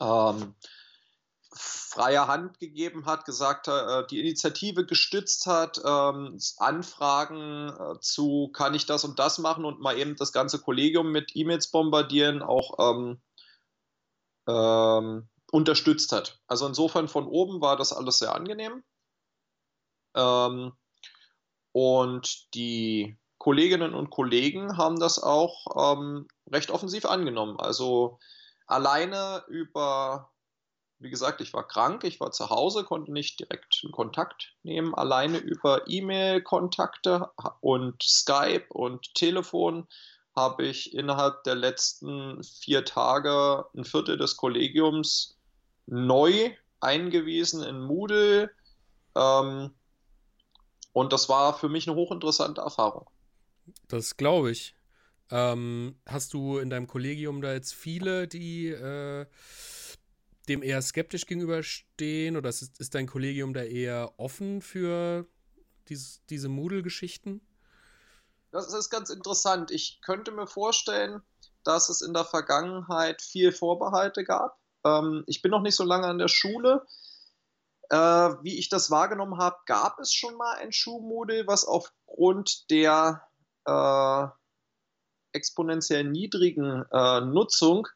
ähm, 0.00 0.54
freie 1.52 2.26
Hand 2.26 2.58
gegeben 2.58 3.04
hat, 3.04 3.24
gesagt 3.24 3.68
hat, 3.68 4.04
äh, 4.04 4.06
die 4.06 4.20
Initiative 4.20 4.86
gestützt 4.86 5.46
hat, 5.46 5.80
ähm, 5.84 6.38
Anfragen 6.58 7.68
äh, 7.68 8.00
zu, 8.00 8.48
kann 8.52 8.74
ich 8.74 8.86
das 8.86 9.04
und 9.04 9.18
das 9.18 9.38
machen 9.38 9.64
und 9.64 9.80
mal 9.80 9.98
eben 9.98 10.16
das 10.16 10.32
ganze 10.32 10.60
Kollegium 10.60 11.10
mit 11.10 11.34
E-Mails 11.34 11.70
bombardieren, 11.70 12.42
auch 12.42 12.78
ähm, 12.78 13.20
ähm, 14.46 15.28
unterstützt 15.50 16.12
hat. 16.12 16.40
Also 16.46 16.66
insofern 16.66 17.08
von 17.08 17.26
oben 17.26 17.60
war 17.60 17.76
das 17.76 17.92
alles 17.92 18.18
sehr 18.18 18.34
angenehm. 18.34 18.82
Ähm, 20.14 20.72
und 21.72 22.54
die 22.54 23.18
Kolleginnen 23.38 23.94
und 23.94 24.10
Kollegen 24.10 24.76
haben 24.76 24.98
das 24.98 25.22
auch 25.22 25.96
ähm, 25.96 26.26
recht 26.50 26.70
offensiv 26.70 27.04
angenommen. 27.04 27.58
Also 27.60 28.18
alleine 28.66 29.44
über 29.48 30.30
wie 31.00 31.10
gesagt, 31.10 31.40
ich 31.40 31.52
war 31.52 31.66
krank, 31.66 32.04
ich 32.04 32.20
war 32.20 32.32
zu 32.32 32.50
Hause, 32.50 32.84
konnte 32.84 33.12
nicht 33.12 33.38
direkt 33.40 33.86
Kontakt 33.92 34.54
nehmen, 34.62 34.94
alleine 34.94 35.38
über 35.38 35.82
E-Mail-Kontakte 35.86 37.30
und 37.60 38.02
Skype 38.02 38.66
und 38.70 39.14
Telefon 39.14 39.86
habe 40.34 40.66
ich 40.66 40.94
innerhalb 40.94 41.44
der 41.44 41.54
letzten 41.54 42.42
vier 42.42 42.84
Tage 42.84 43.66
ein 43.76 43.84
Viertel 43.84 44.16
des 44.16 44.36
Kollegiums 44.36 45.37
neu 45.88 46.52
eingewiesen 46.80 47.62
in 47.64 47.80
Moodle. 47.80 48.50
Ähm, 49.16 49.74
Und 50.92 51.12
das 51.12 51.28
war 51.28 51.56
für 51.58 51.68
mich 51.68 51.88
eine 51.88 51.96
hochinteressante 51.96 52.60
Erfahrung. 52.60 53.08
Das 53.88 54.16
glaube 54.16 54.50
ich. 54.50 54.74
Ähm, 55.30 56.00
hast 56.06 56.32
du 56.34 56.58
in 56.58 56.70
deinem 56.70 56.86
Kollegium 56.86 57.42
da 57.42 57.52
jetzt 57.52 57.74
viele, 57.74 58.26
die 58.26 58.68
äh, 58.68 59.26
dem 60.48 60.62
eher 60.62 60.82
skeptisch 60.82 61.26
gegenüberstehen? 61.26 62.36
Oder 62.36 62.48
ist, 62.48 62.80
ist 62.80 62.94
dein 62.94 63.06
Kollegium 63.06 63.54
da 63.54 63.62
eher 63.62 64.14
offen 64.18 64.62
für 64.62 65.26
dies, 65.88 66.22
diese 66.30 66.48
Moodle-Geschichten? 66.48 67.40
Das 68.50 68.72
ist 68.72 68.90
ganz 68.90 69.10
interessant. 69.10 69.70
Ich 69.70 70.00
könnte 70.00 70.32
mir 70.32 70.46
vorstellen, 70.46 71.22
dass 71.64 71.90
es 71.90 72.00
in 72.02 72.14
der 72.14 72.24
Vergangenheit 72.24 73.22
viel 73.22 73.52
Vorbehalte 73.52 74.24
gab. 74.24 74.58
Ähm, 74.88 75.24
ich 75.26 75.42
bin 75.42 75.50
noch 75.50 75.62
nicht 75.62 75.76
so 75.76 75.84
lange 75.84 76.06
an 76.06 76.18
der 76.18 76.28
Schule. 76.28 76.86
Äh, 77.90 77.96
wie 77.96 78.58
ich 78.58 78.68
das 78.68 78.90
wahrgenommen 78.90 79.38
habe, 79.38 79.56
gab 79.66 79.98
es 79.98 80.12
schon 80.12 80.36
mal 80.36 80.56
ein 80.56 80.72
Schulmodell, 80.72 81.46
was 81.46 81.64
aufgrund 81.64 82.70
der 82.70 83.22
äh, 83.64 84.26
exponentiell 85.32 86.04
niedrigen 86.04 86.84
äh, 86.92 87.20
Nutzung, 87.22 87.88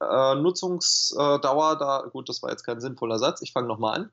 äh, 0.00 0.34
Nutzungsdauer, 0.34 1.78
da, 1.78 2.02
gut, 2.12 2.28
das 2.28 2.42
war 2.42 2.50
jetzt 2.50 2.64
kein 2.64 2.80
sinnvoller 2.80 3.18
Satz, 3.18 3.40
ich 3.42 3.52
fange 3.52 3.68
nochmal 3.68 4.12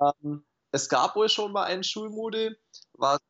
an. 0.00 0.14
Ähm, 0.22 0.44
es 0.72 0.88
gab 0.88 1.14
wohl 1.14 1.28
schon 1.28 1.52
mal 1.52 1.64
ein 1.64 1.84
Schulmodell, 1.84 2.58
was 2.94 3.20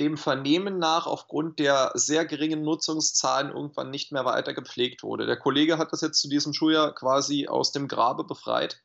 dem 0.00 0.16
Vernehmen 0.16 0.78
nach 0.78 1.06
aufgrund 1.06 1.58
der 1.58 1.92
sehr 1.94 2.24
geringen 2.24 2.62
Nutzungszahlen 2.62 3.50
irgendwann 3.50 3.90
nicht 3.90 4.12
mehr 4.12 4.24
weiter 4.24 4.54
gepflegt 4.54 5.02
wurde. 5.02 5.26
Der 5.26 5.38
Kollege 5.38 5.78
hat 5.78 5.92
das 5.92 6.00
jetzt 6.00 6.20
zu 6.20 6.28
diesem 6.28 6.52
Schuljahr 6.52 6.94
quasi 6.94 7.46
aus 7.48 7.72
dem 7.72 7.88
Grabe 7.88 8.24
befreit 8.24 8.82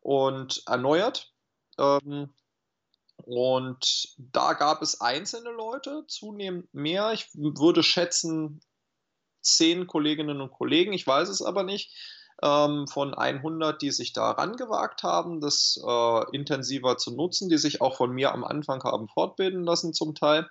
und 0.00 0.62
erneuert. 0.66 1.32
Ähm, 1.78 2.34
und 3.16 4.14
da 4.18 4.52
gab 4.52 4.82
es 4.82 5.00
einzelne 5.00 5.50
Leute, 5.50 6.04
zunehmend 6.06 6.72
mehr. 6.72 7.12
Ich 7.12 7.28
würde 7.34 7.82
schätzen 7.82 8.60
zehn 9.40 9.86
Kolleginnen 9.86 10.40
und 10.40 10.50
Kollegen, 10.50 10.92
ich 10.92 11.06
weiß 11.06 11.28
es 11.28 11.40
aber 11.40 11.62
nicht, 11.62 11.94
ähm, 12.42 12.86
von 12.86 13.14
100, 13.14 13.80
die 13.80 13.90
sich 13.90 14.12
da 14.12 14.30
rangewagt 14.32 15.02
haben, 15.02 15.40
das 15.40 15.80
äh, 15.86 16.36
intensiver 16.36 16.98
zu 16.98 17.12
nutzen, 17.12 17.48
die 17.48 17.58
sich 17.58 17.80
auch 17.80 17.96
von 17.96 18.12
mir 18.12 18.32
am 18.32 18.44
Anfang 18.44 18.82
haben 18.84 19.08
fortbilden 19.08 19.64
lassen 19.64 19.94
zum 19.94 20.14
Teil. 20.14 20.48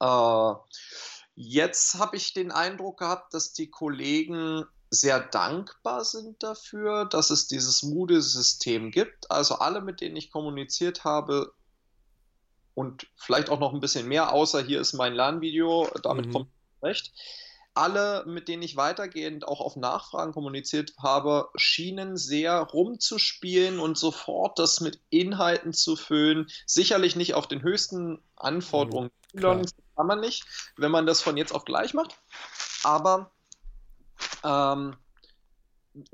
Äh, 0.00 0.52
jetzt 1.34 1.98
habe 1.98 2.16
ich 2.16 2.32
den 2.32 2.50
Eindruck 2.50 2.98
gehabt, 2.98 3.34
dass 3.34 3.52
die 3.52 3.70
Kollegen 3.70 4.64
sehr 4.90 5.20
dankbar 5.20 6.04
sind 6.04 6.42
dafür, 6.42 7.04
dass 7.04 7.30
es 7.30 7.46
dieses 7.46 7.84
Moodle-System 7.84 8.90
gibt. 8.90 9.30
Also 9.30 9.56
alle, 9.56 9.80
mit 9.80 10.00
denen 10.00 10.16
ich 10.16 10.32
kommuniziert 10.32 11.04
habe 11.04 11.52
und 12.74 13.06
vielleicht 13.16 13.50
auch 13.50 13.60
noch 13.60 13.72
ein 13.72 13.80
bisschen 13.80 14.08
mehr, 14.08 14.32
außer 14.32 14.62
hier 14.62 14.80
ist 14.80 14.94
mein 14.94 15.14
Lernvideo, 15.14 15.88
damit 16.02 16.26
mhm. 16.26 16.32
kommt 16.32 16.50
recht. 16.82 17.12
Alle, 17.74 18.24
mit 18.26 18.48
denen 18.48 18.62
ich 18.62 18.76
weitergehend 18.76 19.46
auch 19.46 19.60
auf 19.60 19.76
Nachfragen 19.76 20.32
kommuniziert 20.32 20.94
habe, 20.98 21.48
schienen 21.54 22.16
sehr 22.16 22.60
rumzuspielen 22.60 23.78
und 23.78 23.96
sofort 23.96 24.58
das 24.58 24.80
mit 24.80 25.00
Inhalten 25.10 25.72
zu 25.72 25.94
füllen. 25.94 26.48
Sicherlich 26.66 27.14
nicht 27.14 27.34
auf 27.34 27.46
den 27.46 27.62
höchsten 27.62 28.20
Anforderungen. 28.36 29.10
Mhm, 29.32 29.66
kann 29.96 30.06
man 30.06 30.20
nicht, 30.20 30.44
wenn 30.76 30.90
man 30.90 31.06
das 31.06 31.22
von 31.22 31.36
jetzt 31.36 31.52
auf 31.52 31.64
gleich 31.64 31.94
macht. 31.94 32.18
Aber 32.82 33.30
ähm, 34.42 34.96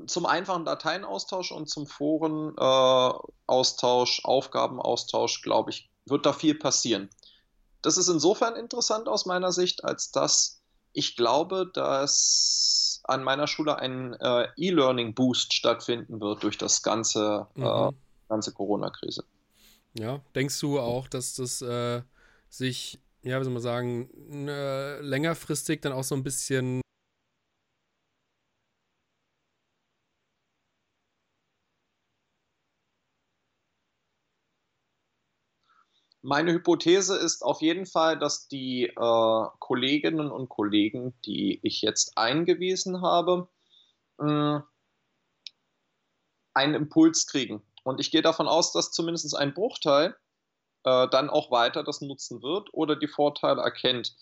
zum 0.07 0.27
einfachen 0.27 0.65
Dateienaustausch 0.65 1.53
und 1.53 1.69
zum 1.69 1.87
Forenaustausch, 1.87 4.19
äh, 4.19 4.23
Aufgabenaustausch, 4.25 5.43
glaube 5.43 5.71
ich, 5.71 5.91
wird 6.07 6.27
da 6.27 6.33
viel 6.33 6.55
passieren. 6.55 7.11
Das 7.83 7.97
ist 7.97 8.09
insofern 8.09 8.57
interessant 8.57 9.09
aus 9.09 9.27
meiner 9.27 9.53
Sicht, 9.53 9.85
als 9.85 10.11
dass 10.11 10.56
ich 10.97 11.15
glaube, 11.15 11.71
dass 11.75 13.03
an 13.05 13.23
meiner 13.23 13.47
Schule 13.47 13.79
ein 13.79 14.15
äh, 14.15 14.49
E-Learning-Boost 14.57 15.53
stattfinden 15.53 16.21
wird 16.21 16.43
durch 16.43 16.57
das 16.57 16.83
ganze, 16.83 17.47
äh, 17.55 17.61
mhm. 17.61 17.67
äh, 17.67 17.93
ganze 18.29 18.53
Corona-Krise. 18.53 19.23
Ja, 19.99 20.21
denkst 20.35 20.59
du 20.61 20.81
auch, 20.81 21.07
dass 21.09 21.35
das 21.35 21.61
äh, 21.63 22.03
sich, 22.49 22.99
ja, 23.23 23.39
wie 23.39 23.45
soll 23.45 23.53
man 23.53 23.63
sagen, 23.63 24.11
längerfristig 25.01 25.83
dann 25.83 25.93
auch 25.93 26.05
so 26.05 26.15
ein 26.15 26.23
bisschen 26.23 26.81
Meine 36.27 36.53
Hypothese 36.53 37.17
ist 37.17 37.43
auf 37.43 37.63
jeden 37.63 37.87
Fall, 37.87 38.19
dass 38.19 38.49
die 38.49 38.87
äh, 38.87 39.47
Kolleginnen 39.61 40.33
und 40.33 40.49
Kollegen, 40.49 41.15
die 41.25 41.61
ich 41.63 41.83
jetzt 41.83 42.19
eingewiesen 42.19 43.01
habe, 43.01 43.49
äh, 44.19 44.59
einen 46.53 46.75
Impuls 46.75 47.29
kriegen. 47.29 47.63
Und 47.85 48.01
ich 48.01 48.11
gehe 48.11 48.23
davon 48.23 48.49
aus, 48.49 48.73
dass 48.73 48.91
zumindest 48.91 49.37
ein 49.37 49.55
Bruchteil 49.55 50.17
äh, 50.83 51.07
dann 51.11 51.31
auch 51.31 51.53
weiter 51.53 51.85
das 51.85 52.01
nutzen 52.01 52.43
wird 52.43 52.75
oder 52.75 52.97
die 52.97 53.07
Vorteile 53.07 53.63
erkennt. 53.63 54.17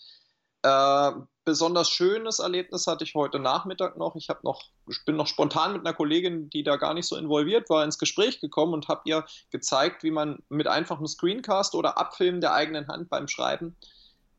Äh, 0.64 1.12
besonders 1.44 1.90
schönes 1.90 2.38
Erlebnis 2.38 2.86
hatte 2.86 3.04
ich 3.04 3.14
heute 3.14 3.38
Nachmittag 3.38 3.98
noch. 3.98 4.16
Ich, 4.16 4.28
noch, 4.42 4.62
ich 4.88 5.04
bin 5.04 5.14
noch 5.14 5.26
spontan 5.26 5.74
mit 5.74 5.82
einer 5.82 5.94
Kollegin, 5.94 6.48
die 6.48 6.62
da 6.62 6.76
gar 6.76 6.94
nicht 6.94 7.06
so 7.06 7.16
involviert 7.16 7.68
war, 7.68 7.84
ins 7.84 7.98
Gespräch 7.98 8.40
gekommen 8.40 8.72
und 8.72 8.88
habe 8.88 9.02
ihr 9.04 9.26
gezeigt, 9.50 10.02
wie 10.04 10.10
man 10.10 10.42
mit 10.48 10.66
einfachem 10.66 11.06
Screencast 11.06 11.74
oder 11.74 11.98
Abfilmen 11.98 12.40
der 12.40 12.54
eigenen 12.54 12.88
Hand 12.88 13.10
beim 13.10 13.28
Schreiben 13.28 13.76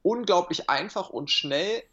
unglaublich 0.01 0.67
einfach 0.67 1.09
und 1.09 1.29
schnell 1.29 1.83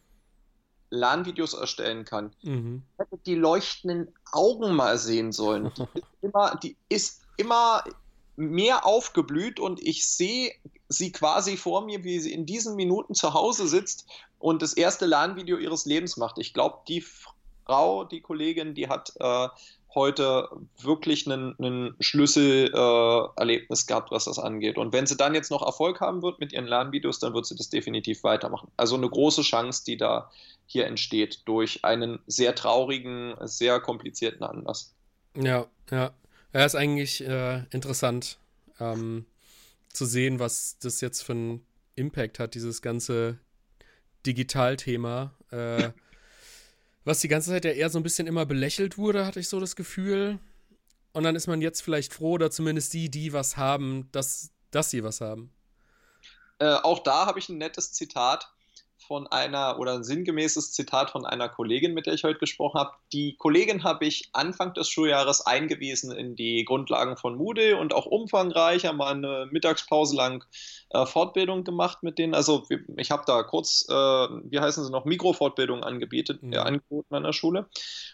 Lernvideos 0.89 1.53
erstellen 1.53 2.03
kann. 2.03 2.35
Mhm. 2.41 2.81
Ich 2.93 2.99
hätte 2.99 3.17
die 3.25 3.35
leuchtenden 3.35 4.13
Augen 4.31 4.75
mal 4.75 4.97
sehen 4.97 5.31
sollen. 5.31 5.71
Die 5.77 5.99
ist 5.99 6.21
immer, 6.21 6.55
die 6.55 6.77
ist 6.89 7.21
immer 7.37 7.83
mehr 8.35 8.85
aufgeblüht 8.85 9.59
und 9.59 9.79
ich 9.79 10.07
sehe 10.07 10.53
sie 10.93 11.11
quasi 11.11 11.57
vor 11.57 11.85
mir, 11.85 12.03
wie 12.03 12.19
sie 12.19 12.33
in 12.33 12.45
diesen 12.45 12.75
Minuten 12.75 13.13
zu 13.13 13.33
Hause 13.33 13.67
sitzt 13.67 14.05
und 14.39 14.61
das 14.61 14.73
erste 14.73 15.05
Lernvideo 15.05 15.57
ihres 15.57 15.85
Lebens 15.85 16.17
macht. 16.17 16.37
Ich 16.37 16.53
glaube, 16.53 16.79
die 16.87 17.03
Frau, 17.65 18.03
die 18.03 18.21
Kollegin, 18.21 18.75
die 18.75 18.89
hat 18.89 19.13
äh, 19.19 19.47
heute 19.95 20.49
wirklich 20.81 21.27
ein 21.27 21.95
Schlüsselerlebnis 21.99 23.83
äh, 23.83 23.85
gehabt, 23.85 24.11
was 24.11 24.25
das 24.25 24.39
angeht. 24.39 24.77
Und 24.77 24.93
wenn 24.93 25.05
sie 25.05 25.17
dann 25.17 25.35
jetzt 25.35 25.51
noch 25.51 25.61
Erfolg 25.61 26.01
haben 26.01 26.21
wird 26.21 26.39
mit 26.39 26.51
ihren 26.51 26.65
Lernvideos, 26.65 27.19
dann 27.19 27.33
wird 27.33 27.45
sie 27.45 27.55
das 27.55 27.69
definitiv 27.69 28.23
weitermachen. 28.23 28.71
Also 28.77 28.95
eine 28.95 29.09
große 29.09 29.43
Chance, 29.43 29.83
die 29.85 29.97
da 29.97 30.29
hier 30.65 30.87
entsteht 30.87 31.41
durch 31.45 31.85
einen 31.85 32.19
sehr 32.27 32.55
traurigen, 32.55 33.35
sehr 33.41 33.79
komplizierten 33.79 34.43
Anlass. 34.43 34.93
Ja, 35.35 35.67
ja. 35.91 36.11
Ja, 36.53 36.65
ist 36.65 36.75
eigentlich 36.75 37.25
äh, 37.25 37.63
interessant 37.71 38.37
ähm, 38.79 39.25
zu 39.93 40.05
sehen, 40.05 40.39
was 40.39 40.77
das 40.79 41.01
jetzt 41.01 41.21
für 41.21 41.33
einen 41.33 41.65
Impact 41.95 42.39
hat, 42.39 42.55
dieses 42.55 42.81
ganze 42.81 43.39
Digitalthema. 44.25 45.33
Äh, 45.51 45.91
was 47.05 47.19
die 47.19 47.27
ganze 47.27 47.51
Zeit 47.51 47.65
ja 47.65 47.71
eher 47.71 47.89
so 47.89 47.99
ein 47.99 48.03
bisschen 48.03 48.27
immer 48.27 48.45
belächelt 48.45 48.97
wurde, 48.97 49.25
hatte 49.25 49.39
ich 49.39 49.49
so 49.49 49.59
das 49.59 49.75
Gefühl. 49.75 50.39
Und 51.13 51.23
dann 51.23 51.35
ist 51.35 51.47
man 51.47 51.61
jetzt 51.61 51.81
vielleicht 51.81 52.13
froh, 52.13 52.31
oder 52.31 52.49
zumindest 52.49 52.93
die, 52.93 53.09
die 53.09 53.33
was 53.33 53.55
haben, 53.55 54.09
dass, 54.11 54.51
dass 54.71 54.89
sie 54.89 55.03
was 55.03 55.21
haben. 55.21 55.51
Äh, 56.59 56.73
auch 56.73 57.03
da 57.03 57.25
habe 57.27 57.39
ich 57.39 57.49
ein 57.49 57.57
nettes 57.57 57.93
Zitat 57.93 58.51
von 59.07 59.27
einer 59.27 59.79
oder 59.79 59.93
ein 59.93 60.03
sinngemäßes 60.03 60.71
Zitat 60.71 61.11
von 61.11 61.25
einer 61.25 61.49
Kollegin, 61.49 61.93
mit 61.93 62.05
der 62.05 62.13
ich 62.13 62.23
heute 62.23 62.39
gesprochen 62.39 62.79
habe. 62.79 62.91
Die 63.11 63.35
Kollegin 63.37 63.83
habe 63.83 64.05
ich 64.05 64.29
Anfang 64.33 64.73
des 64.73 64.89
Schuljahres 64.89 65.45
eingewiesen 65.45 66.11
in 66.11 66.35
die 66.35 66.65
Grundlagen 66.65 67.17
von 67.17 67.35
Moodle 67.35 67.77
und 67.77 67.93
auch 67.93 68.05
umfangreicher 68.05 68.93
mal 68.93 69.13
eine 69.13 69.47
Mittagspause 69.51 70.15
lang 70.15 70.45
äh, 70.93 71.05
Fortbildung 71.07 71.63
gemacht 71.63 72.03
mit 72.03 72.19
denen. 72.19 72.35
Also 72.35 72.65
ich 72.97 73.11
habe 73.11 73.23
da 73.25 73.41
kurz, 73.43 73.85
äh, 73.89 73.93
wie 73.93 74.59
heißen 74.59 74.85
sie 74.85 74.91
noch, 74.91 75.05
Mikrofortbildung 75.05 75.83
angebietet, 75.83 76.43
mhm. 76.43 76.53
äh, 76.53 76.57
angeboten 76.57 77.15
an 77.15 77.23
der 77.23 77.33
Schule. 77.33 77.67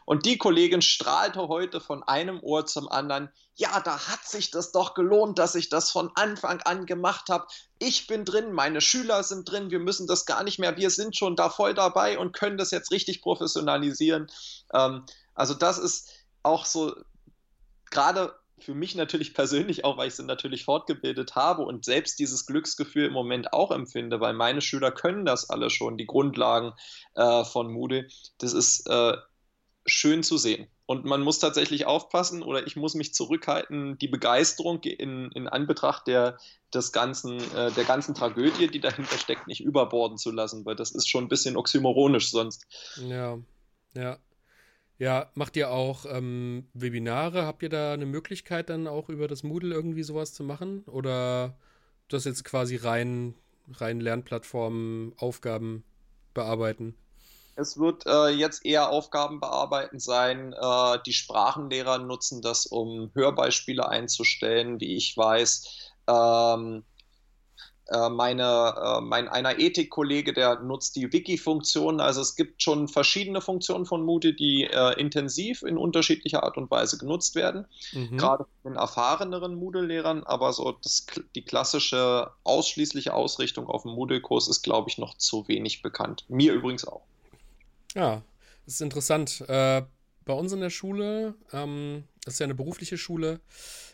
Und 0.06 0.26
die 0.26 0.38
Kollegin 0.38 0.82
strahlte 0.82 1.50
heute 1.50 1.82
von 1.82 2.04
einem 2.04 2.40
Ohr 2.42 2.66
zum 2.66 2.88
anderen, 2.90 3.30
ja, 3.56 3.82
da 3.82 4.08
hat 4.08 4.26
sich 4.26 4.50
das 4.50 4.72
doch 4.72 4.94
gelohnt, 4.94 5.38
dass 5.38 5.56
ich 5.56 5.68
das 5.68 5.92
von 5.92 6.12
Anfang 6.16 6.62
an 6.62 6.86
gemacht 6.86 7.28
habe. 7.30 7.48
Ich 7.80 8.08
bin 8.08 8.24
drin, 8.24 8.54
meine 8.54 8.80
Schüler 8.80 9.24
sind 9.24 9.52
drin, 9.52 9.72
wir 9.72 9.80
müssen 9.80 10.08
das 10.08 10.26
gar 10.26 10.44
nicht 10.44 10.60
mehr, 10.60 10.78
wir 10.78 10.90
sind 10.90 11.18
schon 11.18 11.36
da 11.36 11.50
voll 11.50 11.74
dabei 11.74 12.18
und 12.18 12.32
können 12.32 12.58
das 12.58 12.72
jetzt 12.72 12.92
richtig 12.92 13.22
professionalisieren. 13.22 14.32
Ähm, 14.74 15.04
also 15.36 15.54
das 15.54 15.78
ist 15.78 16.10
auch 16.44 16.66
so, 16.66 16.96
gerade 17.92 18.34
für 18.60 18.74
mich 18.74 18.96
natürlich 18.96 19.34
persönlich 19.36 19.86
auch, 19.86 19.98
weil 19.98 20.08
ich 20.08 20.16
sie 20.16 20.24
natürlich 20.24 20.66
fortgebildet 20.66 21.36
habe 21.36 21.64
und 21.64 21.86
selbst 21.86 22.20
dieses 22.20 22.46
Glücksgefühl 22.46 23.06
im 23.06 23.14
Moment 23.14 23.54
auch 23.54 23.72
empfinde, 23.72 24.20
weil 24.20 24.34
meine 24.34 24.62
Schüler 24.62 24.92
können 24.92 25.26
das 25.26 25.50
alle 25.50 25.70
schon, 25.70 25.98
die 25.98 26.06
Grundlagen 26.06 26.74
äh, 27.16 27.44
von 27.44 27.72
Moodle. 27.72 28.08
Das 28.38 28.54
ist 28.54 28.88
äh, 28.88 29.14
schön 29.86 30.24
zu 30.24 30.38
sehen. 30.38 30.68
Und 30.86 31.06
man 31.06 31.22
muss 31.22 31.38
tatsächlich 31.38 31.86
aufpassen 31.86 32.42
oder 32.42 32.66
ich 32.66 32.76
muss 32.76 32.96
mich 32.96 33.14
zurückhalten, 33.14 34.00
die 34.00 34.08
Begeisterung 34.08 34.82
in, 34.82 35.32
in 35.34 35.48
Anbetracht 35.48 36.08
der, 36.08 36.40
des 36.74 36.92
ganzen, 36.92 37.38
äh, 37.56 37.72
der 37.72 37.84
ganzen 37.84 38.16
Tragödie, 38.16 38.68
die 38.68 38.80
dahinter 38.80 39.18
steckt, 39.18 39.48
nicht 39.48 39.62
überborden 39.62 40.18
zu 40.18 40.32
lassen, 40.32 40.66
weil 40.66 40.76
das 40.76 40.92
ist 40.92 41.08
schon 41.08 41.26
ein 41.26 41.30
bisschen 41.30 41.58
oxymoronisch 41.58 42.32
sonst. 42.32 42.66
Ja, 42.96 43.38
ja. 43.94 44.18
Ja, 45.00 45.32
macht 45.34 45.56
ihr 45.56 45.72
auch 45.72 46.06
ähm, 46.06 46.68
Webinare? 46.74 47.46
Habt 47.46 47.64
ihr 47.64 47.70
da 47.70 47.94
eine 47.94 48.06
Möglichkeit 48.06 48.70
dann 48.70 48.86
auch 48.86 49.08
über 49.08 49.30
das 49.30 49.44
Moodle 49.44 49.74
irgendwie 49.74 50.04
sowas 50.04 50.34
zu 50.34 50.44
machen? 50.44 50.84
Oder 50.88 51.58
das 52.10 52.26
jetzt 52.26 52.44
quasi 52.44 52.76
rein, 52.76 53.34
rein 53.72 54.02
Lernplattformen, 54.02 55.14
Aufgaben 55.18 55.86
bearbeiten? 56.34 56.96
Es 57.56 57.78
wird 57.78 58.06
äh, 58.08 58.28
jetzt 58.28 58.66
eher 58.66 58.90
Aufgaben 58.90 59.40
bearbeiten 59.40 60.00
sein. 60.00 60.52
Äh, 60.52 60.98
die 61.06 61.14
Sprachenlehrer 61.14 62.00
nutzen 62.00 62.42
das, 62.42 62.66
um 62.66 63.12
Hörbeispiele 63.14 63.88
einzustellen, 63.88 64.82
wie 64.82 64.98
ich 64.98 65.16
weiß. 65.16 65.94
Ähm, 66.08 66.84
äh, 66.84 66.99
meine, 68.10 68.76
äh, 68.78 69.02
mein 69.02 69.28
einer 69.28 69.60
Ethikkollege, 69.60 70.34
der 70.34 70.60
nutzt 70.60 70.96
die 70.96 71.12
Wiki-Funktion. 71.12 72.00
Also 72.00 72.22
es 72.22 72.36
gibt 72.36 72.62
schon 72.62 72.88
verschiedene 72.88 73.42
Funktionen 73.42 73.86
von 73.86 74.04
Moodle, 74.04 74.34
die 74.34 74.66
äh, 74.66 75.00
intensiv 75.00 75.64
in 75.64 75.78
unterschiedlicher 75.78 76.44
Art 76.44 76.58
und 76.58 76.70
Weise 76.70 76.98
genutzt 76.98 77.36
werden. 77.36 77.66
Mhm. 77.94 78.18
Gerade 78.18 78.46
von 78.62 78.74
den 78.74 78.80
erfahreneren 78.80 79.56
Moodle-Lehrern, 79.56 80.24
aber 80.24 80.54
so 80.54 80.72
das, 80.72 81.08
die 81.36 81.44
klassische 81.44 82.30
ausschließliche 82.44 83.14
Ausrichtung 83.14 83.68
auf 83.68 83.84
den 83.84 83.94
Moodle-Kurs 83.94 84.48
ist, 84.48 84.62
glaube 84.62 84.90
ich, 84.90 84.98
noch 84.98 85.18
zu 85.18 85.48
wenig 85.48 85.82
bekannt. 85.82 86.26
Mir 86.28 86.54
übrigens 86.54 86.86
auch. 86.86 87.02
Ja, 87.96 88.22
das 88.66 88.76
ist 88.76 88.82
interessant. 88.82 89.42
Äh, 89.48 89.82
bei 90.26 90.34
uns 90.34 90.52
in 90.52 90.60
der 90.60 90.70
Schule, 90.70 91.34
ähm, 91.52 92.04
das 92.24 92.36
ist 92.36 92.40
ja 92.40 92.44
eine 92.44 92.54
berufliche 92.54 93.00
Schule, 93.00 93.40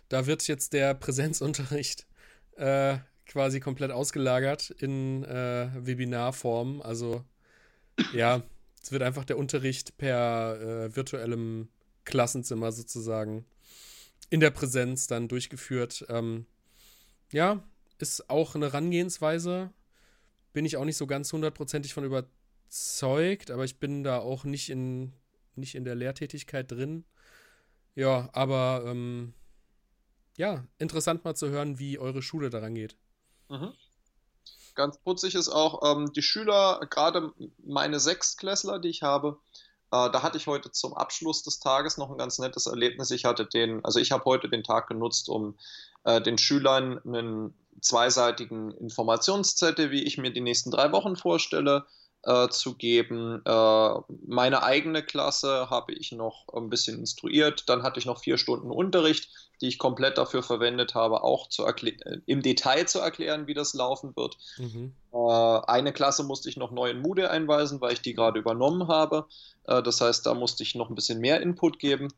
da 0.10 0.26
wird 0.26 0.46
jetzt 0.48 0.74
der 0.74 0.94
Präsenzunterricht 0.94 2.06
äh, 2.58 2.98
quasi 3.26 3.60
komplett 3.60 3.92
ausgelagert 3.92 4.70
in 4.70 5.24
äh, 5.24 5.70
Webinarform. 5.76 6.82
Also 6.82 7.24
ja, 8.14 8.44
es 8.82 8.92
wird 8.92 9.04
einfach 9.04 9.26
der 9.26 9.38
Unterricht 9.38 9.98
per 9.98 10.60
äh, 10.60 10.96
virtuellem 10.96 11.70
Klassenzimmer 12.04 12.72
sozusagen 12.72 13.46
in 14.30 14.40
der 14.40 14.52
Präsenz 14.52 15.08
dann 15.08 15.28
durchgeführt. 15.28 16.06
Ähm, 16.10 16.46
ja, 17.32 17.64
ist 17.98 18.30
auch 18.30 18.56
eine 18.56 18.68
Herangehensweise. 18.68 19.72
Bin 20.54 20.66
ich 20.66 20.78
auch 20.78 20.86
nicht 20.86 20.98
so 20.98 21.08
ganz 21.08 21.32
hundertprozentig 21.34 21.94
von 21.94 22.04
überzeugt 22.04 23.52
aber 23.52 23.64
ich 23.64 23.80
bin 23.80 24.04
da 24.04 24.20
auch 24.20 24.44
nicht 24.44 24.70
in, 24.70 25.14
nicht 25.56 25.76
in 25.76 25.86
der 25.86 25.96
Lehrtätigkeit 25.96 26.70
drin. 26.72 27.06
Ja, 27.96 28.30
aber 28.34 28.84
ähm, 28.86 29.34
ja, 30.38 30.68
interessant 30.78 31.24
mal 31.24 31.36
zu 31.36 31.50
hören, 31.50 31.80
wie 31.80 31.98
eure 31.98 32.22
Schule 32.22 32.50
daran 32.50 32.76
geht. 32.76 32.98
Mhm. 33.50 33.74
Ganz 34.76 34.98
putzig 35.00 35.36
ist 35.36 35.50
auch, 35.50 35.82
ähm, 35.90 36.12
die 36.14 36.22
Schüler, 36.22 36.82
gerade 36.90 37.32
meine 37.66 38.00
Sechstklässler, 38.00 38.80
die 38.80 38.90
ich 38.90 39.04
habe, 39.04 39.40
äh, 39.92 40.10
da 40.12 40.24
hatte 40.24 40.38
ich 40.38 40.48
heute 40.48 40.72
zum 40.72 40.94
Abschluss 40.94 41.44
des 41.44 41.60
Tages 41.60 41.98
noch 41.98 42.12
ein 42.12 42.18
ganz 42.18 42.40
nettes 42.40 42.66
Erlebnis. 42.66 43.12
Ich 43.12 43.26
hatte 43.26 43.46
den, 43.46 43.84
also 43.86 44.00
ich 44.00 44.12
habe 44.12 44.26
heute 44.26 44.50
den 44.50 44.64
Tag 44.64 44.88
genutzt, 44.88 45.30
um 45.30 45.58
äh, 46.04 46.22
den 46.22 46.38
Schülern 46.38 47.00
einen 47.06 47.54
zweiseitigen 47.82 48.72
Informationszettel, 48.72 49.92
wie 49.92 50.04
ich 50.04 50.18
mir 50.18 50.32
die 50.32 50.42
nächsten 50.42 50.72
drei 50.72 50.92
Wochen 50.92 51.16
vorstelle, 51.16 51.86
äh, 52.24 52.50
zu 52.50 52.76
geben. 52.76 53.42
Äh, 53.46 53.94
meine 54.26 54.64
eigene 54.64 55.04
Klasse 55.04 55.70
habe 55.70 55.94
ich 55.94 56.12
noch 56.12 56.48
ein 56.54 56.70
bisschen 56.70 57.00
instruiert. 57.00 57.70
Dann 57.70 57.84
hatte 57.84 58.00
ich 58.00 58.06
noch 58.06 58.20
vier 58.20 58.38
Stunden 58.38 58.72
Unterricht, 58.72 59.30
die 59.66 59.70
ich 59.70 59.80
komplett 59.80 60.20
dafür 60.20 60.44
verwendet 60.44 60.94
habe, 60.94 61.24
auch 61.24 61.50
zu 61.50 61.66
äh, 61.66 62.20
im 62.28 62.44
Detail 62.44 62.86
zu 62.86 63.00
erklären, 63.00 63.48
wie 63.48 63.56
das 63.56 63.74
laufen 63.74 64.16
wird. 64.16 64.38
Mhm. 64.58 64.94
Äh, 65.12 65.18
eine 65.18 65.92
Klasse 65.92 66.24
musste 66.24 66.50
ich 66.50 66.56
noch 66.56 66.70
neu 66.70 66.92
in 66.92 67.02
Moodle 67.02 67.32
einweisen, 67.32 67.82
weil 67.82 67.94
ich 67.94 68.02
die 68.04 68.14
gerade 68.14 68.40
übernommen 68.40 68.88
habe. 68.88 69.26
Äh, 69.64 69.82
das 69.82 70.02
heißt, 70.02 70.24
da 70.24 70.36
musste 70.36 70.62
ich 70.62 70.76
noch 70.76 70.90
ein 70.90 70.96
bisschen 70.96 71.20
mehr 71.20 71.42
Input 71.42 71.80
geben. 71.80 72.14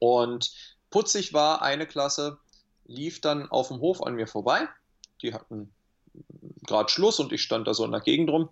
Und 0.00 0.50
putzig 0.90 1.32
war, 1.32 1.62
eine 1.62 1.86
Klasse 1.86 2.38
lief 2.86 3.20
dann 3.20 3.48
auf 3.48 3.68
dem 3.68 3.78
Hof 3.78 4.02
an 4.02 4.14
mir 4.14 4.26
vorbei. 4.26 4.68
Die 5.22 5.34
hatten 5.34 5.72
gerade 6.66 6.88
Schluss 6.88 7.20
und 7.20 7.32
ich 7.32 7.42
stand 7.42 7.68
da 7.68 7.74
so 7.74 7.84
in 7.84 7.92
der 7.92 8.00
Gegend 8.00 8.30
rum. 8.30 8.48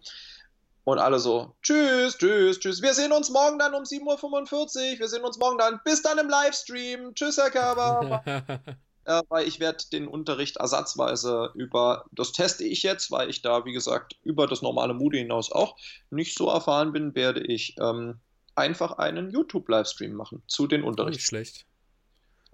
Und 0.86 1.00
alle 1.00 1.18
so, 1.18 1.56
tschüss, 1.62 2.16
tschüss, 2.16 2.60
tschüss. 2.60 2.80
Wir 2.80 2.94
sehen 2.94 3.10
uns 3.10 3.28
morgen 3.28 3.58
dann 3.58 3.74
um 3.74 3.82
7.45 3.82 4.52
Uhr. 4.54 4.98
Wir 5.00 5.08
sehen 5.08 5.24
uns 5.24 5.36
morgen 5.36 5.58
dann. 5.58 5.80
Bis 5.84 6.00
dann 6.00 6.16
im 6.16 6.28
Livestream. 6.28 7.12
Tschüss, 7.12 7.38
Herr 7.38 7.50
Körber. 7.50 8.22
äh, 9.04 9.20
weil 9.28 9.48
ich 9.48 9.58
werde 9.58 9.82
den 9.90 10.06
Unterricht 10.06 10.58
ersatzweise 10.58 11.50
über, 11.56 12.04
das 12.12 12.30
teste 12.30 12.62
ich 12.62 12.84
jetzt, 12.84 13.10
weil 13.10 13.28
ich 13.28 13.42
da, 13.42 13.64
wie 13.64 13.72
gesagt, 13.72 14.14
über 14.22 14.46
das 14.46 14.62
normale 14.62 14.94
Moodle 14.94 15.18
hinaus 15.18 15.50
auch 15.50 15.76
nicht 16.10 16.38
so 16.38 16.48
erfahren 16.48 16.92
bin, 16.92 17.16
werde 17.16 17.42
ich 17.42 17.74
ähm, 17.80 18.20
einfach 18.54 18.92
einen 18.98 19.30
YouTube-Livestream 19.30 20.12
machen 20.12 20.44
zu 20.46 20.68
den 20.68 20.84
Unterrichten. 20.84 21.18
Nicht 21.18 21.26
schlecht. 21.26 21.66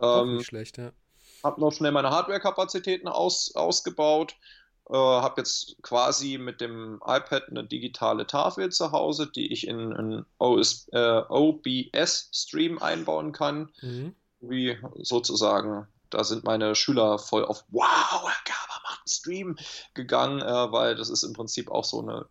Ähm, 0.01 0.37
nicht 0.37 0.47
schlecht, 0.47 0.79
ja. 0.79 0.93
Hab 1.43 1.59
noch 1.59 1.73
schnell 1.73 1.93
meine 1.93 2.09
Hardware-Kapazitäten 2.09 3.09
aus, 3.09 3.55
ausgebaut 3.55 4.37
äh, 4.93 4.97
habe 4.97 5.41
jetzt 5.41 5.77
quasi 5.83 6.37
mit 6.37 6.61
dem 6.61 7.01
iPad 7.07 7.49
eine 7.49 7.65
digitale 7.65 8.27
Tafel 8.27 8.71
zu 8.71 8.93
Hause, 8.93 9.27
die 9.27 9.51
ich 9.51 9.67
in 9.67 9.93
einen 9.95 10.27
äh, 10.39 11.23
OBS-Stream 11.29 12.79
einbauen 12.79 13.33
kann. 13.33 13.71
Mhm. 13.81 14.15
Wie 14.41 14.77
sozusagen, 14.97 15.87
da 16.11 16.25
sind 16.25 16.45
meine 16.45 16.75
Schüler 16.75 17.19
voll 17.19 17.45
auf 17.45 17.65
Wow, 17.71 17.85
Herr 17.85 18.45
Gerber 18.45 18.81
macht 18.83 19.01
einen 19.01 19.09
Stream 19.09 19.57
gegangen, 19.95 20.43
äh, 20.43 20.73
weil 20.73 20.95
das 20.95 21.09
ist 21.09 21.23
im 21.23 21.33
Prinzip 21.33 21.71
auch 21.71 21.85
so 21.85 22.03
eine 22.03 22.27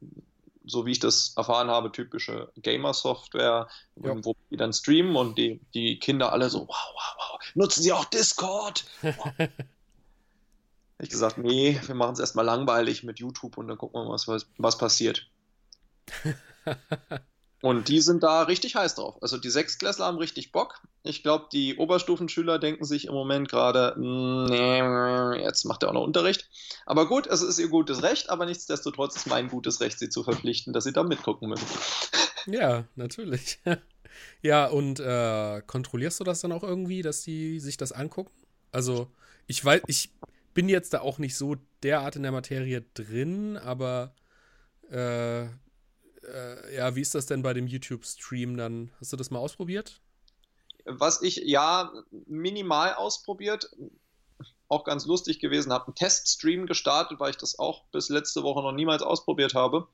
so 0.63 0.85
wie 0.85 0.91
ich 0.91 0.99
das 0.99 1.33
erfahren 1.35 1.69
habe, 1.69 1.91
typische 1.91 2.51
Gamer-Software, 2.57 3.67
ja. 3.95 4.23
wo 4.23 4.35
die 4.51 4.57
dann 4.57 4.73
streamen 4.73 5.15
und 5.15 5.35
die, 5.35 5.59
die 5.73 5.97
Kinder 5.97 6.31
alle 6.31 6.51
so, 6.51 6.59
wow, 6.59 6.67
wow, 6.67 7.15
wow, 7.17 7.39
nutzen 7.55 7.81
sie 7.81 7.91
auch 7.91 8.05
Discord? 8.05 8.85
Wow. 9.01 9.33
ich 11.01 11.09
gesagt, 11.09 11.37
nee, 11.37 11.79
wir 11.85 11.95
machen 11.95 12.13
es 12.13 12.19
erstmal 12.19 12.45
langweilig 12.45 13.03
mit 13.03 13.19
YouTube 13.19 13.57
und 13.57 13.67
dann 13.67 13.77
gucken 13.77 13.99
wir 13.99 14.05
mal, 14.05 14.13
was, 14.13 14.27
was, 14.27 14.47
was 14.57 14.77
passiert. 14.77 15.27
und 17.61 17.87
die 17.87 18.01
sind 18.01 18.23
da 18.23 18.43
richtig 18.43 18.75
heiß 18.75 18.95
drauf. 18.95 19.17
Also 19.21 19.37
die 19.37 19.49
Sechstklässler 19.49 20.05
haben 20.05 20.17
richtig 20.17 20.51
Bock. 20.51 20.81
Ich 21.03 21.23
glaube, 21.23 21.47
die 21.51 21.77
Oberstufenschüler 21.77 22.59
denken 22.59 22.85
sich 22.85 23.05
im 23.05 23.13
Moment 23.13 23.49
gerade, 23.49 23.95
nee, 23.97 25.43
jetzt 25.43 25.65
macht 25.65 25.83
er 25.83 25.89
auch 25.89 25.93
noch 25.93 26.03
Unterricht. 26.03 26.49
Aber 26.85 27.07
gut, 27.07 27.27
es 27.27 27.41
ist 27.41 27.57
ihr 27.59 27.69
gutes 27.69 28.03
Recht, 28.03 28.29
aber 28.29 28.45
nichtsdestotrotz 28.45 29.15
ist 29.15 29.27
mein 29.27 29.49
gutes 29.49 29.81
Recht, 29.81 29.97
sie 29.97 30.09
zu 30.09 30.23
verpflichten, 30.23 30.73
dass 30.73 30.83
sie 30.83 30.93
da 30.93 31.03
mitgucken 31.03 31.49
müssen. 31.49 31.67
Ja, 32.47 32.85
natürlich. 32.95 33.59
Ja, 34.41 34.67
und 34.67 34.99
äh, 34.99 35.61
kontrollierst 35.65 36.19
du 36.19 36.23
das 36.23 36.41
dann 36.41 36.51
auch 36.51 36.63
irgendwie, 36.63 37.01
dass 37.01 37.21
die 37.21 37.59
sich 37.59 37.77
das 37.77 37.91
angucken? 37.91 38.31
Also, 38.71 39.07
ich 39.47 39.63
weiß, 39.63 39.83
ich 39.87 40.09
bin 40.53 40.69
jetzt 40.69 40.93
da 40.93 41.01
auch 41.01 41.17
nicht 41.17 41.35
so 41.35 41.55
derart 41.83 42.15
in 42.15 42.23
der 42.23 42.31
Materie 42.31 42.83
drin, 42.93 43.57
aber 43.57 44.13
äh, 44.91 45.43
äh, 45.43 46.75
ja, 46.75 46.95
wie 46.95 47.01
ist 47.01 47.15
das 47.15 47.25
denn 47.25 47.41
bei 47.41 47.53
dem 47.53 47.67
YouTube-Stream 47.67 48.57
dann? 48.57 48.91
Hast 48.99 49.13
du 49.13 49.17
das 49.17 49.31
mal 49.31 49.39
ausprobiert? 49.39 50.01
Was 50.85 51.21
ich 51.21 51.37
ja 51.37 51.91
minimal 52.27 52.93
ausprobiert, 52.93 53.69
auch 54.67 54.83
ganz 54.83 55.05
lustig 55.05 55.39
gewesen, 55.39 55.71
habe 55.71 55.87
einen 55.87 55.95
Teststream 55.95 56.65
gestartet, 56.65 57.19
weil 57.19 57.31
ich 57.31 57.37
das 57.37 57.59
auch 57.59 57.83
bis 57.91 58.09
letzte 58.09 58.43
Woche 58.43 58.61
noch 58.61 58.71
niemals 58.71 59.03
ausprobiert 59.03 59.53
habe. 59.53 59.87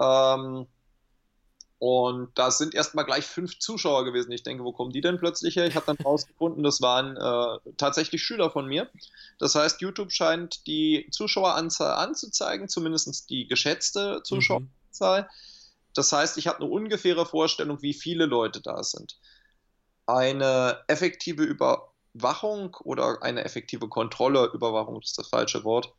Ähm, 0.00 0.66
und 1.78 2.36
da 2.36 2.50
sind 2.50 2.74
erstmal 2.74 3.04
gleich 3.04 3.24
fünf 3.24 3.58
Zuschauer 3.60 4.04
gewesen. 4.04 4.32
Ich 4.32 4.42
denke, 4.42 4.64
wo 4.64 4.72
kommen 4.72 4.92
die 4.92 5.00
denn 5.00 5.18
plötzlich 5.18 5.54
her? 5.54 5.66
Ich 5.66 5.76
habe 5.76 5.86
dann 5.86 5.96
rausgefunden, 6.04 6.64
das 6.64 6.80
waren 6.80 7.16
äh, 7.16 7.72
tatsächlich 7.76 8.22
Schüler 8.22 8.50
von 8.50 8.66
mir. 8.66 8.90
Das 9.38 9.54
heißt, 9.54 9.80
YouTube 9.80 10.10
scheint 10.10 10.66
die 10.66 11.06
Zuschaueranzahl 11.12 12.04
anzuzeigen, 12.04 12.68
zumindest 12.68 13.30
die 13.30 13.46
geschätzte 13.46 14.22
Zuschaueranzahl. 14.24 15.22
Mhm. 15.22 15.26
Das 15.94 16.12
heißt, 16.12 16.36
ich 16.38 16.48
habe 16.48 16.58
eine 16.58 16.68
ungefähre 16.68 17.26
Vorstellung, 17.26 17.80
wie 17.80 17.94
viele 17.94 18.26
Leute 18.26 18.60
da 18.60 18.82
sind. 18.82 19.16
Eine 20.06 20.80
effektive 20.88 21.44
Überwachung 21.44 22.76
oder 22.82 23.22
eine 23.22 23.44
effektive 23.44 23.88
Kontrolle, 23.88 24.50
Überwachung 24.52 25.00
ist 25.00 25.16
das 25.16 25.28
falsche 25.28 25.62
Wort, 25.62 25.92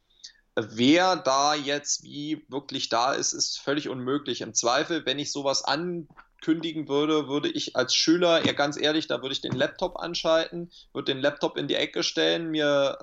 Wer 0.69 1.15
da 1.15 1.55
jetzt 1.55 2.03
wie 2.03 2.45
wirklich 2.49 2.89
da 2.89 3.13
ist, 3.13 3.33
ist 3.33 3.59
völlig 3.59 3.89
unmöglich. 3.89 4.41
Im 4.41 4.53
Zweifel, 4.53 5.05
wenn 5.05 5.19
ich 5.19 5.31
sowas 5.31 5.63
ankündigen 5.63 6.87
würde, 6.87 7.27
würde 7.27 7.49
ich 7.49 7.75
als 7.75 7.93
Schüler, 7.95 8.45
ja 8.45 8.53
ganz 8.53 8.79
ehrlich, 8.79 9.07
da 9.07 9.21
würde 9.21 9.33
ich 9.33 9.41
den 9.41 9.53
Laptop 9.53 9.99
anschalten, 9.99 10.71
würde 10.93 11.13
den 11.13 11.21
Laptop 11.21 11.57
in 11.57 11.67
die 11.67 11.75
Ecke 11.75 12.03
stellen, 12.03 12.49
mir, 12.49 12.97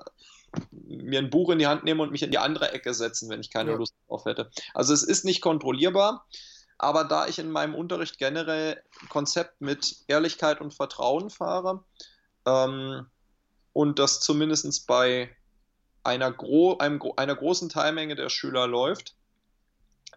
mir 0.71 1.19
ein 1.19 1.29
Buch 1.29 1.49
in 1.49 1.59
die 1.59 1.67
Hand 1.67 1.83
nehmen 1.83 2.01
und 2.01 2.11
mich 2.11 2.23
in 2.23 2.31
die 2.31 2.39
andere 2.39 2.71
Ecke 2.71 2.93
setzen, 2.93 3.29
wenn 3.29 3.41
ich 3.41 3.51
keine 3.51 3.71
ja. 3.71 3.77
Lust 3.77 3.95
drauf 4.07 4.25
hätte. 4.25 4.49
Also 4.73 4.93
es 4.93 5.03
ist 5.03 5.25
nicht 5.25 5.41
kontrollierbar. 5.41 6.25
Aber 6.79 7.05
da 7.05 7.27
ich 7.27 7.39
in 7.39 7.49
meinem 7.49 7.73
Unterricht 7.73 8.19
generell 8.19 8.81
Konzept 9.09 9.61
mit 9.61 9.97
Ehrlichkeit 10.07 10.61
und 10.61 10.75
Vertrauen 10.75 11.31
fahre 11.31 11.83
ähm, 12.45 13.07
und 13.73 13.97
das 13.97 14.19
zumindest 14.19 14.85
bei 14.85 15.35
einer, 16.07 16.31
gro 16.31 16.77
einem, 16.77 17.01
einer 17.17 17.35
großen 17.35 17.69
Teilmenge 17.69 18.15
der 18.15 18.29
Schüler 18.29 18.65
läuft, 18.65 19.15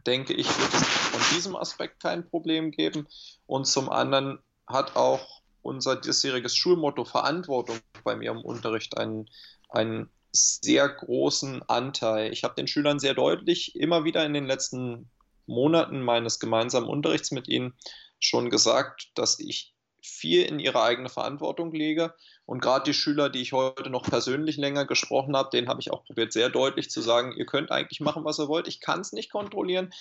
denke 0.07 0.33
ich, 0.33 0.47
wird 0.47 0.73
es 0.73 0.83
von 0.83 1.21
diesem 1.35 1.57
Aspekt 1.57 2.01
kein 2.01 2.27
Problem 2.29 2.71
geben. 2.71 3.07
Und 3.47 3.67
zum 3.67 3.91
anderen 3.91 4.39
hat 4.67 4.97
auch 4.97 5.43
unser 5.62 5.97
diesjähriges 5.97 6.57
Schulmotto 6.57 7.05
Verantwortung 7.05 7.79
bei 8.05 8.17
mir 8.17 8.31
im 8.31 8.41
Unterricht 8.41 8.97
einen, 8.97 9.29
einen 9.69 10.09
sehr 10.33 10.89
großen 10.89 11.62
Anteil. 11.69 12.33
Ich 12.33 12.45
habe 12.45 12.55
den 12.55 12.69
Schülern 12.69 12.99
sehr 12.99 13.15
deutlich 13.15 13.75
immer 13.75 14.05
wieder 14.05 14.25
in 14.25 14.33
den 14.33 14.47
letzten 14.47 15.11
Monaten 15.47 16.01
meines 16.01 16.39
gemeinsamen 16.39 16.89
Unterrichts 16.89 17.33
mit 17.33 17.49
ihnen 17.49 17.75
schon 18.21 18.49
gesagt, 18.49 19.11
dass 19.17 19.39
ich 19.41 19.75
viel 20.03 20.43
in 20.43 20.61
ihre 20.61 20.83
eigene 20.83 21.09
Verantwortung 21.09 21.73
lege. 21.73 22.15
Und 22.51 22.60
gerade 22.60 22.82
die 22.82 22.94
Schüler, 22.94 23.31
die 23.31 23.43
ich 23.43 23.52
heute 23.52 23.90
noch 23.90 24.02
persönlich 24.02 24.56
länger 24.56 24.85
gesprochen 24.85 25.36
habe, 25.36 25.51
denen 25.52 25.68
habe 25.68 25.81
ich 25.81 25.93
auch 25.93 26.02
probiert, 26.02 26.32
sehr 26.32 26.48
deutlich 26.48 26.90
zu 26.90 27.01
sagen, 27.01 27.32
ihr 27.36 27.47
könnt 27.47 27.70
eigentlich 27.70 28.01
machen, 28.01 28.24
was 28.24 28.40
ihr 28.40 28.48
wollt. 28.48 28.66
Ich 28.66 28.81
kann 28.81 29.02
es 29.02 29.12
nicht 29.12 29.31
kontrollieren. 29.31 29.94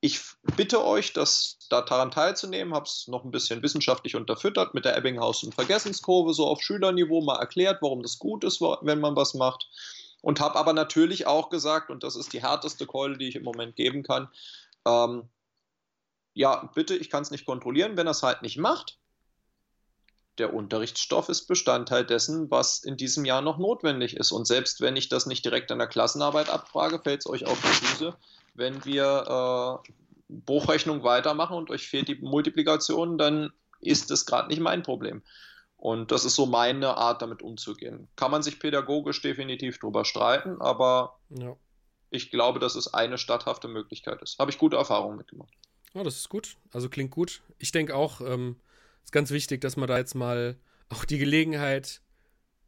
Ich 0.00 0.18
bitte 0.56 0.82
euch, 0.82 1.12
das 1.12 1.58
daran 1.68 2.10
teilzunehmen, 2.10 2.72
habe 2.72 2.86
es 2.86 3.06
noch 3.06 3.22
ein 3.22 3.30
bisschen 3.30 3.62
wissenschaftlich 3.62 4.16
unterfüttert 4.16 4.72
mit 4.72 4.86
der 4.86 4.96
Ebbinghaus- 4.96 5.44
und 5.44 5.54
Vergessenskurve, 5.54 6.32
so 6.32 6.46
auf 6.46 6.62
Schülerniveau 6.62 7.20
mal 7.20 7.38
erklärt, 7.38 7.82
warum 7.82 8.02
das 8.02 8.18
gut 8.18 8.44
ist, 8.44 8.62
wenn 8.62 9.00
man 9.00 9.14
was 9.14 9.34
macht. 9.34 9.68
Und 10.22 10.40
habe 10.40 10.58
aber 10.58 10.72
natürlich 10.72 11.26
auch 11.26 11.50
gesagt, 11.50 11.90
und 11.90 12.02
das 12.02 12.16
ist 12.16 12.32
die 12.32 12.40
härteste 12.40 12.86
Keule, 12.86 13.18
die 13.18 13.28
ich 13.28 13.36
im 13.36 13.44
Moment 13.44 13.76
geben 13.76 14.02
kann, 14.04 14.28
ähm, 14.86 15.28
ja, 16.32 16.70
bitte, 16.74 16.96
ich 16.96 17.10
kann 17.10 17.24
es 17.24 17.30
nicht 17.30 17.44
kontrollieren, 17.44 17.98
wenn 17.98 18.06
er 18.06 18.12
es 18.12 18.22
halt 18.22 18.40
nicht 18.40 18.56
macht, 18.56 18.98
der 20.38 20.54
Unterrichtsstoff 20.54 21.28
ist 21.28 21.46
Bestandteil 21.46 22.04
dessen, 22.04 22.50
was 22.50 22.82
in 22.82 22.96
diesem 22.96 23.24
Jahr 23.24 23.42
noch 23.42 23.58
notwendig 23.58 24.16
ist. 24.16 24.32
Und 24.32 24.46
selbst 24.46 24.80
wenn 24.80 24.96
ich 24.96 25.08
das 25.08 25.26
nicht 25.26 25.44
direkt 25.44 25.70
an 25.72 25.78
der 25.78 25.88
Klassenarbeit 25.88 26.48
abfrage, 26.48 27.00
fällt 27.00 27.20
es 27.20 27.26
euch 27.26 27.46
auf 27.46 27.60
die 27.60 27.86
Füße, 27.86 28.16
wenn 28.54 28.84
wir 28.84 29.82
äh, 29.84 29.92
Bruchrechnung 30.28 31.02
weitermachen 31.02 31.56
und 31.56 31.70
euch 31.70 31.88
fehlt 31.88 32.08
die 32.08 32.16
Multiplikation, 32.16 33.18
dann 33.18 33.52
ist 33.80 34.10
das 34.10 34.26
gerade 34.26 34.48
nicht 34.48 34.60
mein 34.60 34.82
Problem. 34.82 35.22
Und 35.76 36.10
das 36.10 36.24
ist 36.24 36.34
so 36.34 36.46
meine 36.46 36.96
Art, 36.96 37.22
damit 37.22 37.40
umzugehen. 37.40 38.08
Kann 38.16 38.32
man 38.32 38.42
sich 38.42 38.58
pädagogisch 38.58 39.22
definitiv 39.22 39.78
drüber 39.78 40.04
streiten, 40.04 40.60
aber 40.60 41.18
ja. 41.30 41.56
ich 42.10 42.32
glaube, 42.32 42.58
dass 42.58 42.74
es 42.74 42.92
eine 42.92 43.16
statthafte 43.16 43.68
Möglichkeit 43.68 44.20
ist. 44.20 44.40
Habe 44.40 44.50
ich 44.50 44.58
gute 44.58 44.76
Erfahrungen 44.76 45.16
mitgemacht. 45.16 45.52
Oh, 45.94 46.02
das 46.02 46.16
ist 46.16 46.28
gut. 46.28 46.56
Also 46.72 46.88
klingt 46.88 47.12
gut. 47.12 47.42
Ich 47.58 47.70
denke 47.70 47.94
auch, 47.94 48.20
ähm, 48.20 48.56
ist 49.04 49.12
ganz 49.12 49.30
wichtig, 49.30 49.60
dass 49.60 49.76
man 49.76 49.88
da 49.88 49.98
jetzt 49.98 50.14
mal 50.14 50.56
auch 50.88 51.04
die 51.04 51.18
Gelegenheit, 51.18 52.02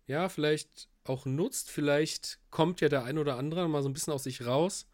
ja, 0.06 0.28
vielleicht 0.28 0.88
auch 1.04 1.26
nutzt. 1.26 1.70
Vielleicht 1.70 2.38
kommt 2.50 2.80
ja 2.80 2.88
der 2.88 3.04
ein 3.04 3.18
oder 3.18 3.36
andere 3.36 3.68
mal 3.68 3.82
so 3.82 3.88
ein 3.88 3.92
bisschen 3.92 4.12
aus 4.12 4.24
sich 4.24 4.44
raus. 4.46 4.86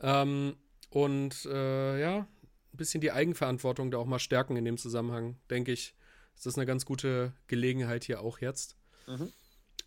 Ähm, 0.00 0.56
und 0.90 1.44
äh, 1.46 2.00
ja, 2.00 2.18
ein 2.18 2.76
bisschen 2.76 3.00
die 3.00 3.12
Eigenverantwortung 3.12 3.90
da 3.90 3.98
auch 3.98 4.06
mal 4.06 4.18
stärken 4.18 4.56
in 4.56 4.64
dem 4.64 4.78
Zusammenhang, 4.78 5.36
denke 5.50 5.72
ich. 5.72 5.94
Ist 6.34 6.46
das 6.46 6.56
eine 6.56 6.66
ganz 6.66 6.84
gute 6.84 7.32
Gelegenheit 7.48 8.04
hier 8.04 8.20
auch 8.20 8.38
jetzt. 8.38 8.76
Mhm. 9.06 9.32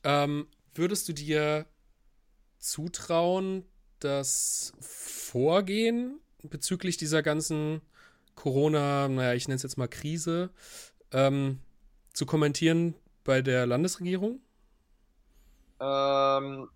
Ähm, 0.03 0.47
würdest 0.73 1.07
du 1.07 1.13
dir 1.13 1.65
zutrauen, 2.59 3.65
das 3.99 4.73
Vorgehen 4.79 6.19
bezüglich 6.43 6.97
dieser 6.97 7.21
ganzen 7.23 7.81
Corona, 8.35 9.07
naja, 9.07 9.33
ich 9.33 9.47
nenne 9.47 9.55
es 9.55 9.63
jetzt 9.63 9.77
mal 9.77 9.87
Krise, 9.87 10.49
ähm, 11.11 11.59
zu 12.13 12.25
kommentieren 12.25 12.95
bei 13.23 13.41
der 13.41 13.65
Landesregierung? 13.65 14.39
Ähm, 15.79 16.69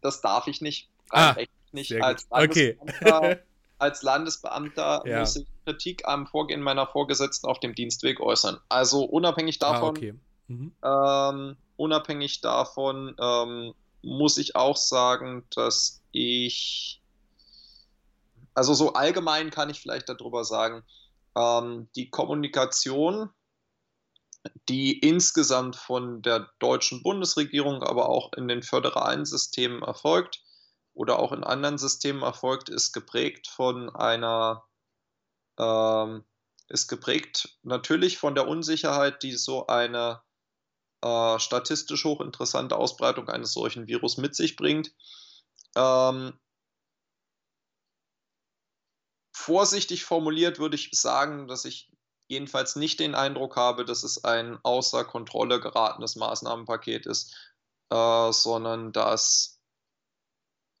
das 0.00 0.20
darf 0.20 0.46
ich 0.46 0.60
nicht. 0.60 0.88
Ah, 1.10 1.36
nicht. 1.72 2.00
Als 2.02 2.26
Landesbeamter, 2.30 3.18
okay. 3.18 3.38
als 3.78 4.02
Landesbeamter 4.02 5.02
ja. 5.06 5.20
muss 5.20 5.36
ich 5.36 5.46
Kritik 5.64 6.06
am 6.06 6.26
Vorgehen 6.26 6.62
meiner 6.62 6.86
Vorgesetzten 6.86 7.46
auf 7.46 7.60
dem 7.60 7.74
Dienstweg 7.74 8.20
äußern. 8.20 8.58
Also 8.68 9.04
unabhängig 9.04 9.58
ah, 9.62 9.72
davon, 9.72 9.88
ah, 9.88 9.90
okay. 9.90 10.14
mhm. 10.48 10.72
ähm, 10.82 11.56
unabhängig 11.76 12.40
davon 12.40 13.14
ähm, 13.20 13.74
muss 14.02 14.38
ich 14.38 14.56
auch 14.56 14.76
sagen, 14.76 15.44
dass 15.54 16.02
ich, 16.12 17.02
also 18.54 18.74
so 18.74 18.92
allgemein 18.94 19.50
kann 19.50 19.70
ich 19.70 19.80
vielleicht 19.80 20.08
darüber 20.08 20.44
sagen, 20.44 20.84
ähm, 21.36 21.88
die 21.94 22.10
Kommunikation 22.10 23.30
die 24.68 24.98
insgesamt 24.98 25.76
von 25.76 26.22
der 26.22 26.48
deutschen 26.58 27.02
Bundesregierung, 27.02 27.82
aber 27.82 28.08
auch 28.08 28.32
in 28.34 28.48
den 28.48 28.62
föderalen 28.62 29.24
Systemen 29.24 29.82
erfolgt 29.82 30.42
oder 30.94 31.18
auch 31.18 31.32
in 31.32 31.44
anderen 31.44 31.78
Systemen 31.78 32.22
erfolgt, 32.22 32.68
ist 32.68 32.92
geprägt 32.92 33.48
von 33.48 33.94
einer, 33.94 34.64
ähm, 35.58 36.24
ist 36.68 36.88
geprägt 36.88 37.58
natürlich 37.62 38.18
von 38.18 38.34
der 38.34 38.48
Unsicherheit, 38.48 39.22
die 39.22 39.32
so 39.32 39.66
eine 39.66 40.22
äh, 41.02 41.38
statistisch 41.38 42.04
hochinteressante 42.04 42.76
Ausbreitung 42.76 43.28
eines 43.28 43.52
solchen 43.52 43.86
Virus 43.86 44.16
mit 44.16 44.34
sich 44.34 44.56
bringt. 44.56 44.92
Ähm, 45.76 46.38
vorsichtig 49.38 50.04
formuliert 50.04 50.58
würde 50.58 50.74
ich 50.74 50.90
sagen, 50.92 51.46
dass 51.46 51.64
ich 51.64 51.90
jedenfalls 52.26 52.76
nicht 52.76 52.98
den 52.98 53.14
Eindruck 53.14 53.56
habe, 53.56 53.84
dass 53.84 54.02
es 54.02 54.24
ein 54.24 54.58
außer 54.64 55.04
Kontrolle 55.04 55.60
geratenes 55.60 56.16
Maßnahmenpaket 56.16 57.06
ist, 57.06 57.34
äh, 57.90 58.32
sondern 58.32 58.92
dass 58.92 59.60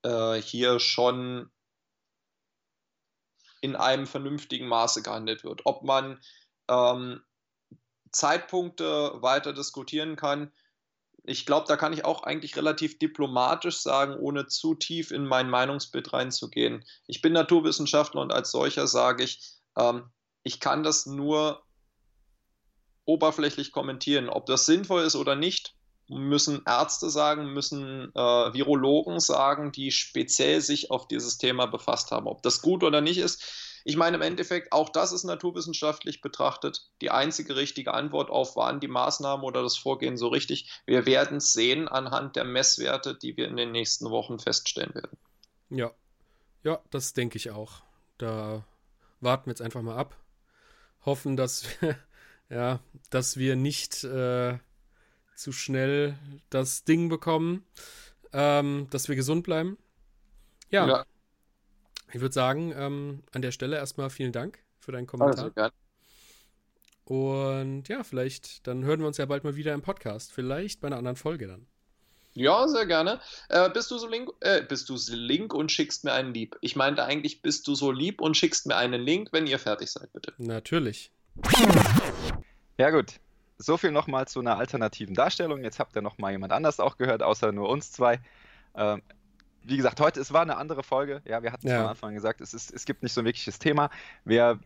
äh, 0.02 0.34
hier 0.42 0.80
schon 0.80 1.50
in 3.60 3.76
einem 3.76 4.06
vernünftigen 4.06 4.66
Maße 4.66 5.02
gehandelt 5.02 5.44
wird. 5.44 5.62
Ob 5.64 5.84
man 5.84 6.20
ähm, 6.68 7.22
Zeitpunkte 8.10 9.22
weiter 9.22 9.52
diskutieren 9.52 10.16
kann, 10.16 10.52
ich 11.28 11.46
glaube, 11.46 11.66
da 11.68 11.76
kann 11.76 11.92
ich 11.92 12.04
auch 12.04 12.22
eigentlich 12.22 12.56
relativ 12.56 12.98
diplomatisch 12.98 13.78
sagen, 13.78 14.16
ohne 14.16 14.46
zu 14.46 14.74
tief 14.74 15.10
in 15.10 15.26
mein 15.26 15.50
Meinungsbild 15.50 16.12
reinzugehen. 16.12 16.84
Ich 17.06 17.20
bin 17.20 17.32
Naturwissenschaftler 17.32 18.22
und 18.22 18.32
als 18.32 18.50
solcher 18.50 18.86
sage 18.86 19.24
ich, 19.24 19.40
ähm, 19.76 20.04
ich 20.42 20.60
kann 20.60 20.82
das 20.82 21.06
nur 21.06 21.62
oberflächlich 23.04 23.72
kommentieren. 23.72 24.28
Ob 24.28 24.46
das 24.46 24.66
sinnvoll 24.66 25.02
ist 25.02 25.16
oder 25.16 25.36
nicht, 25.36 25.74
müssen 26.08 26.62
Ärzte 26.66 27.10
sagen, 27.10 27.52
müssen 27.52 28.10
äh, 28.14 28.54
Virologen 28.54 29.20
sagen, 29.20 29.72
die 29.72 29.90
speziell 29.90 30.60
sich 30.60 30.90
auf 30.90 31.08
dieses 31.08 31.36
Thema 31.36 31.66
befasst 31.66 32.10
haben. 32.10 32.26
Ob 32.26 32.42
das 32.42 32.62
gut 32.62 32.82
oder 32.82 33.00
nicht 33.00 33.18
ist, 33.18 33.67
ich 33.84 33.96
meine 33.96 34.16
im 34.16 34.22
Endeffekt, 34.22 34.72
auch 34.72 34.88
das 34.88 35.12
ist 35.12 35.24
naturwissenschaftlich 35.24 36.20
betrachtet 36.20 36.90
die 37.00 37.10
einzige 37.10 37.56
richtige 37.56 37.94
Antwort 37.94 38.30
auf, 38.30 38.56
waren 38.56 38.80
die 38.80 38.88
Maßnahmen 38.88 39.44
oder 39.44 39.62
das 39.62 39.76
Vorgehen 39.76 40.16
so 40.16 40.28
richtig. 40.28 40.70
Wir 40.86 41.06
werden 41.06 41.38
es 41.38 41.52
sehen 41.52 41.88
anhand 41.88 42.36
der 42.36 42.44
Messwerte, 42.44 43.14
die 43.14 43.36
wir 43.36 43.48
in 43.48 43.56
den 43.56 43.72
nächsten 43.72 44.10
Wochen 44.10 44.38
feststellen 44.38 44.94
werden. 44.94 45.18
Ja, 45.70 45.90
ja, 46.64 46.80
das 46.90 47.12
denke 47.12 47.36
ich 47.36 47.50
auch. 47.50 47.82
Da 48.18 48.64
warten 49.20 49.46
wir 49.46 49.52
jetzt 49.52 49.62
einfach 49.62 49.82
mal 49.82 49.96
ab 49.96 50.16
hoffen, 51.04 51.36
dass 51.36 51.64
wir, 51.80 51.96
ja, 52.50 52.80
dass 53.10 53.36
wir 53.36 53.56
nicht 53.56 54.04
äh, 54.04 54.58
zu 55.34 55.52
schnell 55.52 56.18
das 56.50 56.84
Ding 56.84 57.08
bekommen, 57.08 57.64
ähm, 58.32 58.86
dass 58.90 59.08
wir 59.08 59.16
gesund 59.16 59.44
bleiben. 59.44 59.78
Ja. 60.70 60.86
ja. 60.86 61.04
Ich 62.12 62.20
würde 62.20 62.32
sagen, 62.32 62.72
ähm, 62.76 63.22
an 63.32 63.42
der 63.42 63.52
Stelle 63.52 63.76
erstmal 63.76 64.10
vielen 64.10 64.32
Dank 64.32 64.58
für 64.78 64.92
deinen 64.92 65.06
Kommentar. 65.06 65.52
Also, 65.56 65.70
Und 67.04 67.88
ja, 67.88 68.02
vielleicht, 68.02 68.66
dann 68.66 68.84
hören 68.84 69.00
wir 69.00 69.06
uns 69.06 69.18
ja 69.18 69.26
bald 69.26 69.44
mal 69.44 69.56
wieder 69.56 69.74
im 69.74 69.82
Podcast. 69.82 70.32
Vielleicht 70.32 70.80
bei 70.80 70.86
einer 70.86 70.96
anderen 70.96 71.16
Folge 71.16 71.46
dann. 71.46 71.66
Ja, 72.34 72.68
sehr 72.68 72.86
gerne. 72.86 73.20
Äh, 73.48 73.68
bist 73.70 73.90
du 73.90 73.98
so 73.98 74.06
link, 74.06 74.30
äh, 74.40 74.62
bist 74.62 74.88
du 74.88 74.96
so 74.96 75.14
link 75.14 75.52
und 75.52 75.72
schickst 75.72 76.04
mir 76.04 76.12
einen 76.12 76.32
Lieb? 76.32 76.56
Ich 76.60 76.76
meinte 76.76 77.04
eigentlich, 77.04 77.42
bist 77.42 77.66
du 77.66 77.74
so 77.74 77.90
lieb 77.90 78.20
und 78.20 78.36
schickst 78.36 78.66
mir 78.66 78.76
einen 78.76 79.02
Link, 79.02 79.30
wenn 79.32 79.46
ihr 79.46 79.58
fertig 79.58 79.90
seid, 79.90 80.12
bitte. 80.12 80.32
Natürlich. 80.38 81.10
Ja, 82.78 82.90
gut. 82.90 83.14
So 83.58 83.76
viel 83.76 83.90
nochmal 83.90 84.28
zu 84.28 84.38
einer 84.38 84.56
alternativen 84.56 85.16
Darstellung. 85.16 85.64
Jetzt 85.64 85.80
habt 85.80 85.96
ihr 85.96 86.02
nochmal 86.02 86.30
jemand 86.30 86.52
anders 86.52 86.78
auch 86.78 86.96
gehört, 86.96 87.24
außer 87.24 87.50
nur 87.50 87.68
uns 87.68 87.90
zwei. 87.90 88.20
Ähm, 88.76 89.02
wie 89.68 89.76
gesagt, 89.76 90.00
heute, 90.00 90.20
es 90.20 90.32
war 90.32 90.42
eine 90.42 90.56
andere 90.56 90.82
Folge. 90.82 91.20
Ja, 91.24 91.42
wir 91.42 91.52
hatten 91.52 91.66
es 91.66 91.72
ja. 91.72 91.80
von 91.80 91.90
Anfang 91.90 92.08
an 92.10 92.14
gesagt, 92.14 92.40
es, 92.40 92.54
ist, 92.54 92.72
es 92.72 92.84
gibt 92.84 93.02
nicht 93.02 93.12
so 93.12 93.20
ein 93.20 93.24
wirkliches 93.24 93.58
Thema. 93.58 93.90
Wir, 94.24 94.58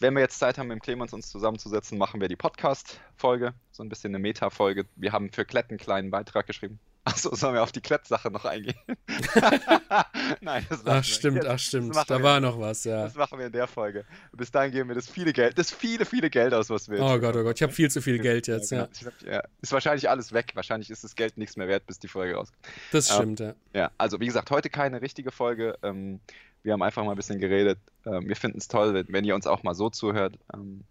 wenn 0.00 0.14
wir 0.14 0.20
jetzt 0.20 0.38
Zeit 0.38 0.58
haben, 0.58 0.68
mit 0.68 0.82
Clemens 0.82 1.12
uns 1.12 1.30
zusammenzusetzen, 1.30 1.96
machen 1.96 2.20
wir 2.20 2.28
die 2.28 2.36
Podcast-Folge. 2.36 3.54
So 3.70 3.82
ein 3.82 3.88
bisschen 3.88 4.10
eine 4.10 4.18
Meta-Folge. 4.18 4.86
Wir 4.96 5.12
haben 5.12 5.30
für 5.30 5.44
Klett 5.44 5.70
einen 5.70 5.78
kleinen 5.78 6.10
Beitrag 6.10 6.46
geschrieben. 6.46 6.78
Achso, 7.06 7.34
sollen 7.34 7.54
wir 7.54 7.62
auf 7.62 7.72
die 7.72 7.82
Klettsache 7.82 8.30
noch 8.30 8.46
eingehen? 8.46 8.78
Nein, 10.40 10.66
das 10.70 10.86
Ach, 10.86 11.04
stimmt, 11.04 11.44
ach, 11.44 11.58
stimmt. 11.58 11.94
Da 11.94 12.22
war 12.22 12.40
noch 12.40 12.58
was, 12.58 12.84
ja. 12.84 13.02
Das 13.02 13.14
machen 13.14 13.38
wir 13.38 13.46
in 13.46 13.52
der 13.52 13.66
Folge. 13.66 14.06
Bis 14.32 14.50
dahin 14.50 14.72
geben 14.72 14.88
wir 14.88 14.94
das 14.94 15.08
viele 15.08 15.34
Geld, 15.34 15.58
das 15.58 15.70
viele, 15.70 16.06
viele 16.06 16.30
Geld 16.30 16.54
aus, 16.54 16.70
was 16.70 16.88
wir 16.88 17.00
Oh 17.00 17.18
Gott, 17.18 17.36
oh 17.36 17.42
Gott, 17.42 17.56
ich 17.56 17.62
habe 17.62 17.72
viel 17.72 17.90
zu 17.90 18.00
viel 18.00 18.18
Geld 18.18 18.46
jetzt, 18.46 18.70
ja. 18.70 18.88
ja. 19.26 19.42
Ist 19.60 19.72
wahrscheinlich 19.72 20.08
alles 20.08 20.32
weg. 20.32 20.52
Wahrscheinlich 20.54 20.88
ist 20.88 21.04
das 21.04 21.14
Geld 21.14 21.36
nichts 21.36 21.56
mehr 21.56 21.68
wert, 21.68 21.86
bis 21.86 21.98
die 21.98 22.08
Folge 22.08 22.36
rauskommt. 22.36 22.66
Das 22.90 23.12
stimmt, 23.12 23.40
ähm, 23.40 23.54
ja. 23.74 23.80
Ja, 23.80 23.90
also 23.98 24.18
wie 24.20 24.26
gesagt, 24.26 24.50
heute 24.50 24.70
keine 24.70 25.02
richtige 25.02 25.30
Folge. 25.30 25.76
Ähm, 25.82 26.20
wir 26.62 26.72
haben 26.72 26.82
einfach 26.82 27.04
mal 27.04 27.10
ein 27.10 27.16
bisschen 27.16 27.38
geredet. 27.38 27.78
Ähm, 28.06 28.26
wir 28.26 28.36
finden 28.36 28.56
es 28.56 28.68
toll, 28.68 29.04
wenn 29.08 29.24
ihr 29.24 29.34
uns 29.34 29.46
auch 29.46 29.62
mal 29.62 29.74
so 29.74 29.90
zuhört. 29.90 30.38
Ähm, 30.54 30.84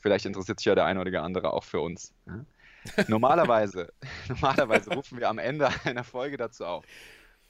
vielleicht 0.00 0.26
interessiert 0.26 0.60
sich 0.60 0.66
ja 0.66 0.74
der 0.74 0.84
eine 0.84 1.00
oder 1.00 1.22
andere 1.22 1.54
auch 1.54 1.64
für 1.64 1.80
uns. 1.80 2.12
Ja? 2.26 2.44
Normalerweise, 3.08 3.92
normalerweise 4.28 4.90
rufen 4.94 5.18
wir 5.18 5.28
am 5.28 5.38
Ende 5.38 5.68
einer 5.84 6.04
Folge 6.04 6.36
dazu 6.36 6.64
auf, 6.64 6.84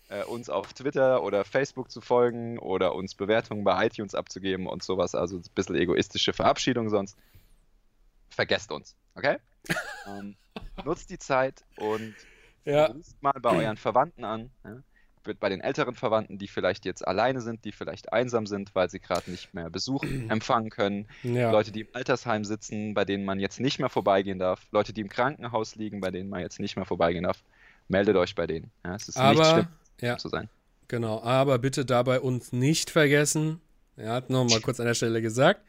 äh, 0.08 0.24
uns 0.24 0.50
auf 0.50 0.72
Twitter 0.72 1.22
oder 1.22 1.44
Facebook 1.44 1.90
zu 1.90 2.00
folgen 2.00 2.58
oder 2.58 2.94
uns 2.94 3.14
Bewertungen 3.14 3.64
bei 3.64 3.86
iTunes 3.86 4.14
abzugeben 4.14 4.66
und 4.66 4.82
sowas. 4.82 5.14
Also 5.14 5.38
ein 5.38 5.44
bisschen 5.54 5.76
egoistische 5.76 6.32
Verabschiedung 6.32 6.88
sonst. 6.88 7.16
Vergesst 8.28 8.72
uns, 8.72 8.96
okay? 9.14 9.38
ähm, 10.06 10.36
nutzt 10.84 11.10
die 11.10 11.18
Zeit 11.18 11.64
und 11.76 12.14
ja. 12.64 12.86
ruft 12.86 13.22
mal 13.22 13.38
bei 13.40 13.64
euren 13.64 13.76
Verwandten 13.76 14.24
an. 14.24 14.50
Ja? 14.64 14.82
Bei 15.38 15.48
den 15.48 15.60
älteren 15.60 15.94
Verwandten, 15.94 16.38
die 16.38 16.48
vielleicht 16.48 16.84
jetzt 16.84 17.06
alleine 17.06 17.40
sind, 17.40 17.64
die 17.64 17.72
vielleicht 17.72 18.12
einsam 18.12 18.46
sind, 18.46 18.74
weil 18.74 18.88
sie 18.88 19.00
gerade 19.00 19.30
nicht 19.30 19.54
mehr 19.54 19.70
Besuch 19.70 20.02
empfangen 20.28 20.70
können, 20.70 21.08
ja. 21.22 21.50
Leute, 21.50 21.72
die 21.72 21.82
im 21.82 21.88
Altersheim 21.92 22.44
sitzen, 22.44 22.94
bei 22.94 23.04
denen 23.04 23.24
man 23.24 23.38
jetzt 23.38 23.60
nicht 23.60 23.78
mehr 23.78 23.88
vorbeigehen 23.88 24.38
darf, 24.38 24.66
Leute, 24.70 24.92
die 24.92 25.00
im 25.02 25.08
Krankenhaus 25.08 25.76
liegen, 25.76 26.00
bei 26.00 26.10
denen 26.10 26.30
man 26.30 26.40
jetzt 26.40 26.60
nicht 26.60 26.76
mehr 26.76 26.86
vorbeigehen 26.86 27.24
darf, 27.24 27.42
meldet 27.88 28.16
euch 28.16 28.34
bei 28.34 28.46
denen. 28.46 28.70
Ja, 28.84 28.94
es 28.94 29.08
ist 29.08 29.16
aber, 29.16 29.38
nicht 29.38 29.50
schlimm, 29.50 29.68
ja, 30.00 30.16
zu 30.16 30.28
sein. 30.28 30.48
Genau, 30.88 31.22
aber 31.22 31.58
bitte 31.58 31.84
dabei 31.84 32.20
uns 32.20 32.52
nicht 32.52 32.90
vergessen, 32.90 33.60
er 33.96 34.12
hat 34.12 34.30
nochmal 34.30 34.60
kurz 34.60 34.80
an 34.80 34.86
der 34.86 34.94
Stelle 34.94 35.20
gesagt, 35.20 35.60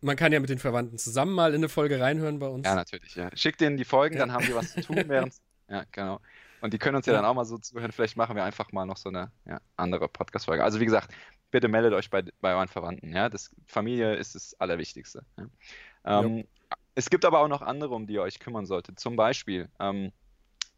man 0.00 0.16
kann 0.16 0.32
ja 0.32 0.40
mit 0.40 0.50
den 0.50 0.58
Verwandten 0.58 0.98
zusammen 0.98 1.32
mal 1.32 1.50
in 1.50 1.56
eine 1.56 1.68
Folge 1.68 2.00
reinhören 2.00 2.38
bei 2.38 2.46
uns. 2.46 2.66
Ja, 2.66 2.74
natürlich, 2.74 3.14
ja. 3.14 3.30
Schickt 3.34 3.60
denen 3.60 3.76
die 3.76 3.84
Folgen, 3.84 4.18
dann 4.18 4.32
haben 4.32 4.46
die 4.46 4.54
was 4.54 4.72
zu 4.72 4.80
tun, 4.82 4.96
während. 5.06 5.34
Ja, 5.68 5.84
genau. 5.90 6.20
Und 6.60 6.72
die 6.72 6.78
können 6.78 6.96
uns 6.96 7.06
ja, 7.06 7.12
ja, 7.12 7.20
dann 7.20 7.28
auch 7.28 7.34
mal 7.34 7.44
so 7.44 7.58
zuhören. 7.58 7.92
Vielleicht 7.92 8.16
machen 8.16 8.36
wir 8.36 8.44
einfach 8.44 8.72
mal 8.72 8.86
noch 8.86 8.96
so 8.96 9.08
eine 9.08 9.30
ja, 9.44 9.60
andere 9.76 10.08
Podcast-Folge. 10.08 10.64
Also 10.64 10.80
wie 10.80 10.84
gesagt, 10.84 11.14
bitte 11.50 11.68
meldet 11.68 11.92
euch 11.92 12.10
bei, 12.10 12.22
bei 12.40 12.54
euren 12.54 12.68
Verwandten. 12.68 13.14
Ja? 13.14 13.28
Das, 13.28 13.50
Familie 13.66 14.14
ist 14.14 14.34
das 14.34 14.58
Allerwichtigste. 14.58 15.24
Ja? 15.36 16.20
Ähm, 16.20 16.46
es 16.94 17.10
gibt 17.10 17.24
aber 17.24 17.40
auch 17.40 17.48
noch 17.48 17.62
andere, 17.62 17.94
um 17.94 18.06
die 18.06 18.14
ihr 18.14 18.22
euch 18.22 18.38
kümmern 18.38 18.66
solltet. 18.66 18.98
Zum 18.98 19.16
Beispiel, 19.16 19.68
ähm, 19.78 20.12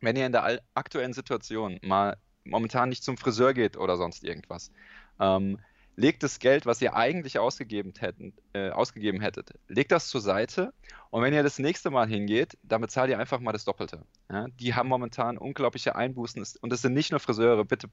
wenn 0.00 0.16
ihr 0.16 0.26
in 0.26 0.32
der 0.32 0.60
aktuellen 0.74 1.12
Situation 1.12 1.78
mal 1.82 2.16
momentan 2.44 2.88
nicht 2.88 3.04
zum 3.04 3.16
Friseur 3.16 3.54
geht 3.54 3.76
oder 3.76 3.96
sonst 3.96 4.24
irgendwas, 4.24 4.72
ähm, 5.20 5.58
legt 5.98 6.22
das 6.22 6.38
Geld, 6.38 6.64
was 6.64 6.80
ihr 6.80 6.94
eigentlich 6.94 7.38
ausgegeben, 7.40 7.92
hätten, 7.98 8.32
äh, 8.52 8.70
ausgegeben 8.70 9.20
hättet, 9.20 9.52
legt 9.66 9.90
das 9.90 10.08
zur 10.08 10.20
Seite 10.20 10.72
und 11.10 11.22
wenn 11.22 11.34
ihr 11.34 11.42
das 11.42 11.58
nächste 11.58 11.90
Mal 11.90 12.06
hingeht, 12.06 12.56
dann 12.62 12.80
bezahlt 12.80 13.10
ihr 13.10 13.18
einfach 13.18 13.40
mal 13.40 13.52
das 13.52 13.64
Doppelte. 13.64 14.04
Ja? 14.30 14.46
Die 14.60 14.74
haben 14.74 14.88
momentan 14.88 15.36
unglaubliche 15.38 15.96
Einbußen 15.96 16.44
und 16.60 16.72
es 16.72 16.82
sind 16.82 16.94
nicht 16.94 17.10
nur 17.10 17.18
Friseure. 17.18 17.64
Bitte 17.64 17.88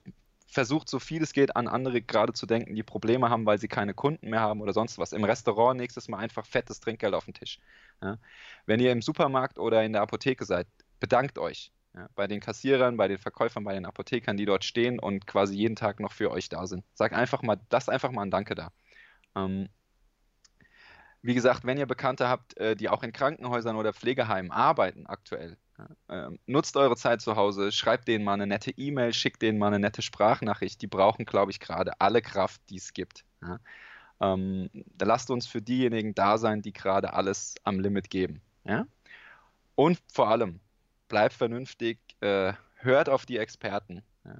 versucht 0.47 0.87
so 0.87 0.99
viel 0.99 1.23
es 1.23 1.33
geht 1.33 1.55
an 1.55 1.67
andere 1.67 2.01
gerade 2.01 2.33
zu 2.33 2.45
denken, 2.45 2.75
die 2.75 2.83
Probleme 2.83 3.29
haben, 3.29 3.45
weil 3.47 3.57
sie 3.57 3.67
keine 3.67 3.95
Kunden 3.95 4.29
mehr 4.29 4.41
haben 4.41 4.61
oder 4.61 4.71
sonst 4.71 4.99
was. 4.99 5.11
Im 5.11 5.23
Restaurant 5.23 5.79
nächstes 5.79 6.07
Mal 6.07 6.19
einfach 6.19 6.45
fettes 6.45 6.79
Trinkgeld 6.79 7.15
auf 7.15 7.25
den 7.25 7.33
Tisch. 7.33 7.59
Ja? 8.03 8.19
Wenn 8.67 8.79
ihr 8.79 8.91
im 8.91 9.01
Supermarkt 9.01 9.57
oder 9.57 9.83
in 9.83 9.93
der 9.93 10.03
Apotheke 10.03 10.45
seid, 10.45 10.67
bedankt 10.99 11.39
euch. 11.39 11.71
Ja, 11.95 12.09
bei 12.15 12.27
den 12.27 12.41
Kassierern, 12.41 12.97
bei 12.97 13.07
den 13.07 13.17
Verkäufern, 13.17 13.63
bei 13.63 13.73
den 13.73 13.85
Apothekern, 13.85 14.35
die 14.35 14.45
dort 14.45 14.65
stehen 14.65 14.99
und 14.99 15.25
quasi 15.27 15.55
jeden 15.55 15.77
Tag 15.77 16.01
noch 16.01 16.11
für 16.11 16.29
euch 16.29 16.49
da 16.49 16.67
sind. 16.67 16.83
Sag 16.93 17.13
einfach 17.13 17.41
mal, 17.41 17.57
lasst 17.71 17.89
einfach 17.89 18.11
mal 18.11 18.23
ein 18.23 18.31
Danke 18.31 18.53
da. 18.53 18.71
Ähm, 19.35 19.69
wie 21.21 21.33
gesagt, 21.33 21.63
wenn 21.63 21.77
ihr 21.77 21.85
Bekannte 21.85 22.27
habt, 22.27 22.57
äh, 22.57 22.75
die 22.75 22.89
auch 22.89 23.01
in 23.01 23.13
Krankenhäusern 23.13 23.77
oder 23.77 23.93
Pflegeheimen 23.93 24.51
arbeiten 24.51 25.05
aktuell, 25.07 25.57
äh, 26.09 26.29
nutzt 26.47 26.75
eure 26.75 26.97
Zeit 26.97 27.21
zu 27.21 27.37
Hause, 27.37 27.71
schreibt 27.71 28.07
denen 28.09 28.25
mal 28.25 28.33
eine 28.33 28.47
nette 28.47 28.71
E-Mail, 28.71 29.13
schickt 29.13 29.41
denen 29.41 29.57
mal 29.57 29.67
eine 29.67 29.79
nette 29.79 30.01
Sprachnachricht. 30.01 30.81
Die 30.81 30.87
brauchen, 30.87 31.25
glaube 31.25 31.51
ich, 31.51 31.61
gerade 31.61 31.99
alle 32.01 32.21
Kraft, 32.21 32.61
die 32.69 32.77
es 32.77 32.93
gibt. 32.93 33.23
Ja? 33.41 33.59
Ähm, 34.19 34.69
lasst 35.01 35.31
uns 35.31 35.47
für 35.47 35.61
diejenigen 35.61 36.13
da 36.13 36.37
sein, 36.37 36.61
die 36.61 36.73
gerade 36.73 37.13
alles 37.13 37.55
am 37.63 37.79
Limit 37.79 38.09
geben. 38.09 38.41
Und 39.75 40.01
vor 40.11 40.29
allem, 40.29 40.59
bleibt 41.07 41.33
vernünftig, 41.33 41.99
äh, 42.21 42.53
hört 42.75 43.09
auf 43.09 43.25
die 43.25 43.37
Experten. 43.37 44.03
Ja. 44.23 44.37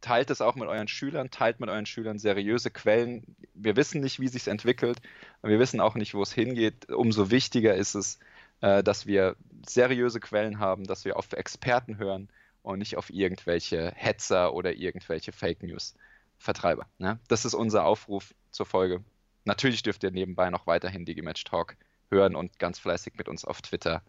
Teilt 0.00 0.30
es 0.30 0.40
auch 0.40 0.56
mit 0.56 0.68
euren 0.68 0.88
Schülern, 0.88 1.30
teilt 1.30 1.60
mit 1.60 1.68
euren 1.68 1.86
Schülern 1.86 2.18
seriöse 2.18 2.70
Quellen. 2.70 3.36
Wir 3.54 3.76
wissen 3.76 4.00
nicht, 4.00 4.18
wie 4.18 4.28
sich 4.28 4.48
entwickelt, 4.48 5.00
wir 5.42 5.58
wissen 5.58 5.80
auch 5.80 5.94
nicht, 5.94 6.14
wo 6.14 6.22
es 6.22 6.32
hingeht. 6.32 6.90
Umso 6.90 7.30
wichtiger 7.30 7.74
ist 7.74 7.94
es, 7.94 8.18
äh, 8.60 8.82
dass 8.82 9.06
wir 9.06 9.36
seriöse 9.66 10.18
Quellen 10.20 10.58
haben, 10.58 10.84
dass 10.84 11.04
wir 11.04 11.16
auf 11.16 11.32
Experten 11.32 11.98
hören 11.98 12.28
und 12.62 12.78
nicht 12.78 12.96
auf 12.96 13.10
irgendwelche 13.10 13.92
Hetzer 13.94 14.54
oder 14.54 14.72
irgendwelche 14.72 15.32
Fake 15.32 15.62
News 15.62 15.94
Vertreiber. 16.38 16.86
Ne? 16.98 17.20
Das 17.28 17.44
ist 17.44 17.54
unser 17.54 17.84
Aufruf 17.84 18.34
zur 18.50 18.66
Folge. 18.66 19.04
Natürlich 19.44 19.82
dürft 19.82 20.02
ihr 20.02 20.10
nebenbei 20.10 20.50
noch 20.50 20.66
weiterhin 20.66 21.04
Digimatch 21.04 21.44
Talk 21.44 21.76
hören 22.10 22.34
und 22.34 22.58
ganz 22.58 22.78
fleißig 22.78 23.14
mit 23.16 23.28
uns 23.28 23.44
auf 23.44 23.62
Twitter 23.62 24.02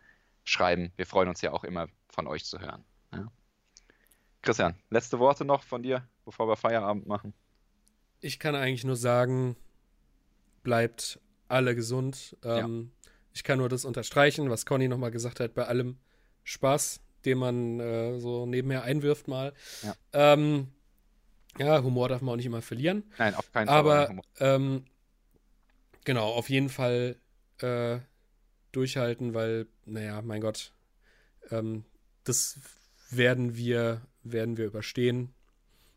schreiben. 0.44 0.92
Wir 0.96 1.06
freuen 1.06 1.30
uns 1.30 1.42
ja 1.42 1.52
auch 1.52 1.64
immer 1.64 1.88
von 2.10 2.28
euch 2.28 2.46
zu 2.46 2.60
hören. 2.60 2.84
Ja. 3.14 3.32
Christian, 4.42 4.76
letzte 4.90 5.20
Worte 5.20 5.46
noch 5.46 5.64
von 5.64 5.84
dir, 5.84 6.08
bevor 6.26 6.48
wir 6.48 6.56
Feierabend 6.56 7.08
machen. 7.08 7.34
Ich 8.20 8.40
kann 8.40 8.56
eigentlich 8.56 8.84
nur 8.84 8.96
sagen, 8.96 9.56
bleibt 10.64 11.20
alle 11.48 11.76
gesund. 11.76 12.38
Ähm, 12.44 12.92
ja. 12.92 13.10
Ich 13.34 13.44
kann 13.44 13.58
nur 13.58 13.70
das 13.70 13.86
unterstreichen, 13.86 14.50
was 14.50 14.66
Conny 14.66 14.88
nochmal 14.88 15.12
gesagt 15.12 15.40
hat, 15.40 15.54
bei 15.54 15.66
allem 15.66 15.98
Spaß, 16.44 17.02
den 17.26 17.38
man 17.38 17.80
äh, 17.80 18.20
so 18.20 18.46
nebenher 18.46 18.84
einwirft 18.84 19.28
mal. 19.28 19.54
Ja. 19.82 19.96
Ähm, 20.14 20.70
ja. 21.58 21.82
Humor 21.82 22.10
darf 22.10 22.22
man 22.22 22.34
auch 22.34 22.38
nicht 22.38 22.46
immer 22.46 22.62
verlieren. 22.62 23.04
Nein, 23.18 23.36
auf 23.36 23.52
keinen 23.52 23.68
Fall. 23.68 23.78
Aber 23.78 24.16
ähm, 24.40 24.86
genau, 26.04 26.32
auf 26.32 26.50
jeden 26.50 26.70
Fall 26.70 27.18
äh, 27.60 28.00
durchhalten, 28.74 29.34
weil, 29.34 29.68
naja, 29.86 30.22
mein 30.22 30.42
Gott, 30.42 30.74
ähm, 31.52 31.86
das 32.24 32.60
werden 33.10 33.56
wir, 33.56 34.02
werden 34.24 34.58
wir 34.58 34.66
überstehen. 34.66 35.34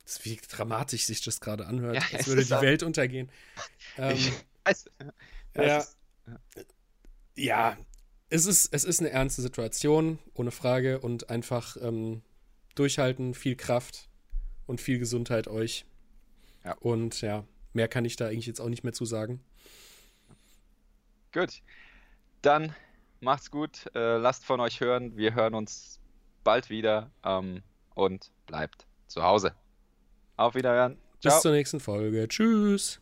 Das, 0.04 0.24
wie 0.24 0.36
dramatisch 0.36 1.06
sich 1.06 1.22
das 1.22 1.40
gerade 1.40 1.66
anhört, 1.66 1.96
ja, 1.96 2.02
als 2.12 2.26
würde 2.28 2.44
die 2.44 2.50
Welt 2.50 2.82
untergehen. 2.82 3.30
Ähm, 3.98 4.18
weiß, 4.64 4.90
ja, 5.56 5.82
ja, 7.34 7.78
es 8.28 8.46
ist, 8.46 8.68
es 8.72 8.84
ist 8.84 9.00
eine 9.00 9.10
ernste 9.10 9.40
Situation, 9.40 10.18
ohne 10.34 10.50
Frage, 10.50 11.00
und 11.00 11.30
einfach 11.30 11.76
ähm, 11.80 12.22
durchhalten, 12.74 13.34
viel 13.34 13.56
Kraft 13.56 14.08
und 14.66 14.80
viel 14.80 14.98
Gesundheit 14.98 15.48
euch. 15.48 15.86
Ja. 16.64 16.74
Und 16.74 17.20
ja, 17.20 17.44
mehr 17.72 17.88
kann 17.88 18.04
ich 18.04 18.16
da 18.16 18.26
eigentlich 18.26 18.46
jetzt 18.46 18.60
auch 18.60 18.68
nicht 18.68 18.84
mehr 18.84 18.92
zu 18.92 19.04
sagen. 19.04 19.40
Gut. 21.32 21.62
Dann 22.42 22.74
macht's 23.20 23.50
gut, 23.50 23.86
äh, 23.94 24.16
lasst 24.18 24.44
von 24.44 24.60
euch 24.60 24.80
hören. 24.80 25.16
Wir 25.16 25.34
hören 25.34 25.54
uns 25.54 26.00
bald 26.44 26.70
wieder 26.70 27.10
ähm, 27.24 27.62
und 27.94 28.30
bleibt 28.46 28.86
zu 29.06 29.22
Hause. 29.22 29.54
Auf 30.36 30.54
Wiederhören. 30.54 30.98
Ciao. 31.20 31.34
Bis 31.34 31.42
zur 31.42 31.52
nächsten 31.52 31.80
Folge. 31.80 32.28
Tschüss. 32.28 33.00